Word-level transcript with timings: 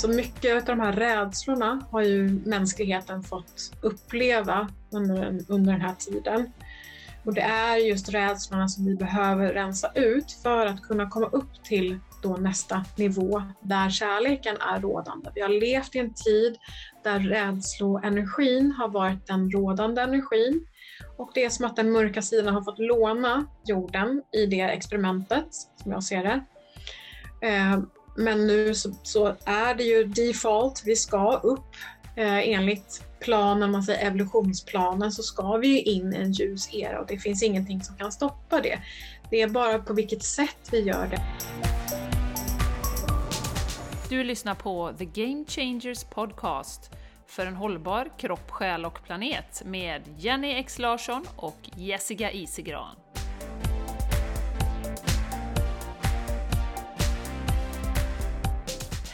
Så 0.00 0.08
mycket 0.08 0.56
av 0.56 0.64
de 0.64 0.80
här 0.80 0.92
rädslorna 0.92 1.80
har 1.90 2.02
ju 2.02 2.40
mänskligheten 2.44 3.22
fått 3.22 3.72
uppleva 3.80 4.68
under, 4.92 5.40
under 5.48 5.72
den 5.72 5.80
här 5.80 5.94
tiden. 5.94 6.52
Och 7.24 7.34
det 7.34 7.40
är 7.40 7.76
just 7.76 8.08
rädslorna 8.08 8.68
som 8.68 8.86
vi 8.86 8.96
behöver 8.96 9.52
rensa 9.52 9.92
ut 9.94 10.32
för 10.42 10.66
att 10.66 10.82
kunna 10.82 11.10
komma 11.10 11.26
upp 11.26 11.64
till 11.64 11.98
då 12.22 12.36
nästa 12.36 12.84
nivå 12.96 13.42
där 13.60 13.90
kärleken 13.90 14.56
är 14.60 14.80
rådande. 14.80 15.30
Vi 15.34 15.40
har 15.40 15.48
levt 15.48 15.94
i 15.94 15.98
en 15.98 16.14
tid 16.14 16.56
där 17.04 17.18
rädsloenergin 17.18 18.72
har 18.72 18.88
varit 18.88 19.26
den 19.26 19.50
rådande 19.50 20.02
energin 20.02 20.66
och 21.16 21.30
det 21.34 21.44
är 21.44 21.50
som 21.50 21.64
att 21.64 21.76
den 21.76 21.92
mörka 21.92 22.22
sidan 22.22 22.54
har 22.54 22.62
fått 22.62 22.78
låna 22.78 23.46
jorden 23.64 24.22
i 24.32 24.46
det 24.46 24.60
experimentet, 24.60 25.48
som 25.82 25.92
jag 25.92 26.04
ser 26.04 26.24
det. 26.24 26.44
Eh, 27.46 27.78
men 28.16 28.46
nu 28.46 28.74
så, 28.74 28.94
så 29.02 29.36
är 29.44 29.74
det 29.74 29.84
ju 29.84 30.04
default, 30.04 30.82
vi 30.84 30.96
ska 30.96 31.40
upp 31.42 31.74
eh, 32.16 32.48
enligt 32.48 33.04
planen, 33.20 33.70
man 33.70 33.82
säger 33.82 34.06
evolutionsplanen, 34.06 35.12
så 35.12 35.22
ska 35.22 35.56
vi 35.56 35.68
ju 35.68 35.82
in 35.82 36.14
i 36.14 36.16
en 36.16 36.32
ljus 36.32 36.74
era 36.74 37.00
och 37.00 37.06
det 37.06 37.18
finns 37.18 37.42
ingenting 37.42 37.82
som 37.82 37.96
kan 37.96 38.12
stoppa 38.12 38.60
det. 38.60 38.78
Det 39.30 39.40
är 39.40 39.48
bara 39.48 39.78
på 39.78 39.94
vilket 39.94 40.22
sätt 40.22 40.68
vi 40.70 40.80
gör 40.80 41.06
det. 41.06 41.22
Du 44.08 44.24
lyssnar 44.24 44.54
på 44.54 44.92
The 44.98 45.04
Game 45.04 45.44
Changers 45.48 46.04
Podcast 46.04 46.90
för 47.26 47.46
en 47.46 47.56
hållbar 47.56 48.10
kropp, 48.18 48.50
själ 48.50 48.84
och 48.84 49.04
planet 49.04 49.62
med 49.64 50.02
Jenny 50.18 50.54
X 50.54 50.78
Larsson 50.78 51.26
och 51.36 51.70
Jessica 51.76 52.30
Isigran. 52.30 52.96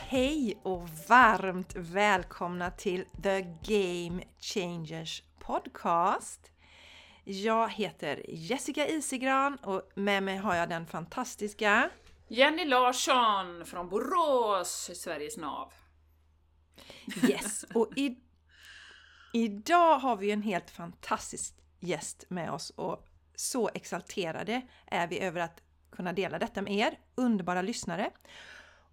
Hej 0.09 0.60
och 0.62 0.88
varmt 1.09 1.77
välkomna 1.77 2.71
till 2.71 3.04
The 3.23 3.40
Game 3.43 4.23
Changers 4.40 5.23
Podcast. 5.38 6.51
Jag 7.24 7.68
heter 7.68 8.23
Jessica 8.29 8.87
Isigran 8.87 9.57
och 9.57 9.90
med 9.95 10.23
mig 10.23 10.37
har 10.37 10.54
jag 10.54 10.68
den 10.68 10.87
fantastiska 10.87 11.90
Jenny 12.29 12.65
Larsson 12.65 13.66
från 13.66 13.88
Borås, 13.88 14.90
Sveriges 14.95 15.37
nav. 15.37 15.73
Yes, 17.29 17.65
och 17.74 17.93
i, 17.96 18.16
idag 19.32 19.98
har 19.98 20.16
vi 20.16 20.30
en 20.30 20.43
helt 20.43 20.70
fantastisk 20.70 21.54
gäst 21.80 22.24
med 22.29 22.51
oss 22.51 22.70
och 22.70 23.07
så 23.35 23.70
exalterade 23.74 24.63
är 24.87 25.07
vi 25.07 25.20
över 25.20 25.41
att 25.41 25.63
kunna 25.91 26.13
dela 26.13 26.38
detta 26.38 26.63
med 26.63 26.74
er, 26.74 26.98
underbara 27.15 27.63
lyssnare. 27.63 28.10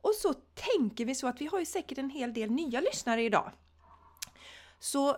Och 0.04 0.16
så 0.16 0.34
tänker 0.34 1.06
vi 1.06 1.16
så 1.16 1.28
att 1.28 1.42
vi 1.42 1.46
har 1.46 1.60
ju 1.60 1.66
säkert 1.66 1.98
en 1.98 2.10
hel 2.10 2.34
del 2.34 2.52
nya 2.52 2.82
lyssnare 2.82 3.24
idag. 3.24 3.52
Så 4.80 5.18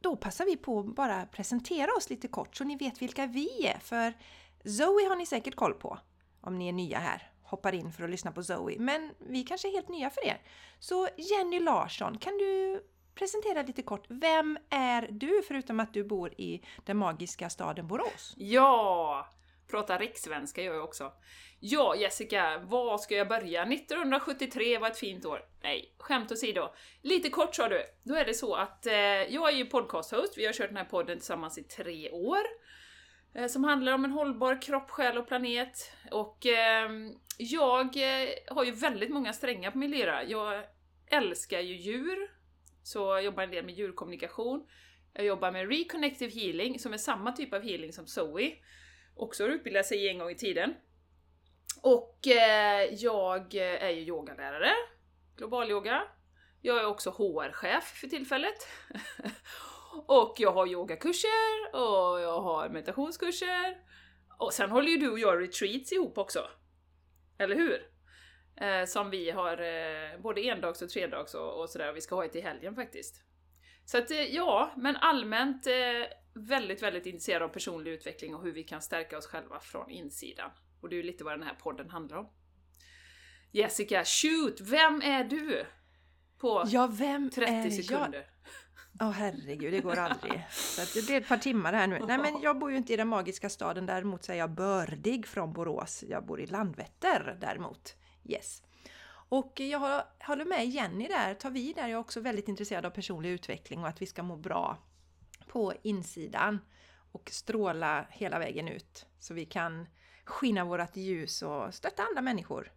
då 0.00 0.16
passar 0.16 0.44
vi 0.44 0.56
på 0.56 0.80
att 0.80 0.94
bara 0.94 1.26
presentera 1.26 1.92
oss 1.96 2.10
lite 2.10 2.28
kort 2.28 2.56
så 2.56 2.64
ni 2.64 2.76
vet 2.76 3.02
vilka 3.02 3.26
vi 3.26 3.66
är. 3.66 3.78
För 3.78 4.12
Zoe 4.64 5.08
har 5.08 5.16
ni 5.16 5.26
säkert 5.26 5.54
koll 5.54 5.74
på 5.74 5.98
om 6.40 6.58
ni 6.58 6.68
är 6.68 6.72
nya 6.72 6.98
här 6.98 7.32
hoppar 7.48 7.74
in 7.74 7.92
för 7.92 8.04
att 8.04 8.10
lyssna 8.10 8.32
på 8.32 8.42
Zoe. 8.42 8.76
Men 8.78 9.10
vi 9.18 9.42
kanske 9.42 9.68
är 9.68 9.72
helt 9.72 9.88
nya 9.88 10.10
för 10.10 10.26
er. 10.26 10.42
Så 10.78 11.08
Jenny 11.16 11.60
Larsson, 11.60 12.18
kan 12.18 12.38
du 12.38 12.82
presentera 13.14 13.62
lite 13.62 13.82
kort. 13.82 14.04
Vem 14.08 14.58
är 14.70 15.08
du 15.10 15.42
förutom 15.48 15.80
att 15.80 15.94
du 15.94 16.04
bor 16.04 16.40
i 16.40 16.62
den 16.84 16.96
magiska 16.96 17.50
staden 17.50 17.88
Borås? 17.88 18.34
Ja! 18.36 19.26
Pratar 19.70 19.98
rikssvenska 19.98 20.62
gör 20.62 20.74
jag 20.74 20.84
också. 20.84 21.12
Ja, 21.60 21.96
Jessica, 21.96 22.58
var 22.58 22.98
ska 22.98 23.14
jag 23.14 23.28
börja? 23.28 23.62
1973 23.62 24.78
var 24.78 24.88
ett 24.88 24.98
fint 24.98 25.24
år. 25.24 25.40
Nej, 25.62 25.94
skämt 25.98 26.32
åsido. 26.32 26.68
Lite 27.02 27.30
kort 27.30 27.54
sa 27.54 27.68
du. 27.68 27.82
Då 28.02 28.14
är 28.14 28.24
det 28.24 28.34
så 28.34 28.54
att 28.54 28.86
eh, 28.86 28.94
jag 28.94 29.48
är 29.48 29.56
ju 29.56 29.64
podcast-host. 29.64 30.34
Vi 30.36 30.46
har 30.46 30.52
kört 30.52 30.68
den 30.68 30.76
här 30.76 30.84
podden 30.84 31.18
tillsammans 31.18 31.58
i 31.58 31.62
tre 31.62 32.10
år. 32.10 32.42
Eh, 33.34 33.46
som 33.46 33.64
handlar 33.64 33.92
om 33.92 34.04
en 34.04 34.10
hållbar 34.10 34.62
kropp, 34.62 34.90
själ 34.90 35.18
och 35.18 35.28
planet. 35.28 35.92
Och 36.10 36.46
eh, 36.46 36.90
jag 37.38 37.96
eh, 37.96 38.28
har 38.46 38.64
ju 38.64 38.70
väldigt 38.70 39.10
många 39.10 39.32
strängar 39.32 39.70
på 39.70 39.78
min 39.78 39.90
lyra. 39.90 40.24
Jag 40.24 40.64
älskar 41.06 41.60
ju 41.60 41.76
djur, 41.76 42.30
så 42.82 42.98
jag 42.98 43.24
jobbar 43.24 43.42
en 43.42 43.50
del 43.50 43.64
med 43.64 43.74
djurkommunikation. 43.74 44.66
Jag 45.12 45.24
jobbar 45.24 45.52
med 45.52 45.68
Reconnective 45.68 46.32
Healing, 46.40 46.78
som 46.78 46.92
är 46.92 46.98
samma 46.98 47.32
typ 47.32 47.52
av 47.52 47.62
healing 47.62 47.92
som 47.92 48.06
Zoe. 48.06 48.52
Också 49.18 49.44
har 49.44 49.50
utbildat 49.50 49.86
sig 49.86 50.04
i 50.04 50.08
en 50.08 50.18
gång 50.18 50.30
i 50.30 50.34
tiden. 50.34 50.74
Och 51.82 52.26
eh, 52.26 52.94
jag 52.94 53.54
är 53.54 53.90
ju 53.90 54.00
yogalärare, 54.00 54.72
global 55.36 55.70
yoga. 55.70 56.02
Jag 56.60 56.78
är 56.78 56.86
också 56.86 57.10
HR-chef 57.10 57.84
för 57.84 58.06
tillfället. 58.06 58.68
och 60.06 60.34
jag 60.38 60.52
har 60.52 60.66
yogakurser 60.66 61.74
och 61.74 62.20
jag 62.20 62.40
har 62.40 62.68
meditationskurser. 62.68 63.76
Och 64.38 64.52
sen 64.52 64.70
håller 64.70 64.88
ju 64.88 64.96
du 64.96 65.10
och 65.10 65.18
jag 65.18 65.42
retreats 65.42 65.92
ihop 65.92 66.18
också. 66.18 66.48
Eller 67.38 67.56
hur? 67.56 67.90
Eh, 68.60 68.84
som 68.84 69.10
vi 69.10 69.30
har 69.30 69.52
eh, 69.52 70.20
både 70.20 70.40
endags 70.40 70.82
och 70.82 70.88
tredags 70.88 71.34
och, 71.34 71.60
och 71.60 71.70
sådär, 71.70 71.90
och 71.90 71.96
vi 71.96 72.00
ska 72.00 72.14
ha 72.14 72.24
ett 72.24 72.36
i 72.36 72.40
helgen 72.40 72.74
faktiskt. 72.74 73.24
Så 73.84 73.98
att 73.98 74.10
eh, 74.10 74.34
ja, 74.34 74.72
men 74.76 74.96
allmänt 74.96 75.66
eh, 75.66 76.06
väldigt, 76.38 76.82
väldigt 76.82 77.06
intresserad 77.06 77.42
av 77.42 77.48
personlig 77.48 77.90
utveckling 77.90 78.34
och 78.34 78.42
hur 78.42 78.52
vi 78.52 78.64
kan 78.64 78.82
stärka 78.82 79.18
oss 79.18 79.26
själva 79.26 79.60
från 79.60 79.90
insidan. 79.90 80.50
Och 80.80 80.88
det 80.88 80.94
är 80.94 80.96
ju 80.96 81.02
lite 81.02 81.24
vad 81.24 81.32
den 81.32 81.42
här 81.42 81.54
podden 81.54 81.90
handlar 81.90 82.16
om. 82.16 82.28
Jessica, 83.52 84.04
shoot! 84.04 84.60
Vem 84.60 85.02
är 85.02 85.24
du? 85.24 85.66
På 86.38 86.64
ja, 86.66 86.86
vem 86.86 87.30
30 87.30 87.52
är 87.52 87.70
sekunder. 87.70 88.26
Åh 89.00 89.08
oh, 89.08 89.12
herregud, 89.12 89.72
det 89.72 89.80
går 89.80 89.96
aldrig. 89.96 90.46
Så 90.50 90.98
det 90.98 91.06
blir 91.06 91.16
ett 91.20 91.28
par 91.28 91.36
timmar 91.36 91.72
här 91.72 91.86
nu. 91.86 91.98
Nej 92.06 92.18
men 92.18 92.40
jag 92.40 92.58
bor 92.58 92.70
ju 92.70 92.76
inte 92.76 92.92
i 92.92 92.96
den 92.96 93.08
magiska 93.08 93.50
staden, 93.50 93.86
däremot 93.86 94.24
så 94.24 94.32
är 94.32 94.36
jag 94.36 94.50
bördig 94.50 95.26
från 95.26 95.52
Borås. 95.52 96.04
Jag 96.08 96.26
bor 96.26 96.40
i 96.40 96.46
Landvetter 96.46 97.38
däremot. 97.40 97.96
Yes. 98.24 98.62
Och 99.28 99.60
jag 99.60 100.02
håller 100.20 100.44
med 100.44 100.68
Jenny 100.68 101.08
där, 101.08 101.34
tar 101.34 101.50
vi 101.50 101.72
där. 101.72 101.82
Jag 101.82 101.90
är 101.90 101.96
också 101.96 102.20
väldigt 102.20 102.48
intresserad 102.48 102.86
av 102.86 102.90
personlig 102.90 103.30
utveckling 103.30 103.80
och 103.80 103.88
att 103.88 104.02
vi 104.02 104.06
ska 104.06 104.22
må 104.22 104.36
bra 104.36 104.87
på 105.48 105.74
insidan 105.82 106.58
och 107.12 107.30
stråla 107.30 108.06
hela 108.10 108.38
vägen 108.38 108.68
ut 108.68 109.06
så 109.18 109.34
vi 109.34 109.44
kan 109.44 109.86
skina 110.24 110.64
vårt 110.64 110.96
ljus 110.96 111.42
och 111.42 111.74
stötta 111.74 112.02
andra 112.02 112.22
människor 112.22 112.72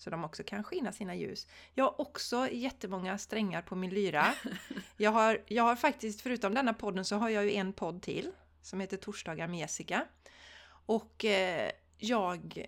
så 0.00 0.10
de 0.10 0.24
också 0.24 0.42
kan 0.42 0.64
skina 0.64 0.92
sina 0.92 1.14
ljus. 1.14 1.46
Jag 1.74 1.84
har 1.84 2.00
också 2.00 2.48
jättemånga 2.50 3.18
strängar 3.18 3.62
på 3.62 3.76
min 3.76 3.90
lyra. 3.90 4.34
Jag 4.96 5.10
har, 5.10 5.42
jag 5.46 5.62
har 5.62 5.76
faktiskt, 5.76 6.20
förutom 6.20 6.54
denna 6.54 6.74
podden, 6.74 7.04
så 7.04 7.16
har 7.16 7.28
jag 7.28 7.44
ju 7.44 7.52
en 7.52 7.72
podd 7.72 8.02
till 8.02 8.32
som 8.62 8.80
heter 8.80 8.96
Torsdagar 8.96 9.48
med 9.48 9.60
Jessica. 9.60 10.06
Och 10.86 11.24
eh, 11.24 11.70
jag 11.98 12.66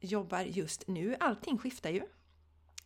jobbar 0.00 0.40
just 0.40 0.88
nu, 0.88 1.16
allting 1.20 1.58
skiftar 1.58 1.90
ju, 1.90 2.02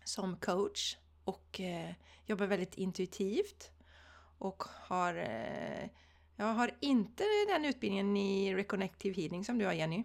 som 0.05 0.37
coach 0.37 0.97
och 1.25 1.61
eh, 1.61 1.91
jobbar 2.27 2.47
väldigt 2.47 2.75
intuitivt 2.75 3.71
och 4.42 4.62
har 4.88 5.14
eh, 5.14 5.88
jag 6.36 6.47
har 6.47 6.70
inte 6.80 7.25
den 7.48 7.64
utbildningen 7.64 8.16
i 8.16 8.54
Reconnective 8.54 9.22
Healing 9.22 9.44
som 9.44 9.58
du 9.58 9.64
har 9.64 9.72
Jenny. 9.72 10.04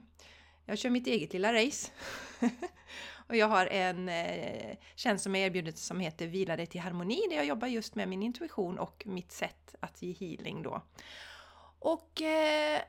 Jag 0.66 0.78
kör 0.78 0.90
mitt 0.90 1.08
eget 1.08 1.34
lilla 1.34 1.54
race. 1.54 1.92
och 3.28 3.36
jag 3.36 3.48
har 3.48 3.66
en 3.66 4.10
eh, 4.10 4.78
tjänst 4.96 5.24
som 5.24 5.36
är 5.36 5.46
erbjudet 5.46 5.78
som 5.78 6.00
heter 6.00 6.28
Vila 6.28 6.56
dig 6.56 6.66
till 6.66 6.82
harmoni 6.82 7.22
där 7.30 7.36
jag 7.36 7.46
jobbar 7.46 7.68
just 7.68 7.96
med 7.96 8.10
min 8.10 8.24
intuition 8.24 8.80
och 8.80 9.04
mitt 9.08 9.32
sätt 9.32 9.76
att 9.80 10.02
ge 10.02 10.14
healing 10.14 10.64
då. 10.64 10.82
Och 11.80 12.22
eh, 12.22 12.82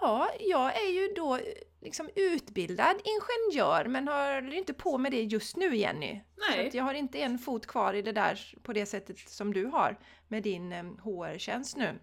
ja, 0.00 0.30
jag 0.40 0.82
är 0.82 0.90
ju 0.90 1.12
då 1.16 1.38
liksom 1.80 2.10
utbildad 2.14 2.96
ingenjör 3.04 3.84
men 3.84 4.08
håller 4.08 4.54
inte 4.54 4.74
på 4.74 4.98
med 4.98 5.12
det 5.12 5.22
just 5.22 5.56
nu 5.56 5.76
Jenny. 5.76 6.20
Nej. 6.50 6.70
Så 6.70 6.76
jag 6.76 6.84
har 6.84 6.94
inte 6.94 7.18
en 7.18 7.38
fot 7.38 7.66
kvar 7.66 7.94
i 7.94 8.02
det 8.02 8.12
där 8.12 8.54
på 8.62 8.72
det 8.72 8.86
sättet 8.86 9.18
som 9.18 9.52
du 9.52 9.66
har 9.66 9.98
med 10.28 10.42
din 10.42 10.72
eh, 10.72 10.84
HR-tjänst 10.84 11.76
nu. 11.76 11.98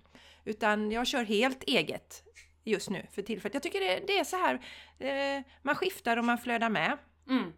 Utan 0.46 0.92
jag 0.92 1.08
kör 1.08 1.24
helt 1.24 1.64
eget 1.64 2.24
just 2.64 2.90
nu 2.90 3.08
för 3.12 3.22
tillfället. 3.22 3.54
Jag 3.54 3.64
tycker 3.64 3.80
det, 3.80 4.04
det 4.08 4.20
är 4.20 4.24
så 4.24 4.38
här, 4.38 4.54
eh, 5.00 5.44
man 5.62 5.75
skiftar 5.75 6.18
och 6.18 6.25
man 6.25 6.38
flödar 6.38 6.70
med. 6.70 6.98
Mm. 7.30 7.54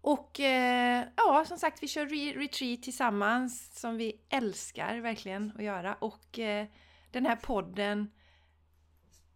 Och 0.00 0.40
eh, 0.40 1.04
ja, 1.16 1.44
som 1.48 1.58
sagt, 1.58 1.82
vi 1.82 1.88
kör 1.88 2.06
re 2.06 2.32
retreat 2.40 2.82
tillsammans 2.82 3.80
som 3.80 3.96
vi 3.96 4.20
älskar 4.28 4.98
verkligen 5.00 5.52
att 5.56 5.64
göra. 5.64 5.94
Och 5.94 6.38
eh, 6.38 6.66
den 7.10 7.26
här 7.26 7.36
podden 7.36 8.10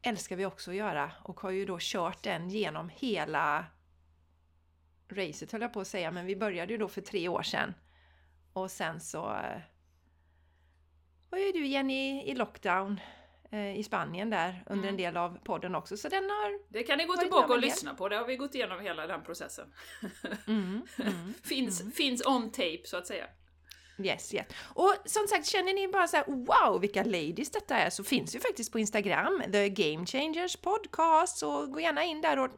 älskar 0.02 0.37
vi 0.37 0.46
också 0.46 0.70
att 0.70 0.76
göra 0.76 1.12
och 1.22 1.40
har 1.40 1.50
ju 1.50 1.64
då 1.64 1.76
kört 1.81 2.22
den 2.22 2.50
genom 2.50 2.88
hela 2.88 3.64
racet 5.08 5.52
höll 5.52 5.60
jag 5.60 5.72
på 5.72 5.81
att 5.81 5.88
säga, 5.88 6.10
men 6.10 6.26
vi 6.26 6.37
började 6.37 6.72
ju 6.72 6.78
då 6.78 6.88
för 6.88 7.00
tre 7.00 7.28
år 7.28 7.43
sedan. 7.43 7.75
Och 8.52 8.70
sen 8.70 9.00
så 9.00 9.31
eh, 9.34 9.60
var 11.31 11.38
ju 11.38 11.52
du 11.52 11.66
Jenny 11.66 12.22
i 12.22 12.34
lockdown 12.34 13.00
eh, 13.50 13.78
i 13.78 13.82
Spanien 13.82 14.31
där 14.31 14.64
under 14.66 14.88
en 14.88 14.94
Mm. 14.94 14.96
del 14.96 15.16
av 15.16 15.38
podden 15.44 15.75
också. 15.75 15.96
Så 15.96 16.08
den 16.08 16.25
har... 16.25 16.72
Det 16.72 16.82
kan 16.82 16.99
ni 16.99 17.04
gå 17.04 17.16
tillbaka 17.16 17.52
och 17.52 17.58
lyssna 17.58 17.94
på, 17.94 18.08
det 18.08 18.16
har 18.16 18.26
vi 18.26 18.37
gått 18.37 18.54
igenom 18.54 18.81
hela 18.81 19.06
den 19.06 19.22
processen. 19.22 19.72
Mm, 20.46 20.82
mm. 20.99 21.34
finns, 21.43 21.81
Mm. 21.81 21.93
finns 21.93 22.26
on 22.26 22.50
tape 22.52 22.82
så 22.84 22.96
att 22.96 23.06
säga. 23.06 23.26
Yes, 23.98 24.34
yes. 24.34 24.46
Och 24.62 24.94
som 25.04 25.26
sagt, 25.28 25.46
känner 25.46 25.74
ni 25.74 25.88
bara 25.88 26.08
så 26.08 26.16
här, 26.16 26.24
wow 26.26 26.80
vilka 26.80 27.02
ladies 27.02 27.50
detta 27.50 27.76
är, 27.76 27.90
så 27.90 28.04
finns 28.04 28.34
ju 28.34 28.40
faktiskt 28.40 28.72
på 28.72 28.78
Instagram, 28.78 29.42
The 29.52 29.68
Game 29.68 30.06
Changers 30.06 30.56
Podcast, 30.56 31.38
så 31.38 31.66
gå 31.66 31.80
gärna 31.80 32.04
in 32.04 32.20
där 32.20 32.38
och 32.38 32.50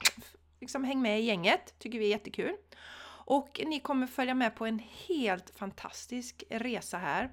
liksom 0.61 0.85
häng 0.85 1.03
med 1.03 1.21
i 1.21 1.25
gänget, 1.25 1.79
tycker 1.79 1.99
vi 1.99 2.05
är 2.05 2.11
jättekul. 2.11 2.57
Och 3.27 3.61
ni 3.67 3.81
kommer 3.81 4.07
följa 4.07 4.35
med 4.35 4.57
på 4.57 4.67
en 4.67 4.83
helt 5.09 5.51
fantastisk 5.51 6.45
resa 6.51 6.99
här. 6.99 7.31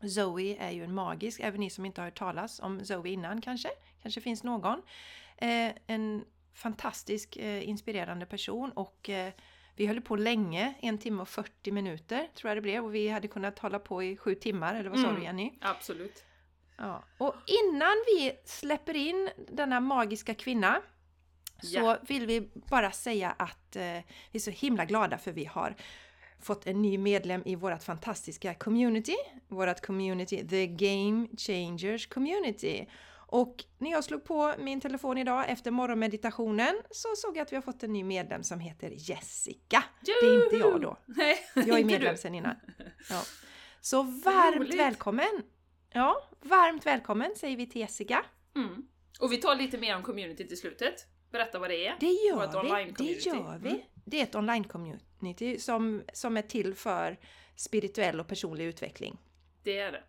Zoe 0.00 0.56
är 0.56 0.70
ju 0.70 0.84
en 0.84 0.94
magisk, 0.94 1.40
även 1.40 1.60
ni 1.60 1.70
som 1.70 1.86
inte 1.86 2.00
har 2.00 2.06
hört 2.06 2.18
talas 2.18 2.60
om 2.60 2.84
Zoe 2.84 3.08
innan 3.08 3.40
kanske, 3.40 3.68
kanske 4.02 4.20
finns 4.20 4.44
någon. 4.44 4.82
Eh, 5.36 5.72
en 5.86 6.24
fantastisk 6.54 7.36
eh, 7.36 7.68
inspirerande 7.68 8.26
person 8.26 8.72
och 8.72 9.10
eh, 9.10 9.32
vi 9.78 9.86
höll 9.86 10.00
på 10.00 10.16
länge, 10.16 10.74
en 10.80 10.98
timme 10.98 11.22
och 11.22 11.28
40 11.28 11.70
minuter 11.72 12.28
tror 12.34 12.48
jag 12.50 12.56
det 12.56 12.60
blev 12.62 12.84
och 12.84 12.94
vi 12.94 13.08
hade 13.08 13.28
kunnat 13.28 13.58
hålla 13.58 13.78
på 13.78 14.02
i 14.02 14.16
sju 14.16 14.34
timmar, 14.34 14.74
eller 14.74 14.90
vad 14.90 14.98
sa 14.98 15.04
Mm. 15.06 15.18
du 15.20 15.24
Jenny? 15.26 15.52
Absolut. 15.60 16.24
Ja. 16.76 17.04
Och 17.18 17.34
innan 17.46 17.94
vi 18.06 18.32
släpper 18.44 18.96
in 18.96 19.30
denna 19.48 19.80
magiska 19.80 20.34
kvinna 20.34 20.82
så 21.62 21.78
Ja. 21.78 21.98
vill 22.08 22.26
vi 22.26 22.40
bara 22.54 22.90
säga 22.92 23.30
att 23.38 23.76
eh, 23.76 23.82
vi 23.82 24.04
är 24.32 24.38
så 24.38 24.50
himla 24.50 24.84
glada 24.84 25.18
för 25.18 25.32
vi 25.32 25.44
har 25.44 25.74
fått 26.40 26.66
en 26.66 26.82
ny 26.82 26.98
medlem 26.98 27.42
i 27.46 27.54
vårt 27.54 27.82
fantastiska 27.82 28.54
community. 28.54 29.16
Vårt 29.48 29.80
community, 29.86 30.48
The 30.48 30.66
Game 30.66 31.26
Changers 31.38 32.06
Community. 32.06 32.86
Och 33.30 33.64
när 33.78 33.90
jag 33.90 34.04
slog 34.04 34.24
på 34.24 34.54
min 34.58 34.80
telefon 34.80 35.18
idag 35.18 35.44
efter 35.50 35.70
morgonmeditationen 35.70 36.82
så 36.90 37.08
såg 37.16 37.36
jag 37.36 37.42
att 37.42 37.52
vi 37.52 37.56
har 37.56 37.62
fått 37.62 37.82
en 37.82 37.92
ny 37.92 38.04
medlem 38.04 38.42
som 38.42 38.60
heter 38.60 38.90
Jessica. 38.96 39.84
Det 40.00 40.10
är 40.12 40.44
inte 40.44 40.56
jag 40.56 40.80
då. 40.80 40.96
Nej, 41.06 41.36
Jag 41.54 41.80
är 41.80 41.84
medlem 41.84 42.16
sen 42.16 42.34
innan. 42.34 42.54
Ja. 43.10 43.22
Så 43.80 44.02
varmt 44.02 44.56
Roligt. 44.56 44.78
välkommen! 44.78 45.42
Ja, 45.92 46.28
varmt 46.40 46.86
välkommen 46.86 47.34
säger 47.36 47.56
vi 47.56 47.66
till 47.66 47.80
Jessica. 47.80 48.24
Mm. 48.56 48.88
Och 49.20 49.32
vi 49.32 49.36
tar 49.36 49.56
lite 49.56 49.78
mer 49.78 49.96
om 49.96 50.02
community 50.02 50.48
till 50.48 50.58
slutet. 50.58 51.06
Berätta 51.30 51.58
vad 51.58 51.70
det 51.70 51.86
är. 51.86 51.96
Det 52.00 52.06
gör 52.06 52.62
vi. 52.62 52.92
Det 52.98 53.26
gör 53.26 53.58
vi. 53.58 53.68
Mm. 53.68 53.80
Det 54.04 54.20
är 54.20 54.22
ett 54.22 54.34
online-community 54.34 55.58
som, 55.58 56.02
som 56.12 56.36
är 56.36 56.42
till 56.42 56.74
för 56.74 57.18
spirituell 57.56 58.20
och 58.20 58.28
personlig 58.28 58.64
utveckling. 58.64 59.18
Det 59.62 59.78
är 59.78 59.92
det. 59.92 60.02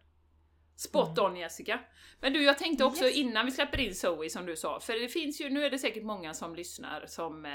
Spot 0.79 1.19
on 1.19 1.35
Jessica. 1.35 1.79
Men 2.21 2.33
du, 2.33 2.43
jag 2.43 2.57
tänkte 2.57 2.83
också 2.85 3.05
Yes. 3.05 3.15
innan 3.15 3.45
vi 3.45 3.51
släpper 3.51 3.79
in 3.79 3.95
Zoe 3.95 4.29
som 4.29 4.45
du 4.45 4.55
sa, 4.55 4.79
för 4.79 4.93
det 4.93 5.07
finns 5.07 5.41
ju, 5.41 5.49
nu 5.49 5.65
är 5.65 5.69
det 5.69 5.79
säkert 5.79 6.03
många 6.03 6.33
som 6.33 6.55
lyssnar 6.55 7.05
som, 7.07 7.45
eh, 7.45 7.51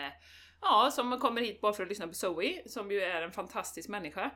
ja, 0.60 0.90
som 0.92 1.18
kommer 1.18 1.40
hit 1.40 1.60
bara 1.60 1.72
för 1.72 1.82
att 1.82 1.88
lyssna 1.88 2.08
på 2.08 2.14
Zoe, 2.14 2.62
som 2.66 2.90
ju 2.90 3.00
är 3.00 3.22
en 3.22 3.32
fantastisk 3.32 3.88
människa. 3.88 4.30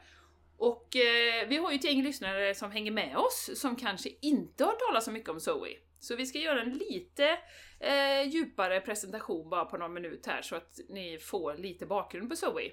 Och 0.58 0.96
eh, 0.96 1.48
vi 1.48 1.56
har 1.56 1.70
ju 1.70 1.76
ett 1.76 1.84
gäng 1.84 2.02
lyssnare 2.02 2.54
som 2.54 2.70
hänger 2.70 2.92
med 2.92 3.16
oss, 3.16 3.50
som 3.54 3.76
kanske 3.76 4.10
inte 4.20 4.64
har 4.64 4.72
talat 4.72 5.04
så 5.04 5.10
mycket 5.10 5.30
om 5.30 5.40
Zoe. 5.40 5.70
Så 6.00 6.16
vi 6.16 6.26
ska 6.26 6.38
göra 6.38 6.62
en 6.62 6.72
lite 6.72 7.38
eh, 7.80 8.22
djupare 8.28 8.80
presentation 8.80 9.50
bara 9.50 9.64
på 9.64 9.76
någon 9.76 9.94
minut 9.94 10.26
här, 10.26 10.42
så 10.42 10.56
att 10.56 10.78
ni 10.88 11.18
får 11.18 11.54
lite 11.54 11.86
bakgrund 11.86 12.30
på 12.30 12.36
Zoe. 12.36 12.70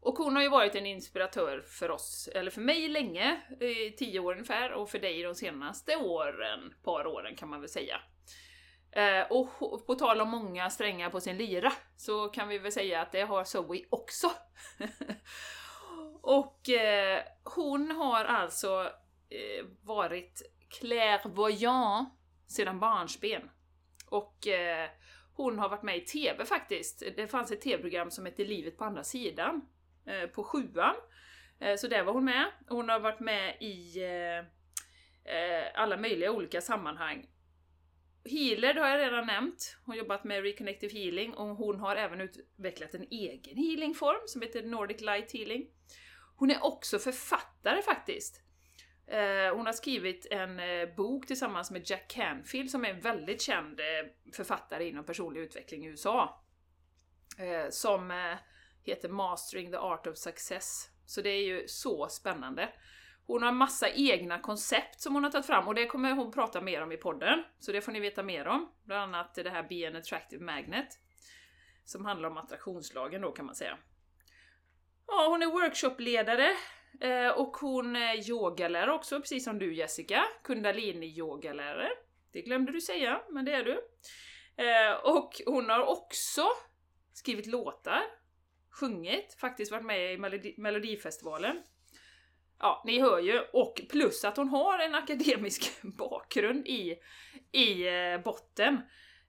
Och 0.00 0.14
hon 0.14 0.36
har 0.36 0.42
ju 0.42 0.48
varit 0.48 0.74
en 0.74 0.86
inspiratör 0.86 1.60
för 1.60 1.90
oss, 1.90 2.28
eller 2.34 2.50
för 2.50 2.60
mig 2.60 2.88
länge, 2.88 3.40
i 3.60 3.90
tio 3.90 4.20
år 4.20 4.32
ungefär, 4.32 4.72
och 4.72 4.90
för 4.90 4.98
dig 4.98 5.22
de 5.22 5.34
senaste 5.34 5.96
åren, 5.96 6.74
par 6.84 7.06
åren 7.06 7.36
kan 7.36 7.48
man 7.48 7.60
väl 7.60 7.68
säga. 7.68 8.00
Eh, 8.92 9.22
och 9.30 9.86
på 9.86 9.94
tal 9.94 10.20
om 10.20 10.28
många 10.28 10.70
strängar 10.70 11.10
på 11.10 11.20
sin 11.20 11.36
lyra, 11.36 11.72
så 11.96 12.28
kan 12.28 12.48
vi 12.48 12.58
väl 12.58 12.72
säga 12.72 13.00
att 13.00 13.12
det 13.12 13.22
har 13.22 13.44
Zoe 13.44 13.84
också. 13.90 14.30
och 16.22 16.68
eh, 16.68 17.22
hon 17.44 17.90
har 17.90 18.24
alltså 18.24 18.82
eh, 19.28 19.66
varit 19.82 20.42
clairvoyant 20.80 22.08
sedan 22.46 22.80
barnsben. 22.80 23.50
Och 24.06 24.46
eh, 24.46 24.90
hon 25.32 25.58
har 25.58 25.68
varit 25.68 25.82
med 25.82 25.96
i 25.96 26.04
TV 26.04 26.44
faktiskt. 26.44 27.02
Det 27.16 27.28
fanns 27.28 27.50
ett 27.50 27.60
TV-program 27.60 28.10
som 28.10 28.26
hette 28.26 28.44
Livet 28.44 28.78
på 28.78 28.84
andra 28.84 29.04
sidan 29.04 29.60
Eh, 30.06 30.26
på 30.26 30.44
sjuan. 30.44 30.94
Eh, 31.60 31.76
Så 31.76 31.88
där 31.88 32.02
var 32.02 32.12
hon 32.12 32.24
med. 32.24 32.46
Hon 32.68 32.88
har 32.88 33.00
varit 33.00 33.20
med 33.20 33.56
i 33.60 34.02
eh, 34.04 34.38
eh, 35.34 35.66
alla 35.74 35.96
möjliga 35.96 36.32
olika 36.32 36.60
sammanhang. 36.60 37.26
Healer 38.24 38.74
det 38.74 38.80
har 38.80 38.88
jag 38.88 38.98
redan 39.00 39.26
nämnt. 39.26 39.76
Hon 39.84 39.92
har 39.92 39.98
jobbat 39.98 40.24
med 40.24 40.42
Reconnective 40.42 40.92
Healing 40.98 41.34
och 41.34 41.46
hon 41.56 41.80
har 41.80 41.96
även 41.96 42.20
utvecklat 42.20 42.94
en 42.94 43.06
egen 43.10 43.56
healingform 43.56 44.20
som 44.26 44.42
heter 44.42 44.62
Nordic 44.62 45.00
Light 45.00 45.32
Healing. 45.32 45.70
Hon 46.36 46.50
är 46.50 46.64
också 46.64 46.98
författare 46.98 47.82
faktiskt. 47.82 48.42
Eh, 49.06 49.56
hon 49.56 49.66
har 49.66 49.72
skrivit 49.72 50.26
en 50.30 50.60
bok 50.96 51.26
tillsammans 51.26 51.70
med 51.70 51.90
Jack 51.90 52.08
Canfield 52.08 52.70
som 52.70 52.84
är 52.84 52.90
en 52.90 53.00
väldigt 53.00 53.42
känd 53.42 53.80
författare 54.34 54.88
inom 54.88 55.04
personlig 55.04 55.40
utveckling 55.40 55.84
i 55.86 55.88
USA. 55.88 56.44
Som 57.70 58.10
heter 58.90 59.08
Mastering 59.08 59.70
the 59.70 59.76
Art 59.76 60.06
of 60.06 60.16
Success. 60.16 60.90
Så 61.06 61.20
det 61.20 61.30
är 61.30 61.42
ju 61.42 61.68
så 61.68 62.08
spännande. 62.08 62.68
Hon 63.26 63.42
har 63.42 63.52
massa 63.52 63.88
egna 63.90 64.38
koncept 64.38 65.00
som 65.00 65.14
hon 65.14 65.24
har 65.24 65.30
tagit 65.30 65.46
fram 65.46 65.68
och 65.68 65.74
det 65.74 65.86
kommer 65.86 66.12
hon 66.12 66.32
prata 66.32 66.60
mer 66.60 66.82
om 66.82 66.92
i 66.92 66.96
podden. 66.96 67.44
Så 67.58 67.72
det 67.72 67.80
får 67.80 67.92
ni 67.92 68.00
veta 68.00 68.22
mer 68.22 68.46
om. 68.46 68.72
Bland 68.84 69.14
annat 69.14 69.34
det 69.34 69.50
här 69.50 69.62
Be 69.68 69.88
an 69.88 69.96
Attractive 69.96 70.44
Magnet. 70.44 70.88
Som 71.84 72.04
handlar 72.04 72.30
om 72.30 72.36
attraktionslagen 72.36 73.22
då 73.22 73.32
kan 73.32 73.46
man 73.46 73.54
säga. 73.54 73.78
Ja, 75.06 75.26
hon 75.28 75.42
är 75.42 75.46
workshopledare 75.46 76.56
eh, 77.00 77.28
och 77.28 77.56
hon 77.56 77.96
är 77.96 78.30
yogalärare 78.30 78.92
också, 78.92 79.20
precis 79.20 79.44
som 79.44 79.58
du 79.58 79.74
Jessica. 79.74 80.24
Kundalini-yogalärare. 80.44 81.88
Det 82.32 82.42
glömde 82.42 82.72
du 82.72 82.80
säga, 82.80 83.22
men 83.30 83.44
det 83.44 83.52
är 83.52 83.64
du. 83.64 83.82
Eh, 84.64 84.92
och 85.02 85.40
hon 85.46 85.70
har 85.70 85.86
också 85.86 86.42
skrivit 87.12 87.46
låtar, 87.46 88.02
sjungit, 88.70 89.36
faktiskt 89.40 89.72
varit 89.72 89.84
med 89.84 90.14
i 90.14 90.16
Melodi- 90.16 90.54
Melodifestivalen. 90.56 91.62
Ja, 92.58 92.82
ni 92.86 93.00
hör 93.00 93.18
ju. 93.18 93.40
Och 93.52 93.80
plus 93.90 94.24
att 94.24 94.36
hon 94.36 94.48
har 94.48 94.78
en 94.78 94.94
akademisk 94.94 95.82
bakgrund 95.82 96.66
i, 96.66 96.98
i 97.52 97.88
eh, 97.88 98.22
botten. 98.24 98.80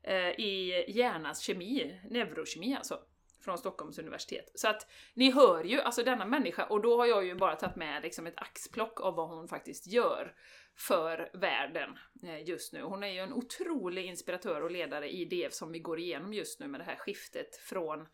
Eh, 0.04 0.30
I 0.30 0.86
hjärnans 0.88 1.42
kemi, 1.42 2.00
neurokemi 2.10 2.76
alltså. 2.76 3.00
Från 3.44 3.58
Stockholms 3.58 4.00
universitet. 4.00 4.52
Så 4.56 4.68
att 4.68 4.92
ni 5.14 5.32
hör 5.32 5.64
ju, 5.64 5.82
alltså 5.82 6.04
denna 6.04 6.26
människa, 6.26 6.66
och 6.66 6.82
då 6.82 6.98
har 6.98 7.06
jag 7.06 7.26
ju 7.26 7.36
bara 7.36 7.56
tagit 7.56 7.76
med 7.76 8.04
liksom 8.04 8.28
ett 8.28 8.38
axplock 8.38 9.02
av 9.02 9.16
vad 9.16 9.30
hon 9.30 9.48
faktiskt 9.48 9.88
gör 9.88 10.36
för 10.76 11.30
världen 11.34 11.98
eh, 12.24 12.50
just 12.50 12.74
nu. 12.74 12.82
Hon 12.82 13.04
är 13.04 13.08
ju 13.08 13.20
en 13.20 13.34
otrolig 13.34 14.06
inspiratör 14.06 14.62
och 14.62 14.72
ledare 14.72 15.10
i 15.10 15.26
det 15.26 15.54
som 15.54 15.72
vi 15.72 15.80
går 15.80 16.00
igenom 16.00 16.34
just 16.34 16.60
nu 16.60 16.68
med 16.68 16.80
det 16.80 16.86
här 16.86 16.96
skiftet 16.96 17.56
från 17.56 18.08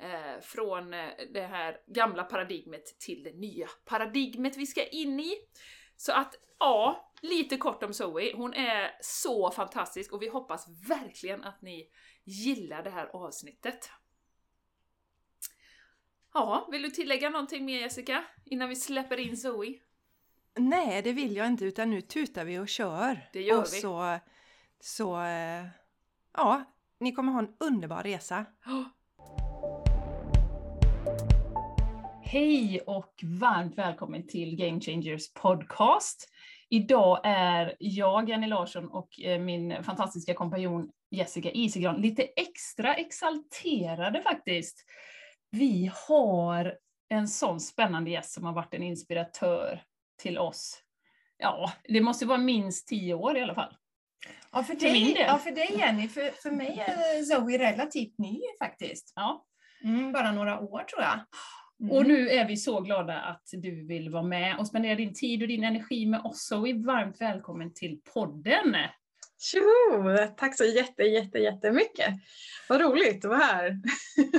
eh, 0.00 0.40
från 0.40 0.94
eh, 0.94 1.08
det 1.32 1.46
här 1.46 1.76
gamla 1.86 2.24
paradigmet 2.24 2.98
till 2.98 3.22
det 3.22 3.32
nya 3.32 3.68
paradigmet 3.84 4.56
vi 4.56 4.66
ska 4.66 4.86
in 4.86 5.20
i. 5.20 5.32
Så 5.96 6.12
att, 6.12 6.34
ja, 6.58 7.12
lite 7.22 7.56
kort 7.56 7.82
om 7.82 7.94
Zoe. 7.94 8.36
Hon 8.36 8.54
är 8.54 8.98
så 9.00 9.50
fantastisk 9.50 10.12
och 10.12 10.22
vi 10.22 10.28
hoppas 10.28 10.66
verkligen 10.88 11.44
att 11.44 11.62
ni 11.62 11.88
gillar 12.24 12.82
det 12.82 12.90
här 12.90 13.06
avsnittet. 13.06 13.90
Ja, 16.34 16.68
vill 16.70 16.82
du 16.82 16.90
tillägga 16.90 17.30
någonting 17.30 17.64
mer 17.64 17.80
Jessica? 17.80 18.24
Innan 18.44 18.68
vi 18.68 18.76
släpper 18.76 19.16
in 19.16 19.36
Zoe? 19.36 19.80
Nej, 20.58 21.02
det 21.02 21.12
vill 21.12 21.36
jag 21.36 21.46
inte 21.46 21.64
utan 21.64 21.90
nu 21.90 22.00
tutar 22.00 22.44
vi 22.44 22.58
och 22.58 22.68
kör. 22.68 23.28
Det 23.32 23.42
gör 23.42 23.58
och 23.58 23.64
vi. 23.72 23.80
så, 23.80 24.18
så, 24.80 25.22
eh, 25.22 25.66
ja, 26.32 26.64
ni 26.98 27.12
kommer 27.12 27.32
ha 27.32 27.38
en 27.38 27.56
underbar 27.60 28.02
resa. 28.02 28.46
Hej 32.32 32.80
och 32.86 33.14
varmt 33.22 33.78
välkommen 33.78 34.26
till 34.26 34.56
Game 34.56 34.80
Changers 34.80 35.32
podcast. 35.32 36.28
Idag 36.68 37.20
är 37.24 37.76
jag, 37.78 38.28
Jenny 38.28 38.46
Larsson, 38.46 38.88
och 38.88 39.20
eh, 39.20 39.40
min 39.40 39.84
fantastiska 39.84 40.34
kompanjon 40.34 40.90
Jessica 41.10 41.50
Isigran 41.50 42.00
lite 42.00 42.22
extra 42.22 42.94
exalterade 42.94 44.22
faktiskt. 44.22 44.84
Vi 45.50 45.90
har 46.08 46.74
en 47.08 47.28
sån 47.28 47.60
spännande 47.60 48.10
gäst 48.10 48.32
som 48.32 48.44
har 48.44 48.52
varit 48.52 48.74
en 48.74 48.82
inspiratör 48.82 49.82
till 50.22 50.38
oss. 50.38 50.82
Ja, 51.36 51.72
det 51.84 52.00
måste 52.00 52.26
vara 52.26 52.38
minst 52.38 52.88
tio 52.88 53.14
år 53.14 53.36
i 53.36 53.42
alla 53.42 53.54
fall. 53.54 53.76
Ja, 54.52 54.62
för 54.62 54.74
För 54.74 54.80
dig, 54.80 55.04
del. 55.04 55.24
ja, 55.26 55.38
för 55.38 55.50
dig 55.50 55.74
Jenny. 55.78 56.08
För, 56.08 56.30
för 56.42 56.50
mig 56.50 56.84
är 56.86 57.22
Zoe 57.22 57.58
relativt 57.58 58.18
ny 58.18 58.40
faktiskt. 58.58 59.12
Ja, 59.16 59.46
Mm, 59.84 60.12
bara 60.12 60.32
några 60.32 60.60
år 60.60 60.82
tror 60.82 61.02
jag. 61.02 61.20
Mm. 61.80 61.92
Och 61.92 62.06
nu 62.06 62.28
är 62.28 62.48
vi 62.48 62.56
så 62.56 62.80
glada 62.80 63.20
att 63.20 63.48
du 63.52 63.86
vill 63.86 64.10
vara 64.10 64.22
med 64.22 64.58
och 64.58 64.66
spendera 64.66 64.94
din 64.94 65.14
tid 65.14 65.42
och 65.42 65.48
din 65.48 65.64
energi 65.64 66.06
med 66.06 66.20
oss 66.20 66.46
Zoe. 66.46 66.74
Varmt 66.74 67.20
välkommen 67.20 67.74
till 67.74 68.00
podden! 68.14 68.76
Tjoho! 69.38 70.26
Tack 70.36 70.56
så 70.56 70.64
jätte, 70.64 71.02
jätte, 71.02 71.38
jättemycket. 71.38 72.14
Vad 72.68 72.80
roligt 72.80 73.24
att 73.24 73.28
vara 73.28 73.38
här. 73.38 73.80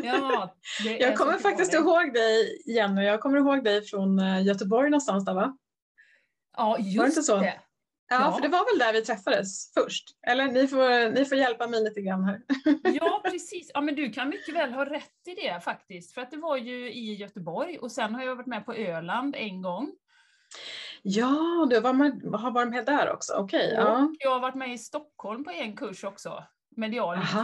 Ja, 0.04 0.56
det 0.84 0.90
är 1.04 1.08
Jag 1.08 1.18
så 1.18 1.24
kommer 1.24 1.38
faktiskt 1.38 1.74
ihåg 1.74 2.14
dig, 2.14 2.62
Jenny. 2.66 3.04
Jag 3.04 3.22
kommer 3.22 3.38
ihåg 3.38 3.64
dig 3.64 3.82
från 3.86 4.20
eh, 4.20 4.46
Göteborg 4.46 4.90
någonstans 4.90 5.26
där 5.26 5.34
va? 5.34 5.58
Ja, 6.58 6.78
just 6.80 7.06
inte 7.08 7.24
så? 7.24 7.38
det. 7.38 7.60
Ja, 8.12 8.22
Ja. 8.22 8.32
för 8.32 8.42
det 8.42 8.48
var 8.48 8.72
väl 8.72 8.80
där 8.80 8.94
vi 8.94 9.02
träffades 9.06 9.74
först. 9.74 10.06
Eller 10.28 10.48
ni 10.48 10.68
får, 10.68 11.12
ni 11.12 11.26
får 11.26 11.38
hjälpa 11.38 11.68
mig 11.68 11.84
lite 11.84 12.02
grann 12.02 12.24
här. 12.24 12.42
Ja, 12.84 13.22
precis. 13.26 13.72
Ja, 13.74 13.82
men 13.82 13.96
du 13.96 14.10
kan 14.12 14.30
mycket 14.30 14.56
väl 14.56 14.74
ha 14.74 14.86
rätt 14.86 15.28
i 15.28 15.36
det 15.36 15.62
faktiskt. 15.64 16.14
För 16.14 16.22
att 16.22 16.32
det 16.32 16.38
var 16.38 16.58
ju 16.58 16.92
i 16.94 17.14
Göteborg 17.14 17.78
och 17.78 17.92
sen 17.92 18.16
har 18.16 18.24
jag 18.24 18.36
varit 18.36 18.48
med 18.48 18.66
på 18.66 18.74
Öland 18.74 19.36
en 19.38 19.62
gång. 19.62 19.92
Ja, 21.02 21.68
du 21.70 21.80
var 21.80 21.94
med, 21.94 22.22
har 22.34 22.52
varit 22.52 22.70
med 22.70 22.86
där 22.86 23.14
också. 23.14 23.34
Okej. 23.34 23.74
ja. 23.76 23.98
Och 24.04 24.16
jag 24.20 24.32
har 24.32 24.40
varit 24.40 24.56
med 24.56 24.74
i 24.74 24.78
Stockholm 24.78 25.44
på 25.44 25.52
en 25.52 25.76
kurs 25.78 26.04
också. 26.04 26.44
Medial 26.76 27.18
Aha. 27.18 27.42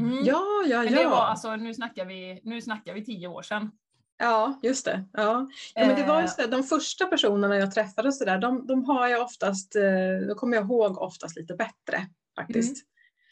Mm. 0.00 0.24
Ja, 0.24 0.44
ja, 0.66 0.82
Men 0.82 0.92
det 0.92 1.02
ja. 1.02 1.10
var 1.10 1.24
alltså, 1.24 1.56
nu 1.56 1.74
snackar 1.74 2.04
vi, 2.04 2.40
nu 2.44 2.60
snackar 2.62 2.94
vi 2.94 3.04
tio 3.04 3.28
år 3.28 3.42
sedan. 3.42 3.70
Ja, 4.18 4.60
just 4.62 4.84
det. 4.84 5.04
Ja. 5.12 5.48
Ja, 5.74 5.86
men 5.86 5.96
det 5.96 6.04
var 6.06 6.20
Eh. 6.22 6.26
så, 6.26 6.46
de 6.46 6.62
första 6.64 7.06
personerna 7.06 7.56
jag 7.56 7.74
träffade 7.74 8.12
så 8.12 8.24
där, 8.24 8.38
de, 8.38 8.66
de 8.66 8.84
har 8.84 9.08
jag 9.08 9.22
oftast, 9.22 9.76
eh, 9.76 10.26
då 10.28 10.34
kommer 10.34 10.56
jag 10.56 10.64
ihåg 10.66 10.98
oftast 10.98 11.36
lite 11.36 11.54
bättre 11.54 12.06
faktiskt. 12.36 12.84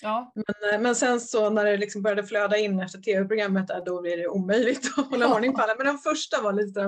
Ja, 0.03 0.33
Men, 0.35 0.75
eh, 0.75 0.81
men 0.81 0.97
sen 0.97 1.21
så 1.21 1.51
när 1.51 1.65
det 1.65 1.77
liksom 1.77 2.03
började 2.03 2.25
flöda 2.25 2.57
in 2.59 2.81
efter 2.81 2.99
tv-programmet 2.99 3.71
då 3.87 4.01
blir 4.01 4.17
det 4.17 4.29
omöjligt 4.29 4.91
att 4.99 5.11
hålla 5.11 5.25
Ja. 5.27 5.35
ordning 5.35 5.53
på 5.55 5.61
alla. 5.63 5.75
Men 5.79 5.87
de 5.87 5.99
första 5.99 6.43
var 6.43 6.53
lite 6.53 6.81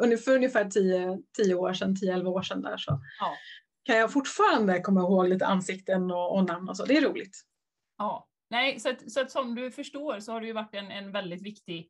ungefär, 0.00 0.24
för 0.24 0.34
ungefär 0.34 0.64
10, 0.64 1.18
10 1.36 1.54
år 1.54 1.72
sedan, 1.72 1.96
10-11 1.96 2.30
år 2.30 2.42
sedan 2.42 2.62
där 2.62 2.76
så 2.76 3.00
Ja. 3.20 3.34
kan 3.84 3.96
jag 3.96 4.12
fortfarande 4.12 4.80
komma 4.80 5.00
ihåg 5.00 5.28
lite 5.28 5.46
ansikten 5.46 6.10
och, 6.10 6.36
och 6.36 6.44
namn 6.44 6.68
och 6.68 6.76
så. 6.76 6.84
Det 6.84 6.96
är 6.96 7.00
roligt. 7.02 7.40
ja. 7.98 8.28
Nej, 8.50 8.80
så 8.80 8.88
att, 8.90 9.12
så 9.12 9.20
att 9.20 9.30
som 9.30 9.54
du 9.54 9.70
förstår 9.70 10.20
så 10.20 10.32
har 10.32 10.40
det 10.40 10.46
ju 10.46 10.52
varit 10.52 10.74
en, 10.74 10.90
en 10.90 11.12
väldigt 11.12 11.42
viktig 11.42 11.88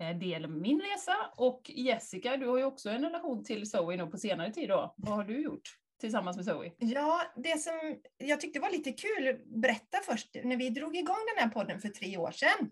Eh, 0.00 0.18
del 0.18 0.44
av 0.44 0.50
min 0.50 0.80
resa. 0.80 1.16
Och 1.36 1.70
Jessica, 1.70 2.36
du 2.36 2.46
har 2.46 2.58
ju 2.58 2.64
också 2.64 2.90
en 2.90 3.02
relation 3.02 3.44
till 3.44 3.70
Zoe 3.70 3.96
nu 3.96 4.06
på 4.06 4.18
senare 4.18 4.52
tid 4.52 4.68
då. 4.68 4.94
Vad 4.96 5.14
har 5.14 5.24
du 5.24 5.42
gjort 5.42 5.78
tillsammans 6.00 6.36
med 6.36 6.44
Zoe? 6.44 6.72
Ja, 6.78 7.22
det 7.36 7.58
som 7.58 8.00
jag 8.18 8.40
tyckte 8.40 8.60
var 8.60 8.70
lite 8.70 8.92
kul, 8.92 9.40
berätta 9.46 9.98
först, 10.06 10.36
när 10.44 10.56
vi 10.56 10.70
drog 10.70 10.96
igång 10.96 11.16
den 11.34 11.44
här 11.44 11.50
podden 11.50 11.80
för 11.80 11.88
tre 11.88 12.16
år 12.16 12.30
sedan, 12.30 12.70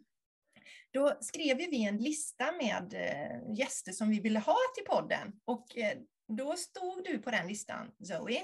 då 0.92 1.16
skrev 1.20 1.56
vi 1.56 1.84
en 1.84 1.96
lista 1.96 2.52
med 2.52 2.94
eh, 2.94 3.58
gäster 3.58 3.92
som 3.92 4.10
vi 4.10 4.20
ville 4.20 4.38
ha 4.38 4.56
till 4.74 4.84
podden. 4.84 5.32
Och 5.44 5.78
eh, 5.78 5.98
då 6.28 6.56
stod 6.56 7.04
du 7.04 7.18
på 7.18 7.30
den 7.30 7.46
listan, 7.46 7.90
Zoe. 8.04 8.42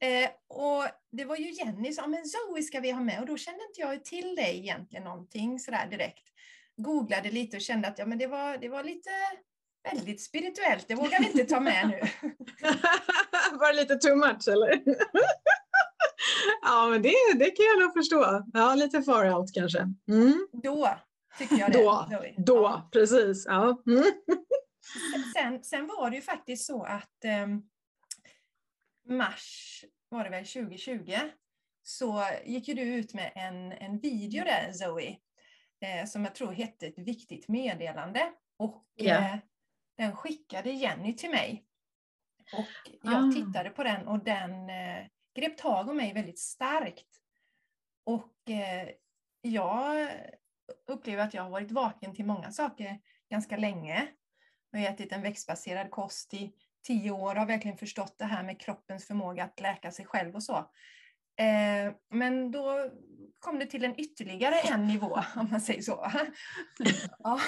Eh, 0.00 0.30
och 0.48 0.84
det 1.12 1.24
var 1.24 1.36
ju 1.36 1.52
Jenny 1.52 1.92
som 1.92 2.04
sa, 2.04 2.08
men 2.08 2.24
Zoe 2.26 2.62
ska 2.62 2.80
vi 2.80 2.90
ha 2.90 3.00
med. 3.00 3.20
Och 3.20 3.26
då 3.26 3.36
kände 3.36 3.64
inte 3.64 3.80
jag 3.80 4.04
till 4.04 4.36
dig 4.36 4.58
egentligen 4.58 5.04
någonting 5.04 5.58
sådär 5.58 5.86
direkt. 5.90 6.32
Googlade 6.76 7.30
lite 7.30 7.56
och 7.56 7.62
kände 7.62 7.88
att 7.88 7.98
ja, 7.98 8.06
men 8.06 8.18
det, 8.18 8.26
var, 8.26 8.58
det 8.58 8.68
var 8.68 8.84
lite 8.84 9.10
väldigt 9.92 10.22
spirituellt, 10.22 10.88
det 10.88 10.94
vågar 10.94 11.20
vi 11.20 11.26
inte 11.26 11.44
ta 11.44 11.60
med 11.60 11.88
nu. 11.88 12.28
var 13.58 13.72
det 13.72 13.80
lite 13.80 13.96
too 13.96 14.16
much 14.16 14.48
eller? 14.48 14.82
ja, 16.62 16.88
men 16.88 17.02
det, 17.02 17.14
det 17.34 17.50
kan 17.50 17.66
jag 17.66 17.80
nog 17.80 17.92
förstå. 17.92 18.44
Ja, 18.52 18.74
lite 18.74 19.02
far 19.02 19.34
out 19.34 19.54
kanske. 19.54 19.78
Mm. 20.08 20.48
Då 20.52 20.98
tycker 21.38 21.56
jag 21.56 21.72
det. 21.72 21.78
Då, 21.78 22.06
då, 22.36 22.54
Ja. 22.54 22.88
precis. 22.92 23.46
Ja. 23.46 23.82
Mm. 23.86 24.04
Sen, 25.36 25.64
sen 25.64 25.86
var 25.86 26.10
det 26.10 26.16
ju 26.16 26.22
faktiskt 26.22 26.66
så 26.66 26.82
att 26.82 27.24
ehm, 27.24 27.62
mars 29.08 29.84
var 30.08 30.24
det 30.24 30.30
väl 30.30 30.46
2020 30.46 31.14
så 31.82 32.24
gick 32.44 32.68
ju 32.68 32.74
du 32.74 32.82
ut 32.82 33.14
med 33.14 33.32
en, 33.34 33.72
en 33.72 33.98
video 33.98 34.44
där 34.44 34.72
Zoe 34.72 35.08
eh, 35.08 35.16
som 36.06 36.24
jag 36.24 36.34
tror 36.34 36.52
hette 36.52 36.86
ett 36.86 36.98
viktigt 36.98 37.48
meddelande 37.48 38.32
och 38.56 38.84
eh, 39.00 39.36
den 39.96 40.16
skickade 40.16 40.70
Jenny 40.70 41.16
till 41.16 41.30
mig. 41.30 41.64
Och 42.52 42.90
jag 43.02 43.28
Ah. 43.28 43.32
tittade 43.32 43.70
på 43.70 43.82
den 43.84 44.08
och 44.08 44.24
den 44.24 44.70
eh, 44.70 45.06
grep 45.34 45.56
tag 45.56 45.88
om 45.88 45.96
mig 45.96 46.12
väldigt 46.12 46.38
starkt. 46.38 47.08
Och 48.04 48.50
eh, 48.50 48.88
jag 49.40 50.08
upplever 50.86 51.22
att 51.24 51.34
jag 51.34 51.42
har 51.42 51.50
varit 51.50 51.70
vaken 51.70 52.14
till 52.14 52.24
många 52.26 52.50
saker 52.52 52.98
ganska 53.30 53.56
länge. 53.56 54.06
Jag 54.70 54.80
har 54.80 54.86
ätit 54.86 55.12
en 55.12 55.22
växtbaserad 55.22 55.90
kost 55.90 56.34
i 56.34 56.52
tio 56.86 57.10
år 57.10 57.34
och 57.34 57.40
har 57.40 57.46
verkligen 57.46 57.78
förstått 57.78 58.18
det 58.18 58.24
här 58.24 58.42
med 58.42 58.60
kroppens 58.60 59.06
förmåga 59.06 59.44
att 59.44 59.60
läka 59.60 59.90
sig 59.90 60.06
själv 60.06 60.34
och 60.34 60.42
så. 60.42 60.56
Eh, 61.38 61.92
men 62.10 62.50
då 62.50 62.90
kom 63.40 63.58
det 63.58 63.66
till 63.66 63.84
en 63.84 64.00
ytterligare 64.00 64.60
en 64.60 64.86
nivå, 64.86 65.20
om 65.36 65.48
man 65.50 65.60
säger 65.60 65.82
så. 65.82 66.12
ja, 67.18 67.40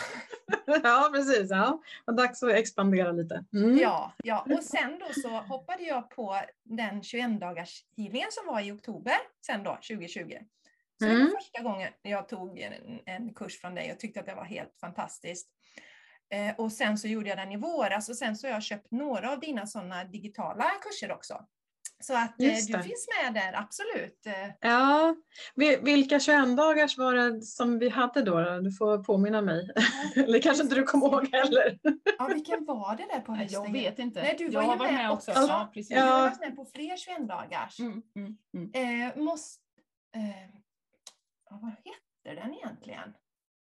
ja, 0.82 1.10
precis. 1.14 1.50
Ja. 1.50 1.82
Och 2.04 2.14
dags 2.14 2.42
att 2.42 2.50
expandera 2.50 3.12
lite. 3.12 3.44
Mm. 3.52 3.78
ja, 3.78 4.12
ja, 4.24 4.46
och 4.56 4.62
sen 4.62 4.98
då 4.98 5.20
så 5.22 5.28
hoppade 5.28 5.82
jag 5.82 6.10
på 6.10 6.40
den 6.64 7.02
21 7.02 7.40
dagars 7.40 7.84
healingen 7.96 8.28
som 8.30 8.46
var 8.46 8.60
i 8.60 8.72
oktober, 8.72 9.16
sen 9.46 9.62
då 9.62 9.70
2020. 9.74 10.38
Så 10.98 11.04
det 11.04 11.10
Mm. 11.10 11.24
var 11.26 11.36
första 11.40 11.62
gången 11.62 11.92
jag 12.02 12.28
tog 12.28 12.58
en, 12.58 12.72
en 13.06 13.34
kurs 13.34 13.60
från 13.60 13.74
dig 13.74 13.92
och 13.92 13.98
tyckte 13.98 14.20
att 14.20 14.26
det 14.26 14.34
var 14.34 14.44
helt 14.44 14.76
fantastiskt. 14.80 15.48
Eh, 16.30 16.54
och 16.56 16.72
sen 16.72 16.98
så 16.98 17.08
gjorde 17.08 17.28
jag 17.28 17.38
den 17.38 17.52
i 17.52 17.56
våras 17.56 18.08
och 18.08 18.16
sen 18.16 18.36
så 18.36 18.46
har 18.46 18.52
jag 18.52 18.62
köpt 18.62 18.90
några 18.90 19.32
av 19.32 19.40
dina 19.40 19.66
sådana 19.66 20.04
digitala 20.04 20.64
kurser 20.82 21.12
också. 21.12 21.44
Så 22.00 22.14
att 22.16 22.40
eh, 22.42 22.46
Just 22.48 22.66
du 22.66 22.72
det. 22.72 22.82
finns 22.82 23.08
med 23.22 23.34
där, 23.34 23.52
absolut. 23.60 24.26
Eh, 24.26 24.50
Ja, 24.60 25.16
Vi- 25.54 25.76
vilka 25.82 26.20
21 26.20 26.56
dagars 26.56 26.98
var 26.98 27.14
det 27.14 27.42
som 27.42 27.78
vi 27.78 27.88
hade 27.88 28.22
då? 28.22 28.58
Du 28.60 28.72
får 28.72 29.04
påminna 29.04 29.42
mig. 29.42 29.70
Eller 30.16 30.42
kanske 30.42 30.62
inte 30.62 30.74
du 30.74 30.82
kommer 30.82 31.06
ihåg 31.06 31.28
heller. 31.32 31.78
Ja, 32.18 32.26
vilken 32.26 32.64
var 32.64 32.96
det 32.96 33.06
där 33.12 33.20
på 33.20 33.32
hösten? 33.34 33.62
Jag 33.64 33.72
vet 33.72 33.98
inte. 33.98 34.22
Nej, 34.22 34.34
du 34.38 34.44
var 34.48 34.52
jag 34.52 34.62
ju 34.62 34.68
har 34.68 34.76
varit 34.76 34.92
med 34.92 35.02
med 35.02 35.10
också. 35.12 35.30
också. 35.30 35.42
Ja, 35.42 35.70
precis. 35.74 35.88
Du 35.88 36.00
har 36.00 36.06
Ja. 36.08 36.18
varit 36.18 36.40
med 36.40 36.56
på 36.56 36.64
fler 36.74 36.96
21 36.96 37.28
dagars. 37.28 37.80
Mm, 37.80 38.02
mm, 38.16 38.36
mm. 38.74 39.10
Eh, 39.10 39.16
måste, 39.24 39.62
eh, 40.16 40.22
ja, 41.50 41.58
vad 41.62 41.70
hette 41.70 42.40
den 42.42 42.54
egentligen? 42.54 43.14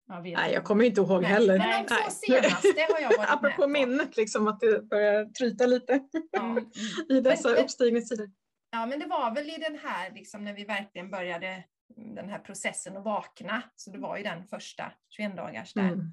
Jag 0.06 0.22
Nej, 0.22 0.52
jag 0.52 0.64
kommer 0.64 0.84
inte 0.84 1.00
ihåg 1.00 1.22
Nej, 1.22 1.30
heller. 1.30 1.58
Men 1.58 1.82
de 1.82 1.88
två 1.88 2.10
senaste 2.10 2.86
har 2.92 3.00
jag 3.00 3.08
varit 3.08 3.18
med 3.18 3.32
Apropå 3.32 3.62
på. 3.62 3.68
minnet, 3.68 4.16
liksom, 4.16 4.48
att 4.48 4.60
det 4.60 4.82
börjar 4.82 5.24
tryta 5.24 5.66
lite 5.66 5.92
Ja. 6.32 6.40
Mm, 6.42 6.56
mm. 6.58 6.68
i 7.08 7.20
dessa 7.20 7.48
Men- 7.48 7.58
uppstigningstider. 7.64 8.30
Ja, 8.70 8.86
men 8.86 8.98
det 9.00 9.06
var 9.06 9.34
väl 9.34 9.48
i 9.50 9.56
den 9.58 9.78
här, 9.82 10.10
liksom, 10.14 10.44
när 10.44 10.52
vi 10.52 10.64
verkligen 10.64 11.10
började 11.10 11.64
den 11.96 12.28
här 12.28 12.38
processen 12.38 12.96
att 12.96 13.04
vakna. 13.04 13.62
Så 13.76 13.90
det 13.90 13.98
var 13.98 14.16
ju 14.16 14.22
den 14.22 14.44
första 14.46 14.92
21 15.08 15.36
dagars 15.36 15.72
där. 15.74 15.82
Mm. 15.82 16.06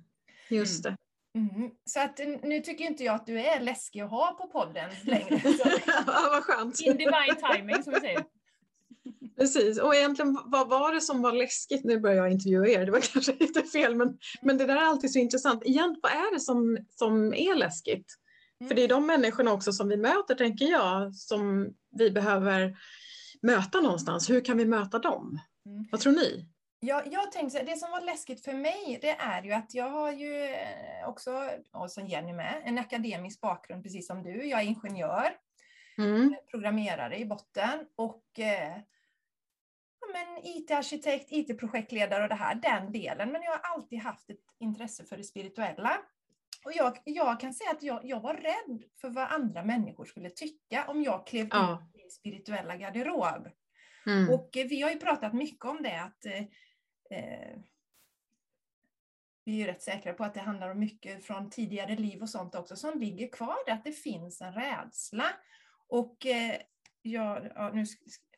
Just 0.50 0.83
det. 0.83 0.95
Mm. 1.38 1.71
Så 1.86 2.00
att 2.01 2.19
nu 2.43 2.60
tycker 2.60 2.86
inte 2.86 3.03
jag 3.03 3.15
att 3.15 3.25
du 3.25 3.39
är 3.41 3.60
läskig 3.60 4.01
att 4.01 4.10
ha 4.10 4.31
på 4.31 4.48
podden 4.48 4.89
längre. 5.03 5.39
Så, 5.39 5.69
ja, 5.88 6.03
vad 6.31 6.43
skönt. 6.43 6.79
In 6.81 6.98
divine 6.98 7.36
timing 7.53 7.83
som 7.83 7.93
vi 7.93 8.00
säger. 8.00 8.24
Precis. 9.41 9.79
Och 9.79 9.95
egentligen, 9.95 10.38
vad 10.45 10.69
var 10.69 10.93
det 10.93 11.01
som 11.01 11.21
var 11.21 11.31
läskigt? 11.31 11.83
Nu 11.83 12.00
börjar 12.00 12.17
jag 12.17 12.31
intervjua 12.31 12.67
er, 12.67 12.86
det 12.86 12.91
var 12.91 13.00
kanske 13.13 13.33
lite 13.39 13.63
fel, 13.63 13.95
men, 13.95 14.17
men 14.41 14.57
det 14.57 14.65
där 14.65 14.75
är 14.75 14.81
alltid 14.81 15.13
så 15.13 15.19
intressant. 15.19 15.63
Egentligen, 15.65 16.00
vad 16.03 16.12
är 16.12 16.33
det 16.33 16.39
som, 16.39 16.77
som 16.89 17.33
är 17.33 17.55
läskigt? 17.55 18.05
Mm. 18.60 18.67
För 18.67 18.75
det 18.75 18.83
är 18.83 18.88
de 18.88 19.07
människorna 19.07 19.53
också 19.53 19.71
som 19.71 19.89
vi 19.89 19.98
möter, 19.98 20.36
tänker 20.36 20.65
jag, 20.65 21.15
som 21.15 21.74
vi 21.98 22.12
behöver 22.12 22.77
möta 23.41 23.81
någonstans. 23.81 24.29
Hur 24.29 24.41
kan 24.41 24.57
vi 24.57 24.65
möta 24.65 25.00
dem? 25.00 25.39
Mm. 25.65 25.88
Vad 25.91 26.01
tror 26.01 26.13
ni? 26.13 26.45
jag, 26.83 27.13
jag 27.13 27.31
tänkte, 27.31 27.63
det 27.63 27.77
som 27.77 27.91
var 27.91 28.01
läskigt 28.01 28.43
för 28.43 28.53
mig, 28.53 29.00
det 29.01 29.10
är 29.10 29.43
ju 29.43 29.51
att 29.51 29.74
jag 29.74 29.89
har 29.89 30.12
ju 30.12 30.43
eh, 30.43 31.10
också, 31.10 31.50
och 31.71 31.91
som 31.91 32.07
Jenny 32.07 32.33
med, 32.33 32.62
en 32.65 32.77
akademisk 32.77 33.41
bakgrund 33.41 33.83
precis 33.83 34.07
som 34.07 34.24
du. 34.24 34.45
Jag 34.45 34.60
är 34.60 34.65
ingenjör. 34.65 35.31
Mm. 35.98 36.36
programmerare 36.51 37.17
i 37.17 37.25
botten 37.25 37.86
och 37.95 38.39
eh, 38.39 38.77
men 40.13 40.45
IT-arkitekt, 40.45 41.27
IT-projektledare 41.31 42.23
och 42.23 42.29
det 42.29 42.35
här, 42.35 42.55
den 42.55 42.91
delen. 42.91 43.31
Men 43.31 43.41
jag 43.41 43.51
har 43.51 43.59
alltid 43.59 43.99
haft 43.99 44.29
ett 44.29 44.55
intresse 44.59 45.05
för 45.05 45.17
det 45.17 45.23
spirituella. 45.23 45.97
Och 46.65 46.71
jag, 46.75 46.97
jag 47.03 47.39
kan 47.39 47.53
säga 47.53 47.71
att 47.71 47.83
jag, 47.83 47.99
jag 48.03 48.19
var 48.19 48.33
rädd 48.33 48.83
för 49.01 49.09
vad 49.09 49.31
andra 49.31 49.63
människor 49.63 50.05
skulle 50.05 50.29
tycka 50.29 50.87
om 50.87 51.03
jag 51.03 51.27
klev 51.27 51.47
Ja. 51.51 51.83
ut 51.93 52.05
i 52.05 52.09
spirituella 52.09 52.77
garderob. 52.77 53.49
Mm. 54.05 54.33
Och 54.33 54.57
eh, 54.57 54.67
vi 54.67 54.81
har 54.81 54.91
ju 54.91 54.99
pratat 54.99 55.33
mycket 55.33 55.65
om 55.65 55.83
det 55.83 56.01
att 56.01 56.25
eh, 56.25 56.41
eh, 57.19 57.57
vi 59.43 59.53
är 59.53 59.57
ju 59.57 59.65
rätt 59.65 59.81
säkra 59.81 60.13
på 60.13 60.23
att 60.23 60.33
det 60.33 60.39
handlar 60.39 60.69
om 60.69 60.79
mycket 60.79 61.25
från 61.25 61.49
tidigare 61.49 61.95
liv 61.95 62.21
och 62.21 62.29
sånt 62.29 62.55
också 62.55 62.75
som 62.75 62.99
ligger 62.99 63.27
kvar 63.31 63.57
där, 63.65 63.73
att 63.73 63.83
det 63.83 63.91
finns 63.91 64.41
en 64.41 64.53
rädsla. 64.53 65.25
Och 65.87 66.25
eh, 66.25 66.55
jag, 67.01 67.51
ja, 67.55 67.71
nu, 67.73 67.85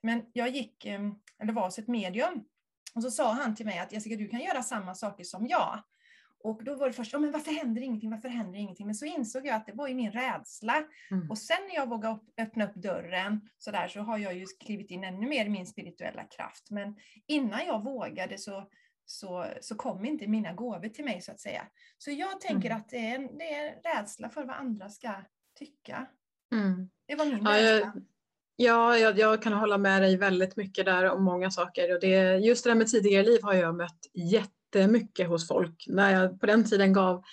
men 0.03 0.25
jag 0.33 0.50
gick, 0.50 0.86
eh, 0.86 1.01
eller 1.39 1.53
var 1.53 1.65
hos 1.65 1.79
ett 1.79 1.88
medium 1.88 2.43
och 2.95 3.03
så 3.03 3.12
sa 3.12 3.33
han 3.33 3.55
till 3.55 3.65
mig 3.65 3.79
att 3.79 3.91
Jessica 3.93 4.15
du 4.15 4.27
kan 4.27 4.39
göra 4.39 4.63
samma 4.63 4.95
saker 4.95 5.24
som 5.24 5.48
jag. 5.48 5.83
Och 6.45 6.63
då 6.63 6.75
var 6.75 6.88
det 6.88 6.93
först, 6.93 7.13
oh, 7.15 7.19
men 7.22 7.31
varför 7.31 7.51
händer 7.51 7.81
ingenting, 7.81 8.12
varför 8.12 8.29
händer 8.29 8.60
ingenting? 8.60 8.86
Men 8.86 8.95
så 8.95 9.05
insåg 9.05 9.48
jag 9.48 9.55
att 9.55 9.65
det 9.65 9.72
var 9.74 9.88
ju 9.88 9.93
min 9.95 10.12
rädsla. 10.12 10.83
Mm. 11.12 11.29
Och 11.29 11.38
sen 11.38 11.57
när 11.67 11.75
jag 11.75 11.89
vågade 11.89 12.19
öppna 12.38 12.65
upp 12.65 12.75
dörren 12.75 13.50
så, 13.57 13.72
där, 13.72 13.88
så 13.88 14.00
har 14.01 14.17
jag 14.17 14.33
ju 14.36 14.45
klivit 14.60 14.91
in 14.91 15.03
ännu 15.03 15.27
mer 15.27 15.45
i 15.45 15.50
min 15.50 15.67
spirituella 15.67 16.24
kraft. 16.24 16.72
Men 16.72 16.95
innan 17.27 17.65
jag 17.65 17.83
vågade 17.83 18.38
så, 18.38 18.69
så, 19.05 19.45
så 19.62 19.75
kom 19.75 20.05
inte 20.05 20.27
mina 20.27 20.53
gåvor 20.53 20.89
till 20.89 21.05
mig 21.05 21.22
så 21.22 21.31
att 21.31 21.39
säga. 21.39 21.67
Så 21.98 22.12
jag 22.12 22.41
tänker 22.41 22.69
Mm. 22.69 22.77
att 22.81 22.89
det 22.89 22.98
är, 22.98 23.15
en- 23.15 23.38
det 23.38 23.53
är 23.53 23.81
rädsla 23.95 24.29
för 24.29 24.43
vad 24.45 24.55
andra 24.55 24.89
ska 24.89 25.13
tycka. 25.60 26.05
Mm. 26.51 26.89
Det 27.05 27.15
var 27.15 27.25
min 27.25 27.45
Ja, 27.45 27.51
rädsla. 27.51 27.67
jag, 27.95 28.03
ja 28.55 28.98
jag, 28.98 29.19
jag 29.19 29.41
kan 29.41 29.53
hålla 29.53 29.77
med 29.77 30.01
dig 30.01 30.17
väldigt 30.17 30.55
mycket 30.55 30.86
där 30.86 31.10
om 31.10 31.24
många 31.24 31.51
saker. 31.51 31.93
Och 31.93 32.00
det, 32.01 32.38
just 32.38 32.63
det 32.63 32.69
där 32.69 32.75
med 32.75 32.88
tidigare 32.88 33.24
liv 33.24 33.39
har 33.43 33.53
jag 33.53 33.75
mött 33.75 34.00
jättemycket 34.13 35.27
hos 35.27 35.48
folk. 35.48 35.86
När 35.88 36.22
jag 36.22 36.39
på 36.39 36.45
den 36.45 36.63
tiden 36.63 36.93
gav 36.93 37.24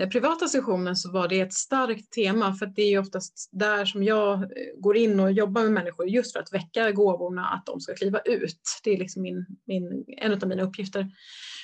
eh, 0.00 0.08
privata 0.08 0.48
sessioner 0.48 0.94
så 0.94 1.12
var 1.12 1.28
det 1.28 1.40
ett 1.40 1.54
starkt 1.54 2.12
tema 2.12 2.54
för 2.54 2.66
det 2.66 2.82
är 2.82 2.98
oftast 2.98 3.48
där 3.52 3.84
som 3.84 4.02
jag 4.02 4.42
eh, 4.42 4.48
går 4.78 4.96
in 4.96 5.20
och 5.20 5.32
jobbar 5.32 5.62
med 5.62 5.72
människor 5.72 6.08
just 6.08 6.32
för 6.32 6.40
att 6.40 6.52
väcka 6.52 6.92
gåvorna 6.92 7.46
att 7.46 7.66
de 7.66 7.80
ska 7.80 7.94
kliva 7.94 8.18
ut. 8.18 8.80
Det 8.84 8.90
är 8.90 8.98
liksom 8.98 9.22
min, 9.22 9.46
min, 9.66 10.04
en 10.06 10.32
av 10.32 10.48
mina 10.48 10.62
uppgifter. 10.62 11.08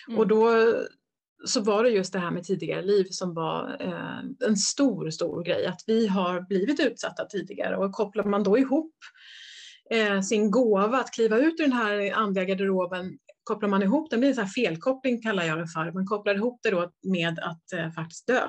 Mm. 0.08 0.18
Och 0.18 0.26
då 0.26 0.74
så 1.44 1.60
var 1.60 1.84
det 1.84 1.90
just 1.90 2.12
det 2.12 2.18
här 2.18 2.30
med 2.30 2.44
tidigare 2.44 2.82
liv 2.82 3.06
som 3.10 3.34
var 3.34 3.76
eh, 3.80 4.48
en 4.48 4.56
stor, 4.56 5.10
stor 5.10 5.42
grej. 5.42 5.66
Att 5.66 5.80
vi 5.86 6.06
har 6.06 6.40
blivit 6.40 6.80
utsatta 6.80 7.24
tidigare 7.24 7.76
och 7.76 7.92
kopplar 7.92 8.24
man 8.24 8.42
då 8.42 8.58
ihop 8.58 8.94
eh, 9.90 10.20
sin 10.20 10.50
gåva 10.50 10.98
att 10.98 11.12
kliva 11.12 11.38
ut 11.38 11.60
ur 11.60 11.64
den 11.64 11.72
här 11.72 12.12
andliga 12.12 12.44
garderoben, 12.44 13.18
kopplar 13.44 13.68
man 13.68 13.82
ihop 13.82 14.10
den, 14.10 14.20
blir 14.20 14.28
en 14.28 14.34
sån 14.34 14.44
här 14.44 14.50
felkoppling 14.50 15.22
kallar 15.22 15.44
jag 15.44 15.58
det 15.58 15.66
för, 15.66 15.92
man 15.92 16.06
kopplar 16.06 16.34
ihop 16.34 16.60
det 16.62 16.70
då 16.70 16.90
med 17.02 17.38
att 17.38 17.72
eh, 17.72 17.90
faktiskt 17.90 18.26
dö. 18.26 18.48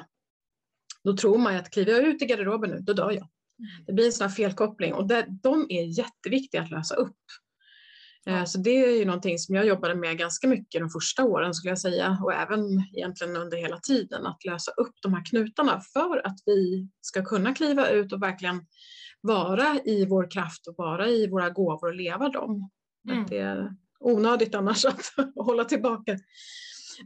Då 1.04 1.18
tror 1.18 1.38
man 1.38 1.56
att 1.56 1.72
kliver 1.72 1.92
jag 1.92 2.02
ut 2.02 2.22
i 2.22 2.26
garderoben 2.26 2.70
nu, 2.70 2.80
då 2.80 2.94
dör 2.94 3.12
jag. 3.12 3.28
Det 3.86 3.94
blir 3.94 4.06
en 4.06 4.12
sån 4.12 4.28
här 4.28 4.36
felkoppling 4.36 4.94
och 4.94 5.08
det, 5.08 5.26
de 5.44 5.68
är 5.70 6.00
jätteviktiga 6.00 6.62
att 6.62 6.72
lösa 6.72 6.96
upp. 6.96 7.18
Eh, 8.28 8.44
Så 8.44 8.58
det 8.58 8.86
är 8.86 8.98
ju 9.00 9.06
någonting 9.06 9.40
som 9.40 9.56
jag 9.56 9.66
jobbade 9.66 9.96
med 9.96 10.18
ganska 10.18 10.48
mycket 10.48 10.82
de 10.82 10.90
första 10.90 11.24
åren 11.24 11.54
skulle 11.54 11.72
jag 11.72 11.80
säga 11.80 12.18
och 12.24 12.34
även 12.34 12.62
egentligen 12.96 13.36
under 13.36 13.58
hela 13.58 13.80
tiden 13.80 14.26
att 14.26 14.46
lösa 14.46 14.72
upp 14.72 14.94
de 15.02 15.14
här 15.14 15.26
knutarna 15.26 15.82
för 15.94 16.28
att 16.28 16.38
vi 16.46 16.88
ska 17.02 17.26
kunna 17.26 17.54
kliva 17.56 17.90
ut 17.90 18.14
och 18.14 18.22
verkligen 18.22 18.66
vara 19.22 19.80
i 19.86 20.06
vår 20.06 20.32
kraft 20.32 20.68
och 20.68 20.76
vara 20.78 21.08
i 21.08 21.28
våra 21.28 21.50
gåvor 21.50 21.88
och 21.88 21.96
leva 21.96 22.30
dem. 22.30 22.70
Mm. 23.10 23.22
Att 23.24 23.28
det 23.28 23.38
är 23.38 23.76
onödigt 24.00 24.56
annars 24.56 24.86
att 24.86 25.02
hålla 25.36 25.66
tillbaka. 25.66 26.18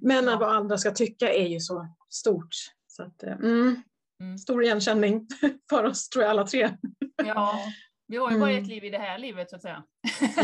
Men 0.01 0.25
Ja. 0.25 0.37
vad 0.39 0.55
andra 0.55 0.77
ska 0.77 0.91
tycka 0.91 1.33
är 1.33 1.47
ju 1.47 1.59
så 1.59 1.87
stort. 2.09 2.55
Så 2.87 3.03
att, 3.03 3.23
eh, 3.23 3.31
mm, 3.33 3.81
Mm. 4.19 4.37
Stor 4.37 4.63
igenkänning 4.63 5.27
för 5.69 5.83
oss 5.83 6.09
tror 6.09 6.23
jag 6.23 6.29
alla 6.31 6.47
tre. 6.47 6.77
Ja, 7.25 7.59
vi 8.07 8.17
har 8.17 8.31
ju 8.31 8.39
bara 8.39 8.49
Mm. 8.49 8.61
ett 8.63 8.69
liv 8.69 8.83
i 8.85 8.89
det 8.89 8.97
här 8.97 9.17
livet 9.17 9.49
så 9.49 9.55
att 9.55 9.61
säga. 9.61 9.83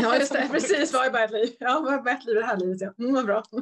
Ja 0.02 0.16
just 0.16 0.32
det, 0.32 0.48
precis. 0.52 0.92
Vad 0.92 1.06
är 1.06 1.10
bara 1.10 1.24
ett 1.24 1.30
liv? 1.30 1.56
Ja, 1.60 1.80
vad 1.84 1.94
är 1.94 2.02
bara 2.02 2.14
ett 2.14 2.24
liv 2.24 2.36
i 2.36 2.40
det 2.40 2.46
här 2.46 2.56
livet? 2.56 2.80
Ja. 2.80 2.92
Mm, 2.98 3.14
vad 3.14 3.26
bra. 3.26 3.42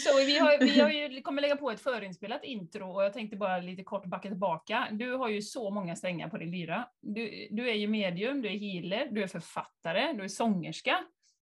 Så, 0.00 0.16
vi, 0.16 0.38
har, 0.38 0.58
vi 0.60 0.80
har 0.80 0.90
ju, 0.90 1.20
kommer 1.22 1.42
lägga 1.42 1.56
på 1.56 1.70
ett 1.70 1.80
förinspelat 1.80 2.44
intro 2.44 2.90
och 2.94 3.04
jag 3.04 3.12
tänkte 3.12 3.36
bara 3.36 3.58
lite 3.58 3.82
kort 3.82 4.04
backa 4.06 4.28
tillbaka. 4.28 4.88
Du 4.92 5.12
har 5.12 5.28
ju 5.28 5.42
så 5.42 5.70
många 5.70 5.96
strängar 5.96 6.28
på 6.28 6.38
din 6.38 6.50
lyra. 6.50 6.88
Du, 7.02 7.48
du 7.50 7.70
är 7.70 7.74
ju 7.74 7.86
medium, 7.88 8.42
du 8.42 8.48
är 8.48 8.58
healer, 8.58 9.08
du 9.10 9.22
är 9.22 9.26
författare, 9.26 10.12
du 10.12 10.24
är 10.24 10.28
sångerska, 10.28 11.04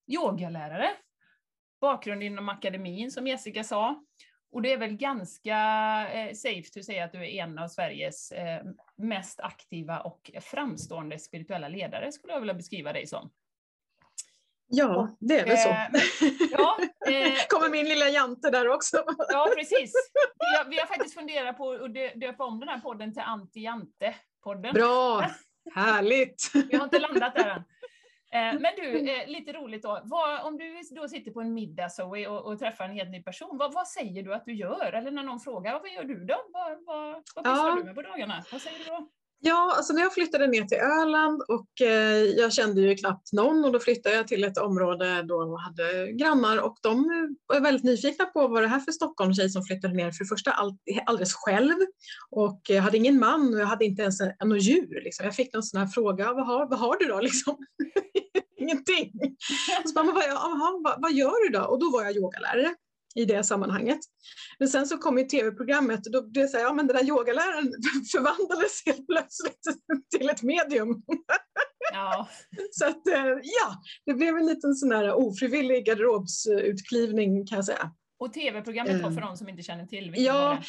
yogalärare, 0.08 0.90
bakgrund 1.82 2.24
inom 2.24 2.50
akademin 2.50 3.12
som 3.12 3.28
Jessica 3.28 3.64
sa. 3.64 4.04
Och 4.55 4.62
det 4.62 4.74
är 4.74 4.77
väl 4.77 4.97
ganska 4.97 5.57
eh, 6.13 6.33
safe 6.33 6.79
att 6.79 6.85
säga 6.85 7.05
att 7.05 7.12
du 7.12 7.17
är 7.17 7.43
en 7.43 7.59
av 7.59 7.67
Sveriges 7.67 8.31
eh, 8.31 8.63
mest 8.95 9.39
aktiva 9.39 10.00
och 10.00 10.31
framstående 10.41 11.19
spirituella 11.19 11.67
ledare, 11.67 12.12
skulle 12.12 12.33
jag 12.33 12.39
vilja 12.39 12.53
beskriva 12.53 12.93
dig 12.93 13.07
som. 13.07 13.29
Ja, 14.67 15.17
det 15.19 15.39
är 15.39 15.45
väl 15.45 15.57
så. 15.57 15.69
Eh, 15.69 16.31
ja, 16.51 16.77
eh, 17.07 17.33
Kommer 17.50 17.69
min 17.69 17.85
lilla 17.85 18.09
jante 18.09 18.50
där 18.50 18.67
också? 18.67 18.97
Ja, 19.29 19.50
precis. 19.57 19.93
Vi 20.39 20.57
har, 20.57 20.69
vi 20.69 20.79
har 20.79 20.85
faktiskt 20.88 21.15
funderat 21.15 21.57
på 21.57 21.71
att 21.71 21.93
dö- 21.93 22.15
döpa 22.15 22.43
om 22.43 22.59
den 22.59 22.69
här 22.69 22.79
podden 22.79 23.13
till 23.13 23.24
Anti-Jante-podden. 23.24 24.74
Bra, 24.74 25.29
härligt. 25.75 26.51
Vi 26.70 26.75
har 26.77 26.83
inte 26.83 27.00
landat 27.00 27.35
där 27.35 27.50
än. 27.50 27.63
Eh, 28.31 28.59
Men 28.59 28.72
du, 28.77 29.09
eh, 29.09 29.27
lite 29.27 29.53
roligt 29.53 29.83
då. 29.83 30.01
Vad, 30.03 30.42
om 30.46 30.57
du 30.57 30.81
då 30.92 31.07
sitter 31.07 31.31
på 31.31 31.42
en 31.42 31.53
middag 31.53 31.90
Zoe, 31.90 32.27
och, 32.27 32.46
och 32.46 32.59
träffar 32.59 32.85
en 32.85 32.92
helt 32.92 33.09
ny 33.09 33.24
person, 33.24 33.57
vad, 33.57 33.74
vad 33.74 33.88
säger 33.88 34.24
du 34.24 34.33
att 34.33 34.46
du 34.46 34.53
gör? 34.53 34.94
Eller 34.94 35.11
när 35.11 35.24
någon 35.24 35.40
frågar, 35.40 35.79
vad 35.79 35.90
gör 35.90 36.03
du 36.03 36.25
då? 36.25 36.35
Vad, 36.53 36.85
vad, 36.85 37.14
vad 37.35 37.46
pysslar 37.46 37.68
Ja. 37.70 37.75
du 37.75 37.83
med 37.83 37.96
på 37.96 38.01
dagarna? 38.01 38.44
Vad 38.51 38.61
säger 38.61 38.77
du 38.79 38.85
då? 38.85 39.09
Ja, 39.48 39.74
alltså 39.77 39.94
när 39.94 40.01
jag 40.01 40.14
flyttade 40.14 40.48
ner 40.48 40.64
till 40.64 40.77
Öland 40.77 41.42
och 41.42 41.81
eh, 41.81 42.24
jag 42.24 42.53
kände 42.53 42.81
ju 42.81 42.96
knappt 42.96 43.34
någon 43.34 43.66
och 43.66 43.72
då 43.72 43.79
flyttade 43.79 44.16
jag 44.16 44.27
till 44.27 44.44
ett 44.44 44.58
område 44.58 45.22
då 45.22 45.34
jag 45.34 45.58
hade 45.58 46.12
grannar 46.12 46.58
och 46.58 46.77
de 46.81 47.08
var 47.48 47.60
väldigt 47.60 47.84
nyfikna 47.84 48.25
på 48.25 48.48
vad 48.48 48.64
det 48.64 48.68
här 48.68 48.79
för 48.79 48.92
Stockholmstjej 48.92 49.50
som 49.50 49.64
flyttade 49.64 49.94
ner 49.94 50.12
för 50.12 50.24
det 50.24 50.27
första 50.27 50.51
all, 50.51 50.77
alldeles 51.05 51.34
själv 51.34 51.75
och 52.31 52.62
jag 52.68 52.81
hade 52.81 52.98
ingen 52.98 53.20
man 53.20 53.53
och 53.53 53.60
jag 53.60 53.66
hade 53.66 53.86
inte 53.86 54.01
ens 54.01 54.22
en, 54.22 54.50
något 54.50 54.62
djur. 54.62 55.01
Liksom. 55.03 55.25
Jag 55.25 55.36
fick 55.36 55.53
någon 55.53 55.64
sån 55.64 55.79
här 55.79 55.88
fråga, 55.88 56.34
vad 56.34 56.46
har, 56.46 56.70
vad 56.70 56.79
har 56.79 56.98
du 57.00 57.05
då? 57.05 57.20
Liksom. 57.20 57.58
Ingenting. 58.58 59.12
Så 59.86 59.94
bara, 59.94 60.05
vad, 60.05 60.84
vad, 60.84 61.01
vad 61.01 61.14
gör 61.14 61.48
du 61.48 61.58
då? 61.58 61.66
Och 61.66 61.79
då 61.79 61.92
var 61.92 62.03
jag 62.03 62.16
yogalärare 62.16 62.75
i 63.16 63.25
det 63.25 63.44
sammanhanget. 63.44 64.00
Men 64.60 64.68
sen 64.68 64.88
så 64.88 64.98
kom 64.98 65.18
ju 65.18 65.24
tv-programmet 65.24 66.06
och 66.06 66.12
då 66.12 66.22
blev 66.30 66.46
det 66.46 66.50
så 66.50 66.58
här, 66.58 66.64
ja 66.64 66.74
men 66.74 66.88
den 66.88 66.96
där 66.98 67.04
yogaläraren 67.06 67.72
förvandlades 68.12 68.86
helt 68.86 69.08
plötsligt 69.08 69.62
till 70.18 70.30
ett 70.30 70.44
medium. 70.44 71.04
Ja, 71.94 72.30
Så 72.72 72.86
att 72.88 73.08
eh, 73.08 73.25
ja, 73.44 73.82
det 74.06 74.14
blev 74.14 74.38
en 74.38 74.46
liten 74.46 74.75
sån 74.75 74.92
här 74.92 75.14
ofrivillig 75.14 75.86
garderobsutklivning 75.86 77.48
kan 77.48 77.56
jag 77.56 77.66
säga. 77.66 77.92
och 78.20 78.34
tv-programmet 78.34 79.04
Eh. 79.04 79.12
för 79.12 79.22
de 79.22 79.38
som 79.38 79.50
inte 79.50 79.64
känner 79.64 79.86
till. 79.86 80.14
Ja, 80.18 80.64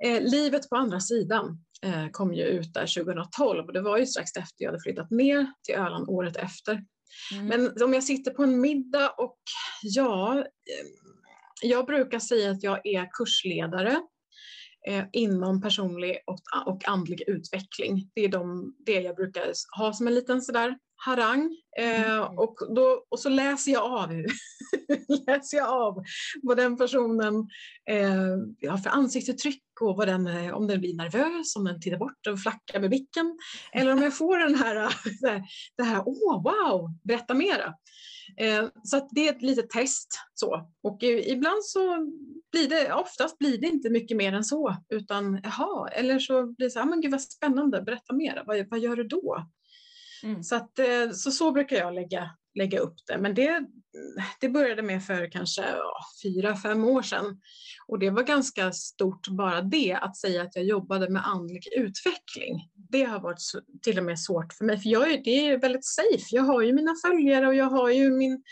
var 0.00 0.10
eh, 0.10 0.22
Livet 0.22 0.68
på 0.68 0.76
andra 0.76 1.00
sidan 1.00 1.58
eh, 1.82 2.08
kom 2.10 2.34
ju 2.34 2.42
ut 2.44 2.74
där 2.74 3.04
2012 3.04 3.66
och 3.66 3.72
det 3.72 3.80
var 3.80 3.98
ju 3.98 4.06
strax 4.06 4.30
efter 4.36 4.54
jag 4.64 4.68
hade 4.70 4.82
flyttat 4.82 5.10
ner 5.10 5.52
till 5.62 5.74
Öland 5.74 6.08
året 6.08 6.36
efter. 6.36 6.84
Mm. 7.32 7.46
Men 7.46 7.82
om 7.82 7.94
jag 7.94 8.04
sitter 8.04 8.30
på 8.30 8.42
en 8.42 8.60
middag 8.60 9.10
och 9.10 9.38
ja, 9.82 10.38
eh, 10.38 10.44
jag 11.62 11.86
brukar 11.86 12.18
säga 12.18 12.50
att 12.50 12.62
jag 12.62 12.86
är 12.86 13.08
kursledare 13.12 14.00
eh, 14.88 15.04
inom 15.12 15.62
personlig 15.62 16.18
och, 16.66 16.88
andlig 16.88 17.22
utveckling. 17.26 18.10
Det 18.14 18.20
är 18.20 18.28
de, 18.28 18.74
det 18.86 19.00
jag 19.00 19.16
brukar 19.16 19.52
ha 19.78 19.92
som 19.92 20.06
en 20.06 20.14
liten 20.14 20.42
sådär 20.42 20.78
harang. 20.96 21.56
Eh, 21.78 22.16
Mm. 22.16 22.38
och, 22.38 22.56
då, 22.76 23.06
och 23.08 23.20
så 23.20 23.28
läser 23.28 23.72
jag 23.72 23.82
av 23.82 24.10
läser 25.26 25.56
jag 25.56 25.68
av 25.68 26.02
vad 26.42 26.56
den 26.56 26.76
personen 26.76 27.34
eh, 27.90 28.70
har 28.70 28.78
för 28.78 28.90
ansiktsuttryck 28.90 29.62
och 29.80 29.96
vad 29.96 30.08
den, 30.08 30.26
eh, 30.26 30.54
om 30.54 30.66
den 30.66 30.80
blir 30.80 30.96
nervös, 30.96 31.56
om 31.56 31.64
den 31.64 31.80
tittar 31.80 31.98
bort 31.98 32.26
och 32.30 32.40
flackar 32.40 32.80
med 32.80 32.90
blicken. 32.90 33.38
Eller 33.72 33.92
om 33.92 34.02
jag 34.02 34.16
får 34.16 34.38
den 34.38 34.54
här, 34.54 34.94
det 35.76 35.82
här, 35.82 36.02
åh 36.06 36.42
wow, 36.42 36.90
berätta 37.04 37.34
mera. 37.34 37.74
Eh, 38.36 38.68
så 38.84 39.08
det 39.10 39.28
är 39.28 39.32
ett 39.32 39.42
litet 39.42 39.70
test. 39.70 40.08
Så. 40.34 40.70
Och 40.82 41.02
ibland 41.02 41.64
så 41.64 42.12
blir 42.52 42.68
det, 42.68 42.92
oftast 42.94 43.38
blir 43.38 43.58
det 43.58 43.66
inte 43.66 43.90
mycket 43.90 44.16
mer 44.16 44.32
än 44.32 44.44
så, 44.44 44.76
utan 44.88 45.40
jaha, 45.42 45.88
eller 45.88 46.18
så 46.18 46.46
blir 46.46 46.66
det 46.66 46.70
så 46.70 46.78
här, 46.78 46.86
"Ah, 46.86 46.90
men 46.90 47.00
gud 47.00 47.10
vad 47.10 47.22
spännande, 47.22 47.82
berätta 47.82 48.14
mera, 48.14 48.44
vad, 48.46 48.66
vad 48.70 48.80
gör 48.80 48.96
du 48.96 49.04
då? 49.04 49.46
Mm. 50.22 50.42
Så, 50.42 50.56
att, 50.56 50.78
eh, 50.78 51.10
så, 51.14 51.30
så 51.30 51.52
brukar 51.52 51.76
jag 51.76 51.94
lägga, 51.94 52.30
lägga 52.56 52.78
upp 52.78 52.96
det. 53.06 53.18
Men 53.18 53.34
det, 53.34 53.66
det 54.40 54.48
började 54.48 54.82
med 54.82 55.04
för 55.04 55.30
kanske 55.30 55.64
fyra, 56.22 56.56
fem 56.56 56.84
år 56.84 57.02
sedan. 57.02 57.40
Och 57.86 57.98
det 57.98 58.10
var 58.10 58.22
ganska 58.22 58.72
stort 58.72 59.28
bara 59.28 59.62
det, 59.62 59.92
att 59.94 60.16
säga 60.16 60.42
att 60.42 60.56
jag 60.56 60.64
jobbade 60.64 61.08
med 61.08 61.26
andlig 61.26 61.62
utveckling. 61.76 62.70
Det 62.90 63.02
har 63.02 63.20
varit 63.20 63.40
så, 63.40 63.60
till 63.82 63.98
och 63.98 64.04
med 64.04 64.20
svårt 64.20 64.52
för 64.52 64.64
mig, 64.64 64.78
för 64.78 64.88
jag 64.88 65.12
är, 65.12 65.18
det 65.24 65.48
är 65.48 65.58
väldigt 65.58 65.84
safe. 65.84 66.26
Jag 66.30 66.42
har 66.42 66.62
ju 66.62 66.72
mina 66.72 66.94
följare 67.06 67.46
och 67.46 67.54
jag 67.54 67.70
har 67.70 67.90
ju 67.90 68.10
min, 68.10 68.42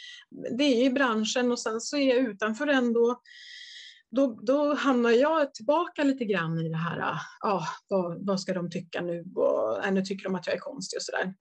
det 0.59 0.65
är 0.65 0.85
ju 0.85 0.91
branschen 0.91 1.53
och 1.53 1.61
sen 1.61 1.81
så 1.81 1.97
är 1.97 2.09
jag 2.09 2.19
utanför 2.19 2.67
den 2.67 2.93
då. 2.93 3.21
Då, 4.43 4.75
hamnar 4.75 5.11
jag 5.11 5.55
tillbaka 5.55 6.05
lite 6.05 6.25
grann 6.25 6.59
i 6.59 6.69
det 6.69 6.77
här, 6.77 7.19
ja, 7.41 7.65
vad, 7.89 8.27
vad 8.27 8.41
ska 8.41 8.55
de 8.55 8.71
tycka 8.71 9.01
nu? 9.01 9.25
Och, 9.35 9.85
äh, 9.85 9.93
nu 9.93 10.03
tycker 10.03 10.25
de 10.25 10.35
att 10.35 10.47
jag 10.47 10.57
är 10.57 10.61
konstig 10.61 10.97
och 10.97 11.03
sådär. 11.03 11.35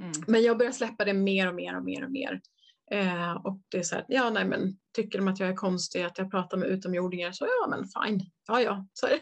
Mm. 0.00 0.12
Men 0.26 0.42
jag 0.42 0.58
börjar 0.58 0.72
släppa 0.72 1.04
det 1.04 1.14
mer 1.14 1.48
och 1.48 1.54
mer 1.54 1.76
och 1.76 1.84
mer 1.84 2.04
och 2.04 2.10
mer. 2.10 2.40
Eh, 2.90 3.32
och 3.32 3.60
det 3.68 3.78
är 3.78 3.82
så 3.82 3.94
här, 3.94 4.04
ja 4.08 4.30
nej 4.30 4.44
men 4.44 4.78
tycker 4.96 5.18
de 5.18 5.28
att 5.28 5.40
jag 5.40 5.48
är 5.48 5.54
konstig, 5.54 6.02
att 6.02 6.18
jag 6.18 6.30
pratar 6.30 6.56
med 6.56 6.68
utomjordingar, 6.68 7.32
så 7.32 7.46
ja 7.46 7.68
men 7.70 7.84
fine, 7.84 8.20
ja 8.48 8.60
ja, 8.60 8.86
så 8.92 9.06
är 9.06 9.10
det. 9.10 9.20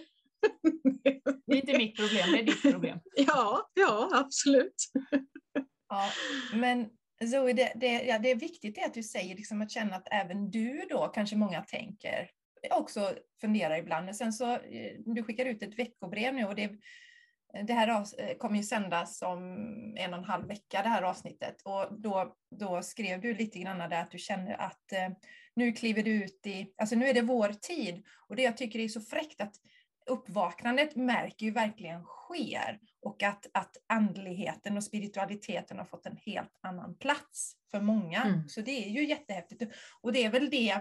Det 1.47 1.53
är 1.53 1.57
inte 1.57 1.79
mitt 1.79 1.97
problem, 1.97 2.33
det 2.33 2.39
är 2.39 2.43
ditt 2.43 2.63
problem. 2.63 2.99
ja, 3.17 3.71
ja 3.75 4.11
absolut. 4.13 4.75
Ja, 5.89 6.11
men 6.55 6.89
Zoe, 7.31 7.53
det, 7.53 7.73
det, 7.77 8.03
ja, 8.03 8.19
det 8.19 8.31
är 8.31 8.37
viktigt 8.37 8.75
det 8.75 8.85
att 8.85 8.95
du 8.95 9.03
säger 9.03 9.37
liksom 9.37 9.63
att 9.63 9.71
känna 9.71 9.97
att 9.97 10.09
även 10.11 10.51
du 10.51 10.87
då, 10.91 11.09
kanske 11.09 11.37
många 11.37 11.61
tänker, 11.63 12.31
också 12.71 13.15
funderar 13.41 13.79
ibland. 13.79 14.05
Men 14.05 14.15
sen 14.15 14.33
så, 14.33 14.53
eh, 14.53 14.93
du 14.99 15.23
skickar 15.23 15.47
ut 15.47 15.63
ett 15.63 15.79
veckobrev 15.79 16.35
nu 16.35 16.45
och 16.45 16.55
det, 16.55 16.71
det 17.53 17.73
här 17.73 18.05
eh, 18.19 18.37
kommer 18.37 18.57
ju 18.57 18.63
sändas 18.63 19.23
om 19.23 19.43
en 19.97 20.13
och 20.13 20.19
en 20.19 20.25
halv 20.25 20.49
vecka, 20.49 20.83
det 20.83 20.89
här 20.89 21.03
avsnittet. 21.03 21.63
Och 21.65 22.01
då, 22.01 22.35
då 22.51 22.83
skrev 22.83 23.21
du 23.21 23.35
lite 23.35 23.59
grann 23.59 23.91
där 23.91 24.03
att 24.03 24.11
du 24.11 24.19
känner 24.19 24.61
att 24.61 24.93
eh, 24.93 25.09
nu 25.55 25.73
kliver 25.73 26.03
du 26.03 26.25
ut 26.25 26.47
i, 26.47 26.75
alltså 26.79 26.97
nu 26.97 27.09
är 27.09 27.15
det 27.15 27.23
vår 27.23 27.49
tid. 27.49 28.05
Och 28.29 28.37
det 28.37 28.43
jag 28.43 28.57
tycker 28.57 28.79
är 28.79 28.89
så 28.89 29.01
fräckt 29.01 29.41
att 29.41 29.55
uppvaknandet 30.07 30.97
märker 30.97 31.47
ju 31.47 31.53
verkligen 31.53 32.05
sker 32.05 32.79
och 33.03 33.23
att, 33.23 33.47
att 33.55 33.77
andligheten 33.87 34.77
och 34.77 34.85
spiritualiteten 34.85 35.79
har 35.79 35.85
fått 35.85 36.07
en 36.07 36.17
helt 36.17 36.59
annan 36.63 36.97
plats 36.97 37.57
för 37.71 37.81
många. 37.81 38.23
Mm. 38.23 38.49
Så 38.49 38.61
det 38.61 38.85
är 38.85 38.89
ju 38.89 39.09
jättehäftigt. 39.09 39.63
Och 40.01 40.13
det 40.13 40.25
är 40.25 40.31
väl 40.31 40.51
det 40.51 40.81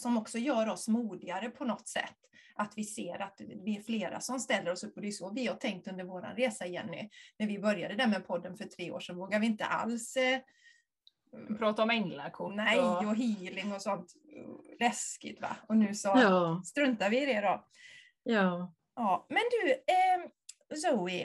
som 0.00 0.18
också 0.18 0.38
gör 0.38 0.68
oss 0.68 0.88
modigare 0.88 1.50
på 1.50 1.64
något 1.64 1.88
sätt. 1.88 2.16
Att 2.56 2.78
vi 2.78 2.84
ser 2.84 3.22
att 3.22 3.40
vi 3.64 3.76
är 3.76 3.82
flera 3.82 4.20
som 4.20 4.40
ställer 4.40 4.72
oss 4.72 4.84
upp 4.84 4.96
och 4.96 5.02
det 5.02 5.08
är 5.08 5.12
så 5.12 5.30
vi 5.30 5.46
har 5.46 5.54
tänkt 5.54 5.88
under 5.88 6.04
vår 6.04 6.22
resa 6.36 6.66
Jenny. 6.66 7.08
När 7.38 7.46
vi 7.46 7.58
började 7.58 7.94
där 7.94 8.06
med 8.06 8.26
podden 8.26 8.56
för 8.56 8.64
tre 8.64 8.90
år 8.90 9.00
sedan 9.00 9.16
vågade 9.16 9.40
vi 9.40 9.46
inte 9.46 9.64
alls 9.64 10.16
eh, 10.16 10.40
Prata 11.58 11.82
om 11.82 11.90
änglakort. 11.90 12.54
Nej, 12.54 12.78
och... 12.78 13.04
och 13.04 13.16
healing 13.16 13.72
och 13.72 13.82
sånt. 13.82 14.14
Läskigt 14.80 15.40
va? 15.40 15.56
Och 15.68 15.76
nu 15.76 15.94
så 15.94 16.08
Ja, 16.08 16.62
struntar 16.64 17.10
vi 17.10 17.22
i 17.22 17.26
det 17.26 17.40
då. 17.40 17.64
ja. 18.22 18.72
Ja, 18.98 19.26
men 19.28 19.42
du, 19.50 19.72
eh, 19.72 20.30
Zoe. 20.76 21.22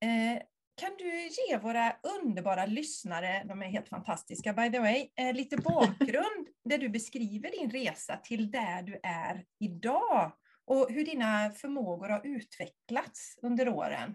Eh, 0.00 0.42
kan 0.82 0.96
du 0.98 1.28
ge 1.28 1.58
våra 1.58 1.96
underbara 2.22 2.66
lyssnare, 2.66 3.44
de 3.48 3.62
är 3.62 3.66
helt 3.66 3.88
fantastiska 3.88 4.52
by 4.52 4.72
the 4.72 4.78
way, 4.78 5.08
eh, 5.16 5.34
lite 5.34 5.56
bakgrund 5.56 6.48
där 6.64 6.78
du 6.78 6.88
beskriver 6.88 7.50
din 7.50 7.70
resa 7.70 8.16
till 8.16 8.50
där 8.50 8.82
du 8.82 9.00
är 9.02 9.44
idag 9.60 10.32
och 10.66 10.90
hur 10.90 11.04
dina 11.04 11.50
förmågor 11.50 12.08
har 12.08 12.20
utvecklats 12.24 13.38
under 13.42 13.68
åren? 13.68 14.14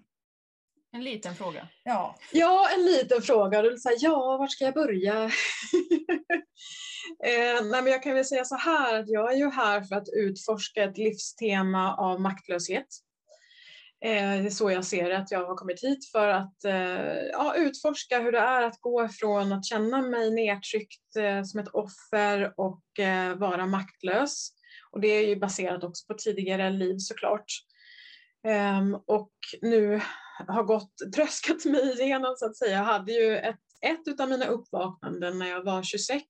En 0.92 1.04
liten 1.04 1.36
fråga. 1.36 1.68
Ja, 1.84 2.16
Ja, 2.32 2.70
en 2.78 2.86
liten 2.86 3.22
fråga. 3.22 3.62
Du 3.62 3.78
säga, 3.78 3.98
ja, 4.00 4.38
vart 4.38 4.52
ska 4.52 4.66
jag 4.66 4.74
börja? 4.74 5.24
eh, 7.24 7.64
nej, 7.64 7.82
men 7.82 7.88
jag 7.88 8.04
kan 8.04 8.14
väl 8.14 8.26
säga 8.26 8.46
så 8.46 8.56
här 8.56 9.00
att 9.00 9.10
jag 9.10 9.34
är 9.34 9.38
ju 9.38 9.50
här 9.50 9.82
för 9.82 9.96
att 9.96 10.10
utforska 10.14 10.84
ett 10.84 10.98
livstema 10.98 11.96
av 11.96 12.22
maktlöshet. 12.22 12.88
Eh, 14.06 14.42
det 14.42 14.48
är 14.48 14.50
så 14.50 14.72
jag 14.72 14.86
ser 14.86 15.10
det, 15.10 15.18
att 15.18 15.32
jag 15.32 15.46
har 15.46 15.56
kommit 15.56 15.84
hit 15.84 16.12
för 16.12 16.28
att 16.28 16.66
eh, 16.66 17.16
ja, 17.32 17.56
utforska 17.58 18.20
hur 18.20 18.32
det 18.32 18.40
är 18.40 18.62
att 18.62 18.82
gå 18.82 19.08
från 19.08 19.52
att 19.52 19.66
känna 19.66 20.02
mig 20.02 20.32
nedtryckt 20.32 21.16
eh, 21.18 21.44
som 21.44 21.60
ett 21.60 21.68
offer 21.68 22.54
och 22.58 23.00
eh, 23.00 23.36
vara 23.36 23.66
maktlös. 23.66 24.50
Och 24.92 25.02
det 25.02 25.08
är 25.08 25.28
ju 25.28 25.36
baserat 25.36 25.84
också 25.84 26.06
på 26.08 26.14
tidigare 26.14 26.70
liv 26.70 26.98
såklart. 26.98 27.46
Ehm, 28.48 28.96
och 28.96 29.34
nu 29.62 30.02
har 30.48 30.64
gått, 30.64 30.94
tröskat 31.16 31.66
mig 31.66 32.02
igenom 32.02 32.36
så 32.38 32.46
att 32.46 32.58
säga. 32.58 32.78
Jag 32.78 32.84
hade 32.84 33.12
ju 33.12 33.38
ett, 33.38 33.60
ett 33.82 34.20
av 34.20 34.30
mina 34.30 34.46
uppvaknanden 34.46 35.40
när 35.40 35.48
jag 35.48 35.64
var 35.64 35.84
26 35.84 36.24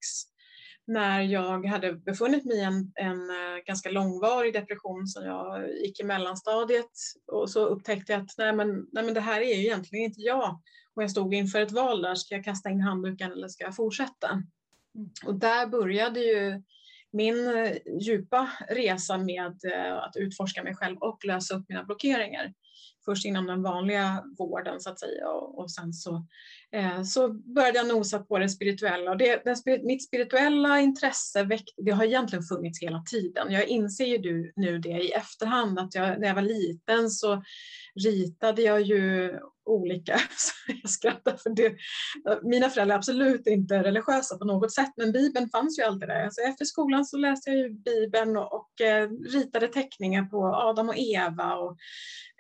när 0.88 1.22
jag 1.22 1.66
hade 1.66 1.94
befunnit 1.94 2.46
mig 2.46 2.58
i 2.58 2.64
en, 2.64 2.92
en 2.96 3.30
eh, 3.30 3.64
ganska 3.66 3.90
långvarig 3.90 4.54
depression 4.54 5.08
som 5.08 5.26
jag 5.26 5.70
gick 5.70 6.00
i 6.00 6.04
mellanstadiet 6.04 6.92
och 7.32 7.50
så 7.50 7.66
upptäckte 7.66 8.12
jag 8.12 8.22
att 8.22 8.38
nej 8.38 8.54
men, 8.54 8.88
nej 8.92 9.04
men 9.04 9.14
det 9.14 9.22
här 9.22 9.42
är 9.42 9.56
ju 9.56 9.66
egentligen 9.66 10.06
inte 10.06 10.22
jag. 10.22 10.62
Och 10.96 11.04
jag 11.04 11.12
stod 11.12 11.34
inför 11.34 11.62
ett 11.62 11.72
val 11.72 12.02
där, 12.02 12.16
ska 12.16 12.36
jag 12.36 12.44
kasta 12.44 12.70
in 12.70 12.82
handduken 12.82 13.32
eller 13.32 13.48
ska 13.48 13.64
jag 13.64 13.76
fortsätta? 13.76 14.44
Och 15.26 15.36
där 15.36 15.68
började 15.68 16.20
ju 16.20 16.64
min 17.12 17.56
eh, 17.58 17.72
djupa 18.00 18.52
resa 18.70 19.18
med 19.18 19.56
eh, 19.74 19.98
att 19.98 20.16
utforska 20.16 20.64
mig 20.64 20.76
själv 20.76 20.98
och 20.98 21.26
lösa 21.26 21.56
upp 21.56 21.66
mina 21.70 21.84
blockeringar. 21.84 22.54
Först 23.08 23.26
inom 23.26 23.46
den 23.46 23.64
vanliga 23.64 24.24
vården 24.38 24.80
så 24.80 24.90
att 24.90 25.00
säga 25.00 25.30
och, 25.30 25.60
och 25.60 25.72
sen 25.72 25.94
så, 25.94 26.26
eh, 26.72 27.04
så 27.04 27.30
började 27.30 27.78
jag 27.78 27.88
nosa 27.88 28.20
på 28.20 28.40
det 28.40 28.50
spirituella. 28.50 29.12
Och 29.12 29.18
det, 29.18 29.42
den, 29.46 29.86
mitt 29.86 30.08
spirituella 30.08 30.80
intresse 30.80 31.44
väckte, 31.44 31.72
det 31.78 31.92
har 31.92 32.04
egentligen 32.04 32.44
funnits 32.44 32.82
hela 32.82 33.04
tiden. 33.12 33.52
Jag 33.52 33.68
inser 33.68 34.06
ju 34.06 34.18
du, 34.18 34.54
nu 34.56 34.80
det 34.80 34.90
i 34.90 35.12
efterhand 35.12 35.80
att 35.80 35.96
jag, 35.96 36.20
när 36.20 36.28
jag 36.28 36.36
var 36.36 36.42
liten 36.42 37.10
så 37.10 37.44
ritade 38.06 38.62
jag 38.62 38.82
ju 38.82 39.34
olika, 39.68 40.14
så 40.38 40.54
jag 40.82 40.90
skrattar 40.90 41.38
för 41.38 41.50
det. 41.50 41.76
Mina 42.44 42.70
föräldrar 42.70 42.96
är 42.96 42.98
absolut 42.98 43.48
inte 43.48 43.84
religiösa 43.84 44.38
på 44.38 44.46
något 44.46 44.74
sätt 44.74 44.92
men 44.98 45.12
Bibeln 45.12 45.50
fanns 45.50 45.80
ju 45.80 45.84
alltid 45.84 46.10
där. 46.10 46.24
Alltså 46.24 46.42
efter 46.42 46.66
skolan 46.66 47.06
så 47.06 47.18
läste 47.18 47.50
jag 47.50 47.60
ju 47.60 47.70
Bibeln 47.70 48.38
och, 48.38 48.54
och 48.54 48.82
eh, 48.82 49.10
ritade 49.10 49.68
teckningar 49.68 50.24
på 50.24 50.46
Adam 50.46 50.90
och 50.90 50.98
Eva 50.98 51.56
och, 51.56 51.78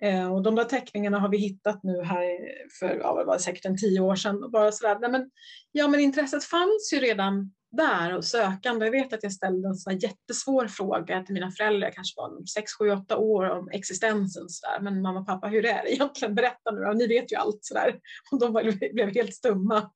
eh, 0.02 0.34
och 0.34 0.44
de 0.44 0.56
där 0.56 0.64
teckningarna 0.64 1.20
har 1.20 1.30
vi 1.30 1.38
hittat 1.38 1.84
nu 1.84 2.04
här 2.04 2.38
för, 2.80 3.00
ja 3.00 3.20
det 3.20 3.26
var 3.26 3.38
säkert 3.38 3.66
en 3.66 3.78
tio 3.78 4.00
år 4.00 4.16
sedan. 4.16 4.44
Och 4.44 4.52
bara 4.52 4.72
sådär. 4.72 4.98
Nej, 5.00 5.12
men, 5.12 5.30
ja 5.72 5.88
men 5.88 6.00
intresset 6.00 6.44
fanns 6.44 6.94
ju 6.94 7.00
redan 7.00 7.52
där 7.72 8.16
och 8.18 8.26
sökande. 8.26 8.86
Jag 8.86 8.92
vet 8.92 9.14
att 9.14 9.24
jag 9.24 9.34
ställde 9.34 9.68
en 9.68 9.76
sån 9.76 9.94
här 9.94 10.00
jättesvår 10.04 10.68
fråga 10.68 11.24
till 11.24 11.34
mina 11.34 11.52
föräldrar, 11.52 11.88
jag 11.88 11.96
kanske 11.96 12.22
var 12.22 12.46
6, 12.46 12.72
7, 12.74 12.92
8 12.92 13.18
år 13.18 13.50
om 13.50 13.70
existensen. 13.70 14.50
Så 14.50 14.68
där. 14.68 14.80
Men 14.82 15.02
mamma 15.02 15.20
och 15.20 15.28
pappa, 15.28 15.48
hur 15.48 15.66
är 15.66 15.84
det 15.84 15.94
egentligen? 15.94 16.36
Berätta 16.36 16.72
nu, 16.72 16.82
då, 16.82 16.92
ni 16.92 17.08
vet 17.08 17.32
ju 17.32 17.36
allt. 17.36 17.60
Så 17.62 17.74
där. 17.74 18.00
Och 18.32 18.40
de 18.40 18.54
var, 18.54 18.94
blev 18.94 19.14
helt 19.14 19.34
stumma. 19.34 19.92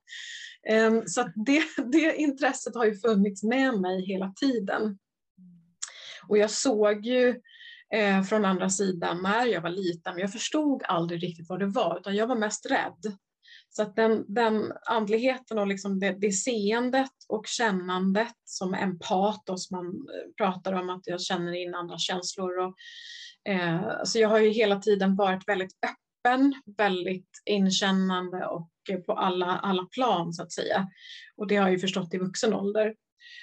Um, 0.70 1.04
så 1.08 1.22
att 1.22 1.34
det, 1.46 1.64
det 1.92 2.16
intresset 2.16 2.76
har 2.76 2.86
ju 2.86 2.96
funnits 2.96 3.44
med 3.44 3.80
mig 3.80 4.06
hela 4.06 4.34
tiden. 4.40 4.98
Och 6.28 6.38
jag 6.38 6.52
såg 6.52 7.06
ju 7.06 7.42
eh, 7.94 8.24
från 8.24 8.46
andra 8.46 8.70
sidan 8.70 9.22
när 9.24 9.46
jag 9.46 9.62
var 9.62 9.70
liten, 9.70 10.14
men 10.14 10.22
jag 10.22 10.32
förstod 10.32 10.84
aldrig 10.84 11.24
riktigt 11.24 11.50
vad 11.50 11.60
det 11.60 11.66
var, 11.66 12.00
utan 12.00 12.16
jag 12.16 12.28
var 12.28 12.36
mest 12.36 12.72
rädd. 12.72 13.18
Så 13.74 13.82
att 13.82 13.96
den, 13.96 14.26
den 14.28 14.74
andligheten 14.86 15.60
och 15.60 15.68
liksom 15.68 16.00
det, 16.00 16.12
det 16.12 16.32
seendet 16.32 17.12
och 17.28 17.48
kännandet 17.48 18.36
som 18.46 18.74
empatos, 18.74 19.72
man 19.72 19.86
eh, 19.86 20.34
pratar 20.38 20.74
om 20.74 20.90
att 20.90 21.08
jag 21.08 21.22
känner 21.22 21.54
in 21.54 21.76
andras 21.76 22.02
känslor. 22.02 22.60
Och, 22.60 22.76
eh, 23.50 23.84
alltså 23.84 24.20
jag 24.20 24.30
har 24.30 24.40
ju 24.40 24.50
hela 24.50 24.80
tiden 24.80 25.16
varit 25.16 25.48
väldigt 25.48 25.74
öppen, 25.86 26.54
väldigt 26.78 27.30
inkännande 27.46 28.46
och 28.46 28.70
på 29.06 29.14
alla, 29.14 29.46
alla 29.46 29.86
plan 29.86 30.34
så 30.34 30.44
att 30.44 30.52
säga. 30.52 30.88
Och 31.38 31.48
det 31.48 31.56
har 31.56 31.64
jag 31.64 31.74
ju 31.74 31.80
förstått 31.80 32.14
i 32.14 32.18
vuxen 32.18 32.54
ålder. 32.54 32.96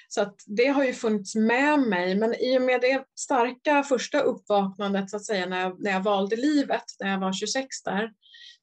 Så 0.07 0.21
att 0.21 0.35
det 0.45 0.67
har 0.67 0.83
ju 0.83 0.93
funnits 0.93 1.35
med 1.35 1.79
mig, 1.79 2.15
men 2.15 2.33
i 2.33 2.57
och 2.57 2.61
med 2.61 2.81
det 2.81 3.03
starka 3.19 3.83
första 3.83 4.19
uppvaknandet 4.19 5.09
så 5.09 5.17
att 5.17 5.25
säga 5.25 5.45
när 5.45 5.61
jag, 5.61 5.83
när 5.83 5.91
jag 5.91 6.03
valde 6.03 6.35
livet, 6.35 6.83
när 6.99 7.11
jag 7.11 7.19
var 7.19 7.33
26 7.33 7.67
där, 7.85 8.11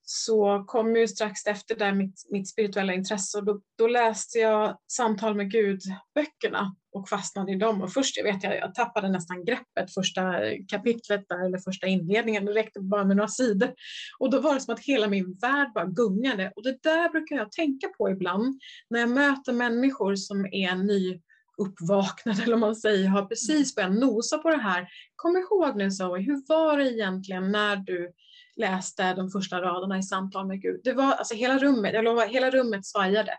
så 0.08 0.64
kom 0.66 0.96
ju 0.96 1.08
strax 1.08 1.46
efter 1.46 1.76
där 1.76 1.92
mitt, 1.92 2.26
mitt 2.30 2.48
spirituella 2.48 2.94
intresse 2.94 3.38
och 3.38 3.44
då, 3.44 3.60
då 3.78 3.86
läste 3.86 4.38
jag 4.38 4.78
Samtal 4.92 5.34
med 5.34 5.50
Gud-böckerna 5.50 6.76
och 6.92 7.08
fastnade 7.08 7.52
i 7.52 7.56
dem. 7.56 7.82
Och 7.82 7.92
först, 7.92 8.16
jag 8.16 8.24
vet 8.24 8.42
jag, 8.42 8.56
jag 8.56 8.74
tappade 8.74 9.08
nästan 9.08 9.44
greppet 9.44 9.94
första 9.94 10.34
kapitlet 10.68 11.24
där, 11.28 11.46
eller 11.46 11.58
första 11.58 11.86
inledningen, 11.86 12.44
det 12.44 12.52
räckte 12.52 12.80
bara 12.80 13.04
med 13.04 13.16
några 13.16 13.28
sidor. 13.28 13.74
Och 14.18 14.30
då 14.30 14.40
var 14.40 14.54
det 14.54 14.60
som 14.60 14.74
att 14.74 14.80
hela 14.80 15.08
min 15.08 15.38
värld 15.42 15.72
bara 15.74 15.86
gungade. 15.86 16.52
Och 16.56 16.62
det 16.62 16.82
där 16.82 17.08
brukar 17.08 17.36
jag 17.36 17.52
tänka 17.52 17.88
på 17.88 18.10
ibland 18.10 18.60
när 18.90 19.00
jag 19.00 19.10
möter 19.10 19.52
människor 19.52 20.16
som 20.16 20.46
är 20.46 20.74
ny 20.74 21.20
uppvaknade 21.58 22.42
eller 22.42 22.54
om 22.54 22.60
man 22.60 22.76
säger, 22.76 23.08
har 23.08 23.26
precis 23.26 23.74
börjat 23.74 23.94
nosa 23.94 24.38
på 24.38 24.50
det 24.50 24.62
här. 24.62 24.88
Kom 25.16 25.36
ihåg 25.36 25.76
nu 25.76 25.90
Zoe, 25.90 26.20
hur 26.20 26.42
var 26.48 26.78
det 26.78 26.92
egentligen 26.92 27.52
när 27.52 27.76
du 27.76 28.12
läste 28.56 29.14
de 29.14 29.30
första 29.30 29.60
raderna 29.62 29.98
i 29.98 30.02
Samtal 30.02 30.46
med 30.46 30.62
Gud? 30.62 30.80
Det 30.84 30.92
var 30.92 31.12
alltså 31.12 31.34
hela 31.34 31.58
rummet, 31.58 31.94
jag 31.94 32.04
lovar, 32.04 32.26
hela 32.26 32.50
rummet 32.50 32.86
svajade. 32.86 33.32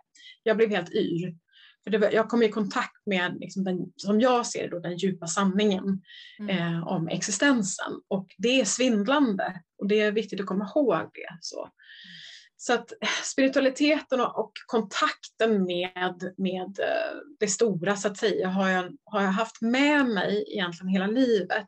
Jag 0.44 0.58
blev 0.58 0.70
helt 0.70 0.92
yr. 0.94 1.36
För 1.84 1.98
var, 1.98 2.12
jag 2.12 2.30
kom 2.30 2.44
i 2.44 2.50
kontakt 2.50 3.06
med, 3.06 3.38
liksom 3.40 3.64
den, 3.64 3.78
som 3.96 4.22
jag 4.22 4.46
ser 4.46 4.70
då, 4.70 4.80
den 4.80 4.98
djupa 4.98 5.28
sanningen 5.28 6.02
Mm. 6.40 6.58
eh, 6.58 6.88
om 6.88 7.08
existensen. 7.08 7.92
Och 8.08 8.28
det 8.38 8.62
är 8.62 8.66
svindlande 8.66 9.62
och 9.78 9.88
det 9.88 10.00
är 10.00 10.12
viktigt 10.12 10.40
att 10.40 10.46
komma 10.46 10.70
ihåg 10.76 11.10
det. 11.14 11.38
Så. 11.42 11.70
Så 12.60 12.74
att 12.74 12.92
eh, 12.92 13.10
spiritualiteten 13.24 14.22
och, 14.22 14.40
och 14.40 14.52
kontakten 14.66 15.64
med, 15.64 16.34
med 16.38 16.80
eh, 16.80 17.18
det 17.40 17.48
stora 17.48 17.96
så 17.96 18.08
att 18.08 18.18
säga 18.18 18.48
har 18.48 18.70
jag, 18.70 18.98
har 19.04 19.22
jag 19.22 19.32
haft 19.32 19.62
med 19.62 20.06
mig 20.06 20.46
egentligen 20.48 20.88
hela 20.88 21.08
livet. 21.08 21.68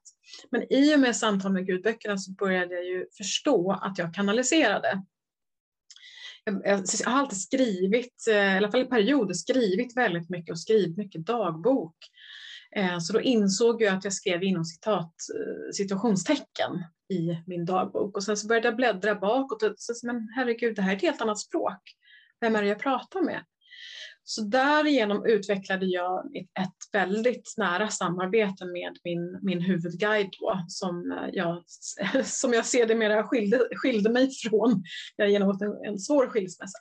Men 0.52 0.74
i 0.74 0.96
och 0.96 1.00
med 1.00 1.16
samtal 1.16 1.54
med 1.54 1.66
Gudböckerna 1.66 2.18
så 2.18 2.32
började 2.32 2.76
jag 2.76 2.86
ju 2.86 3.06
förstå 3.18 3.72
att 3.72 3.98
jag 3.98 4.14
kanaliserade. 4.14 5.04
Jag, 6.44 6.62
jag, 6.66 6.84
jag 7.04 7.10
har 7.10 7.20
alltid 7.20 7.42
skrivit, 7.42 8.28
eh, 8.30 8.54
i 8.54 8.58
alla 8.58 8.72
fall 8.72 8.82
i 8.82 8.86
perioder, 8.86 9.34
skrivit 9.34 9.98
väldigt 9.98 10.30
mycket 10.30 10.52
och 10.52 10.60
skrivit 10.60 10.98
mycket 10.98 11.26
dagbok. 11.26 11.96
Eh, 12.76 13.00
så 13.00 13.14
då 13.14 13.22
insåg 13.22 13.82
jag 13.82 13.94
att 13.94 14.04
jag 14.04 14.14
skrev 14.14 14.44
inom 14.44 14.66
citat, 14.66 15.14
eh, 15.36 15.72
situationstecken 15.74 16.84
i 17.14 17.44
min 17.48 17.66
dagbok 17.66 18.18
och 18.18 18.24
sen 18.24 18.38
så 18.38 18.48
började 18.48 18.68
jag 18.68 18.76
bläddra 18.76 19.16
bakåt 19.16 19.64
och 19.64 19.74
så, 19.78 20.08
men 20.08 20.30
herregud, 20.36 20.76
det 20.76 20.82
här 20.82 20.92
är 20.92 20.96
ett 20.96 21.02
helt 21.02 21.22
annat 21.22 21.40
språk. 21.40 21.82
Vem 22.42 22.56
är 22.56 22.62
det 22.62 22.68
jag 22.68 22.80
pratar 22.80 23.22
med? 23.22 23.44
Så 24.24 24.42
därigenom 24.42 25.26
utvecklade 25.26 25.86
jag 25.86 26.36
ett 26.36 26.78
väldigt 26.94 27.54
nära 27.58 27.88
samarbete 27.88 28.66
med 28.66 28.98
min, 29.04 29.40
min 29.42 29.62
huvudguide 29.62 30.30
då, 30.40 30.66
som 30.68 31.20
jag, 31.34 31.64
som 32.26 32.54
jag 32.54 32.66
sedermera 32.66 33.24
skilde, 33.24 33.68
skilde 33.76 34.10
mig 34.10 34.32
från 34.32 34.84
Jag 35.16 35.40
har 35.42 35.64
en, 35.64 35.86
en 35.94 36.00
svår 36.00 36.28
skilsmässa. 36.28 36.78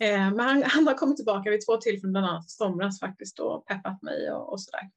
Eh, 0.00 0.30
men 0.30 0.40
han, 0.40 0.62
han, 0.62 0.86
har 0.86 0.94
kommit 0.94 1.16
tillbaka 1.16 1.50
vid 1.50 1.66
två 1.66 1.76
tillfällen, 1.76 2.12
bland 2.12 2.26
annat 2.26 2.46
i 2.46 2.48
somras 2.48 3.00
faktiskt 3.00 3.38
och 3.38 3.66
peppat 3.66 4.02
mig 4.02 4.32
och, 4.32 4.52
och 4.52 4.60
sådär. 4.60 4.90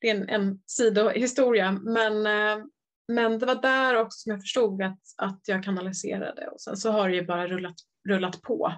Det 0.00 0.10
är 0.10 0.14
en, 0.14 0.28
en 0.28 0.60
sidohistoria 0.66 1.72
men, 1.72 2.26
eh, 2.26 2.64
men 3.08 3.38
det 3.38 3.46
var 3.46 3.62
där 3.62 3.94
också 3.96 4.16
som 4.18 4.32
jag 4.32 4.40
förstod 4.40 4.82
att, 4.82 5.00
att 5.16 5.40
jag 5.46 5.64
kanaliserade 5.64 6.48
och 6.48 6.60
sen 6.60 6.76
så 6.76 6.90
har 6.90 7.08
det 7.08 7.14
ju 7.14 7.24
bara 7.24 7.46
rullat, 7.46 7.76
rullat 8.08 8.42
på. 8.42 8.72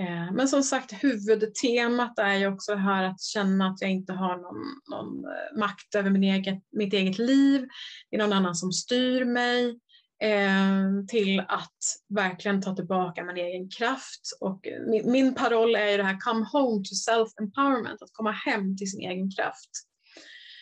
Eh, 0.00 0.32
men 0.32 0.48
som 0.48 0.62
sagt 0.62 0.92
huvudtemat 1.04 2.18
är 2.18 2.34
ju 2.34 2.46
också 2.46 2.72
det 2.72 2.80
här 2.80 3.04
att 3.04 3.22
känna 3.22 3.66
att 3.66 3.80
jag 3.80 3.90
inte 3.90 4.12
har 4.12 4.36
någon, 4.36 4.64
någon 4.90 5.24
eh, 5.24 5.58
makt 5.58 5.94
över 5.94 6.10
min 6.10 6.24
eget, 6.24 6.62
mitt 6.72 6.92
eget 6.92 7.18
liv. 7.18 7.68
Det 8.10 8.16
är 8.16 8.20
någon 8.20 8.32
annan 8.32 8.54
som 8.54 8.72
styr 8.72 9.24
mig 9.24 9.78
till 11.08 11.40
att 11.40 11.78
verkligen 12.08 12.62
ta 12.62 12.76
tillbaka 12.76 13.24
min 13.24 13.36
egen 13.36 13.70
kraft. 13.70 14.20
Och 14.40 14.66
min, 14.86 15.12
min 15.12 15.34
paroll 15.34 15.74
är 15.74 15.90
ju 15.90 15.96
det 15.96 16.02
här 16.02 16.20
come 16.20 16.46
home 16.52 16.84
to 16.84 16.94
self-empowerment, 16.94 18.02
att 18.02 18.12
komma 18.12 18.30
hem 18.30 18.76
till 18.76 18.90
sin 18.90 19.00
egen 19.00 19.30
kraft. 19.30 19.70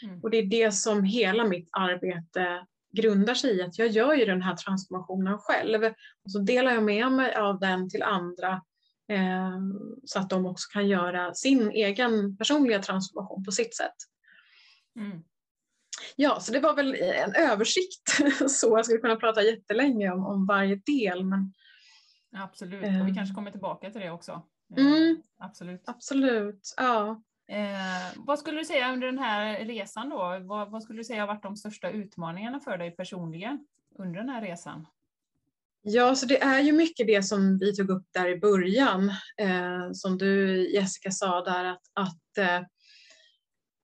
Mm. 0.03 0.21
Och 0.21 0.31
det 0.31 0.37
är 0.37 0.47
det 0.47 0.73
som 0.73 1.05
hela 1.05 1.45
mitt 1.45 1.69
arbete 1.73 2.67
grundar 2.97 3.35
sig 3.35 3.57
i, 3.57 3.63
att 3.63 3.79
jag 3.79 3.89
gör 3.89 4.15
ju 4.15 4.25
den 4.25 4.43
här 4.43 4.57
transformationen 4.57 5.39
själv 5.39 5.85
och 6.25 6.31
så 6.31 6.39
delar 6.39 6.75
jag 6.75 6.83
med 6.83 7.13
mig 7.13 7.35
av 7.35 7.61
den 7.61 7.91
till 7.91 8.03
andra 8.03 8.63
eh, 9.09 9.59
så 10.05 10.19
att 10.19 10.31
de 10.31 10.47
också 10.47 10.69
kan 10.73 10.89
göra 10.89 11.35
sin 11.35 11.71
egen 11.71 12.37
personliga 12.37 12.83
transformation 12.83 13.45
på 13.45 13.53
sitt 13.53 13.77
sätt. 13.77 13.97
Mm. 14.99 15.23
Ja, 16.17 16.41
så 16.41 16.53
det 16.53 16.61
var 16.61 16.75
väl 16.75 16.95
en 16.95 17.35
översikt. 17.35 18.19
så 18.49 18.79
jag 18.79 18.85
skulle 18.85 19.01
kunna 19.01 19.17
prata 19.17 19.43
jättelänge 19.43 20.11
om, 20.11 20.27
om 20.27 20.47
varje 20.47 20.77
del. 20.77 21.25
Men, 21.25 21.53
Absolut, 22.37 23.01
och 23.01 23.09
vi 23.09 23.15
kanske 23.15 23.35
kommer 23.35 23.51
tillbaka 23.51 23.91
till 23.91 24.01
det 24.01 24.11
också. 24.11 24.43
Mm, 24.77 25.23
absolut. 25.39 25.83
Absolut, 25.87 26.75
ja. 26.77 27.23
Eh, 27.49 28.13
vad 28.17 28.39
skulle 28.39 28.59
du 28.59 28.65
säga 28.65 28.93
under 28.93 29.07
den 29.07 29.19
här 29.19 29.65
resan 29.65 30.11
då? 30.11 30.39
Vad, 30.43 30.71
vad, 30.71 30.83
skulle 30.83 31.01
du 31.01 31.05
säga 31.05 31.23
har 31.23 31.27
varit 31.27 31.43
de 31.43 31.57
största 31.57 31.91
utmaningarna 31.91 32.61
för 32.61 32.79
dig 32.79 32.91
personligen 32.91 33.67
under 33.99 34.21
den 34.21 34.29
här 34.29 34.43
resan? 34.43 34.87
Ja, 35.83 36.15
så 36.15 36.27
det 36.27 36.43
är 36.43 36.61
ju 36.61 36.73
mycket 36.73 37.07
det 37.07 37.23
som 37.23 37.59
vi 37.59 37.77
tog 37.77 37.91
upp 37.91 38.07
där 38.11 38.29
i 38.29 38.39
början, 38.39 39.09
eh, 39.37 39.93
som 39.93 40.19
du 40.19 40.65
Jessica 40.73 41.11
sa 41.11 41.45
där 41.45 41.65
att, 41.65 41.83
att, 41.93 42.39
eh, 42.39 42.61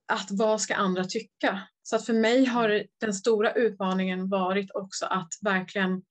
att 0.06 0.28
vad 0.30 0.60
ska 0.60 0.74
andra 0.74 1.04
tycka? 1.04 1.60
Så 1.82 1.96
att 1.96 2.06
för 2.06 2.12
mig 2.12 2.44
har 2.44 2.84
den 3.00 3.14
stora 3.14 3.52
utmaningen 3.52 4.28
varit 4.28 4.70
också 4.74 5.06
att 5.06 5.28
verkligen 5.42 6.02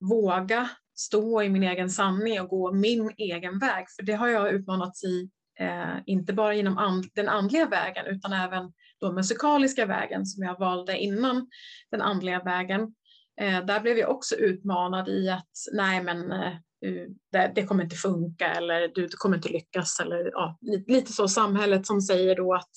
våga 0.00 0.70
stå 0.96 1.42
i 1.42 1.48
min 1.48 1.62
egen 1.62 1.90
sanning 1.90 2.40
och 2.40 2.48
gå 2.48 2.72
min 2.72 3.10
egen 3.16 3.58
väg. 3.58 3.86
För 3.96 4.02
det 4.02 4.12
har 4.12 4.28
jag 4.28 4.52
utmanats 4.52 5.04
i, 5.04 5.30
eh, 5.60 5.96
inte 6.06 6.32
bara 6.32 6.54
inom 6.54 6.78
and, 6.78 7.04
den 7.14 7.28
andliga 7.28 7.66
vägen 7.66 8.06
utan 8.06 8.32
även 8.32 8.72
den 9.00 9.14
musikaliska 9.14 9.86
vägen 9.86 10.26
som 10.26 10.44
jag 10.44 10.58
valde 10.58 10.98
innan 10.98 11.48
den 11.90 12.02
andliga 12.02 12.42
vägen. 12.42 12.94
Eh, 13.40 13.64
där 13.64 13.80
blev 13.80 13.98
jag 13.98 14.10
också 14.10 14.34
utmanad 14.34 15.08
i 15.08 15.28
att 15.30 15.50
nej 15.72 16.02
men 16.02 16.32
eh, 16.32 16.52
det, 17.32 17.52
det, 17.54 17.66
kommer 17.66 17.84
inte 17.84 17.96
funka 17.96 18.52
eller 18.52 18.88
du, 18.94 19.06
du 19.06 19.16
kommer 19.16 19.36
inte 19.36 19.48
lyckas 19.48 20.00
eller 20.00 20.30
ja, 20.32 20.58
lite 20.86 21.12
så 21.12 21.28
samhället 21.28 21.86
som 21.86 22.00
säger 22.00 22.36
då 22.36 22.54
att 22.54 22.70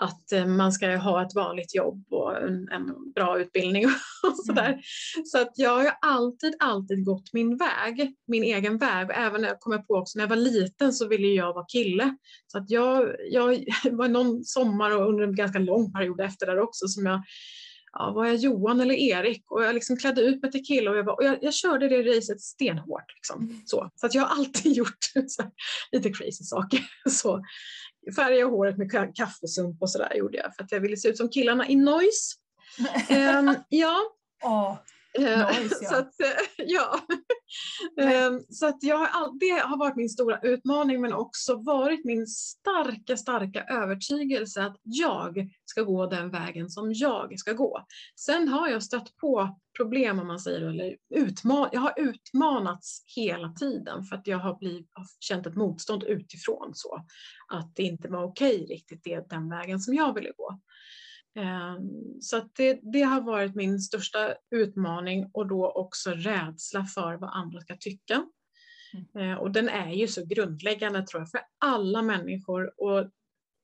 att 0.00 0.32
eh, 0.32 0.46
man 0.46 0.72
ska 0.72 0.96
ha 0.96 1.26
ett 1.26 1.34
vanligt 1.34 1.74
jobb 1.74 2.04
och 2.10 2.36
en, 2.36 2.68
en 2.68 3.12
bra 3.14 3.40
utbildning 3.40 3.86
och 3.86 4.36
sådär. 4.46 4.68
Mm. 4.68 4.80
Så 5.24 5.40
att 5.40 5.52
jag 5.54 5.70
har 5.70 5.92
alltid, 6.00 6.54
alltid 6.58 7.04
gått 7.04 7.32
min 7.32 7.56
väg, 7.56 8.14
min 8.26 8.42
egen 8.42 8.78
väg. 8.78 9.08
Även 9.14 9.40
när 9.40 9.48
jag 9.48 9.60
kommer 9.60 9.78
på 9.78 9.94
också, 9.94 10.18
när 10.18 10.22
jag 10.22 10.28
var 10.28 10.36
liten 10.36 10.92
så 10.92 11.08
ville 11.08 11.28
jag 11.28 11.54
vara 11.54 11.64
kille. 11.64 12.16
Så 12.46 12.58
att 12.58 12.70
jag, 12.70 13.14
jag 13.30 13.64
var 13.90 14.08
någon 14.08 14.44
sommar 14.44 14.96
och 14.96 15.08
under 15.08 15.24
en 15.24 15.34
ganska 15.34 15.58
lång 15.58 15.92
period 15.92 16.20
efter 16.20 16.46
där 16.46 16.60
också 16.60 16.88
som 16.88 17.06
jag 17.06 17.22
ja, 17.92 18.12
var 18.14 18.26
jag 18.26 18.36
Johan 18.36 18.80
eller 18.80 18.94
Erik? 18.94 19.50
Och 19.50 19.64
jag 19.64 19.74
liksom 19.74 19.96
klädde 19.96 20.20
ut 20.20 20.42
mig 20.42 20.50
till 20.50 20.64
kille 20.64 20.90
och 20.90 20.96
jag, 20.96 21.04
var, 21.04 21.14
och 21.14 21.24
jag, 21.24 21.38
jag 21.42 21.54
körde 21.54 21.88
det 21.88 22.02
racet 22.02 22.40
stenhårt. 22.40 23.14
Liksom. 23.14 23.42
Mm. 23.42 23.62
Så, 23.66 23.90
så 23.94 24.06
att 24.06 24.14
jag 24.14 24.22
har 24.22 24.36
alltid 24.36 24.72
gjort 24.76 24.98
så, 25.26 25.42
lite 25.92 26.10
crazy 26.10 26.44
saker. 26.44 26.80
Så, 27.08 27.42
färga 28.12 28.46
håret 28.46 28.78
med 28.78 29.14
kaffesump 29.14 29.82
och 29.82 29.90
sådär 29.90 30.14
gjorde 30.14 30.38
jag 30.38 30.54
för 30.54 30.64
att 30.64 30.72
jag 30.72 30.80
ville 30.80 30.96
se 30.96 31.08
ut 31.08 31.16
som 31.16 31.28
killarna 31.28 31.68
i 31.68 31.76
Noise. 31.76 32.36
um, 33.10 33.54
ja. 33.68 34.00
Oh. 34.42 34.76
Nice, 35.18 35.78
ja. 35.82 35.88
så 35.88 35.96
att, 35.96 36.20
eh, 36.20 36.26
ja. 36.66 37.00
um, 38.28 38.44
så 38.50 38.66
att 38.66 38.82
jag 38.82 38.98
har 38.98 39.38
det 39.40 39.66
har 39.66 39.78
varit 39.78 39.96
min 39.96 40.08
stora 40.08 40.40
utmaning 40.42 41.00
men 41.00 41.12
också 41.12 41.56
varit 41.56 42.04
min 42.04 42.26
starka, 42.26 43.16
starka 43.16 43.64
övertygelse 43.64 44.62
att 44.62 44.76
jag 44.82 45.48
ska 45.64 45.82
gå 45.82 46.06
den 46.06 46.30
vägen 46.30 46.70
som 46.70 46.92
jag 46.92 47.38
ska 47.38 47.52
gå. 47.52 47.86
Sen 48.20 48.48
har 48.48 48.68
jag 48.68 48.82
stött 48.82 49.16
på 49.16 49.58
problem 49.76 50.18
om 50.18 50.26
man 50.26 50.40
säger 50.40 50.60
eller 50.60 50.96
utman 51.14 51.68
jag 51.72 51.80
har 51.80 51.94
utmanats 51.96 53.02
hela 53.16 53.52
tiden 53.52 54.04
för 54.04 54.16
att 54.16 54.26
jag 54.26 54.38
har, 54.38 54.58
blivit, 54.58 54.88
har 54.92 55.06
känt 55.20 55.46
ett 55.46 55.56
motstånd 55.56 56.04
utifrån 56.04 56.70
så 56.74 57.04
att 57.48 57.76
det 57.76 57.82
inte 57.82 58.08
var 58.08 58.24
okej 58.24 58.66
riktigt 58.66 59.04
det, 59.04 59.30
den 59.30 59.48
vägen 59.48 59.80
som 59.80 59.94
jag 59.94 60.14
ville 60.14 60.32
gå. 60.36 60.60
Ehm, 61.34 62.20
så 62.20 62.48
det, 62.56 62.80
det, 62.82 63.02
har 63.02 63.20
varit 63.20 63.54
min 63.54 63.80
största 63.80 64.34
utmaning 64.50 65.30
och 65.32 65.46
då 65.46 65.70
också 65.70 66.10
rädsla 66.10 66.84
för 66.84 67.14
vad 67.14 67.30
andra 67.30 67.60
ska 67.60 67.76
tycka. 67.76 68.26
Mm. 68.94 69.28
Ehm, 69.32 69.38
och 69.38 69.50
den 69.50 69.68
är 69.68 69.92
ju 69.92 70.08
så 70.08 70.26
grundläggande 70.26 71.06
tror 71.06 71.22
jag 71.22 71.30
för 71.30 71.40
alla 71.58 72.02
människor. 72.02 72.80
Och, 72.80 73.10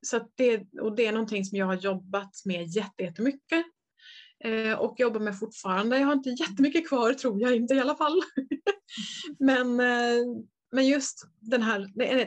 så 0.06 0.20
det, 0.34 0.80
och 0.80 0.96
det 0.96 1.06
är 1.06 1.12
någonting 1.12 1.44
som 1.44 1.58
jag 1.58 1.66
har 1.66 1.74
jobbat 1.74 2.42
med 2.44 2.66
jättemycket 2.66 3.64
ehm, 4.44 4.78
och 4.78 5.00
jobbar 5.00 5.20
med 5.20 5.38
fortfarande. 5.38 5.98
Jag 5.98 6.06
har 6.06 6.12
inte 6.12 6.30
jättemycket 6.30 6.88
kvar 6.88 7.12
tror 7.12 7.40
jag 7.40 7.56
inte 7.56 7.74
i 7.74 7.80
alla 7.80 7.96
fall. 7.96 8.22
men, 9.38 9.80
eh, 9.80 10.24
men 10.72 10.86
just 10.86 11.26
den 11.40 11.62
här, 11.62 11.78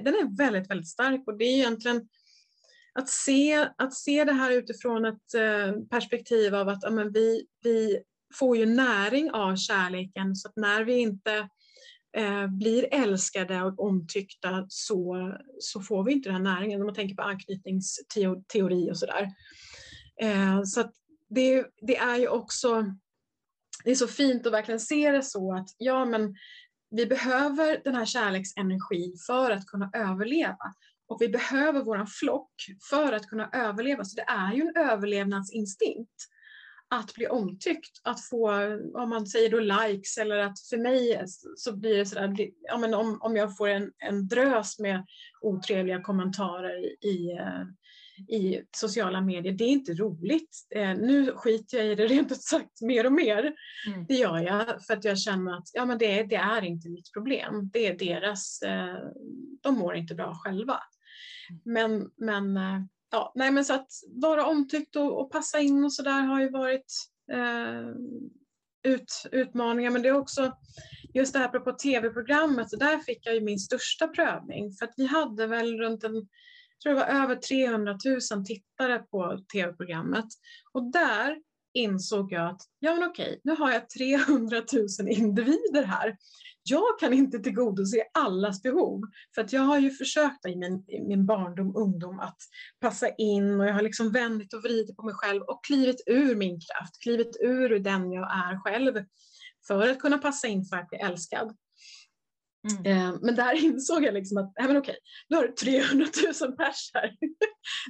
den 0.04 0.16
är 0.16 0.38
väldigt, 0.38 0.70
väldigt 0.70 0.90
stark 0.90 1.28
och 1.28 1.38
det 1.38 1.46
är 1.46 1.58
egentligen 1.58 2.10
att 3.00 3.10
se, 3.10 3.70
att 3.78 3.94
se 3.94 4.24
det 4.24 4.34
här 4.34 4.52
utifrån 4.52 5.06
ett 5.06 5.34
eh, 5.34 5.82
perspektiv 5.90 6.56
av 6.56 6.70
att 6.70 6.84
ja, 6.84 6.90
men 6.90 7.12
vi, 7.12 7.46
vi 7.64 8.00
får 8.34 8.58
ju 8.58 8.66
näring 8.66 9.32
av 9.32 9.56
kärleken 9.56 10.36
så 10.36 10.48
att 10.48 10.56
när 10.56 10.84
vi 10.84 10.94
inte 10.94 11.50
eh, 12.18 12.48
blir 12.48 12.94
älskade 12.94 13.62
och 13.62 13.80
omtyckta 13.80 14.66
så, 14.70 15.32
så 15.60 15.82
får 15.82 16.04
vi 16.04 16.14
inte 16.14 16.30
den 16.30 16.46
här 16.46 16.54
näringen. 16.54 16.82
Om 16.82 16.86
man 16.86 16.96
tänker 16.96 17.16
på 17.16 17.22
anknytningsteori 17.22 18.92
och 18.92 18.98
sådär. 18.98 19.30
Eh, 20.22 20.64
så 20.64 20.82
att 20.82 20.94
det, 21.30 21.66
det 21.82 21.98
är 21.98 22.18
ju 22.18 22.28
också 22.28 22.86
det 23.84 23.92
är 23.92 23.96
så 23.96 24.08
fint 24.08 24.48
att 24.48 24.54
verkligen 24.54 24.80
se 24.80 25.12
det 25.12 25.24
så 25.24 25.56
att 25.56 25.68
ja 25.78 26.06
men 26.06 26.36
vi 26.90 27.06
behöver 27.06 27.82
den 27.84 27.96
här 27.96 28.06
kärleksenergin 28.06 29.18
för 29.28 29.52
att 29.52 29.66
kunna 29.66 29.92
överleva. 29.94 30.74
Och 31.10 31.22
vi 31.22 31.30
behöver 31.30 31.84
vår 31.84 32.06
flock 32.06 32.52
för 32.90 33.14
att 33.14 33.28
kunna 33.28 33.50
överleva. 33.54 34.04
Så 34.04 34.16
det 34.16 34.26
är 34.28 34.54
ju 34.54 34.62
en 34.62 34.90
överlevnadsinstinkt 34.90 36.30
att 36.90 37.14
bli 37.14 37.28
omtyckt, 37.28 38.02
att 38.04 38.26
få, 38.26 38.52
om 38.94 39.10
man 39.10 39.28
säger 39.28 39.50
då 39.50 39.60
likes 39.60 40.18
eller 40.18 40.38
att 40.38 40.60
för 40.70 40.78
mig 40.78 41.24
så 41.56 41.76
blir 41.76 41.98
det 41.98 42.06
sådär, 42.06 42.36
ja 42.62 42.78
men 42.78 42.94
om, 42.94 43.18
om 43.22 43.36
jag 43.36 43.58
får 43.58 43.68
en, 43.68 43.92
en 43.98 44.28
drös 44.28 44.80
med 44.80 45.06
otrevliga 45.42 46.02
kommentarer 46.02 47.06
i, 47.06 47.32
eh, 47.32 47.64
i 48.36 48.62
sociala 48.78 49.22
medier, 49.22 49.54
det 49.54 49.64
är 49.64 49.70
inte 49.70 49.94
roligt. 49.94 50.68
Eh, 50.76 50.96
nu 50.96 51.32
skiter 51.36 51.78
jag 51.78 51.88
i 51.88 51.96
det 51.96 52.08
rent 52.08 52.32
ut 52.32 52.42
sagt 52.42 52.82
mer 52.82 53.06
och 53.06 53.14
mer. 53.14 53.54
Mm. 53.88 54.06
Det 54.08 54.16
gör 54.16 54.40
jag 54.40 54.86
för 54.86 54.94
att 54.94 55.06
jag 55.06 55.20
känner 55.20 55.58
att 55.58 55.68
ja, 55.74 55.86
men 55.86 55.98
det, 55.98 56.24
det 56.24 56.36
är 56.36 56.66
inte 56.66 56.90
mitt 56.90 57.14
problem. 57.14 57.70
Det 57.74 57.88
är 57.88 57.98
deras, 57.98 58.62
eh, 58.62 58.98
de 59.62 59.76
mår 59.76 59.96
inte 59.96 60.16
bra 60.16 60.36
själva. 60.36 60.80
Men, 61.64 62.12
men, 62.18 62.58
eh, 62.58 62.82
ja, 63.12 63.32
nej, 63.36 63.52
men 63.52 63.66
så 63.66 63.74
att 63.74 63.92
vara 64.08 64.46
omtyckt 64.46 64.96
och, 64.96 65.22
och 65.22 65.32
passa 65.32 65.60
in 65.60 65.84
och 65.84 65.94
sådär 65.94 66.22
har 66.22 66.42
ju 66.42 66.50
varit 66.50 66.94
eh, 67.32 67.90
ut, 68.84 69.26
utmaningar. 69.32 69.92
Men 69.92 70.02
det 70.02 70.10
är 70.10 70.18
också 70.18 70.58
just 71.14 71.34
det 71.34 71.40
här 71.40 71.48
på 71.60 71.72
tv-programmet, 71.72 72.70
så 72.70 72.76
där 72.76 72.98
fick 72.98 73.26
jag 73.26 73.36
ju 73.36 73.42
min 73.42 73.60
största 73.60 74.08
prövning. 74.08 74.74
För 74.74 74.86
att 74.86 74.94
vi 74.98 75.06
hade 75.06 75.48
väl 75.48 75.78
runt 75.78 76.04
en, 76.04 76.16
jag 76.16 76.82
tror 76.84 76.94
det 76.94 77.00
var 77.00 77.24
över 77.24 77.36
300 77.36 77.98
000 78.06 78.46
tittare 78.46 79.00
på 79.00 79.40
tv-programmet. 79.54 80.26
Och 80.72 80.92
där 80.92 81.38
insåg 81.74 82.32
jag 82.32 82.50
att, 82.50 82.62
ja 82.80 82.96
men 82.96 83.10
okej, 83.10 83.42
nu 83.44 83.56
har 83.56 83.72
jag 83.72 83.90
300 83.90 84.64
000 85.00 85.08
individer 85.08 85.84
här. 85.84 86.18
Jag 86.70 87.00
kan 87.00 87.14
inte 87.14 87.40
tillgodose 87.40 88.04
allas 88.14 88.62
behov. 88.62 89.02
För 89.36 89.42
att 89.42 89.54
jag 89.54 89.62
har 89.62 89.80
ju 89.80 89.92
försökt 89.92 90.46
i 90.46 90.56
min, 90.56 90.84
i 90.88 91.02
min 91.08 91.26
barndom, 91.26 91.76
ungdom 91.76 92.20
att 92.20 92.38
passa 92.82 93.10
in 93.10 93.60
och 93.60 93.68
jag 93.68 93.74
har 93.74 93.82
liksom 93.82 94.12
vänt 94.12 94.54
och 94.54 94.64
vridit 94.64 94.96
på 94.96 95.06
mig 95.06 95.14
själv 95.14 95.42
och 95.42 95.64
klivit 95.64 96.04
ur 96.06 96.36
min 96.36 96.60
kraft, 96.60 97.02
klivit 97.04 97.38
ur 97.42 97.80
den 97.80 98.12
jag 98.12 98.24
är 98.24 98.60
själv 98.64 99.04
för 99.68 99.90
att 99.90 100.00
kunna 100.00 100.18
passa 100.18 100.48
in 100.48 100.66
för 100.66 100.78
att 100.78 100.90
bli 100.90 100.98
älskad. 100.98 101.56
Mm. 102.70 102.86
Eh, 102.86 103.20
men 103.22 103.36
där 103.36 103.54
insåg 103.66 104.04
jag 104.04 104.14
liksom 104.14 104.38
att, 104.38 104.54
nej 104.60 104.68
men 104.68 104.78
okej, 104.78 104.98
nu 105.30 105.36
har 105.36 105.44
du 105.44 105.54
300 105.54 106.06
000 106.42 106.56
pers 106.58 106.92
här. 106.94 107.16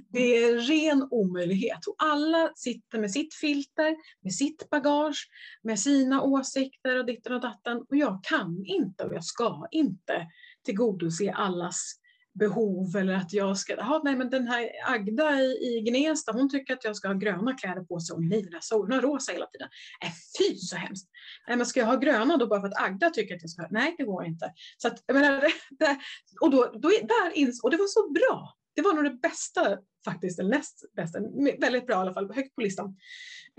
Det 0.10 0.38
är 0.38 0.58
ren 0.58 1.08
omöjlighet 1.12 1.88
och 1.88 1.96
alla 1.98 2.52
sitter 2.56 3.00
med 3.00 3.12
sitt 3.12 3.34
filter, 3.34 3.96
med 4.24 4.34
sitt 4.34 4.70
bagage, 4.70 5.30
med 5.64 5.80
sina 5.80 6.22
åsikter 6.22 7.00
och 7.00 7.06
ditten 7.06 7.34
och 7.34 7.42
datten 7.42 7.78
och 7.78 7.98
jag 7.98 8.24
kan 8.24 8.66
inte 8.66 9.04
och 9.04 9.14
jag 9.14 9.24
ska 9.24 9.68
inte 9.72 10.28
tillgodose 10.66 11.32
allas 11.32 11.99
behov 12.40 12.96
eller 12.96 13.14
att 13.14 13.34
jag 13.34 13.58
ska, 13.58 13.76
aha, 13.76 14.02
nej 14.04 14.16
men 14.16 14.30
den 14.30 14.48
här 14.48 14.70
Agda 14.86 15.42
i, 15.42 15.46
i 15.46 15.82
Gnesta 15.82 16.32
hon 16.32 16.50
tycker 16.50 16.74
att 16.74 16.84
jag 16.84 16.96
ska 16.96 17.08
ha 17.08 17.16
gröna 17.16 17.54
kläder 17.54 17.84
på 17.84 18.00
sig 18.00 18.14
och 18.14 18.24
nej 18.24 18.42
den 18.42 18.62
så, 18.62 18.82
hon 18.82 18.92
har 18.92 19.02
rosa 19.02 19.32
hela 19.32 19.46
tiden. 19.46 19.70
Äh, 20.06 20.12
fy 20.38 20.56
så 20.56 20.76
hemskt! 20.76 21.10
Nej 21.48 21.58
men 21.58 21.66
ska 21.66 21.80
jag 21.80 21.88
ha 21.88 21.96
gröna 21.96 22.38
då 22.38 22.48
bara 22.48 22.62
för 22.62 22.68
att 22.68 22.82
Agda 22.82 23.10
tycker 23.10 23.36
att 23.36 23.42
jag 23.42 23.50
ska 23.50 23.62
ha, 23.62 23.70
nej 23.72 23.96
det 23.98 24.04
går 24.04 24.26
inte. 24.26 24.54
Så 24.78 24.88
att, 24.88 25.04
jag 25.06 25.14
menar, 25.14 25.42
det, 25.80 26.00
och, 26.42 26.52
då, 26.52 26.72
då, 26.74 26.90
där 26.90 27.32
ins, 27.34 27.64
och 27.64 27.72
det 27.72 27.78
var 27.78 27.88
så 27.88 28.12
bra. 28.12 28.56
Det 28.76 28.82
var 28.82 28.94
nog 28.94 29.04
det 29.04 29.20
bästa 29.22 29.78
faktiskt, 30.06 30.40
eller 30.40 30.50
näst 30.50 30.84
bästa, 30.96 31.20
väldigt 31.60 31.88
bra 31.88 31.96
i 31.96 32.00
alla 32.00 32.14
fall, 32.14 32.34
högt 32.34 32.56
på 32.56 32.62
listan. 32.62 32.98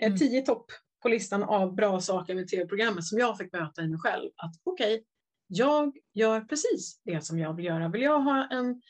Eh, 0.02 0.06
mm. 0.06 0.18
Tio 0.18 0.42
topp 0.42 0.66
på 1.02 1.08
listan 1.08 1.42
av 1.42 1.74
bra 1.74 2.00
saker 2.00 2.34
med 2.34 2.48
tv-programmet 2.48 3.04
som 3.04 3.18
jag 3.18 3.38
fick 3.38 3.52
möta 3.52 3.82
i 3.82 3.88
mig 3.88 3.98
själv. 3.98 4.30
Att 4.36 4.54
okej, 4.64 4.94
okay, 4.94 5.04
jag 5.52 5.96
gör 6.14 6.40
precis 6.40 7.00
det 7.04 7.24
som 7.24 7.38
jag 7.38 7.54
vill 7.54 7.64
göra. 7.64 7.88
Vill 7.88 8.02
jag 8.02 8.20
ha 8.20 8.48
en, 8.50 8.82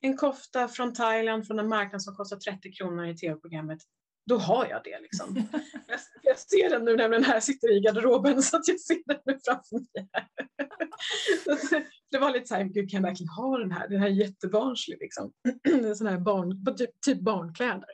en 0.00 0.16
kofta 0.16 0.68
från 0.68 0.92
Thailand 0.92 1.46
från 1.46 1.58
en 1.58 1.68
marknad 1.68 2.02
som 2.02 2.14
kostar 2.14 2.36
30 2.36 2.72
kronor 2.72 3.06
i 3.06 3.16
tv-programmet, 3.16 3.78
då 4.26 4.36
har 4.36 4.66
jag 4.66 4.80
det. 4.84 5.00
Liksom. 5.00 5.36
jag, 5.86 6.00
jag 6.22 6.38
ser 6.38 6.70
den 6.70 6.84
nu 6.84 6.96
när 6.96 7.22
här 7.22 7.40
sitter 7.40 7.76
i 7.76 7.80
garderoben 7.80 8.42
så 8.42 8.56
att 8.56 8.68
jag 8.68 8.80
ser 8.80 9.02
den 9.06 9.18
nu 9.24 9.38
framför 9.44 9.76
mig. 9.76 10.08
det 12.10 12.18
var 12.18 12.30
lite 12.30 12.46
så 12.46 12.54
här, 12.54 12.64
gud 12.64 12.90
kan 12.90 13.02
jag 13.02 13.08
verkligen 13.08 13.28
ha 13.28 13.58
den 13.58 13.72
här? 13.72 13.88
Den 13.88 14.00
här 14.00 14.06
är 14.06 14.10
jättebarnslig 14.10 14.98
liksom. 15.00 15.32
sån 15.96 16.06
här 16.06 16.18
barn, 16.18 16.76
typ, 16.76 17.00
typ 17.06 17.20
barnkläder. 17.20 17.90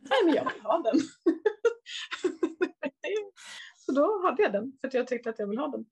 Nej 0.00 0.24
men 0.24 0.34
jag 0.34 0.52
vill 0.52 0.62
ha 0.62 0.82
den. 0.82 1.00
så 3.76 3.92
då 3.92 4.22
hade 4.26 4.42
jag 4.42 4.52
den 4.52 4.72
för 4.80 4.88
att 4.88 4.94
jag 4.94 5.06
tyckte 5.06 5.30
att 5.30 5.38
jag 5.38 5.46
vill 5.46 5.58
ha 5.58 5.68
den. 5.68 5.84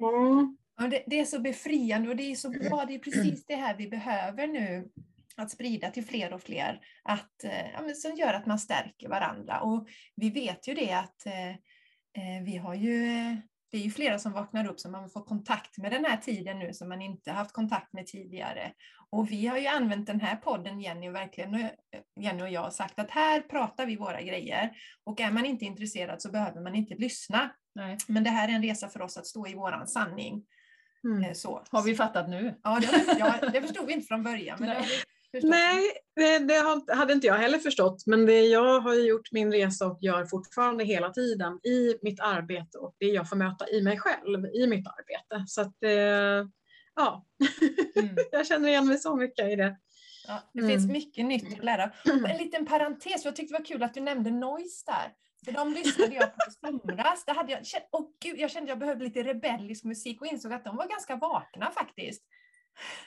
Mm. 0.00 0.56
Ja, 0.76 0.86
det, 0.88 1.04
det, 1.06 1.20
är 1.20 1.24
så 1.24 1.38
befriande 1.38 2.08
och 2.08 2.16
det 2.16 2.30
är 2.30 2.34
så 2.34 2.50
bra. 2.50 2.84
Det 2.88 2.94
är 2.94 2.98
precis 2.98 3.46
det 3.46 3.56
här 3.56 3.76
vi 3.76 3.88
behöver 3.88 4.46
nu. 4.46 4.88
Att 5.36 5.50
sprida 5.50 5.90
till 5.90 6.04
fler 6.04 6.32
och 6.32 6.42
fler. 6.42 6.80
Att, 7.02 7.44
eh, 7.44 7.70
ja, 7.72 7.94
som 7.94 8.14
gör 8.14 8.34
att 8.34 8.46
man 8.46 8.58
stärker 8.58 9.08
varandra. 9.08 9.60
Och 9.60 9.88
vi 10.16 10.30
vet 10.30 10.68
ju 10.68 10.74
det 10.74 10.92
att 10.92 11.26
eh, 11.26 11.50
eh 11.50 12.42
vi 12.44 12.56
har 12.56 12.74
ju 12.74 13.06
eh, 13.06 13.36
det 13.74 13.78
är 13.78 13.82
ju 13.82 13.90
flera 13.90 14.18
som 14.18 14.32
vaknar 14.32 14.68
upp 14.68 14.80
som 14.80 14.92
man 14.92 15.10
får 15.10 15.24
kontakt 15.24 15.78
med 15.78 15.92
den 15.92 16.04
här 16.04 16.16
tiden 16.16 16.58
nu 16.58 16.72
som 16.72 16.88
man 16.88 17.02
inte 17.02 17.32
haft 17.32 17.52
kontakt 17.52 17.92
med 17.92 18.06
tidigare. 18.06 18.72
Och 19.10 19.30
vi 19.30 19.46
har 19.46 19.58
ju 19.58 19.66
använt 19.66 20.06
den 20.06 20.20
här 20.20 20.36
podden, 20.36 20.80
Jenny 20.80 21.08
och, 21.08 21.14
verkligen, 21.14 21.68
Jenny 22.20 22.42
och 22.42 22.48
jag, 22.48 22.60
har 22.60 22.70
sagt 22.70 22.98
att 22.98 23.10
här 23.10 23.40
pratar 23.40 23.86
vi 23.86 23.96
våra 23.96 24.22
grejer. 24.22 24.70
Och 25.04 25.20
är 25.20 25.30
man 25.30 25.44
inte 25.44 25.64
intresserad 25.64 26.22
så 26.22 26.30
behöver 26.30 26.60
man 26.60 26.74
inte 26.74 26.94
lyssna. 26.94 27.50
Nej. 27.74 27.98
Men 28.08 28.24
det 28.24 28.30
här 28.30 28.48
är 28.48 28.52
en 28.52 28.62
resa 28.62 28.88
för 28.88 29.02
oss 29.02 29.16
att 29.16 29.26
stå 29.26 29.46
i 29.46 29.54
våran 29.54 29.86
sanning. 29.86 30.44
Mm. 31.04 31.24
Eh, 31.24 31.32
så. 31.32 31.64
Har 31.70 31.82
vi 31.82 31.94
fattat 31.94 32.28
nu? 32.28 32.60
Ja, 32.62 32.80
det, 32.80 33.16
ja, 33.18 33.50
det 33.52 33.62
förstod 33.62 33.86
vi 33.86 33.92
inte 33.92 34.06
från 34.06 34.22
början. 34.22 34.56
Men 34.60 34.68
det 34.68 34.74
Nej, 35.42 35.82
det, 36.46 36.94
hade 36.94 37.12
inte 37.12 37.26
jag 37.26 37.34
heller 37.34 37.58
förstått. 37.58 38.06
Men 38.06 38.26
det 38.26 38.40
jag 38.40 38.80
har 38.80 38.94
gjort 38.94 39.32
min 39.32 39.52
resa 39.52 39.86
och 39.86 39.98
gör 40.00 40.24
fortfarande 40.24 40.84
hela 40.84 41.10
tiden 41.10 41.60
i 41.64 41.98
mitt 42.02 42.20
arbete 42.20 42.78
och 42.78 42.94
det 42.98 43.06
jag 43.06 43.28
får 43.28 43.36
möta 43.36 43.68
i 43.68 43.82
mig 43.82 43.98
själv 43.98 44.46
i 44.46 44.66
mitt 44.66 44.86
arbete. 44.86 45.44
Så 45.46 45.60
att, 45.60 45.82
eh, 45.82 46.48
ja, 46.94 47.26
mm. 47.96 48.16
jag 48.32 48.46
känner 48.46 48.68
igen 48.68 48.86
mig 48.86 48.98
så 48.98 49.16
mycket 49.16 49.52
i 49.52 49.56
det. 49.56 49.76
Ja, 50.26 50.50
det 50.52 50.60
mm. 50.60 50.70
finns 50.70 50.90
mycket 50.90 51.24
nytt 51.24 51.58
att 51.58 51.64
lära. 51.64 51.90
En 52.28 52.36
liten 52.36 52.66
parentes, 52.66 53.24
jag 53.24 53.36
tyckte 53.36 53.54
det 53.54 53.58
var 53.58 53.64
kul 53.64 53.82
att 53.82 53.94
du 53.94 54.00
nämnde 54.00 54.30
Noise 54.30 54.84
där. 54.86 55.12
För 55.44 55.52
de 55.52 55.72
lyssnade 55.72 56.14
jag 56.14 56.34
på 56.34 56.40
i 56.48 56.68
somras. 56.68 57.24
Det 57.24 57.32
hade 57.32 57.52
jag, 57.52 57.60
oh, 57.92 58.06
gud, 58.22 58.38
jag 58.38 58.50
kände 58.50 58.64
att 58.64 58.68
jag 58.68 58.78
behövde 58.78 59.04
lite 59.04 59.22
rebellisk 59.22 59.84
musik 59.84 60.20
och 60.20 60.26
insåg 60.26 60.52
att 60.52 60.64
de 60.64 60.76
var 60.76 60.88
ganska 60.88 61.16
vakna 61.16 61.70
faktiskt. 61.70 62.22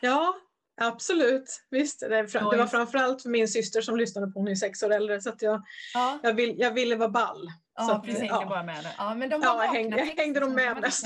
Ja, 0.02 0.36
absolut. 0.78 1.63
Visst, 1.70 2.00
det, 2.00 2.34
det 2.34 2.58
var 2.58 2.68
framförallt 2.68 3.22
för 3.22 3.30
min 3.30 3.48
syster 3.48 3.82
som 3.82 3.98
lyssnade 3.98 4.28
på 4.28 4.40
hon 4.40 4.48
är 4.48 4.56
sex 4.56 4.84
år 4.84 4.94
äldre 4.94 5.22
så 5.22 5.30
att 5.30 5.42
jag, 5.42 5.63
ja. 5.94 6.20
jag, 6.24 6.34
vill, 6.34 6.60
jag 6.60 6.72
ville 6.72 6.96
vara 6.96 7.10
ball. 7.10 7.48
Ja, 7.76 7.88
så 7.88 8.00
precis. 8.00 8.30
Ja. 8.30 8.46
Bara 8.50 8.63
med 8.63 8.84
det. 8.84 8.96
Ja, 8.98 9.16
men 9.16 9.30
de 9.30 9.42
ja, 9.42 9.54
vakna. 9.54 9.72
Hängde, 9.72 9.98
jag 9.98 10.06
hängde 10.06 10.40
de 10.40 10.54
med 10.54 10.82
mest. 10.82 11.06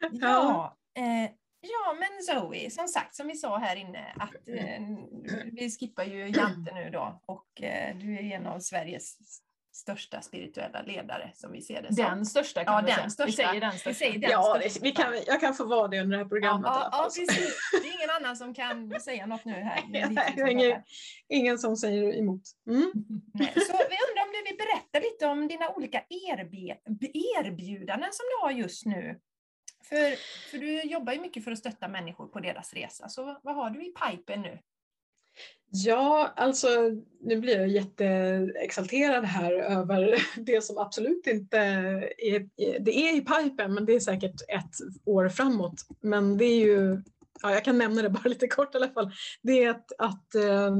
ja, 0.10 0.76
eh, 0.96 1.30
Ja, 1.68 1.96
men 1.98 2.22
Zoe, 2.22 2.70
som 2.70 2.88
sagt, 2.88 3.14
som 3.14 3.26
vi 3.26 3.34
sa 3.34 3.58
här 3.58 3.76
inne, 3.76 4.12
att 4.16 4.48
eh, 4.48 4.82
vi 5.52 5.70
skippar 5.70 6.04
ju 6.04 6.28
Jante 6.28 6.74
nu 6.74 6.90
då 6.90 7.20
och 7.26 7.62
eh, 7.62 7.96
du 7.96 8.14
är 8.14 8.22
en 8.22 8.46
av 8.46 8.60
Sveriges 8.60 9.18
största 9.76 10.20
spirituella 10.20 10.82
ledare 10.82 11.30
som 11.34 11.52
vi 11.52 11.62
ser 11.62 11.82
det 11.82 11.94
som. 11.94 12.04
Den 12.04 12.26
största 12.26 12.64
kan 12.64 12.74
ja, 12.74 12.80
vi 12.80 12.86
den 12.86 12.96
säga. 12.96 13.10
Största. 13.10 13.26
Vi 13.26 13.32
säger 13.32 13.60
den 13.60 13.72
största. 13.72 13.88
Vi 13.88 13.94
säger 13.94 14.18
den 14.18 14.30
ja, 14.30 14.58
största. 14.60 14.80
vi 14.82 14.92
kan, 14.92 15.14
jag 15.26 15.40
kan 15.40 15.54
få 15.54 15.64
vara 15.64 15.88
det 15.88 16.00
under 16.00 16.16
det 16.16 16.22
här 16.22 16.28
programmet. 16.28 16.70
Ja, 16.74 16.88
ja, 16.92 16.98
ja 16.98 17.04
precis. 17.04 17.58
Det 17.72 17.88
är 17.88 17.96
ingen 17.96 18.10
annan 18.20 18.36
som 18.36 18.54
kan 18.54 19.00
säga 19.00 19.26
något 19.26 19.44
nu 19.44 19.52
här. 19.52 19.84
Nej, 19.88 20.50
ingen, 20.50 20.82
ingen 21.28 21.58
som 21.58 21.76
säger 21.76 22.18
emot. 22.18 22.42
Mm. 22.68 22.92
Nej, 23.34 23.52
så 23.54 23.72
vi 23.72 23.96
undrar 24.06 24.22
om 24.26 24.32
du 24.32 24.42
vill 24.50 24.58
berätta 24.58 24.98
lite 25.08 25.26
om 25.26 25.48
dina 25.48 25.68
olika 25.68 26.02
erbjudanden 27.38 28.12
som 28.12 28.24
du 28.30 28.46
har 28.46 28.50
just 28.50 28.86
nu 28.86 29.20
för, 29.88 30.16
för 30.50 30.58
du 30.58 30.82
jobbar 30.82 31.12
ju 31.12 31.20
mycket 31.20 31.44
för 31.44 31.52
att 31.52 31.58
stötta 31.58 31.88
människor 31.88 32.26
på 32.26 32.40
deras 32.40 32.74
resa, 32.74 33.08
så 33.08 33.40
vad 33.42 33.54
har 33.54 33.70
du 33.70 33.86
i 33.86 33.92
pipen 33.92 34.42
nu? 34.42 34.58
Ja, 35.70 36.32
alltså 36.36 36.68
nu 37.20 37.36
blir 37.36 37.58
jag 37.58 37.68
jätteexalterad 37.68 39.24
här 39.24 39.52
över 39.52 40.18
det 40.36 40.64
som 40.64 40.78
absolut 40.78 41.26
inte 41.26 41.58
är, 41.58 42.80
det 42.80 42.98
är 42.98 43.16
i 43.16 43.20
pipen, 43.20 43.74
men 43.74 43.86
det 43.86 43.94
är 43.94 44.00
säkert 44.00 44.40
ett 44.48 45.04
år 45.04 45.28
framåt. 45.28 45.86
Men 46.00 46.38
det 46.38 46.44
är 46.44 46.58
ju, 46.58 47.02
ja, 47.42 47.52
jag 47.52 47.64
kan 47.64 47.78
nämna 47.78 48.02
det 48.02 48.10
bara 48.10 48.24
lite 48.28 48.48
kort 48.48 48.74
i 48.74 48.76
alla 48.76 48.88
fall. 48.88 49.12
Det 49.42 49.64
är 49.64 49.70
att, 49.70 49.92
att 49.98 50.34
eh, 50.34 50.76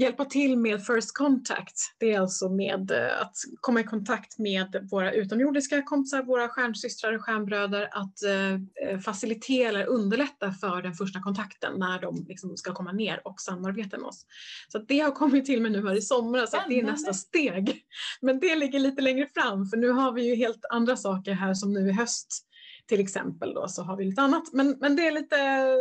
hjälpa 0.00 0.24
till 0.24 0.58
med 0.58 0.86
First 0.86 1.14
Contact. 1.14 1.96
Det 1.98 2.12
är 2.12 2.20
alltså 2.20 2.48
med 2.48 2.90
eh, 2.90 3.20
att 3.20 3.36
komma 3.60 3.80
i 3.80 3.84
kontakt 3.84 4.38
med 4.38 4.88
våra 4.90 5.12
utomjordiska 5.12 5.82
kompisar, 5.82 6.22
våra 6.22 6.48
stjärnsystrar 6.48 7.12
och 7.12 7.24
stjärnbröder, 7.24 7.88
att 7.92 8.22
eh, 8.22 8.98
facilitera 8.98 9.68
eller 9.68 9.86
underlätta 9.86 10.52
för 10.52 10.82
den 10.82 10.94
första 10.94 11.20
kontakten 11.20 11.78
när 11.78 12.00
de 12.00 12.24
liksom 12.28 12.56
ska 12.56 12.72
komma 12.72 12.92
ner 12.92 13.20
och 13.24 13.40
samarbeta 13.40 13.98
med 13.98 14.06
oss. 14.06 14.26
Så 14.68 14.78
det 14.78 15.00
har 15.00 15.10
kommit 15.10 15.46
till 15.46 15.62
mig 15.62 15.70
nu 15.70 15.88
här 15.88 15.98
i 15.98 16.02
somras, 16.02 16.54
att 16.54 16.68
det 16.68 16.80
är 16.80 16.84
nästa 16.84 17.14
steg. 17.14 17.82
Men 18.20 18.40
det 18.40 18.56
ligger 18.56 18.78
lite 18.78 19.02
längre 19.02 19.28
fram, 19.34 19.66
för 19.66 19.76
nu 19.76 19.88
har 19.90 20.12
vi 20.12 20.22
ju 20.22 20.34
helt 20.34 20.64
andra 20.70 20.96
saker 20.96 21.32
här 21.32 21.54
som 21.54 21.72
nu 21.72 21.88
i 21.88 21.92
höst 21.92 22.46
till 22.90 23.00
exempel 23.00 23.54
då 23.54 23.68
så 23.68 23.82
har 23.82 23.96
vi 23.96 24.04
lite 24.04 24.22
annat. 24.22 24.52
Men, 24.52 24.76
men 24.80 24.96
det 24.96 25.06
är 25.06 25.12
lite, 25.12 25.76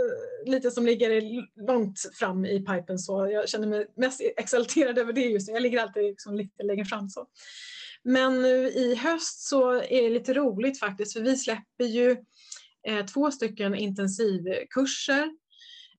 lite 0.46 0.72
som 0.72 0.86
ligger 0.86 1.22
långt 1.68 2.00
fram 2.14 2.46
i 2.46 2.60
pipen 2.60 3.00
så 3.00 3.30
jag 3.32 3.50
känner 3.50 3.68
mig 3.68 3.88
mest 3.96 4.22
exalterad 4.38 4.98
över 4.98 5.14
det 5.14 5.22
just 5.22 5.48
nu. 5.48 5.54
Jag 5.54 5.64
ligger 5.64 5.82
alltid 5.82 6.04
liksom 6.04 6.36
lite 6.36 6.64
längre 6.64 6.86
fram 6.86 7.10
så. 7.10 7.28
Men 8.04 8.42
nu 8.42 8.70
i 8.70 8.96
höst 8.96 9.48
så 9.48 9.74
är 9.74 10.02
det 10.04 10.10
lite 10.10 10.34
roligt 10.34 10.80
faktiskt 10.80 11.14
för 11.14 11.22
vi 11.22 11.38
släpper 11.38 11.86
ju 11.86 12.18
eh, 12.88 13.06
två 13.06 13.32
stycken 13.32 13.76
intensivkurser 13.76 15.30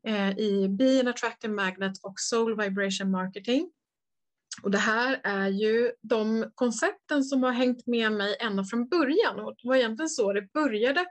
eh, 0.07 0.39
i 0.39 0.69
Be 0.69 1.01
an 1.01 1.09
Attractive 1.09 1.55
Magnet 1.55 1.93
och 2.03 2.21
Soul 2.21 2.63
Vibration 2.63 3.11
Marketing. 3.11 3.71
Och 4.63 4.71
det 4.71 4.79
här 4.79 5.21
är 5.25 5.49
ju 5.49 5.93
de 6.03 6.51
koncepten 6.55 7.25
som 7.25 7.43
har 7.43 7.53
hängt 7.53 7.87
med 7.87 8.13
mig 8.13 8.37
ända 8.41 8.65
från 8.65 8.89
början 8.89 9.41
och 9.41 9.55
det 9.63 9.69
var 9.69 9.77
egentligen 9.77 10.09
så 10.09 10.33
det 10.33 10.53
började. 10.53 11.07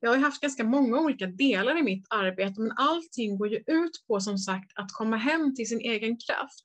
Jag 0.00 0.10
har 0.10 0.16
haft 0.16 0.40
ganska 0.40 0.64
många 0.64 1.00
olika 1.00 1.26
delar 1.26 1.78
i 1.78 1.82
mitt 1.82 2.06
arbete 2.10 2.60
men 2.60 2.72
allting 2.76 3.38
går 3.38 3.48
ju 3.48 3.56
ut 3.56 4.04
på 4.06 4.20
som 4.20 4.38
sagt 4.38 4.72
att 4.74 4.92
komma 4.92 5.16
hem 5.16 5.54
till 5.54 5.68
sin 5.68 5.80
egen 5.80 6.16
kraft. 6.16 6.64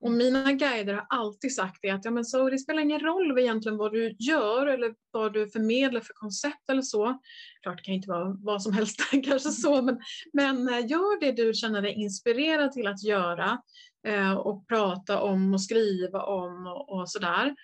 Och 0.00 0.10
mina 0.10 0.52
guider 0.52 0.94
har 0.94 1.06
alltid 1.08 1.54
sagt 1.54 1.78
det 1.82 1.90
att 1.90 2.04
ja, 2.04 2.10
men 2.10 2.24
så 2.24 2.50
det 2.50 2.58
spelar 2.58 2.82
ingen 2.82 3.00
roll 3.00 3.38
egentligen 3.38 3.78
vad 3.78 3.92
du 3.92 4.16
gör 4.18 4.66
eller 4.66 4.94
vad 5.10 5.32
du 5.32 5.48
förmedlar 5.48 6.00
för 6.00 6.14
koncept 6.14 6.70
eller 6.70 6.82
så. 6.82 7.20
Klart 7.62 7.76
det 7.76 7.82
kan 7.82 7.94
inte 7.94 8.08
vara 8.08 8.36
vad 8.38 8.62
som 8.62 8.72
helst 8.72 9.00
kanske 9.24 9.50
så 9.50 9.82
men, 9.82 10.00
men 10.32 10.68
eh, 10.68 10.86
gör 10.86 11.20
det 11.20 11.32
du 11.32 11.54
känner 11.54 11.82
dig 11.82 11.94
inspirerad 11.94 12.72
till 12.72 12.86
att 12.86 13.04
göra 13.04 13.58
Eh, 14.06 14.32
och 14.32 14.68
prata 14.68 15.20
om 15.20 15.54
och 15.54 15.62
skriva 15.62 16.22
om 16.22 16.66
och, 16.66 16.98
och 16.98 17.10
sådär. 17.10 17.54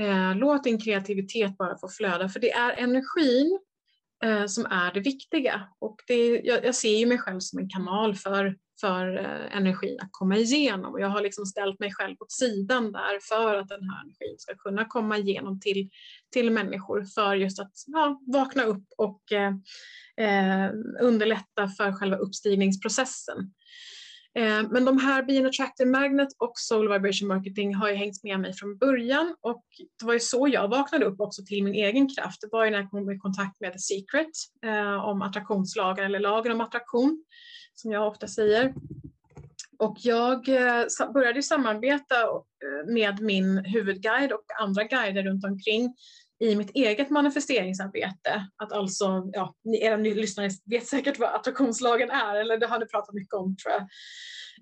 Eh, 0.00 0.36
låt 0.36 0.64
din 0.64 0.80
kreativitet 0.80 1.58
bara 1.58 1.78
få 1.78 1.88
flöda 1.88 2.28
för 2.28 2.40
det 2.40 2.52
är 2.52 2.72
energin 2.72 3.58
eh, 4.24 4.46
som 4.46 4.66
är 4.66 4.92
det 4.92 5.00
viktiga. 5.00 5.68
Och 5.78 5.96
det, 6.06 6.40
jag, 6.44 6.64
jag 6.64 6.74
ser 6.74 6.98
ju 6.98 7.06
mig 7.06 7.18
själv 7.18 7.40
som 7.40 7.58
en 7.58 7.68
kanal 7.68 8.14
för, 8.14 8.56
för 8.80 9.06
energin 9.52 9.98
att 10.00 10.08
komma 10.10 10.36
igenom. 10.36 10.92
Och 10.92 11.00
jag 11.00 11.08
har 11.08 11.22
liksom 11.22 11.46
ställt 11.46 11.80
mig 11.80 11.92
själv 11.92 12.16
åt 12.20 12.32
sidan 12.32 12.92
där 12.92 13.18
för 13.28 13.54
att 13.54 13.68
den 13.68 13.82
här 13.82 14.02
energin 14.02 14.38
ska 14.38 14.54
kunna 14.54 14.84
komma 14.84 15.18
igenom 15.18 15.60
till, 15.60 15.90
till 16.32 16.50
människor 16.50 17.04
för 17.14 17.34
just 17.34 17.60
att 17.60 17.72
ja, 17.86 18.20
vakna 18.26 18.62
upp 18.62 18.84
och 18.96 19.32
eh, 19.32 19.52
eh 20.26 20.70
underlätta 21.00 21.68
för 21.68 21.92
själva 21.92 22.16
uppstigningsprocessen. 22.16 23.52
Eh, 24.34 24.62
men 24.70 24.84
de 24.84 24.98
här 24.98 25.22
Be 25.22 25.38
an 25.38 25.46
Attractive 25.46 25.90
Magnet 25.90 26.28
och 26.38 26.52
Soul 26.54 26.92
Vibration 26.92 27.28
Marketing 27.28 27.74
har 27.74 27.88
ju 27.88 27.94
hängt 27.94 28.22
med 28.22 28.40
mig 28.40 28.52
från 28.52 28.78
början 28.78 29.36
och 29.40 29.64
det 30.00 30.06
var 30.06 30.12
ju 30.12 30.20
så 30.20 30.48
jag 30.48 30.68
vaknade 30.68 31.04
upp 31.04 31.20
också 31.20 31.42
till 31.46 31.64
min 31.64 31.74
egen 31.74 32.08
kraft. 32.08 32.40
Det 32.40 32.48
var 32.52 32.64
ju 32.64 32.70
när 32.70 32.78
jag 32.78 32.90
kom 32.90 33.10
i 33.10 33.18
kontakt 33.18 33.60
med 33.60 33.72
The 33.72 33.78
Secret 33.78 34.30
eh, 34.66 35.04
om 35.04 35.22
attraktionslagen 35.22 36.04
eller 36.04 36.20
lagen 36.20 36.52
om 36.52 36.60
attraktion 36.60 37.24
som 37.74 37.92
jag 37.92 38.08
ofta 38.08 38.28
säger. 38.28 38.74
Och 39.78 39.96
jag 40.00 40.48
eh, 40.48 41.12
började 41.14 41.42
samarbeta 41.42 42.14
med 42.86 43.20
min 43.20 43.58
huvudguide 43.58 44.32
och 44.32 44.44
andra 44.60 44.84
guider 44.84 45.22
runt 45.22 45.44
omkring 45.44 45.94
i 46.40 46.56
mitt 46.56 46.70
eget 46.70 47.10
manifesteringsarbete. 47.10 48.48
Att 48.56 48.72
alltså, 48.72 49.30
ja, 49.32 49.54
era 49.80 49.96
lyssnare 49.96 50.50
vet 50.64 50.86
säkert 50.86 51.18
vad 51.18 51.34
attraktionslagen 51.34 52.10
är, 52.10 52.34
eller 52.34 52.58
det 52.58 52.66
har 52.66 52.78
ni 52.78 52.86
pratat 52.86 53.14
mycket 53.14 53.34
om 53.34 53.56
tror 53.56 53.74
jag. 53.74 53.86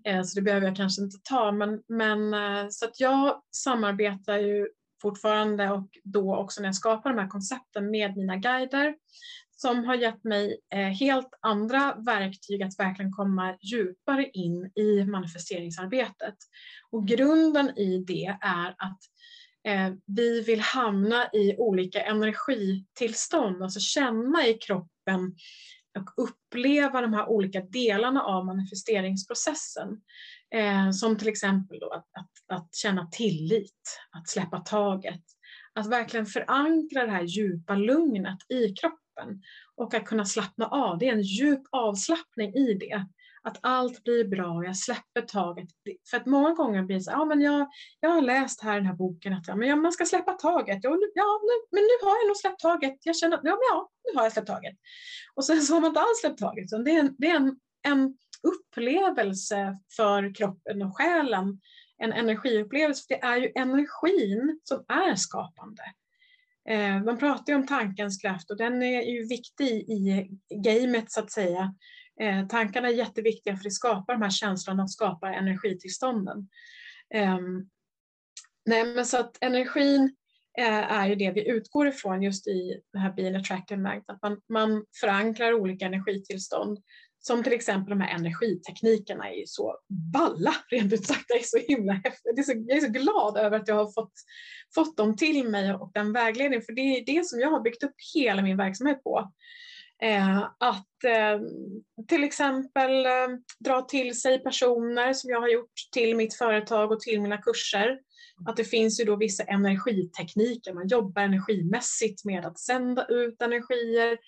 Eh, 0.04 0.22
så 0.22 0.34
det 0.34 0.42
behöver 0.42 0.66
jag 0.66 0.76
kanske 0.76 1.02
inte 1.02 1.18
ta. 1.22 1.52
Men, 1.52 1.82
men, 1.88 2.34
eh, 2.34 2.66
så 2.70 2.84
att 2.84 3.00
jag 3.00 3.42
samarbetar 3.50 4.38
ju 4.38 4.68
fortfarande 5.02 5.70
och 5.70 5.88
då 6.04 6.36
också 6.36 6.60
när 6.60 6.68
jag 6.68 6.74
skapar 6.74 7.10
de 7.10 7.18
här 7.18 7.28
koncepten 7.28 7.90
med 7.90 8.16
mina 8.16 8.36
guider 8.36 8.94
som 9.56 9.84
har 9.84 9.94
gett 9.94 10.24
mig 10.24 10.60
eh, 10.74 10.78
helt 10.78 11.28
andra 11.40 11.94
verktyg 11.94 12.62
att 12.62 12.78
verkligen 12.78 13.12
komma 13.12 13.56
djupare 13.60 14.30
in 14.32 14.70
i 14.74 15.04
manifesteringsarbetet. 15.04 16.34
Och 16.90 17.08
grunden 17.08 17.78
i 17.78 18.04
det 18.06 18.36
är 18.40 18.68
att 18.68 18.98
Eh, 19.66 19.92
vi 20.06 20.40
vill 20.40 20.60
hamna 20.60 21.30
i 21.32 21.56
olika 21.56 22.02
energitillstånd, 22.02 23.62
alltså 23.62 23.80
känna 23.80 24.46
i 24.46 24.54
kroppen 24.54 25.36
och 25.98 26.24
uppleva 26.24 27.00
de 27.00 27.12
här 27.12 27.28
olika 27.28 27.60
delarna 27.60 28.22
av 28.22 28.46
manifesteringsprocessen. 28.46 29.88
Eh, 30.54 30.90
som 30.90 31.18
till 31.18 31.28
exempel 31.28 31.78
då 31.78 31.90
att, 31.90 32.08
att, 32.12 32.58
att, 32.58 32.74
känna 32.74 33.06
tillit, 33.06 34.00
att 34.10 34.28
släppa 34.28 34.60
taget, 34.60 35.22
att 35.74 35.90
verkligen 35.90 36.26
förankra 36.26 37.06
det 37.06 37.12
här 37.12 37.22
djupa 37.22 37.74
lugnet 37.74 38.38
i 38.48 38.68
kroppen 38.68 39.42
och 39.74 39.94
att 39.94 40.04
kunna 40.04 40.24
slappna 40.24 40.66
av. 40.66 40.98
Det 40.98 41.08
är 41.08 41.12
en 41.12 41.22
djup 41.22 41.62
avslappning 41.70 42.54
i 42.54 42.74
det 42.74 43.06
att 43.46 43.58
allt 43.62 44.04
blir 44.04 44.24
bra 44.24 44.52
och 44.52 44.64
jag 44.64 44.76
släpper 44.76 45.20
taget. 45.20 45.68
För 46.10 46.16
att 46.16 46.26
många 46.26 46.54
gånger 46.54 46.82
blir 46.82 46.96
det 46.96 47.02
så 47.02 47.10
ja 47.10 47.24
men 47.24 47.40
jag, 47.40 47.68
jag 48.00 48.10
har 48.10 48.22
läst 48.22 48.62
här 48.62 48.72
i 48.72 48.76
den 48.76 48.86
här 48.86 48.94
boken 48.94 49.32
att 49.32 49.48
ja, 49.48 49.56
men 49.56 49.82
man 49.82 49.92
ska 49.92 50.04
släppa 50.04 50.32
taget. 50.32 50.78
Ja, 50.82 50.90
ja, 51.14 51.40
men 51.70 51.82
nu 51.82 52.06
har 52.06 52.16
jag 52.16 52.26
nog 52.26 52.36
släppt 52.36 52.60
taget. 52.60 52.96
Jag 53.02 53.16
känner 53.16 53.36
att 53.36 53.44
ja, 53.44 53.58
ja, 53.70 53.90
nu 54.04 54.18
har 54.18 54.24
jag 54.24 54.32
släppt 54.32 54.46
taget. 54.46 54.76
Och 55.34 55.44
sen 55.44 55.62
så 55.62 55.74
har 55.74 55.80
man 55.80 55.88
inte 55.88 56.00
alls 56.00 56.20
släppt 56.20 56.38
taget. 56.38 56.70
Så 56.70 56.78
det 56.78 56.90
är, 56.90 57.00
en, 57.00 57.14
det 57.18 57.26
är 57.30 57.36
en, 57.36 57.56
en 57.82 58.16
upplevelse 58.42 59.78
för 59.96 60.34
kroppen 60.34 60.82
och 60.82 60.96
själen. 60.96 61.60
En 61.98 62.12
energiupplevelse. 62.12 63.04
För 63.08 63.14
det 63.14 63.26
är 63.26 63.36
ju 63.36 63.52
energin 63.54 64.60
som 64.64 64.84
är 64.88 65.14
skapande. 65.14 65.82
Eh, 66.68 67.02
man 67.04 67.18
pratar 67.18 67.52
ju 67.52 67.58
om 67.58 67.66
tankens 67.66 68.18
kraft 68.18 68.50
och 68.50 68.56
den 68.56 68.82
är 68.82 69.02
ju 69.02 69.28
viktig 69.28 69.70
i 69.70 70.28
gamet 70.54 71.12
så 71.12 71.20
att 71.20 71.32
säga. 71.32 71.74
Eh, 72.20 72.46
tankarna 72.46 72.88
är 72.88 72.92
jätteviktiga 72.92 73.56
för 73.56 73.64
det 73.64 73.70
skapar 73.70 74.12
de 74.12 74.22
här 74.22 74.30
känslorna 74.30 74.82
och 74.82 74.90
skapar 74.90 75.32
energitillstånden. 75.32 76.48
Eh, 77.14 77.38
nej, 78.66 78.94
men 78.94 79.06
så 79.06 79.16
att 79.20 79.36
energin 79.40 80.16
eh, 80.58 80.92
är 80.92 81.08
ju 81.08 81.14
det 81.14 81.30
vi 81.30 81.48
utgår 81.48 81.88
ifrån 81.88 82.22
just 82.22 82.46
i 82.46 82.80
det 82.92 82.98
här 82.98 83.12
Being 83.12 83.36
Attractive 83.36 83.82
Magnet, 83.82 84.10
att 84.10 84.22
man, 84.22 84.40
man 84.48 84.84
förankrar 85.00 85.52
olika 85.52 85.86
energitillstånd 85.86 86.78
som 87.26 87.42
till 87.42 87.52
exempel 87.52 87.90
de 87.90 88.00
här 88.00 88.14
energiteknikerna 88.14 89.30
är 89.30 89.34
ju 89.34 89.46
så 89.46 89.76
balla, 90.12 90.54
rent 90.70 90.92
ut 90.92 91.06
sagt. 91.06 91.24
Jag 91.28 91.38
är 91.38 91.42
så 91.42 91.58
himla 91.58 91.92
häftigt. 91.92 92.32
Jag 92.46 92.76
är 92.76 92.80
så 92.80 92.88
glad 92.88 93.36
över 93.36 93.60
att 93.60 93.68
jag 93.68 93.74
har 93.74 93.92
fått, 93.92 94.12
fått 94.74 94.96
dem 94.96 95.16
till 95.16 95.48
mig 95.48 95.74
och 95.74 95.90
den 95.94 96.12
vägledningen, 96.12 96.62
för 96.62 96.72
det 96.72 96.80
är 96.80 97.06
det 97.06 97.26
som 97.26 97.40
jag 97.40 97.50
har 97.50 97.60
byggt 97.60 97.82
upp 97.82 97.94
hela 98.14 98.42
min 98.42 98.56
verksamhet 98.56 99.02
på. 99.02 99.32
Eh, 100.02 100.38
att 100.58 101.04
eh, 101.04 101.40
till 102.08 102.24
exempel 102.24 103.06
eh, 103.06 103.28
dra 103.58 103.82
till 103.82 104.20
sig 104.20 104.42
personer 104.42 105.12
som 105.12 105.30
jag 105.30 105.40
har 105.40 105.48
gjort 105.48 105.72
till 105.92 106.16
mitt 106.16 106.34
företag 106.34 106.92
och 106.92 107.00
till 107.00 107.20
mina 107.20 107.38
kurser. 107.38 107.98
Att 108.46 108.56
det 108.56 108.64
finns 108.64 109.00
ju 109.00 109.04
då 109.04 109.16
vissa 109.16 109.42
energitekniker, 109.42 110.74
man 110.74 110.88
jobbar 110.88 111.22
energimässigt 111.22 112.24
med 112.24 112.46
att 112.46 112.58
sända 112.58 113.06
ut 113.06 113.42
energier 113.42 114.18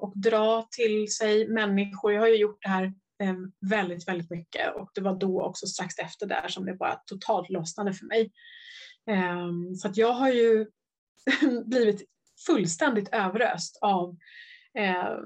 och 0.00 0.12
dra 0.16 0.68
till 0.70 1.12
sig 1.12 1.48
människor. 1.48 2.12
Jag 2.12 2.20
har 2.20 2.28
ju 2.28 2.36
gjort 2.36 2.62
det 2.62 2.68
här 2.68 2.92
väldigt, 3.70 4.08
väldigt 4.08 4.30
mycket 4.30 4.74
och 4.74 4.90
det 4.94 5.00
var 5.00 5.14
då 5.14 5.42
också 5.42 5.66
strax 5.66 5.98
efter 5.98 6.26
där 6.26 6.48
som 6.48 6.66
det 6.66 6.74
bara 6.74 7.00
totalt 7.06 7.50
lossnade 7.50 7.92
för 7.92 8.06
mig. 8.06 8.32
Så 9.76 9.88
att 9.88 9.96
jag 9.96 10.12
har 10.12 10.30
ju 10.30 10.66
blivit 11.64 12.02
fullständigt 12.46 13.08
överöst 13.12 13.78
av 13.80 14.16
eh, 14.78 15.18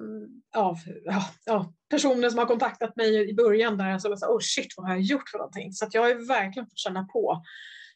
av 0.57 0.79
ja, 1.05 1.25
ja, 1.45 1.75
personer 1.91 2.31
som 2.31 2.39
har 2.39 2.47
kontaktat 2.47 2.97
mig 2.97 3.31
i 3.31 3.35
början 3.35 3.79
där 3.79 3.89
jag 3.89 4.01
så 4.01 4.09
oh 4.09 4.41
shit 4.41 4.75
vad 4.77 4.87
har 4.87 4.95
jag 4.95 5.03
gjort 5.03 5.29
för 5.29 5.39
någonting? 5.39 5.73
Så 5.73 5.89
jag 5.93 6.03
har 6.03 6.29
verkligen 6.29 6.67
fått 6.67 6.79
känna 6.79 7.05
på 7.05 7.43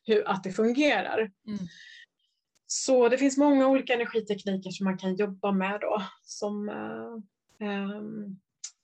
hur, 0.05 0.29
att 0.29 0.45
det 0.45 0.53
fungerar. 0.53 1.19
Mm. 1.19 1.59
Så 2.67 3.09
det 3.09 3.19
finns 3.19 3.37
många 3.37 3.69
olika 3.69 3.95
energitekniker 3.95 4.71
som 4.71 4.85
man 4.85 4.99
kan 4.99 5.17
jobba 5.17 5.53
med 5.53 5.81
då 5.81 6.03
som 6.23 6.69
eh, 6.69 7.69
eh 7.69 8.01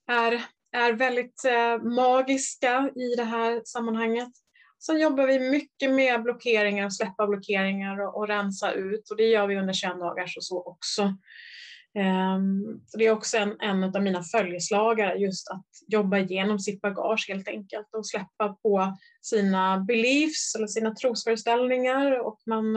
är, 0.07 0.45
är 0.73 0.93
väldigt 0.93 1.45
eh, 1.45 1.83
magiska 1.83 2.91
i 2.97 3.17
det 3.17 3.25
här 3.25 3.63
sammanhanget. 3.65 4.29
Sen 4.87 5.01
jobbar 5.01 5.27
vi 5.27 5.51
mycket 5.51 5.91
med 5.91 6.23
blockeringar, 6.23 6.91
släppa 6.91 7.27
blockeringar 7.27 8.01
och, 8.01 8.17
och 8.17 8.29
rensa 8.29 8.73
ut 8.73 9.11
och 9.11 9.17
det 9.17 9.27
gör 9.27 9.47
vi 9.47 9.57
under 9.57 9.73
21 9.73 9.99
dagar 9.99 10.25
och 10.37 10.45
så 10.45 10.63
också. 10.63 11.17
Ehm, 11.99 12.81
det 12.99 13.07
är 13.07 13.11
också 13.11 13.37
en, 13.37 13.61
en 13.61 13.85
av 13.85 14.03
mina 14.03 14.23
följeslagare, 14.23 15.15
just 15.15 15.51
att 15.51 15.67
jobba 15.87 16.19
igenom 16.19 16.59
sitt 16.59 16.81
bagage 16.81 17.27
helt 17.29 17.49
enkelt 17.49 17.95
och 17.95 18.07
släppa 18.07 18.49
på 18.63 18.97
sina 19.23 19.79
beliefs 19.81 20.55
eller 20.55 20.67
sina 20.67 20.95
trosföreställningar 20.95 22.27
och 22.27 22.41
man 22.47 22.77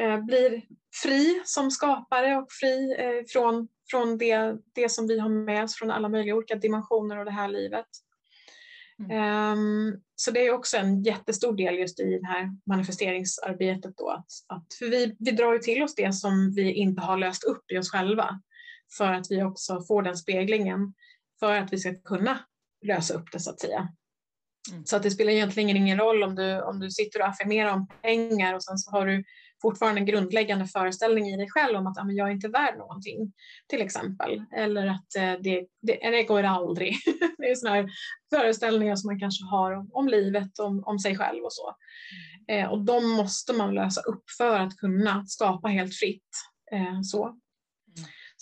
eh, 0.00 0.24
blir 0.24 0.62
fri 1.02 1.42
som 1.44 1.70
skapare 1.70 2.36
och 2.36 2.52
fri 2.60 2.96
eh, 2.98 3.24
från, 3.28 3.68
från 3.90 4.18
det, 4.18 4.56
det 4.74 4.88
som 4.88 5.06
vi 5.06 5.18
har 5.18 5.28
med 5.28 5.64
oss 5.64 5.76
från 5.76 5.90
alla 5.90 6.08
möjliga 6.08 6.34
olika 6.36 6.54
dimensioner 6.54 7.16
av 7.16 7.24
det 7.24 7.30
här 7.30 7.48
livet. 7.48 7.86
Mm. 8.98 9.58
Um, 9.58 10.00
så 10.14 10.30
det 10.30 10.46
är 10.46 10.52
också 10.52 10.76
en 10.76 11.02
jättestor 11.02 11.56
del 11.56 11.74
just 11.74 12.00
i 12.00 12.18
det 12.18 12.26
här 12.26 12.50
manifesteringsarbetet 12.66 13.96
då. 13.96 14.10
Att, 14.10 14.26
att, 14.46 14.74
för 14.78 14.90
vi, 14.90 15.16
vi 15.18 15.30
drar 15.30 15.52
ju 15.52 15.58
till 15.58 15.82
oss 15.82 15.94
det 15.94 16.12
som 16.12 16.52
vi 16.54 16.72
inte 16.72 17.02
har 17.02 17.16
löst 17.16 17.44
upp 17.44 17.70
i 17.72 17.78
oss 17.78 17.90
själva 17.90 18.40
för 18.96 19.12
att 19.12 19.30
vi 19.30 19.42
också 19.42 19.84
får 19.88 20.02
den 20.02 20.16
speglingen 20.16 20.94
för 21.40 21.56
att 21.56 21.72
vi 21.72 21.78
ska 21.78 21.94
kunna 21.94 22.38
lösa 22.86 23.14
upp 23.14 23.32
det 23.32 23.40
så 23.40 23.50
att 23.50 23.60
säga. 23.60 23.88
Mm. 24.70 24.84
Så 24.84 24.96
att 24.96 25.02
det 25.02 25.10
spelar 25.10 25.32
egentligen 25.32 25.76
ingen 25.76 25.98
roll 25.98 26.22
om 26.22 26.34
du, 26.34 26.62
om 26.62 26.80
du 26.80 26.90
sitter 26.90 27.20
och 27.20 27.28
affirmerar 27.28 27.72
om 27.72 27.88
pengar 28.02 28.54
och 28.54 28.64
sen 28.64 28.78
så 28.78 28.90
har 28.90 29.06
du 29.06 29.24
fortfarande 29.62 30.00
en 30.00 30.06
grundläggande 30.06 30.66
föreställning 30.66 31.26
i 31.26 31.36
dig 31.36 31.50
själv 31.50 31.78
om 31.78 31.86
att 31.86 31.98
ah, 31.98 32.10
jag 32.10 32.28
är 32.28 32.32
inte 32.32 32.48
värd 32.48 32.78
någonting, 32.78 33.32
till 33.66 33.82
exempel. 33.82 34.44
Eller 34.56 34.86
att 34.86 35.16
eh, 35.16 35.32
det, 35.42 35.66
det, 35.82 36.10
det 36.10 36.22
går 36.22 36.42
aldrig. 36.42 36.96
det 37.38 37.50
är 37.50 37.54
sådana 37.54 37.76
här 37.76 37.88
föreställningar 38.34 38.96
som 38.96 39.08
man 39.08 39.20
kanske 39.20 39.44
har 39.44 39.72
om, 39.72 39.90
om 39.92 40.08
livet, 40.08 40.58
om, 40.58 40.84
om 40.84 40.98
sig 40.98 41.16
själv 41.16 41.44
och 41.44 41.52
så. 41.52 41.74
Eh, 42.48 42.70
och 42.70 42.84
de 42.84 43.12
måste 43.12 43.52
man 43.52 43.74
lösa 43.74 44.00
upp 44.00 44.24
för 44.38 44.60
att 44.60 44.76
kunna 44.76 45.26
skapa 45.26 45.68
helt 45.68 45.94
fritt. 45.94 46.30
Eh, 46.72 47.00
så. 47.02 47.36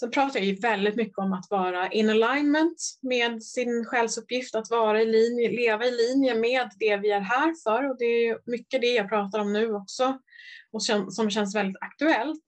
Sen 0.00 0.10
pratar 0.10 0.40
jag 0.40 0.46
ju 0.46 0.54
väldigt 0.54 0.96
mycket 0.96 1.18
om 1.18 1.32
att 1.32 1.50
vara 1.50 1.88
in 1.88 2.10
alignment 2.10 2.98
med 3.02 3.42
sin 3.42 3.84
själsuppgift, 3.84 4.54
att 4.54 4.70
vara 4.70 5.02
i 5.02 5.06
linje, 5.06 5.50
leva 5.50 5.84
i 5.84 5.90
linje 5.90 6.34
med 6.34 6.70
det 6.78 6.96
vi 6.96 7.10
är 7.10 7.20
här 7.20 7.54
för 7.64 7.90
och 7.90 7.98
det 7.98 8.04
är 8.04 8.38
mycket 8.50 8.80
det 8.80 8.94
jag 8.94 9.08
pratar 9.08 9.38
om 9.38 9.52
nu 9.52 9.74
också 9.74 10.18
och 10.72 10.82
som 11.12 11.30
känns 11.30 11.54
väldigt 11.54 11.82
aktuellt. 11.82 12.44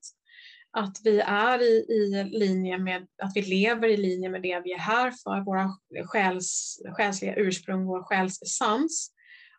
Att 0.71 0.97
vi 1.03 1.19
är 1.19 1.61
i, 1.61 1.85
i 1.89 2.23
linje 2.23 2.77
med, 2.77 3.07
att 3.23 3.31
vi 3.35 3.41
lever 3.41 3.87
i 3.87 3.97
linje 3.97 4.29
med 4.29 4.41
det 4.41 4.61
vi 4.63 4.73
är 4.73 4.79
här 4.79 5.11
för, 5.11 5.45
våra 5.45 5.69
själs, 6.05 6.79
själsliga 6.97 7.35
ursprung, 7.35 7.85
vår 7.85 8.03
själsessens. 8.03 9.11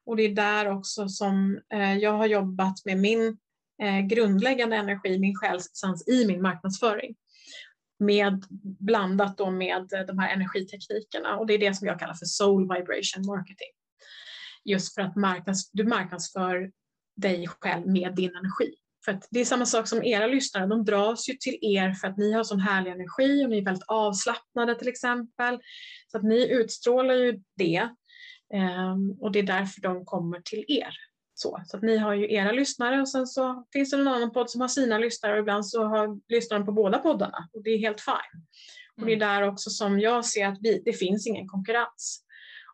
Och 0.04 0.16
det 0.16 0.22
är 0.22 0.34
där 0.34 0.70
också 0.70 1.08
som 1.08 1.60
eh, 1.74 1.98
jag 1.98 2.12
har 2.12 2.26
jobbat 2.26 2.84
med 2.84 2.98
min 2.98 3.38
eh, 3.82 4.00
grundläggande 4.00 4.76
energi, 4.76 5.18
min 5.18 5.36
själsessens 5.36 6.08
i 6.08 6.26
min 6.26 6.42
marknadsföring. 6.42 7.14
Med, 7.98 8.44
blandat 8.80 9.38
då 9.38 9.50
med 9.50 9.92
eh, 9.92 10.00
de 10.00 10.18
här 10.18 10.34
energiteknikerna 10.34 11.36
och 11.36 11.46
det 11.46 11.54
är 11.54 11.58
det 11.58 11.74
som 11.74 11.86
jag 11.86 11.98
kallar 11.98 12.14
för 12.14 12.26
soul 12.26 12.62
vibration 12.62 13.26
marketing. 13.26 13.72
Just 14.64 14.94
för 14.94 15.02
att 15.02 15.16
marknads, 15.16 15.70
du 15.72 15.84
marknadsför 15.84 16.70
dig 17.16 17.46
själv 17.48 17.86
med 17.86 18.14
din 18.14 18.36
energi. 18.36 18.74
För 19.04 19.12
att 19.12 19.28
det 19.30 19.40
är 19.40 19.44
samma 19.44 19.66
sak 19.66 19.88
som 19.88 20.04
era 20.04 20.26
lyssnare, 20.26 20.66
de 20.66 20.84
dras 20.84 21.28
ju 21.28 21.34
till 21.34 21.58
er 21.62 21.92
för 21.92 22.08
att 22.08 22.16
ni 22.16 22.32
har 22.32 22.44
sån 22.44 22.60
härlig 22.60 22.90
energi 22.90 23.44
och 23.44 23.50
ni 23.50 23.58
är 23.58 23.64
väldigt 23.64 23.88
avslappnade 23.88 24.74
till 24.74 24.88
exempel. 24.88 25.60
Så 26.06 26.18
att 26.18 26.24
ni 26.24 26.52
utstrålar 26.52 27.14
ju 27.14 27.40
det 27.56 27.88
ehm, 28.54 29.10
och 29.20 29.32
det 29.32 29.38
är 29.38 29.42
därför 29.42 29.80
de 29.80 30.04
kommer 30.04 30.40
till 30.40 30.64
er. 30.68 30.94
Så, 31.40 31.60
så 31.66 31.76
att 31.76 31.82
ni 31.82 31.96
har 31.96 32.14
ju 32.14 32.32
era 32.34 32.52
lyssnare 32.52 33.00
och 33.00 33.08
sen 33.08 33.26
så 33.26 33.66
finns 33.72 33.90
det 33.90 33.96
någon 33.96 34.08
annan 34.08 34.32
podd 34.32 34.50
som 34.50 34.60
har 34.60 34.68
sina 34.68 34.98
lyssnare 34.98 35.32
och 35.32 35.38
ibland 35.38 35.66
så 35.66 35.84
har 35.84 36.32
lyssnaren 36.32 36.66
på 36.66 36.72
båda 36.72 36.98
poddarna 36.98 37.48
och 37.52 37.62
det 37.62 37.70
är 37.70 37.78
helt 37.78 38.00
fine. 38.00 38.42
Och 38.96 39.06
det 39.06 39.12
är 39.12 39.16
mm. 39.16 39.28
där 39.28 39.48
också 39.48 39.70
som 39.70 40.00
jag 40.00 40.24
ser 40.24 40.46
att 40.46 40.58
vi, 40.60 40.82
det 40.84 40.92
finns 40.92 41.26
ingen 41.26 41.48
konkurrens. 41.48 42.24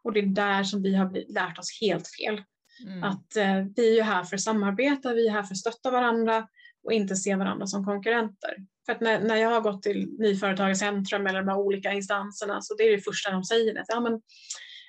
Och 0.03 0.13
det 0.13 0.21
är 0.21 0.27
där 0.27 0.65
som 0.65 0.83
vi 0.83 0.95
har 0.95 1.33
lärt 1.33 1.59
oss 1.59 1.81
helt 1.81 2.09
fel. 2.09 2.43
Mm. 2.87 3.03
Att 3.03 3.37
eh, 3.37 3.65
vi 3.77 3.91
är 3.91 3.95
ju 3.95 4.03
här 4.03 4.25
för 4.25 4.37
att 4.37 4.43
samarbeta, 4.43 5.15
vi 5.15 5.27
är 5.27 5.33
här 5.33 5.43
för 5.43 5.55
att 5.55 5.59
stötta 5.59 5.91
varandra 5.91 6.49
och 6.85 6.93
inte 6.93 7.17
se 7.17 7.35
varandra 7.35 7.67
som 7.67 7.85
konkurrenter. 7.85 8.57
För 8.87 8.93
att 8.93 9.01
när, 9.01 9.21
när 9.21 9.37
jag 9.37 9.51
har 9.51 9.61
gått 9.61 9.83
till 9.83 10.17
Nyföretagarcentrum 10.19 11.27
eller 11.27 11.39
de 11.39 11.49
här 11.49 11.59
olika 11.59 11.93
instanserna 11.93 12.61
så 12.63 12.75
det 12.75 12.83
är 12.85 12.97
det 12.97 13.03
första 13.03 13.31
de 13.31 13.45
säger. 13.45 13.81
Att, 13.81 13.87
ja, 13.89 14.01
men 14.01 14.21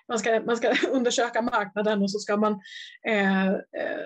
man, 0.08 0.20
ska, 0.20 0.40
man 0.40 0.58
ska 0.58 0.76
undersöka 0.92 1.42
marknaden 1.42 2.02
och 2.02 2.12
så 2.12 2.20
ska 2.20 2.38
man 2.38 2.60
eh, 3.08 3.48
eh, 3.50 4.06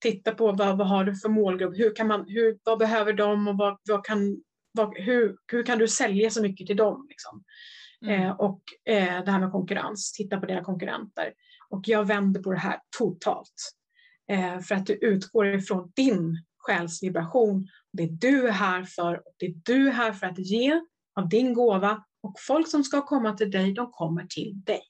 titta 0.00 0.34
på 0.34 0.52
vad, 0.52 0.78
vad 0.78 0.88
har 0.88 1.04
du 1.04 1.16
för 1.16 1.28
målgrupp, 1.28 1.78
hur 1.78 1.94
kan 1.96 2.06
man, 2.06 2.24
hur, 2.28 2.58
vad 2.64 2.78
behöver 2.78 3.12
de 3.12 3.48
och 3.48 3.56
vad, 3.56 3.78
vad 3.88 4.04
kan, 4.04 4.42
vad, 4.72 4.98
hur, 4.98 5.36
hur 5.52 5.62
kan 5.62 5.78
du 5.78 5.88
sälja 5.88 6.30
så 6.30 6.42
mycket 6.42 6.66
till 6.66 6.76
dem? 6.76 7.06
Liksom? 7.08 7.44
Mm. 8.06 8.22
Eh, 8.22 8.30
och 8.30 8.62
eh, 8.84 9.24
det 9.24 9.30
här 9.30 9.40
med 9.40 9.52
konkurrens, 9.52 10.12
titta 10.12 10.40
på 10.40 10.46
dina 10.46 10.64
konkurrenter. 10.64 11.32
Och 11.70 11.82
jag 11.84 12.04
vänder 12.04 12.42
på 12.42 12.52
det 12.52 12.58
här 12.58 12.80
totalt. 12.98 13.72
Eh, 14.30 14.60
för 14.60 14.74
att 14.74 14.86
du 14.86 14.92
utgår 14.94 15.46
ifrån 15.46 15.92
din 15.96 16.44
själsvibration. 16.58 17.68
Det 17.92 18.06
du 18.06 18.48
är 18.48 18.52
här 18.52 18.84
för 18.84 19.16
och 19.16 19.34
det 19.38 19.54
du 19.64 19.88
är 19.88 19.92
här 19.92 20.12
för 20.12 20.26
att 20.26 20.38
ge 20.38 20.80
av 21.16 21.28
din 21.28 21.54
gåva 21.54 22.04
och 22.22 22.34
folk 22.46 22.68
som 22.68 22.84
ska 22.84 23.06
komma 23.06 23.32
till 23.32 23.50
dig, 23.50 23.72
de 23.72 23.90
kommer 23.92 24.26
till 24.26 24.60
dig. 24.64 24.80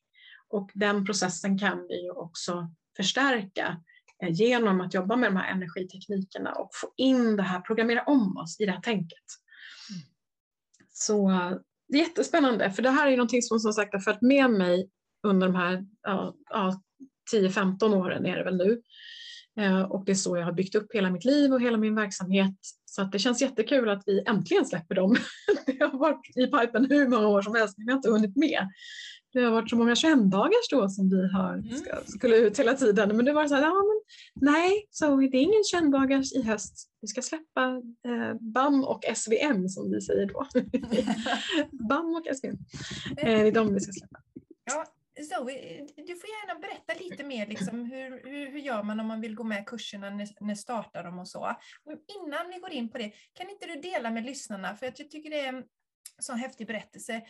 Och 0.50 0.70
den 0.74 1.04
processen 1.04 1.58
kan 1.58 1.86
vi 1.88 2.02
ju 2.02 2.10
också 2.10 2.70
förstärka 2.96 3.80
eh, 4.22 4.32
genom 4.32 4.80
att 4.80 4.94
jobba 4.94 5.16
med 5.16 5.32
de 5.32 5.36
här 5.36 5.52
energiteknikerna 5.52 6.52
och 6.52 6.70
få 6.72 6.92
in 6.96 7.36
det 7.36 7.42
här, 7.42 7.60
programmera 7.60 8.02
om 8.02 8.36
oss 8.36 8.60
i 8.60 8.66
det 8.66 8.72
här 8.72 8.80
tänket. 8.80 9.24
Mm. 9.90 10.02
Så 10.92 11.28
det 11.88 11.98
är 11.98 12.02
jättespännande, 12.02 12.70
för 12.70 12.82
det 12.82 12.90
här 12.90 13.06
är 13.06 13.16
någonting 13.16 13.42
som 13.42 13.58
som 13.58 13.72
sagt 13.72 13.92
har 13.92 14.00
följt 14.00 14.22
med 14.22 14.50
mig 14.50 14.90
under 15.22 15.46
de 15.46 15.56
här 15.56 15.84
ja, 16.02 16.34
ja, 16.50 16.82
10-15 17.34 17.94
åren 17.94 18.26
är 18.26 18.36
det 18.36 18.44
väl 18.44 18.56
nu. 18.56 18.82
Eh, 19.60 19.82
och 19.82 20.04
det 20.04 20.12
är 20.12 20.16
så 20.16 20.36
jag 20.36 20.44
har 20.44 20.52
byggt 20.52 20.74
upp 20.74 20.94
hela 20.94 21.10
mitt 21.10 21.24
liv 21.24 21.52
och 21.52 21.60
hela 21.60 21.76
min 21.76 21.94
verksamhet. 21.94 22.54
Så 22.84 23.02
att 23.02 23.12
det 23.12 23.18
känns 23.18 23.42
jättekul 23.42 23.88
att 23.88 24.02
vi 24.06 24.22
äntligen 24.26 24.66
släpper 24.66 24.94
dem. 24.94 25.16
det 25.66 25.84
har 25.84 25.98
varit 25.98 26.36
i 26.36 26.46
pipen 26.46 26.86
hur 26.90 27.08
många 27.08 27.28
år 27.28 27.42
som 27.42 27.54
helst, 27.54 27.78
men 27.78 27.86
vi 27.86 27.92
har 27.92 27.96
inte 27.98 28.10
hunnit 28.10 28.36
med. 28.36 28.68
Det 29.32 29.40
har 29.40 29.50
varit 29.50 29.70
så 29.70 29.76
många 29.76 29.94
21-dagars 29.94 30.70
då 30.70 30.88
som 30.88 31.08
vi 31.08 31.32
har, 31.32 31.54
mm. 31.54 31.76
ska, 31.76 31.96
skulle 32.06 32.36
ut 32.36 32.58
hela 32.58 32.74
tiden. 32.74 33.16
Men 33.16 33.24
det 33.24 33.32
var 33.32 33.46
så 33.46 33.54
här, 33.54 33.62
ja, 33.62 33.74
men, 33.74 34.00
nej, 34.52 34.86
så 34.90 35.16
det 35.16 35.36
är 35.36 35.42
ingen 35.42 35.62
21-dagars 35.74 36.32
i 36.32 36.42
höst. 36.42 36.90
Vi 37.00 37.08
ska 37.08 37.22
släppa 37.22 37.82
eh, 38.06 38.34
BAM 38.40 38.84
och 38.84 39.04
SVM 39.14 39.68
som 39.68 39.92
vi 39.92 40.00
säger 40.00 40.26
då. 40.26 40.46
BAM 41.88 42.14
och 42.14 42.36
SVM. 42.36 42.58
Eh, 43.18 43.42
det 43.42 43.48
är 43.48 43.52
de 43.52 43.74
vi 43.74 43.80
ska 43.80 43.92
släppa. 43.92 44.20
Ja, 44.64 44.84
Zoe, 45.22 45.86
du 45.96 46.16
får 46.16 46.28
gärna 46.28 46.60
berätta 46.60 46.94
lite 47.04 47.24
mer, 47.24 47.46
liksom, 47.46 47.84
hur, 47.84 48.30
hur, 48.30 48.50
hur 48.52 48.58
gör 48.58 48.82
man 48.82 49.00
om 49.00 49.06
man 49.06 49.20
vill 49.20 49.34
gå 49.34 49.44
med 49.44 49.66
kurserna, 49.66 50.10
när, 50.10 50.28
när 50.40 50.54
startar 50.54 51.04
de 51.04 51.18
och 51.18 51.28
så. 51.28 51.56
innan 52.22 52.48
vi 52.48 52.58
går 52.58 52.70
in 52.70 52.90
på 52.90 52.98
det, 52.98 53.12
kan 53.32 53.50
inte 53.50 53.66
du 53.66 53.80
dela 53.80 54.10
med 54.10 54.24
lyssnarna, 54.24 54.76
för 54.76 54.86
jag 54.86 54.96
tycker 54.96 55.30
det 55.30 55.40
är 55.40 55.48
en 55.48 55.64
så 56.18 56.32
häftig 56.32 56.66
berättelse. 56.66 57.22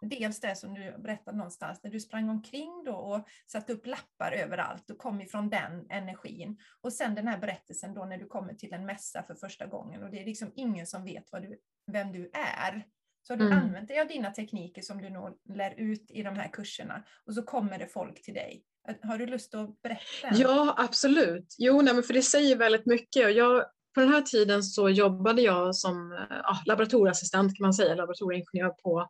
Dels 0.00 0.40
det 0.40 0.56
som 0.56 0.74
du 0.74 0.94
berättade 0.98 1.36
någonstans, 1.36 1.80
när 1.82 1.90
du 1.90 2.00
sprang 2.00 2.28
omkring 2.28 2.84
då 2.84 2.92
och 2.92 3.28
satte 3.46 3.72
upp 3.72 3.86
lappar 3.86 4.32
överallt 4.32 4.90
och 4.90 4.98
kom 4.98 5.20
ifrån 5.20 5.50
den 5.50 5.86
energin. 5.90 6.58
Och 6.80 6.92
sen 6.92 7.14
den 7.14 7.28
här 7.28 7.38
berättelsen 7.38 7.94
då 7.94 8.04
när 8.04 8.18
du 8.18 8.26
kommer 8.26 8.54
till 8.54 8.72
en 8.72 8.86
mässa 8.86 9.22
för 9.22 9.34
första 9.34 9.66
gången 9.66 10.02
och 10.02 10.10
det 10.10 10.20
är 10.20 10.24
liksom 10.24 10.52
ingen 10.54 10.86
som 10.86 11.04
vet 11.04 11.24
vad 11.32 11.42
du, 11.42 11.58
vem 11.92 12.12
du 12.12 12.30
är. 12.32 12.86
Så 13.22 13.32
har 13.32 13.38
du 13.38 13.46
mm. 13.46 13.58
använt 13.58 13.88
dig 13.88 14.00
av 14.00 14.08
dina 14.08 14.30
tekniker 14.30 14.82
som 14.82 15.02
du 15.02 15.10
nog 15.10 15.38
lär 15.54 15.74
ut 15.80 16.10
i 16.10 16.22
de 16.22 16.36
här 16.36 16.48
kurserna 16.48 17.04
och 17.26 17.34
så 17.34 17.42
kommer 17.42 17.78
det 17.78 17.86
folk 17.86 18.22
till 18.22 18.34
dig. 18.34 18.64
Har 19.02 19.18
du 19.18 19.26
lust 19.26 19.54
att 19.54 19.82
berätta? 19.82 20.28
Ja, 20.32 20.74
absolut. 20.78 21.54
Jo, 21.58 21.82
nej, 21.82 21.94
men 21.94 22.02
för 22.02 22.14
det 22.14 22.22
säger 22.22 22.56
väldigt 22.56 22.86
mycket. 22.86 23.24
Och 23.24 23.32
jag, 23.32 23.64
på 23.94 24.00
den 24.00 24.08
här 24.08 24.22
tiden 24.22 24.62
så 24.62 24.88
jobbade 24.88 25.42
jag 25.42 25.76
som 25.76 26.26
ja, 26.30 26.62
laboratorieassistent 26.66 27.56
kan 27.56 27.64
man 27.64 27.74
säga, 27.74 27.94
laboratorieingenjör 27.94 28.68
på 28.68 29.00
eh, 29.00 29.06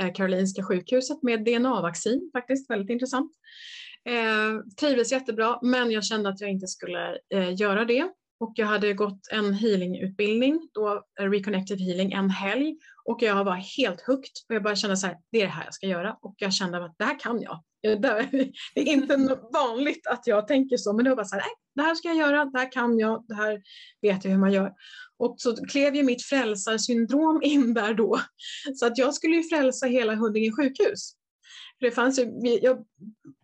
Eh, 0.00 0.12
Karolinska 0.12 0.62
sjukhuset 0.62 1.22
med 1.22 1.44
DNA-vaccin 1.44 2.30
faktiskt, 2.32 2.70
väldigt 2.70 2.90
intressant. 2.90 3.32
Eh, 4.08 4.60
trivdes 4.80 5.12
jättebra 5.12 5.58
men 5.62 5.90
jag 5.90 6.04
kände 6.04 6.28
att 6.28 6.40
jag 6.40 6.50
inte 6.50 6.66
skulle 6.66 7.18
eh, 7.34 7.54
göra 7.60 7.84
det 7.84 8.08
och 8.40 8.52
jag 8.56 8.66
hade 8.66 8.92
gått 8.92 9.28
en 9.32 9.54
healingutbildning, 9.54 10.68
då 10.72 11.04
eh, 11.20 11.30
Reconnected 11.30 11.80
healing, 11.80 12.12
en 12.12 12.30
helg 12.30 12.76
och 13.04 13.22
jag 13.22 13.44
var 13.44 13.54
helt 13.54 14.00
hooked 14.00 14.32
och 14.48 14.54
jag 14.54 14.62
bara 14.62 14.76
kände 14.76 14.96
så 14.96 15.06
här, 15.06 15.18
det 15.32 15.38
är 15.38 15.44
det 15.44 15.52
här 15.52 15.64
jag 15.64 15.74
ska 15.74 15.86
göra 15.86 16.16
och 16.20 16.34
jag 16.38 16.52
kände 16.52 16.84
att 16.84 16.98
det 16.98 17.04
här 17.04 17.20
kan 17.20 17.42
jag. 17.42 17.64
Det 18.74 18.80
är 18.80 18.88
inte 18.88 19.16
vanligt 19.52 20.06
att 20.06 20.26
jag 20.26 20.48
tänker 20.48 20.76
så, 20.76 20.92
men 20.92 21.04
det 21.04 21.10
var 21.10 21.16
bara 21.16 21.26
så 21.26 21.34
här, 21.34 21.42
nej, 21.42 21.54
det 21.74 21.82
här 21.82 21.94
ska 21.94 22.08
jag 22.08 22.16
göra, 22.16 22.44
det 22.44 22.58
här 22.58 22.72
kan 22.72 22.98
jag, 22.98 23.24
det 23.28 23.34
här 23.34 23.62
vet 24.02 24.24
jag 24.24 24.30
hur 24.30 24.38
man 24.38 24.52
gör. 24.52 24.72
Och 25.18 25.34
så 25.38 25.66
klev 25.66 25.94
ju 25.94 26.02
mitt 26.02 26.22
frälsarsyndrom 26.22 27.40
in 27.42 27.74
där 27.74 27.94
då, 27.94 28.20
så 28.74 28.86
att 28.86 28.98
jag 28.98 29.14
skulle 29.14 29.36
ju 29.36 29.42
frälsa 29.42 29.86
hela 29.86 30.14
Huddinge 30.14 30.52
sjukhus. 30.52 31.12
det 31.80 31.90
fanns 31.90 32.18
ju, 32.18 32.32
jag 32.62 32.84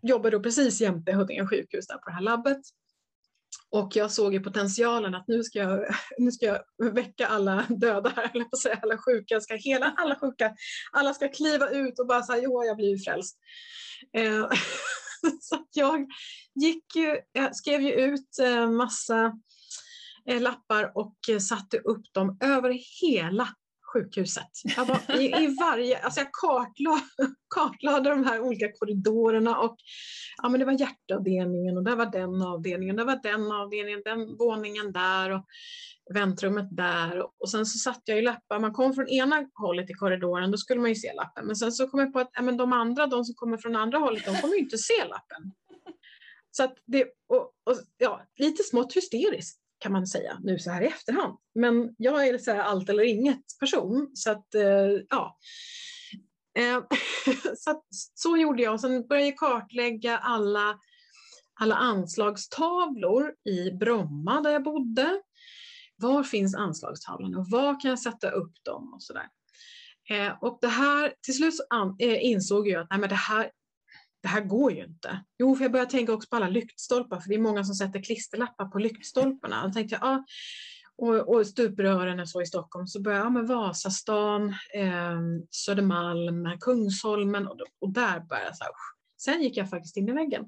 jobbade 0.03 0.37
då 0.37 0.43
precis 0.43 0.81
jämte 0.81 1.13
Huddinge 1.13 1.47
sjukhus 1.47 1.87
där 1.87 1.95
på 1.95 2.11
det 2.11 2.15
här 2.15 2.23
labbet 2.23 2.61
och 3.71 3.97
jag 3.97 4.11
såg 4.11 4.35
ju 4.35 4.41
potentialen 4.41 5.15
att 5.15 5.29
nu 5.29 5.43
ska 5.43 5.59
jag, 5.59 5.95
nu 6.19 6.33
ska 6.33 6.47
jag 6.47 6.63
väcka 6.93 7.27
alla 7.27 7.67
döda 7.69 8.13
eller 8.35 8.45
på 8.45 8.57
säga 8.57 8.79
alla 8.83 8.99
sjuka, 8.99 9.41
ska 9.41 9.55
hela 9.55 9.95
alla 9.97 10.17
sjuka, 10.21 10.55
alla 10.93 11.15
ska 11.15 11.29
kliva 11.29 11.71
ut 11.71 11.99
och 11.99 12.07
bara 12.07 12.23
säga 12.23 12.43
jo, 12.43 12.65
jag 12.65 12.77
blir 12.77 12.99
frälst. 12.99 13.39
Eh, 14.17 14.49
så 15.41 15.67
jag 15.73 16.07
gick 16.55 16.97
ju, 16.97 17.19
jag 17.33 17.57
skrev 17.57 17.81
ju 17.83 17.93
ut 17.93 18.39
eh, 18.43 18.71
massa 18.71 19.33
eh, 20.29 20.41
lappar 20.41 20.93
och 20.95 21.17
eh, 21.31 21.39
satte 21.39 21.79
upp 21.79 22.13
dem 22.13 22.39
över 22.41 22.79
hela 23.03 23.49
sjukhuset. 23.93 24.51
Jag 24.77 24.85
var, 24.85 25.21
i, 25.21 25.45
i, 25.45 25.57
varje, 25.61 25.99
alltså 25.99 26.21
jag 26.21 26.29
kartlade, 26.33 27.01
kartlade 27.55 28.11
de 28.11 28.25
här 28.25 28.41
olika 28.41 28.73
korridorerna 28.73 29.59
och 29.59 29.77
ja, 30.43 30.49
men 30.49 30.61
det 30.61 30.67
var 30.67 30.81
hjärtavdelningen 30.81 31.77
och 31.77 31.85
där 31.85 31.97
var 31.97 32.07
den 32.07 32.43
avdelningen, 32.43 32.97
där 32.97 33.05
var 33.05 33.21
den 33.23 33.53
avdelningen, 33.53 34.03
den 34.05 34.37
våningen 34.37 34.93
där 34.93 35.31
och 35.31 35.47
väntrummet 36.15 36.69
där. 36.71 37.43
Och 37.43 37.51
sen 37.51 37.67
så 37.67 37.79
satt 37.79 38.03
jag 38.05 38.19
i 38.19 38.23
lappar, 38.23 38.59
man 38.59 38.73
kom 38.73 38.95
från 38.95 39.09
ena 39.09 39.47
hållet 39.55 39.91
i 39.91 39.95
korridoren, 39.95 40.51
då 40.51 40.57
skulle 40.57 40.81
man 40.81 40.91
ju 40.91 40.97
se 40.97 41.13
lappen. 41.13 41.47
Men 41.47 41.57
sen 41.57 41.73
så 41.73 41.89
kom 41.89 42.01
jag 42.01 42.13
på 42.13 42.19
att 42.19 42.31
ja, 42.33 42.43
men 42.43 42.57
de 42.57 42.73
andra, 42.73 43.07
de 43.07 43.25
som 43.25 43.35
kommer 43.35 43.57
från 43.57 43.77
andra 43.77 43.99
hållet, 43.99 44.25
de 44.25 44.37
kommer 44.37 44.55
ju 44.55 44.61
inte 44.61 44.79
se 44.79 45.05
lappen. 45.09 45.53
Så 46.51 46.65
att 46.65 46.75
det, 46.87 47.05
och, 47.29 47.53
och, 47.65 47.77
ja, 47.99 48.27
lite 48.37 48.63
smått 48.63 48.97
hysteriskt 48.97 49.61
kan 49.81 49.93
man 49.93 50.07
säga 50.07 50.39
nu 50.43 50.59
så 50.59 50.71
här 50.71 50.83
i 50.83 50.87
efterhand. 50.87 51.39
Men 51.55 51.95
jag 51.99 52.29
är 52.29 52.39
så 52.39 52.51
här 52.51 52.61
allt 52.61 52.89
eller 52.89 53.03
inget 53.03 53.45
person 53.61 54.11
så 54.15 54.31
att 54.31 54.55
eh, 54.55 55.03
ja. 55.09 55.39
Eh, 56.59 56.83
så, 57.57 57.71
att, 57.71 57.85
så 58.15 58.37
gjorde 58.37 58.63
jag. 58.63 58.81
Sen 58.81 59.07
började 59.07 59.27
jag 59.27 59.39
kartlägga 59.39 60.19
alla, 60.19 60.79
alla 61.61 61.75
anslagstavlor 61.75 63.35
i 63.45 63.71
Bromma 63.71 64.41
där 64.41 64.51
jag 64.51 64.63
bodde. 64.63 65.23
Var 65.97 66.23
finns 66.23 66.55
anslagstavlorna 66.55 67.39
och 67.39 67.51
var 67.51 67.81
kan 67.81 67.91
jag 67.91 67.99
sätta 67.99 68.31
upp 68.31 68.53
dem 68.65 68.95
och 68.95 69.03
sådär. 69.03 69.29
Eh, 70.11 70.33
och 70.41 70.59
det 70.61 70.69
här, 70.69 71.15
till 71.21 71.37
slut 71.37 71.57
så 71.57 71.63
an, 71.71 71.97
eh, 71.99 72.25
insåg 72.25 72.69
jag 72.69 72.83
att 72.83 72.91
nej, 72.91 73.01
men 73.01 73.09
det 73.09 73.15
här 73.15 73.51
det 74.23 74.29
här 74.29 74.41
går 74.41 74.73
ju 74.73 74.85
inte. 74.85 75.25
Jo, 75.39 75.57
för 75.57 75.65
jag 75.65 75.73
började 75.73 75.91
tänka 75.91 76.13
också 76.13 76.29
på 76.31 76.37
alla 76.37 76.49
lyktstolpar, 76.49 77.21
för 77.21 77.29
det 77.29 77.35
är 77.35 77.39
många 77.39 77.65
som 77.65 77.75
sätter 77.75 78.03
klisterlappar 78.03 78.65
på 78.65 78.79
lyktstolparna. 78.79 79.67
Då 79.67 79.73
tänkte 79.73 79.95
jag, 79.95 80.03
ja, 80.03 80.25
och, 80.97 81.35
och 81.35 81.47
stuprören 81.47 82.21
och 82.21 82.29
så 82.29 82.43
i 82.43 82.47
Stockholm, 82.47 82.87
så 82.87 83.01
började 83.01 83.21
jag, 83.21 83.27
ja 83.27 83.31
men 83.31 83.47
Vasastan, 83.47 84.49
eh, 84.75 85.21
Södermalm, 85.51 86.59
Kungsholmen 86.61 87.47
och, 87.47 87.61
och 87.81 87.93
där 87.93 88.21
började 88.21 88.47
jag 88.47 88.57
så 88.57 88.65
här, 88.65 88.73
Sen 89.21 89.43
gick 89.43 89.57
jag 89.57 89.71
faktiskt 89.71 89.97
in 89.97 90.09
i 90.09 90.13
väggen. 90.13 90.45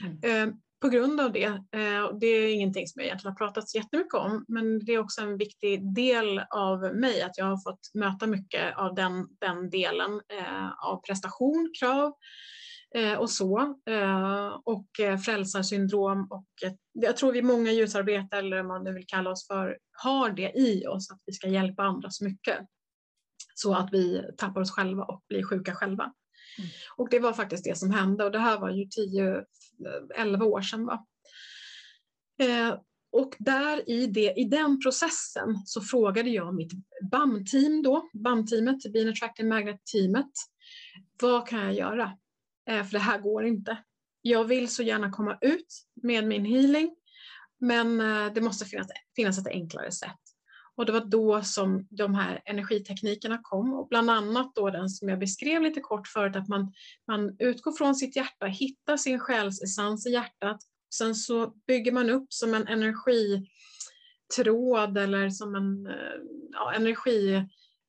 Mm. 0.00 0.48
Eh, 0.48 0.54
på 0.80 0.88
grund 0.88 1.20
av 1.20 1.32
det, 1.32 1.44
eh, 1.44 2.18
det 2.20 2.26
är 2.26 2.54
ingenting 2.54 2.86
som 2.86 3.00
jag 3.00 3.06
egentligen 3.06 3.32
har 3.32 3.46
pratat 3.46 3.68
så 3.68 3.78
jättemycket 3.78 4.14
om, 4.14 4.44
men 4.48 4.84
det 4.84 4.92
är 4.92 4.98
också 4.98 5.20
en 5.20 5.36
viktig 5.36 5.94
del 5.94 6.38
av 6.50 6.80
mig 6.80 7.22
att 7.22 7.38
jag 7.38 7.44
har 7.44 7.70
fått 7.70 7.90
möta 7.94 8.26
mycket 8.26 8.76
av 8.76 8.94
den, 8.94 9.28
den 9.40 9.70
delen 9.70 10.20
eh, 10.28 10.86
av 10.86 11.00
prestation, 11.06 11.72
krav 11.80 12.12
och 13.18 13.30
så. 13.30 13.74
Och 14.64 14.86
frälsarsyndrom 15.24 16.26
och 16.30 16.46
jag 16.92 17.16
tror 17.16 17.32
vi 17.32 17.42
många 17.42 17.72
ljusarbetare, 17.72 18.40
eller 18.40 18.56
vad 18.56 18.66
man 18.66 18.84
nu 18.84 18.92
vill 18.92 19.06
kalla 19.06 19.30
oss 19.30 19.46
för, 19.46 19.78
har 19.92 20.30
det 20.30 20.52
i 20.58 20.86
oss 20.86 21.10
att 21.10 21.20
vi 21.26 21.32
ska 21.32 21.48
hjälpa 21.48 21.82
andra 21.82 22.10
så 22.10 22.24
mycket. 22.24 22.58
Så 23.54 23.74
att 23.74 23.88
vi 23.92 24.22
tappar 24.36 24.60
oss 24.60 24.70
själva 24.70 25.04
och 25.04 25.24
blir 25.28 25.42
sjuka 25.42 25.74
själva. 25.74 26.12
Mm. 26.58 26.70
Och 26.96 27.08
det 27.10 27.18
var 27.18 27.32
faktiskt 27.32 27.64
det 27.64 27.78
som 27.78 27.90
hände 27.90 28.24
och 28.24 28.32
det 28.32 28.38
här 28.38 28.58
var 28.58 28.70
ju 28.70 28.84
10-11 30.18 30.42
år 30.42 30.62
sedan. 30.62 30.86
Va? 30.86 31.06
Eh, 32.38 32.78
och 33.12 33.34
där 33.38 33.90
i, 33.90 34.06
det, 34.06 34.32
i 34.36 34.44
den 34.44 34.80
processen 34.80 35.56
så 35.64 35.80
frågade 35.80 36.30
jag 36.30 36.54
mitt 36.54 36.72
BAM-team 37.10 37.82
då, 37.82 38.08
BAM-teamet, 38.12 38.92
Bean 38.92 39.08
Attractive 39.08 39.48
Magnet-teamet, 39.48 40.30
vad 41.22 41.48
kan 41.48 41.60
jag 41.60 41.74
göra? 41.74 42.12
Eh, 42.70 42.84
för 42.84 42.92
det 42.92 42.98
här 42.98 43.18
går 43.18 43.44
inte. 43.44 43.78
Jag 44.22 44.44
vill 44.44 44.68
så 44.68 44.82
gärna 44.82 45.10
komma 45.10 45.38
ut 45.40 45.84
med 46.02 46.26
min 46.26 46.44
healing, 46.44 46.96
men 47.60 48.00
eh, 48.00 48.32
det 48.32 48.40
måste 48.40 48.64
finnas, 48.64 48.86
finnas 49.16 49.38
ett 49.38 49.46
enklare 49.46 49.92
sätt. 49.92 50.18
Och 50.76 50.86
det 50.86 50.92
var 50.92 51.04
då 51.04 51.42
som 51.42 51.86
de 51.90 52.14
här 52.14 52.42
energiteknikerna 52.44 53.40
kom 53.42 53.74
och 53.74 53.88
bland 53.88 54.10
annat 54.10 54.54
då 54.54 54.70
den 54.70 54.88
som 54.88 55.08
jag 55.08 55.18
beskrev 55.18 55.62
lite 55.62 55.80
kort 55.80 56.08
förut 56.08 56.36
att 56.36 56.48
man, 56.48 56.72
man 57.06 57.36
utgår 57.38 57.72
från 57.72 57.94
sitt 57.94 58.16
hjärta, 58.16 58.46
hittar 58.46 58.96
sin 58.96 59.18
själsessens 59.18 60.06
i 60.06 60.10
hjärtat. 60.10 60.60
Sen 60.94 61.14
så 61.14 61.46
bygger 61.66 61.92
man 61.92 62.10
upp 62.10 62.32
som 62.32 62.54
en 62.54 62.68
energitråd 62.68 63.48
eller 64.98 65.30
som 65.30 65.54
en 65.54 65.86
eh, 65.86 66.20
ja, 66.52 66.72
energi... 66.72 67.34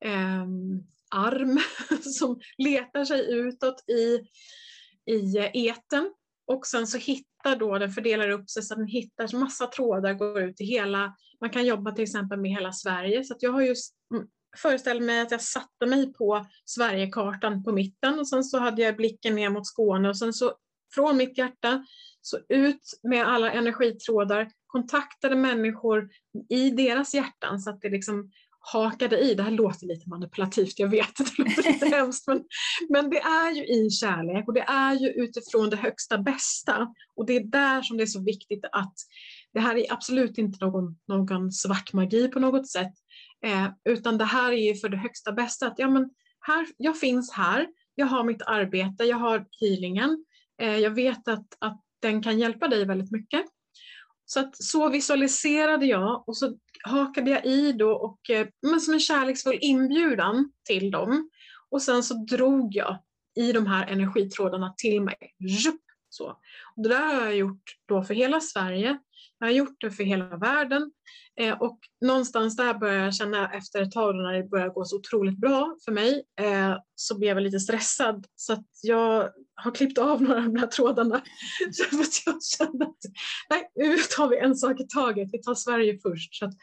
eh, 0.05 0.45
arm 1.11 1.59
som 2.01 2.39
letar 2.57 3.05
sig 3.05 3.33
utåt 3.33 3.89
i, 3.89 4.19
i 5.11 5.37
eten 5.53 6.11
och 6.47 6.67
sen 6.67 6.87
så 6.87 6.97
hittar 6.97 7.55
då 7.55 7.77
den, 7.77 7.91
fördelar 7.91 8.29
upp 8.29 8.49
sig 8.49 8.63
så 8.63 8.73
att 8.73 8.79
den 8.79 8.87
hittar 8.87 9.37
massa 9.37 9.67
trådar, 9.67 10.13
går 10.13 10.41
ut 10.41 10.61
i 10.61 10.65
hela, 10.65 11.15
man 11.41 11.49
kan 11.49 11.65
jobba 11.65 11.91
till 11.91 12.03
exempel 12.03 12.39
med 12.39 12.51
hela 12.51 12.71
Sverige. 12.71 13.23
Så 13.23 13.35
jag 13.39 13.51
har 13.51 13.61
just 13.61 13.95
föreställt 14.57 15.03
mig 15.03 15.21
att 15.21 15.31
jag 15.31 15.41
satte 15.41 15.85
mig 15.85 16.13
på 16.13 16.45
Sverigekartan 16.65 17.63
på 17.63 17.71
mitten 17.71 18.19
och 18.19 18.27
sen 18.29 18.43
så 18.43 18.59
hade 18.59 18.81
jag 18.81 18.95
blicken 18.95 19.35
ner 19.35 19.49
mot 19.49 19.67
Skåne 19.67 20.09
och 20.09 20.17
sen 20.17 20.33
så 20.33 20.53
från 20.95 21.17
mitt 21.17 21.37
hjärta 21.37 21.85
så 22.21 22.39
ut 22.49 22.99
med 23.03 23.27
alla 23.27 23.51
energitrådar, 23.51 24.51
kontaktade 24.67 25.35
människor 25.35 26.09
i 26.49 26.69
deras 26.69 27.13
hjärtan 27.13 27.59
så 27.59 27.69
att 27.69 27.81
det 27.81 27.89
liksom 27.89 28.31
hakade 28.73 29.19
i. 29.19 29.33
Det 29.33 29.43
här 29.43 29.51
låter 29.51 29.87
lite 29.87 30.09
manipulativt, 30.09 30.79
jag 30.79 30.87
vet 30.87 31.17
det 31.17 31.43
låter 31.43 31.73
lite 31.73 31.85
hemskt, 31.95 32.27
men, 32.27 32.43
men 32.89 33.09
det 33.09 33.19
är 33.19 33.51
ju 33.51 33.65
i 33.65 33.89
kärlek 33.89 34.47
och 34.47 34.53
det 34.53 34.65
är 34.67 34.93
ju 34.93 35.09
utifrån 35.09 35.69
det 35.69 35.77
högsta 35.77 36.17
bästa. 36.17 36.87
Och 37.15 37.25
det 37.25 37.35
är 37.35 37.43
där 37.43 37.81
som 37.81 37.97
det 37.97 38.03
är 38.03 38.07
så 38.07 38.23
viktigt 38.23 38.65
att 38.71 38.93
det 39.53 39.59
här 39.59 39.75
är 39.75 39.93
absolut 39.93 40.37
inte 40.37 40.65
någon, 40.65 40.97
någon 41.07 41.51
svart 41.51 41.93
magi 41.93 42.27
på 42.27 42.39
något 42.39 42.69
sätt, 42.69 42.93
eh, 43.45 43.67
utan 43.89 44.17
det 44.17 44.25
här 44.25 44.51
är 44.51 44.73
ju 44.73 44.75
för 44.75 44.89
det 44.89 44.97
högsta 44.97 45.31
bästa. 45.31 45.67
Att 45.67 45.79
ja, 45.79 45.89
men 45.89 46.09
här, 46.39 46.67
jag 46.77 46.99
finns 46.99 47.31
här, 47.31 47.67
jag 47.95 48.05
har 48.05 48.23
mitt 48.23 48.41
arbete, 48.41 49.03
jag 49.03 49.17
har 49.17 49.45
healingen, 49.61 50.25
eh, 50.61 50.77
jag 50.77 50.91
vet 50.91 51.27
att, 51.27 51.47
att 51.59 51.81
den 52.01 52.23
kan 52.23 52.39
hjälpa 52.39 52.67
dig 52.67 52.85
väldigt 52.85 53.11
mycket. 53.11 53.45
Så, 54.25 54.39
att, 54.39 54.63
så 54.63 54.89
visualiserade 54.89 55.85
jag 55.85 56.23
och 56.27 56.37
så 56.37 56.57
hakade 56.85 57.31
jag 57.31 57.45
i 57.45 57.71
då 57.71 57.91
och, 57.91 58.29
eh, 58.29 58.47
men 58.61 58.81
som 58.81 58.93
en 58.93 58.99
kärleksfull 58.99 59.57
inbjudan 59.61 60.51
till 60.63 60.91
dem. 60.91 61.29
Och 61.69 61.81
sen 61.81 62.03
så 62.03 62.13
drog 62.13 62.75
jag 62.75 62.97
i 63.35 63.51
de 63.51 63.67
här 63.67 63.87
energitrådarna 63.87 64.73
till 64.77 65.01
mig. 65.01 65.17
Så. 66.09 66.27
Och 66.75 66.83
det 66.83 66.89
där 66.89 67.15
har 67.15 67.25
jag 67.25 67.35
gjort 67.35 67.63
då 67.85 68.03
för 68.03 68.13
hela 68.13 68.39
Sverige. 68.39 68.97
Jag 69.39 69.47
har 69.47 69.51
gjort 69.51 69.75
det 69.81 69.91
för 69.91 70.03
hela 70.03 70.37
världen. 70.37 70.91
Eh, 71.39 71.61
och 71.61 71.79
någonstans 72.01 72.55
där 72.55 72.73
började 72.73 73.03
jag 73.03 73.15
känna 73.15 73.51
efter 73.51 73.81
ett 73.81 73.91
tag 73.91 74.15
när 74.15 74.33
det 74.33 74.43
började 74.43 74.73
gå 74.73 74.85
så 74.85 74.95
otroligt 74.95 75.37
bra 75.37 75.77
för 75.85 75.91
mig 75.91 76.23
eh, 76.39 76.77
så 76.95 77.17
blev 77.19 77.37
jag 77.37 77.43
lite 77.43 77.59
stressad 77.59 78.25
så 78.35 78.53
att 78.53 78.65
jag 78.81 79.29
har 79.55 79.71
klippt 79.71 79.97
av 79.97 80.21
några 80.21 80.37
av 80.37 80.43
de 80.43 80.59
här 80.59 80.67
trådarna. 80.67 81.21
för 81.89 82.01
att 82.01 82.21
jag 82.25 82.43
kände 82.43 82.85
att 82.85 82.97
nej, 83.49 83.71
nu 83.75 83.97
tar 84.15 84.29
vi 84.29 84.37
en 84.37 84.55
sak 84.55 84.79
i 84.79 84.87
taget, 84.87 85.29
vi 85.31 85.41
tar 85.41 85.55
Sverige 85.55 85.99
först. 86.03 86.35
Så 86.35 86.45
att, 86.45 86.53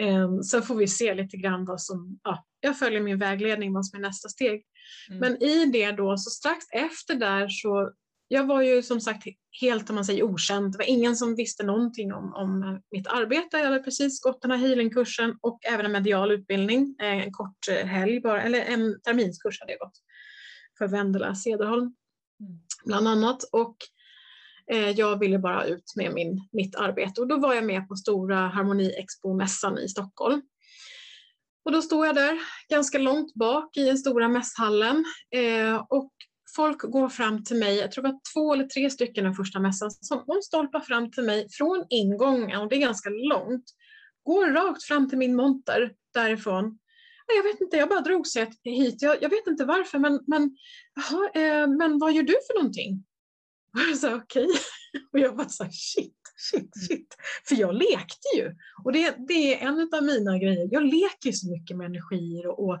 eh, 0.00 0.40
sen 0.40 0.62
får 0.62 0.74
vi 0.74 0.88
se 0.88 1.14
lite 1.14 1.36
grann 1.36 1.64
vad 1.64 1.80
som, 1.80 2.18
ja, 2.22 2.46
jag 2.60 2.78
följer 2.78 3.00
min 3.00 3.18
vägledning 3.18 3.72
vad 3.72 3.86
som 3.86 3.98
är 3.98 4.02
nästa 4.02 4.28
steg. 4.28 4.64
Mm. 5.08 5.20
Men 5.20 5.42
i 5.42 5.66
det 5.66 5.92
då, 5.92 6.16
så 6.16 6.30
strax 6.30 6.64
efter 6.72 7.14
där 7.14 7.48
så 7.48 7.92
jag 8.28 8.46
var 8.46 8.62
ju 8.62 8.82
som 8.82 9.00
sagt 9.00 9.24
helt 9.60 9.90
om 9.90 9.94
man 9.94 10.04
säger 10.04 10.22
okänd. 10.22 10.72
Det 10.72 10.78
var 10.78 10.88
ingen 10.88 11.16
som 11.16 11.34
visste 11.34 11.62
någonting 11.62 12.12
om, 12.12 12.34
om 12.34 12.80
mitt 12.90 13.06
arbete. 13.06 13.58
Jag 13.58 13.64
hade 13.64 13.78
precis 13.78 14.20
gått 14.20 14.42
den 14.42 14.50
här 14.50 14.58
healingkursen 14.58 15.38
och 15.40 15.60
även 15.64 15.86
en 15.86 15.92
medial 15.92 16.32
utbildning, 16.32 16.96
eh, 17.00 17.26
en 17.26 17.32
kort 17.32 17.68
eh, 17.70 17.86
helg 17.86 18.20
bara, 18.20 18.42
eller 18.42 18.60
en 18.60 19.00
terminskurs 19.00 19.60
hade 19.60 19.72
jag 19.72 19.80
gått 19.80 19.98
för 20.78 20.88
Vendela 20.88 21.34
Cederholm 21.34 21.94
mm. 22.40 22.60
bland 22.84 23.08
annat. 23.08 23.42
Och 23.52 23.76
eh, 24.72 24.90
jag 24.90 25.18
ville 25.18 25.38
bara 25.38 25.64
ut 25.64 25.92
med 25.96 26.14
min, 26.14 26.48
mitt 26.52 26.76
arbete 26.76 27.20
och 27.20 27.26
då 27.26 27.36
var 27.38 27.54
jag 27.54 27.64
med 27.64 27.88
på 27.88 27.96
stora 27.96 28.36
Harmoni 28.36 28.92
Expo-mässan 28.98 29.78
i 29.78 29.88
Stockholm. 29.88 30.42
Och 31.64 31.72
då 31.72 31.82
stod 31.82 32.06
jag 32.06 32.14
där 32.14 32.38
ganska 32.68 32.98
långt 32.98 33.34
bak 33.34 33.76
i 33.76 33.84
den 33.84 33.98
stora 33.98 34.28
mässhallen 34.28 35.04
eh, 35.30 35.84
och 35.88 36.12
folk 36.56 36.82
går 36.82 37.08
fram 37.08 37.44
till 37.44 37.56
mig, 37.56 37.76
jag 37.76 37.92
tror 37.92 38.04
det 38.04 38.10
var 38.10 38.20
två 38.34 38.54
eller 38.54 38.64
tre 38.64 38.90
stycken 38.90 39.24
den 39.24 39.34
första 39.34 39.60
mässan, 39.60 39.90
som 39.90 40.24
hon 40.26 40.42
stolpar 40.42 40.80
fram 40.80 41.10
till 41.10 41.24
mig 41.24 41.46
från 41.50 41.86
ingången, 41.90 42.60
och 42.60 42.68
det 42.68 42.76
är 42.76 42.80
ganska 42.80 43.10
långt, 43.10 43.64
går 44.22 44.46
rakt 44.46 44.82
fram 44.82 45.08
till 45.08 45.18
min 45.18 45.36
monter 45.36 45.92
därifrån. 46.14 46.78
Jag 47.36 47.42
vet 47.42 47.60
inte, 47.60 47.76
jag 47.76 47.88
bara 47.88 48.00
drog 48.00 48.26
sig 48.26 48.50
hit. 48.64 49.02
Jag, 49.02 49.22
jag 49.22 49.28
vet 49.28 49.46
inte 49.46 49.64
varför, 49.64 49.98
men, 49.98 50.20
men, 50.26 50.56
aha, 50.98 51.30
eh, 51.34 51.66
men 51.66 51.98
vad 51.98 52.12
gör 52.12 52.22
du 52.22 52.36
för 52.46 52.54
någonting? 52.58 53.04
Och 53.76 53.90
jag 53.90 53.98
sa 53.98 54.14
okej. 54.14 54.44
Okay. 54.44 54.56
Och 55.12 55.18
jag 55.18 55.36
bara 55.36 55.48
så 55.48 55.64
shit, 55.64 56.14
shit, 56.50 56.60
mm. 56.60 56.70
shit. 56.88 57.16
För 57.48 57.54
jag 57.54 57.74
lekte 57.74 58.28
ju. 58.36 58.54
Och 58.84 58.92
det, 58.92 59.16
det 59.28 59.54
är 59.54 59.68
en 59.68 59.88
av 59.92 60.04
mina 60.04 60.38
grejer. 60.38 60.68
Jag 60.70 60.84
leker 60.84 61.32
så 61.32 61.50
mycket 61.50 61.76
med 61.76 61.86
energier 61.86 62.46
och, 62.46 62.68
och 62.68 62.78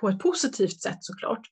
på 0.00 0.08
ett 0.08 0.18
positivt 0.18 0.80
sätt 0.80 0.98
såklart. 1.00 1.46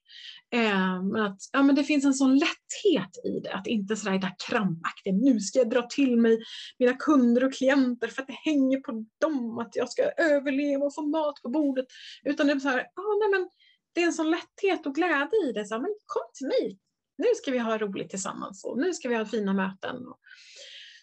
Eh, 0.55 1.03
men 1.03 1.23
att 1.23 1.39
ja, 1.53 1.63
men 1.63 1.75
det 1.75 1.85
finns 1.85 2.05
en 2.05 2.15
sån 2.15 2.39
lätthet 2.39 3.25
i 3.25 3.41
det. 3.41 3.53
Att 3.53 3.67
inte 3.67 3.97
sådär 3.97 4.19
där 4.19 4.35
krampaktigt, 4.49 5.15
nu 5.15 5.41
ska 5.41 5.59
jag 5.59 5.71
dra 5.71 5.83
till 5.83 6.17
mig 6.17 6.39
mina 6.79 6.93
kunder 6.93 7.45
och 7.45 7.55
klienter 7.55 8.09
för 8.09 8.23
att 8.23 8.29
det 8.29 8.39
hänger 8.45 8.81
på 8.81 9.05
dem 9.21 9.59
att 9.59 9.77
jag 9.77 9.91
ska 9.91 10.03
överleva 10.03 10.85
och 10.85 10.95
få 10.95 11.03
mat 11.03 11.43
på 11.43 11.49
bordet. 11.49 11.87
Utan 12.25 12.47
det 12.47 12.53
är 12.53 12.59
så 12.59 12.69
här, 12.69 12.81
ah, 12.81 13.15
nej, 13.21 13.41
men 13.41 13.49
det 13.95 14.03
är 14.03 14.07
en 14.07 14.13
sån 14.13 14.31
lätthet 14.31 14.87
och 14.87 14.95
glädje 14.95 15.49
i 15.49 15.53
det. 15.53 15.65
Så 15.65 15.75
här, 15.75 15.81
men 15.81 15.95
kom 16.07 16.23
till 16.35 16.47
mig, 16.47 16.79
nu 17.19 17.27
ska 17.37 17.51
vi 17.51 17.59
ha 17.59 17.79
roligt 17.79 18.11
tillsammans 18.11 18.65
och 18.65 18.79
nu 18.79 18.93
ska 18.95 19.09
vi 19.09 19.15
ha 19.15 19.25
fina 19.25 19.53
möten. 19.53 19.97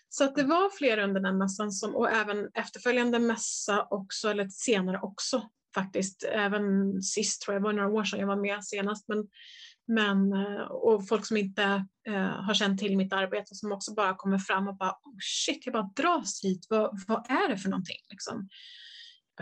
Så 0.10 0.24
att 0.24 0.36
det 0.36 0.44
var 0.44 0.70
flera 0.70 1.04
under 1.04 1.22
den 1.22 1.38
mässan 1.38 1.72
som, 1.72 1.96
och 1.96 2.12
även 2.12 2.50
efterföljande 2.54 3.20
mässa 3.20 3.88
också, 3.90 4.30
eller 4.30 4.48
senare 4.50 5.00
också 5.02 5.50
faktiskt. 5.76 6.24
Även 6.24 7.02
sist 7.02 7.42
tror 7.42 7.56
jag, 7.56 7.62
det 7.62 7.64
var 7.64 7.74
några 7.74 7.90
år 7.90 8.04
sedan 8.04 8.20
jag 8.20 8.28
var 8.28 8.42
med 8.42 8.66
senast. 8.66 9.08
Men, 9.08 9.28
men, 9.88 10.34
eh, 10.34 10.62
och 10.62 11.08
folk 11.08 11.26
som 11.26 11.38
inte 11.38 11.86
eh, 12.08 12.44
har 12.46 12.54
känt 12.54 12.80
till 12.80 12.98
mitt 12.98 13.14
arbete 13.14 13.56
som 13.56 13.72
också 13.72 13.94
bara 13.94 14.16
kommer 14.16 14.38
fram 14.38 14.68
och 14.68 14.78
bara 14.78 14.92
oh 14.92 15.18
shit, 15.46 15.66
jag 15.66 15.74
bara 15.74 15.92
dras 15.96 16.44
hit, 16.44 16.66
vad, 16.70 17.04
vad 17.08 17.32
är 17.32 17.50
det 17.50 17.58
för 17.58 17.70
någonting? 17.70 18.00
Liksom. 18.10 18.50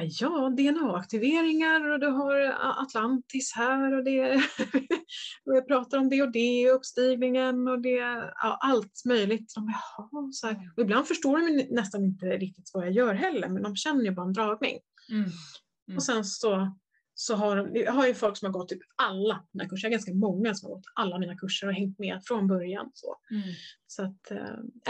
Ja, 0.01 0.49
DNA-aktiveringar 0.49 1.89
och 1.89 1.99
du 1.99 2.07
har 2.07 2.55
Atlantis 2.83 3.53
här 3.55 3.93
och 3.93 4.03
det 4.03 4.33
och 5.45 5.55
jag 5.55 5.67
pratar 5.67 5.97
om 5.97 6.09
det 6.09 6.21
och 6.21 6.31
det, 6.31 6.69
uppstigningen 6.69 7.67
och 7.67 7.81
det, 7.81 7.97
ja, 8.41 8.57
allt 8.61 9.01
möjligt. 9.05 9.53
De, 9.55 9.73
jaha, 9.97 10.31
så 10.31 10.47
här. 10.47 10.71
Och 10.77 10.83
ibland 10.83 11.07
förstår 11.07 11.37
de 11.37 11.75
nästan 11.75 12.03
inte 12.03 12.25
riktigt 12.25 12.71
vad 12.73 12.85
jag 12.85 12.93
gör 12.93 13.13
heller, 13.13 13.49
men 13.49 13.63
de 13.63 13.75
känner 13.75 14.03
ju 14.03 14.11
bara 14.11 14.25
en 14.25 14.33
dragning. 14.33 14.79
Mm. 15.09 15.21
Mm. 15.21 15.97
Och 15.97 16.03
sen 16.03 16.25
så, 16.25 16.77
så 17.13 17.35
har 17.35 17.71
jag 17.73 17.93
har 17.93 18.07
ju 18.07 18.13
folk 18.13 18.37
som 18.37 18.45
har 18.45 18.53
gått 18.53 18.69
typ 18.69 18.81
alla 18.95 19.45
mina 19.51 19.69
kurser, 19.69 19.87
jag 19.87 19.89
har 19.89 19.97
ganska 19.97 20.13
många 20.13 20.55
som 20.55 20.69
har 20.69 20.75
gått 20.75 20.85
alla 20.95 21.19
mina 21.19 21.37
kurser 21.37 21.67
och 21.67 21.73
hängt 21.73 21.99
med 21.99 22.21
från 22.25 22.47
början. 22.47 22.91
Så, 22.93 23.15
mm. 23.31 23.43
så, 23.87 24.03
att, 24.03 24.31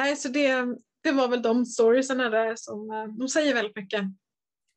äh, 0.07 0.15
så 0.15 0.29
det, 0.29 0.65
det 1.03 1.11
var 1.11 1.27
väl 1.27 1.41
de 1.41 1.65
storiesarna 1.65 2.29
där 2.29 2.53
som, 2.55 2.91
äh, 2.91 3.07
de 3.07 3.29
säger 3.29 3.53
väldigt 3.53 3.75
mycket. 3.75 4.01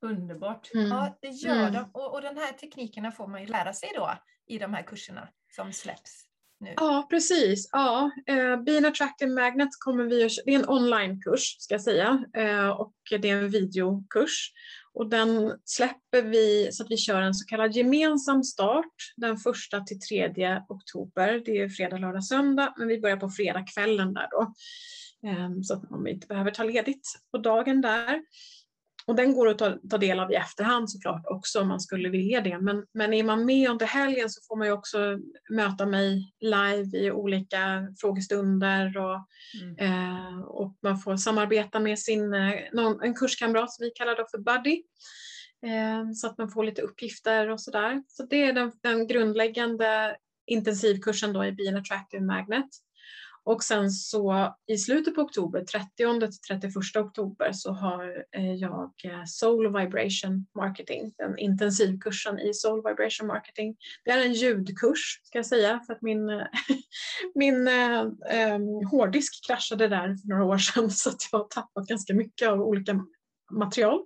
Underbart. 0.02 0.70
Mm. 0.74 0.88
Ja, 0.88 1.18
det 1.20 1.28
gör 1.28 1.68
mm. 1.68 1.72
de. 1.72 1.90
Och, 1.92 2.14
och 2.14 2.22
de 2.22 2.36
här 2.36 2.52
teknikerna 2.52 3.12
får 3.12 3.26
man 3.26 3.40
ju 3.40 3.46
lära 3.46 3.72
sig 3.72 3.88
då 3.94 4.10
i 4.46 4.58
de 4.58 4.74
här 4.74 4.82
kurserna 4.82 5.28
som 5.56 5.72
släpps. 5.72 6.24
nu. 6.60 6.74
Ja, 6.76 7.06
precis. 7.10 7.68
Ja, 7.72 8.10
eh, 8.26 8.62
Being 8.62 8.84
Attractive 8.84 9.30
Magnet 9.30 9.68
kommer 9.78 10.04
vi 10.04 10.24
att, 10.24 10.32
det 10.44 10.54
är 10.54 10.58
en 10.58 10.68
onlinekurs 10.68 11.56
ska 11.58 11.74
jag 11.74 11.82
säga 11.82 12.24
eh, 12.36 12.68
och 12.68 12.94
det 13.20 13.30
är 13.30 13.36
en 13.36 13.50
videokurs. 13.50 14.52
Och 14.94 15.08
den 15.08 15.58
släpper 15.64 16.22
vi 16.22 16.68
så 16.72 16.82
att 16.82 16.90
vi 16.90 16.96
kör 16.96 17.22
en 17.22 17.34
så 17.34 17.46
kallad 17.46 17.72
gemensam 17.72 18.44
start 18.44 18.94
den 19.16 19.36
första 19.36 19.80
till 19.80 20.00
tredje 20.00 20.64
oktober. 20.68 21.42
Det 21.44 21.58
är 21.58 21.68
fredag, 21.68 21.98
lördag, 21.98 22.24
söndag 22.24 22.74
men 22.78 22.88
vi 22.88 23.00
börjar 23.00 23.16
på 23.16 23.28
fredagskvällen 23.28 24.14
där 24.14 24.28
då. 24.30 24.54
Eh, 25.28 25.50
så 25.62 25.74
att 25.74 25.90
man 25.90 26.06
inte 26.06 26.26
behöver 26.26 26.50
ta 26.50 26.62
ledigt 26.62 27.08
på 27.30 27.38
dagen 27.38 27.80
där. 27.80 28.22
Och 29.12 29.16
den 29.16 29.34
går 29.34 29.48
att 29.48 29.58
ta, 29.58 29.78
ta, 29.90 29.98
del 29.98 30.20
av 30.20 30.32
i 30.32 30.34
efterhand 30.34 30.90
såklart 30.90 31.22
också 31.26 31.60
om 31.60 31.68
man 31.68 31.80
skulle 31.80 32.08
vilja 32.08 32.40
det. 32.40 32.58
Men, 32.58 32.86
men 32.94 33.14
är 33.14 33.24
man 33.24 33.44
med 33.44 33.70
under 33.70 33.86
helgen 33.86 34.30
så 34.30 34.40
får 34.48 34.56
man 34.56 34.66
ju 34.66 34.72
också 34.72 35.18
möta 35.50 35.86
mig 35.86 36.32
live 36.40 36.98
i 36.98 37.10
olika 37.10 37.88
frågestunder 38.00 38.98
och, 38.98 39.26
mm. 39.62 39.78
eh, 39.78 40.40
och 40.40 40.76
man 40.82 40.98
får 40.98 41.16
samarbeta 41.16 41.80
med 41.80 41.98
sin, 41.98 42.34
eh, 42.34 42.54
någon, 42.72 43.02
en 43.02 43.14
kurskamrat 43.14 43.72
som 43.72 43.84
vi 43.84 43.90
kallar 43.90 44.16
då 44.16 44.26
för 44.30 44.38
Buddy. 44.38 44.82
Eh, 45.66 46.12
så 46.14 46.26
att 46.26 46.38
man 46.38 46.50
får 46.50 46.64
lite 46.64 46.82
uppgifter 46.82 47.50
och 47.50 47.60
sådär. 47.60 48.02
Så 48.08 48.22
det 48.22 48.44
är 48.44 48.52
den, 48.52 48.72
den 48.82 49.06
grundläggande 49.06 50.16
intensivkursen 50.46 51.32
då 51.32 51.44
i 51.44 51.52
Be 51.52 51.68
an 51.68 51.76
Attractive 51.76 52.24
Magnet. 52.24 52.68
Och 53.44 53.64
sen 53.64 53.90
så 53.90 54.54
i 54.66 54.78
slutet 54.78 55.14
på 55.14 55.20
oktober, 55.20 55.64
30 55.64 56.20
till 56.20 56.40
31 56.48 56.96
oktober, 56.96 57.52
så 57.52 57.72
har 57.72 58.24
eh, 58.36 58.54
jag 58.54 58.92
eh, 59.04 59.24
Soul 59.26 59.66
Vibration 59.66 60.46
Marketing, 60.54 61.12
den 61.18 61.38
intensivkursen 61.38 62.38
i 62.38 62.54
Soul 62.54 62.82
Vibration 62.88 63.26
Marketing. 63.26 63.76
Det 64.04 64.10
är 64.10 64.26
en 64.26 64.32
ljudkurs 64.32 65.20
ska 65.22 65.38
jag 65.38 65.46
säga 65.46 65.80
för 65.86 65.92
att 65.92 66.02
min, 66.02 66.26
min 67.34 67.68
eh, 67.68 68.04
ehm, 68.30 68.86
hårddisk 68.90 69.46
kraschade 69.46 69.88
där 69.88 70.16
för 70.16 70.28
några 70.28 70.44
år 70.44 70.58
sedan 70.58 70.90
så 70.90 71.10
att 71.10 71.28
jag 71.32 71.38
har 71.38 71.48
tappat 71.48 71.86
ganska 71.86 72.14
mycket 72.14 72.48
av 72.48 72.60
olika 72.60 73.00
material, 73.50 74.00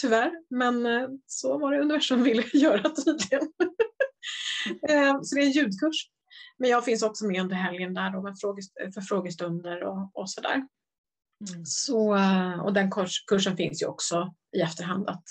tyvärr. 0.00 0.32
Men 0.50 0.86
eh, 0.86 1.08
så 1.26 1.58
var 1.58 1.72
det 1.72 1.80
universum 1.80 2.22
ville 2.22 2.44
göra 2.52 2.88
tydligen. 2.90 3.52
Ehm, 4.88 5.24
så 5.24 5.34
det 5.34 5.40
är 5.40 5.46
en 5.46 5.50
ljudkurs 5.50 6.08
men 6.56 6.70
jag 6.70 6.84
finns 6.84 7.02
också 7.02 7.26
med 7.26 7.40
under 7.40 7.56
helgen 7.56 7.94
där 7.94 8.10
då 8.10 8.22
med 8.22 8.38
frågest 8.38 8.72
för 8.94 9.00
frågestunder 9.00 9.82
och, 9.82 10.10
och 10.12 10.30
sådär. 10.30 10.54
Mm. 10.54 11.64
Så, 11.64 12.18
och 12.62 12.72
den 12.72 12.90
kurs, 12.90 13.24
kursen 13.26 13.56
finns 13.56 13.82
ju 13.82 13.86
också 13.86 14.34
i 14.56 14.60
efterhand 14.60 15.08
att 15.08 15.24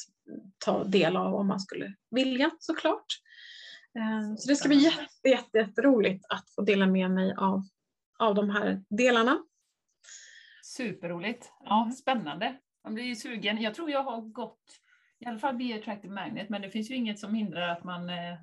ta 0.57 0.83
del 0.83 1.17
av 1.17 1.35
om 1.35 1.47
man 1.47 1.59
skulle 1.59 1.93
vilja 2.11 2.51
såklart. 2.59 3.05
Eh, 3.99 4.35
så 4.37 4.47
det 4.47 4.55
ska 4.55 4.67
bli 4.67 4.77
jätte, 4.77 5.29
jätte, 5.29 5.57
jätteroligt 5.57 6.25
att 6.29 6.49
få 6.55 6.61
dela 6.61 6.87
med 6.87 7.11
mig 7.11 7.33
av, 7.37 7.63
av 8.19 8.35
de 8.35 8.49
här 8.49 8.83
delarna. 8.89 9.43
Superroligt. 10.63 11.51
Ja, 11.63 11.91
spännande. 12.01 12.57
Man 12.83 12.93
blir 12.93 13.03
ju 13.03 13.15
sugen. 13.15 13.61
Jag 13.61 13.73
tror 13.73 13.91
jag 13.91 14.03
har 14.03 14.21
gått 14.21 14.81
i 15.19 15.25
alla 15.25 15.39
fall 15.39 15.55
Be 15.55 15.75
Attractive 15.75 16.13
Magnet, 16.13 16.49
men 16.49 16.61
det 16.61 16.69
finns 16.69 16.91
ju 16.91 16.95
inget 16.95 17.19
som 17.19 17.33
hindrar 17.33 17.69
att 17.69 17.83
man 17.83 18.09
eh, 18.09 18.37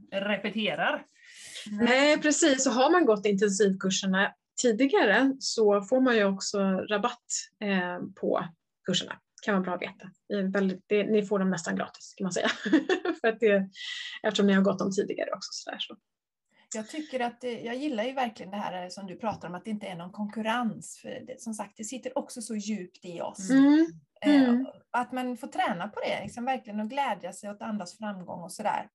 repeterar. 1.67 1.85
Nej, 1.85 2.21
precis. 2.21 2.65
Så 2.65 2.71
har 2.71 2.91
man 2.91 3.05
gått 3.05 3.27
intensivkurserna 3.27 4.35
tidigare 4.63 5.33
så 5.39 5.83
får 5.83 6.01
man 6.01 6.17
ju 6.17 6.25
också 6.25 6.59
rabatt 6.63 7.27
eh, 7.65 7.99
på 8.21 8.45
kurserna. 8.87 9.19
kan 9.43 9.55
vara 9.55 9.63
bra 9.63 9.75
att 9.75 9.83
veta. 9.83 10.11
Väldigt, 10.53 10.85
det, 10.87 11.05
ni 11.05 11.27
får 11.27 11.39
dem 11.39 11.51
nästan 11.51 11.77
gratis 11.77 12.15
kan 12.17 12.25
man 12.25 12.33
säga. 12.33 12.49
För 13.21 13.29
att 13.29 13.41
det, 13.41 13.71
eftersom 14.23 14.47
ni 14.47 14.53
har 14.53 14.63
gått 14.63 14.79
dem 14.79 14.93
tidigare 14.93 15.31
också. 15.31 15.49
Så 15.53 15.71
där, 15.71 15.79
så. 15.79 15.97
Jag 16.75 16.89
tycker 16.89 17.21
att 17.21 17.43
jag 17.43 17.77
gillar 17.77 18.05
ju 18.05 18.13
verkligen 18.13 18.51
det 18.51 18.57
här 18.57 18.89
som 18.91 19.07
du 19.07 19.17
pratar 19.17 19.49
om 19.49 19.55
att 19.55 19.65
det 19.65 19.71
inte 19.71 19.87
är 19.87 19.97
någon 19.97 20.13
konkurrens. 20.13 20.99
För 21.03 21.09
det, 21.09 21.41
som 21.41 21.55
sagt, 21.55 21.77
det 21.77 21.85
sitter 21.85 22.19
också 22.19 22.43
så 22.43 22.55
djupt 22.55 23.05
i 23.05 23.21
oss. 23.21 23.51
Mm. 23.51 23.87
Mm. 24.21 24.67
Att 24.91 25.13
man 25.13 25.37
får 25.37 25.47
träna 25.47 25.89
på 25.89 26.01
det, 26.01 26.23
liksom 26.23 26.45
verkligen 26.45 26.81
och 26.81 26.91
glädja 26.91 27.33
sig 27.33 27.51
åt 27.51 27.63
andras 27.63 27.99
framgång 27.99 28.43
och 28.43 28.53
sådär. 28.53 28.89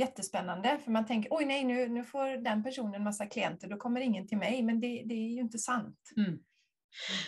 Jättespännande, 0.00 0.78
för 0.84 0.90
man 0.90 1.06
tänker 1.06 1.28
oj 1.32 1.44
nej 1.44 1.64
nu, 1.64 1.88
nu 1.88 2.04
får 2.04 2.44
den 2.44 2.62
personen 2.62 3.04
massa 3.04 3.26
klienter, 3.26 3.68
då 3.68 3.76
kommer 3.76 4.00
ingen 4.00 4.28
till 4.28 4.38
mig, 4.38 4.62
men 4.62 4.80
det, 4.80 5.02
det 5.06 5.14
är 5.14 5.28
ju 5.28 5.40
inte 5.40 5.58
sant. 5.58 5.96
Mm. 6.16 6.38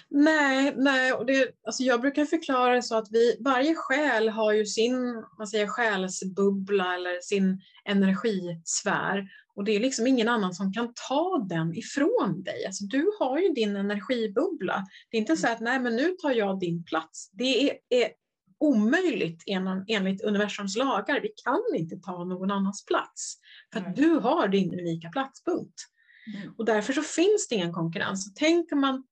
Nej, 0.09 0.75
nej 0.77 1.13
och 1.13 1.27
det, 1.27 1.51
alltså 1.67 1.83
jag 1.83 2.01
brukar 2.01 2.25
förklara 2.25 2.75
det 2.75 2.83
så 2.83 2.99
att 2.99 3.09
vi, 3.11 3.37
varje 3.41 3.75
själ 3.75 4.29
har 4.29 4.53
ju 4.53 4.67
sin 4.67 5.25
man 5.39 5.47
säger, 5.47 5.67
själsbubbla 5.67 6.95
eller 6.95 7.21
sin 7.21 7.61
energisfär 7.85 9.29
och 9.55 9.65
det 9.65 9.73
är 9.73 9.81
liksom 9.81 10.07
ingen 10.07 10.29
annan 10.29 10.55
som 10.55 10.73
kan 10.73 10.93
ta 11.09 11.47
den 11.49 11.75
ifrån 11.75 12.43
dig. 12.43 12.67
Alltså, 12.67 12.85
du 12.85 13.11
har 13.19 13.39
ju 13.39 13.49
din 13.49 13.77
energibubbla. 13.77 14.87
Det 15.11 15.17
är 15.17 15.21
inte 15.21 15.37
så 15.37 15.49
att 15.49 15.61
nej 15.61 15.81
men 15.81 15.97
nu 15.97 16.17
tar 16.23 16.31
jag 16.31 16.61
din 16.61 16.85
plats. 16.85 17.31
Det 17.33 17.71
är, 17.71 17.77
är 17.89 18.09
omöjligt 18.63 19.43
enligt 19.89 20.23
universums 20.23 20.77
lagar. 20.77 21.21
Vi 21.21 21.33
kan 21.45 21.63
inte 21.75 21.97
ta 21.97 22.25
någon 22.25 22.51
annans 22.51 22.85
plats. 22.87 23.39
För 23.73 23.81
att 23.81 23.97
du 23.97 24.11
har 24.11 24.49
din 24.49 24.81
unika 24.81 25.09
platspunkt. 25.09 25.75
Mm. 26.35 26.55
Och 26.59 26.65
därför 26.65 26.93
så 26.93 27.03
finns 27.03 27.49
det 27.49 27.55
ingen 27.55 27.73
konkurrens. 27.73 28.25
Så 28.25 28.31
tänker 28.31 28.77
man 28.77 29.05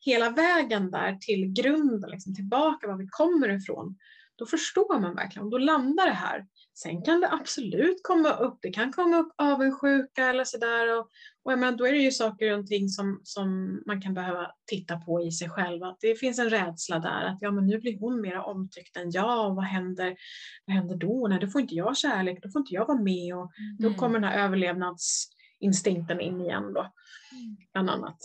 hela 0.00 0.30
vägen 0.30 0.90
där 0.90 1.16
till 1.16 1.52
grunden, 1.52 2.10
liksom 2.10 2.34
tillbaka 2.34 2.86
var 2.86 2.96
vi 2.96 3.08
kommer 3.10 3.48
ifrån, 3.48 3.96
då 4.36 4.46
förstår 4.46 5.00
man 5.00 5.14
verkligen, 5.14 5.50
då 5.50 5.58
landar 5.58 6.06
det 6.06 6.12
här. 6.12 6.46
Sen 6.74 7.02
kan 7.02 7.20
det 7.20 7.32
absolut 7.32 8.00
komma 8.02 8.32
upp, 8.32 8.58
det 8.62 8.70
kan 8.70 8.92
komma 8.92 9.18
upp 9.18 9.32
avundsjuka 9.36 10.28
eller 10.30 10.44
sådär. 10.44 10.98
Och, 10.98 11.08
och 11.42 11.52
jag 11.52 11.58
menar, 11.58 11.78
då 11.78 11.86
är 11.86 11.92
det 11.92 11.98
ju 11.98 12.10
saker 12.10 12.58
och 12.58 12.66
ting 12.66 12.88
som, 12.88 13.20
som 13.24 13.78
man 13.86 14.02
kan 14.02 14.14
behöva 14.14 14.50
titta 14.66 14.96
på 14.96 15.22
i 15.22 15.32
sig 15.32 15.50
själv. 15.50 15.82
Att 15.82 15.96
det 16.00 16.14
finns 16.14 16.38
en 16.38 16.50
rädsla 16.50 16.98
där 16.98 17.24
att 17.24 17.38
ja, 17.40 17.50
men 17.50 17.66
nu 17.66 17.78
blir 17.80 18.00
hon 18.00 18.20
mer 18.20 18.36
omtyckt 18.36 18.96
än 18.96 19.10
jag. 19.10 19.54
Vad 19.54 19.64
händer, 19.64 20.16
vad 20.64 20.76
händer 20.76 20.96
då? 20.96 21.26
Nej, 21.28 21.38
då 21.40 21.48
får 21.48 21.60
inte 21.60 21.74
jag 21.74 21.96
kärlek, 21.96 22.38
då 22.42 22.50
får 22.50 22.60
inte 22.60 22.74
jag 22.74 22.86
vara 22.86 23.02
med. 23.02 23.36
Och 23.36 23.52
då 23.78 23.86
mm. 23.86 23.98
kommer 23.98 24.20
den 24.20 24.30
här 24.30 24.44
överlevnadsinstinkten 24.44 26.20
in 26.20 26.40
igen 26.40 26.72
då, 26.72 26.80
mm. 26.80 27.56
bland 27.72 27.90
annat. 27.90 28.18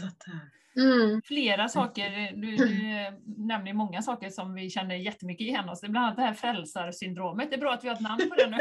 Så 0.00 0.06
att, 0.06 0.28
eh, 0.28 0.34
Mm. 0.78 1.22
Flera 1.24 1.68
saker, 1.68 2.32
du, 2.36 2.56
du 2.56 2.66
nämner 3.46 3.72
många 3.72 4.02
saker 4.02 4.30
som 4.30 4.54
vi 4.54 4.70
känner 4.70 4.94
jättemycket 4.94 5.46
igen 5.46 5.68
oss. 5.68 5.80
Bland 5.80 5.96
annat 5.96 6.16
det 6.16 6.22
här 6.22 6.34
frälsarsyndromet. 6.34 7.50
Det 7.50 7.56
är 7.56 7.60
bra 7.60 7.72
att 7.72 7.84
vi 7.84 7.88
har 7.88 7.94
ett 7.94 8.00
namn 8.00 8.28
på 8.28 8.34
det 8.34 8.46
nu. 8.46 8.56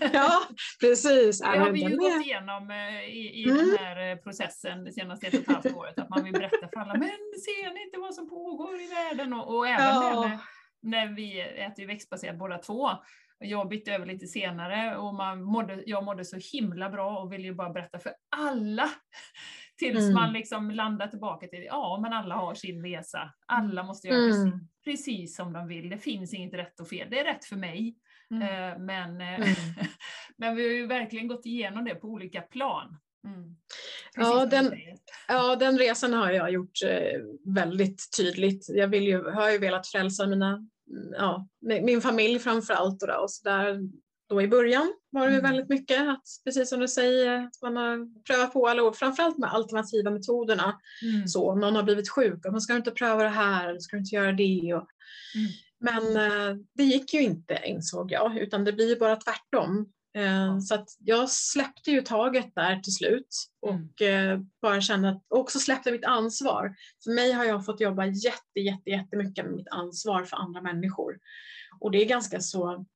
ja, 0.12 0.42
precis. 0.80 1.40
Det 1.40 1.46
har 1.58 1.70
vi 1.70 1.80
ju 1.80 1.96
gått 1.96 2.26
igenom 2.26 2.70
eh, 2.70 3.04
i, 3.04 3.42
i 3.42 3.44
mm. 3.44 3.56
den 3.56 3.78
här 3.78 4.10
eh, 4.10 4.16
processen 4.16 4.84
det 4.84 4.92
senaste 4.92 5.26
ett 5.26 5.34
och 5.34 5.40
ett 5.40 5.46
halvt 5.46 5.76
året. 5.76 5.98
Att 5.98 6.08
man 6.08 6.24
vill 6.24 6.32
berätta 6.32 6.68
för 6.72 6.80
alla, 6.80 6.94
men 6.94 7.08
ser 7.44 7.74
ni 7.74 7.82
inte 7.82 7.98
vad 7.98 8.14
som 8.14 8.28
pågår 8.28 8.80
i 8.80 8.88
världen? 8.88 9.32
Och, 9.32 9.56
och 9.56 9.68
även 9.68 9.86
ja. 9.86 10.28
när, 10.82 11.06
när 11.06 11.14
vi 11.14 11.40
äter 11.40 11.86
växtbaserat 11.86 12.38
båda 12.38 12.58
två. 12.58 12.90
Jag 13.38 13.68
bytte 13.68 13.92
över 13.92 14.06
lite 14.06 14.26
senare 14.26 14.96
och 14.96 15.14
man 15.14 15.42
mådde, 15.42 15.82
jag 15.86 16.04
mådde 16.04 16.24
så 16.24 16.38
himla 16.52 16.90
bra 16.90 17.18
och 17.18 17.32
ville 17.32 17.44
ju 17.44 17.54
bara 17.54 17.70
berätta 17.70 17.98
för 17.98 18.12
alla 18.36 18.90
Tills 19.78 20.02
mm. 20.02 20.14
man 20.14 20.32
liksom 20.32 20.70
landar 20.70 21.06
tillbaka 21.06 21.46
till, 21.46 21.64
ja 21.64 21.98
men 22.02 22.12
alla 22.12 22.34
har 22.34 22.54
sin 22.54 22.82
resa. 22.84 23.32
Alla 23.46 23.82
måste 23.82 24.08
göra 24.08 24.18
mm. 24.18 24.30
precis, 24.30 24.68
precis, 24.84 25.36
som 25.36 25.52
de 25.52 25.68
vill. 25.68 25.88
Det 25.88 25.98
finns 25.98 26.34
inget 26.34 26.54
rätt 26.54 26.80
och 26.80 26.88
fel. 26.88 27.08
Det 27.10 27.20
är 27.20 27.24
rätt 27.24 27.44
för 27.44 27.56
mig. 27.56 27.96
Mm. 28.30 28.42
Eh, 28.42 28.78
men, 28.78 29.20
eh, 29.20 29.34
mm. 29.34 29.54
men 30.36 30.56
vi 30.56 30.62
har 30.62 30.70
ju 30.70 30.86
verkligen 30.86 31.28
gått 31.28 31.46
igenom 31.46 31.84
det 31.84 31.94
på 31.94 32.08
olika 32.08 32.40
plan. 32.40 32.96
Mm. 33.24 33.56
Ja, 34.16 34.46
den, 34.46 34.72
ja, 35.28 35.56
den 35.56 35.78
resan 35.78 36.12
har 36.12 36.30
jag 36.30 36.50
gjort 36.50 36.82
eh, 36.86 37.20
väldigt 37.54 38.02
tydligt. 38.16 38.66
Jag 38.68 38.88
vill 38.88 39.06
ju, 39.06 39.30
har 39.30 39.50
ju 39.50 39.58
velat 39.58 39.86
frälsa 39.86 40.26
mina, 40.26 40.68
ja, 41.12 41.48
min 41.60 42.00
familj 42.00 42.38
framför 42.38 42.74
allt 42.74 43.02
och, 43.02 43.22
och 43.22 43.30
så 43.30 43.48
där 43.48 43.80
då 44.28 44.42
i 44.42 44.48
början 44.48 44.92
var 45.16 45.26
det 45.26 45.38
mm. 45.38 45.50
väldigt 45.50 45.68
mycket 45.68 46.08
att 46.08 46.24
precis 46.44 46.68
som 46.68 46.80
du 46.80 46.88
säger, 46.88 47.38
att 47.38 47.62
man 47.62 47.76
har 47.76 48.22
prövat 48.24 48.52
på 48.52 48.68
alla 48.68 48.82
ord, 48.82 48.96
framförallt 48.96 49.38
med 49.38 49.54
alternativa 49.54 50.10
metoderna. 50.10 50.80
Mm. 51.02 51.28
Så 51.28 51.50
om 51.50 51.60
någon 51.60 51.76
har 51.76 51.82
blivit 51.82 52.10
sjuk, 52.10 52.46
och 52.46 52.52
man 52.52 52.60
ska 52.60 52.76
inte 52.76 52.90
pröva 52.90 53.22
det 53.22 53.28
här 53.28 53.68
eller 53.68 53.80
ska 53.80 53.96
inte 53.96 54.14
göra 54.14 54.32
det. 54.32 54.74
Och, 54.74 54.88
mm. 55.34 55.50
Men 55.80 56.16
eh, 56.16 56.56
det 56.74 56.84
gick 56.84 57.14
ju 57.14 57.20
inte 57.20 57.60
insåg 57.64 58.12
jag, 58.12 58.38
utan 58.38 58.64
det 58.64 58.72
blir 58.72 58.96
bara 58.96 59.16
tvärtom. 59.16 59.92
Eh, 60.16 60.58
så 60.58 60.74
att 60.74 60.88
jag 60.98 61.30
släppte 61.30 61.90
ju 61.90 62.02
taget 62.02 62.54
där 62.54 62.80
till 62.80 62.94
slut 62.94 63.28
och 63.60 64.02
mm. 64.02 64.30
eh, 64.30 64.40
bara 64.62 64.80
kände 64.80 65.08
att, 65.08 65.24
och 65.28 65.38
också 65.38 65.58
släppte 65.58 65.92
mitt 65.92 66.04
ansvar. 66.04 66.74
För 67.04 67.10
mig 67.10 67.32
har 67.32 67.44
jag 67.44 67.64
fått 67.64 67.80
jobba 67.80 68.06
jätte, 68.06 68.60
jätte, 68.60 68.90
jättemycket 68.90 69.44
med 69.44 69.54
mitt 69.54 69.68
ansvar 69.70 70.24
för 70.24 70.36
andra 70.36 70.62
människor. 70.62 71.18
Och 71.80 71.90
det 71.90 72.02
är 72.02 72.08
ganska 72.08 72.40
så 72.40 72.86